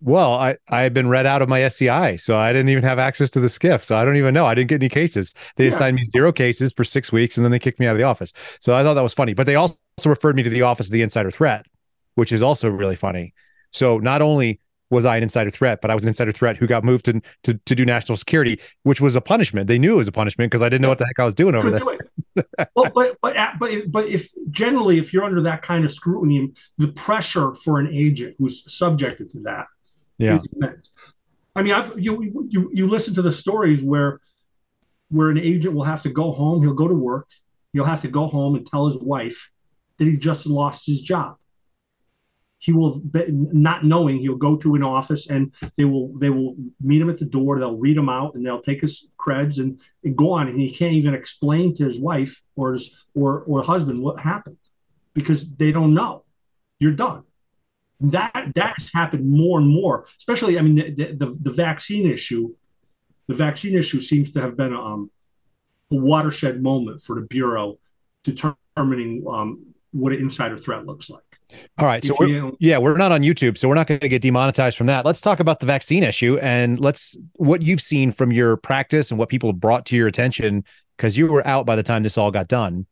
Well, 0.00 0.34
I 0.34 0.56
I 0.68 0.82
had 0.82 0.94
been 0.94 1.08
read 1.08 1.26
out 1.26 1.42
of 1.42 1.48
my 1.48 1.62
SCI, 1.62 2.16
so 2.16 2.36
I 2.36 2.52
didn't 2.52 2.68
even 2.68 2.84
have 2.84 2.98
access 2.98 3.30
to 3.32 3.40
the 3.40 3.48
SCIF. 3.48 3.84
So 3.84 3.96
I 3.96 4.04
don't 4.04 4.16
even 4.16 4.32
know. 4.32 4.46
I 4.46 4.54
didn't 4.54 4.68
get 4.68 4.80
any 4.80 4.88
cases. 4.88 5.34
They 5.56 5.64
yeah. 5.64 5.70
assigned 5.70 5.96
me 5.96 6.08
zero 6.12 6.32
cases 6.32 6.72
for 6.72 6.84
six 6.84 7.10
weeks, 7.10 7.36
and 7.36 7.44
then 7.44 7.50
they 7.50 7.58
kicked 7.58 7.80
me 7.80 7.86
out 7.86 7.92
of 7.92 7.98
the 7.98 8.04
office. 8.04 8.32
So 8.60 8.74
I 8.74 8.82
thought 8.82 8.94
that 8.94 9.02
was 9.02 9.14
funny. 9.14 9.34
But 9.34 9.46
they 9.46 9.56
also 9.56 9.76
referred 10.06 10.36
me 10.36 10.44
to 10.44 10.50
the 10.50 10.62
office 10.62 10.86
of 10.86 10.92
the 10.92 11.02
insider 11.02 11.30
threat, 11.30 11.66
which 12.14 12.30
is 12.30 12.42
also 12.42 12.68
really 12.68 12.96
funny. 12.96 13.34
So 13.72 13.98
not 13.98 14.22
only 14.22 14.60
was 14.90 15.04
I 15.04 15.16
an 15.16 15.22
insider 15.22 15.50
threat, 15.50 15.80
but 15.82 15.90
I 15.90 15.94
was 15.94 16.04
an 16.04 16.08
insider 16.08 16.32
threat 16.32 16.56
who 16.56 16.66
got 16.66 16.84
moved 16.84 17.04
to 17.06 17.20
to, 17.44 17.54
to 17.54 17.74
do 17.74 17.84
national 17.84 18.16
security, 18.16 18.60
which 18.84 19.00
was 19.00 19.16
a 19.16 19.20
punishment. 19.20 19.66
They 19.66 19.78
knew 19.78 19.94
it 19.94 19.96
was 19.96 20.08
a 20.08 20.12
punishment 20.12 20.50
because 20.50 20.62
I 20.62 20.68
didn't 20.68 20.82
know 20.82 20.88
what 20.88 20.98
the 20.98 21.06
heck 21.06 21.18
I 21.18 21.24
was 21.24 21.34
doing 21.34 21.54
over 21.54 21.70
there. 21.70 21.80
well, 22.74 22.90
but 22.94 23.16
but 23.20 23.36
uh, 23.36 23.52
but 23.58 23.70
but 23.88 24.06
if 24.06 24.30
generally 24.50 24.98
if 24.98 25.12
you're 25.12 25.24
under 25.24 25.42
that 25.42 25.62
kind 25.62 25.84
of 25.84 25.92
scrutiny, 25.92 26.52
the 26.78 26.88
pressure 26.88 27.54
for 27.54 27.78
an 27.78 27.88
agent 27.92 28.36
who's 28.38 28.64
subjected 28.72 29.30
to 29.30 29.40
that, 29.40 29.66
yeah. 30.18 30.38
I 31.56 31.62
mean, 31.62 31.72
I've 31.72 31.98
you 31.98 32.46
you 32.48 32.70
you 32.72 32.86
listen 32.86 33.14
to 33.14 33.22
the 33.22 33.32
stories 33.32 33.82
where 33.82 34.20
where 35.08 35.30
an 35.30 35.38
agent 35.38 35.74
will 35.74 35.84
have 35.84 36.02
to 36.02 36.10
go 36.10 36.32
home. 36.32 36.62
He'll 36.62 36.74
go 36.74 36.88
to 36.88 36.94
work. 36.94 37.28
He'll 37.72 37.84
have 37.84 38.02
to 38.02 38.08
go 38.08 38.26
home 38.26 38.54
and 38.54 38.66
tell 38.66 38.86
his 38.86 38.98
wife 38.98 39.50
that 39.98 40.06
he 40.06 40.16
just 40.16 40.46
lost 40.46 40.86
his 40.86 41.00
job 41.00 41.36
he 42.58 42.72
will 42.72 43.00
not 43.14 43.84
knowing 43.84 44.18
he'll 44.18 44.36
go 44.36 44.56
to 44.56 44.74
an 44.74 44.82
office 44.82 45.30
and 45.30 45.52
they 45.76 45.84
will 45.84 46.16
they 46.18 46.30
will 46.30 46.56
meet 46.80 47.00
him 47.00 47.08
at 47.08 47.18
the 47.18 47.24
door 47.24 47.58
they'll 47.58 47.76
read 47.76 47.96
him 47.96 48.08
out 48.08 48.34
and 48.34 48.44
they'll 48.44 48.60
take 48.60 48.80
his 48.80 49.08
creds 49.18 49.58
and, 49.58 49.80
and 50.04 50.16
go 50.16 50.32
on 50.32 50.48
and 50.48 50.58
he 50.58 50.72
can't 50.72 50.92
even 50.92 51.14
explain 51.14 51.74
to 51.74 51.84
his 51.84 51.98
wife 51.98 52.42
or 52.56 52.72
his 52.72 53.06
or 53.14 53.44
or 53.44 53.62
husband 53.62 54.02
what 54.02 54.20
happened 54.20 54.58
because 55.14 55.54
they 55.56 55.72
don't 55.72 55.94
know 55.94 56.24
you're 56.78 56.92
done 56.92 57.24
that 58.00 58.52
that's 58.54 58.92
happened 58.92 59.28
more 59.28 59.58
and 59.58 59.68
more 59.68 60.06
especially 60.18 60.58
i 60.58 60.62
mean 60.62 60.76
the 60.76 61.12
the, 61.12 61.36
the 61.40 61.50
vaccine 61.50 62.06
issue 62.06 62.54
the 63.26 63.34
vaccine 63.34 63.76
issue 63.76 64.00
seems 64.00 64.32
to 64.32 64.40
have 64.40 64.56
been 64.56 64.72
um, 64.72 65.10
a 65.92 65.96
watershed 65.96 66.62
moment 66.62 67.02
for 67.02 67.16
the 67.16 67.26
bureau 67.26 67.78
determining 68.22 69.24
um, 69.28 69.66
what 69.92 70.12
an 70.12 70.18
insider 70.18 70.56
threat 70.56 70.86
looks 70.86 71.10
like 71.10 71.22
all 71.78 71.86
right. 71.86 72.04
So 72.04 72.14
we're, 72.18 72.52
yeah, 72.60 72.78
we're 72.78 72.96
not 72.96 73.12
on 73.12 73.22
YouTube, 73.22 73.56
so 73.56 73.68
we're 73.68 73.74
not 73.74 73.86
going 73.86 74.00
to 74.00 74.08
get 74.08 74.20
demonetized 74.20 74.76
from 74.76 74.86
that. 74.88 75.06
Let's 75.06 75.20
talk 75.20 75.40
about 75.40 75.60
the 75.60 75.66
vaccine 75.66 76.02
issue 76.02 76.38
and 76.38 76.78
let's 76.78 77.16
what 77.34 77.62
you've 77.62 77.80
seen 77.80 78.12
from 78.12 78.32
your 78.32 78.56
practice 78.56 79.10
and 79.10 79.18
what 79.18 79.28
people 79.28 79.50
have 79.50 79.60
brought 79.60 79.86
to 79.86 79.96
your 79.96 80.08
attention 80.08 80.64
because 80.96 81.16
you 81.16 81.26
were 81.26 81.46
out 81.46 81.64
by 81.64 81.76
the 81.76 81.82
time 81.82 82.02
this 82.02 82.18
all 82.18 82.30
got 82.30 82.48
done. 82.48 82.86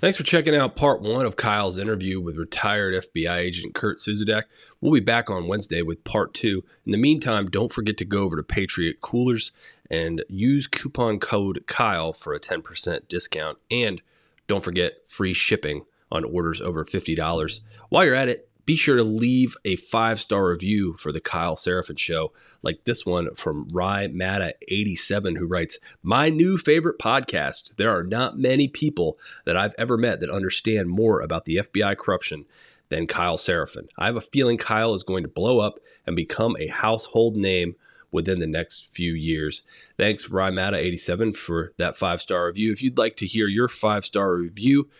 Thanks 0.00 0.16
for 0.16 0.22
checking 0.22 0.54
out 0.54 0.76
part 0.76 1.02
one 1.02 1.26
of 1.26 1.34
Kyle's 1.34 1.76
interview 1.76 2.20
with 2.20 2.36
retired 2.36 2.94
FBI 2.94 3.36
agent 3.36 3.74
Kurt 3.74 3.98
Siuzdak. 3.98 4.44
We'll 4.80 4.92
be 4.92 5.00
back 5.00 5.28
on 5.28 5.48
Wednesday 5.48 5.82
with 5.82 6.04
part 6.04 6.34
two. 6.34 6.62
In 6.86 6.92
the 6.92 6.98
meantime, 6.98 7.50
don't 7.50 7.72
forget 7.72 7.96
to 7.96 8.04
go 8.04 8.22
over 8.22 8.36
to 8.36 8.44
Patriot 8.44 9.00
Coolers 9.00 9.50
and 9.90 10.24
use 10.28 10.68
coupon 10.68 11.18
code 11.18 11.64
Kyle 11.66 12.12
for 12.12 12.32
a 12.32 12.38
10% 12.38 13.08
discount. 13.08 13.58
And 13.72 14.00
don't 14.46 14.62
forget 14.62 14.98
free 15.08 15.34
shipping 15.34 15.84
on 16.12 16.22
orders 16.22 16.60
over 16.60 16.84
$50. 16.84 17.60
While 17.88 18.04
you're 18.04 18.14
at 18.14 18.28
it, 18.28 18.47
be 18.68 18.76
sure 18.76 18.96
to 18.96 19.02
leave 19.02 19.56
a 19.64 19.76
five 19.76 20.20
star 20.20 20.46
review 20.46 20.92
for 20.92 21.10
the 21.10 21.22
Kyle 21.22 21.56
Seraphin 21.56 21.98
Show, 21.98 22.34
like 22.60 22.84
this 22.84 23.06
one 23.06 23.34
from 23.34 23.66
Rye 23.70 24.08
Matta87, 24.08 25.38
who 25.38 25.46
writes, 25.46 25.78
My 26.02 26.28
new 26.28 26.58
favorite 26.58 26.98
podcast. 26.98 27.74
There 27.76 27.88
are 27.88 28.02
not 28.02 28.38
many 28.38 28.68
people 28.68 29.16
that 29.46 29.56
I've 29.56 29.74
ever 29.78 29.96
met 29.96 30.20
that 30.20 30.28
understand 30.28 30.90
more 30.90 31.22
about 31.22 31.46
the 31.46 31.56
FBI 31.56 31.96
corruption 31.96 32.44
than 32.90 33.06
Kyle 33.06 33.38
Seraphin. 33.38 33.88
I 33.96 34.04
have 34.04 34.16
a 34.16 34.20
feeling 34.20 34.58
Kyle 34.58 34.92
is 34.92 35.02
going 35.02 35.22
to 35.22 35.30
blow 35.30 35.60
up 35.60 35.80
and 36.06 36.14
become 36.14 36.54
a 36.58 36.66
household 36.66 37.36
name 37.36 37.74
within 38.12 38.38
the 38.38 38.46
next 38.46 38.92
few 38.92 39.14
years. 39.14 39.62
Thanks, 39.96 40.28
Rye 40.28 40.50
Matta87, 40.50 41.34
for 41.34 41.72
that 41.78 41.96
five 41.96 42.20
star 42.20 42.44
review. 42.48 42.70
If 42.70 42.82
you'd 42.82 42.98
like 42.98 43.16
to 43.16 43.26
hear 43.26 43.46
your 43.46 43.68
five 43.68 44.04
star 44.04 44.34
review, 44.34 44.90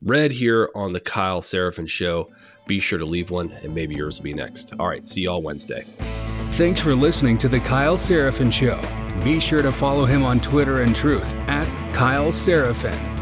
read 0.00 0.32
here 0.32 0.70
on 0.74 0.94
the 0.94 1.00
Kyle 1.00 1.42
Seraphin 1.42 1.90
Show. 1.90 2.30
Be 2.68 2.78
sure 2.78 2.98
to 2.98 3.06
leave 3.06 3.30
one, 3.30 3.50
and 3.62 3.74
maybe 3.74 3.94
yours 3.94 4.18
will 4.18 4.24
be 4.24 4.34
next. 4.34 4.72
All 4.78 4.86
right, 4.86 5.04
see 5.06 5.22
y'all 5.22 5.42
Wednesday. 5.42 5.84
Thanks 6.52 6.80
for 6.80 6.94
listening 6.94 7.38
to 7.38 7.48
the 7.48 7.60
Kyle 7.60 7.96
Seraphin 7.96 8.52
Show. 8.52 8.80
Be 9.24 9.40
sure 9.40 9.62
to 9.62 9.72
follow 9.72 10.04
him 10.04 10.22
on 10.22 10.38
Twitter 10.38 10.82
and 10.82 10.94
Truth 10.94 11.32
at 11.48 11.66
Kyle 11.94 12.30
Seraphin. 12.30 13.17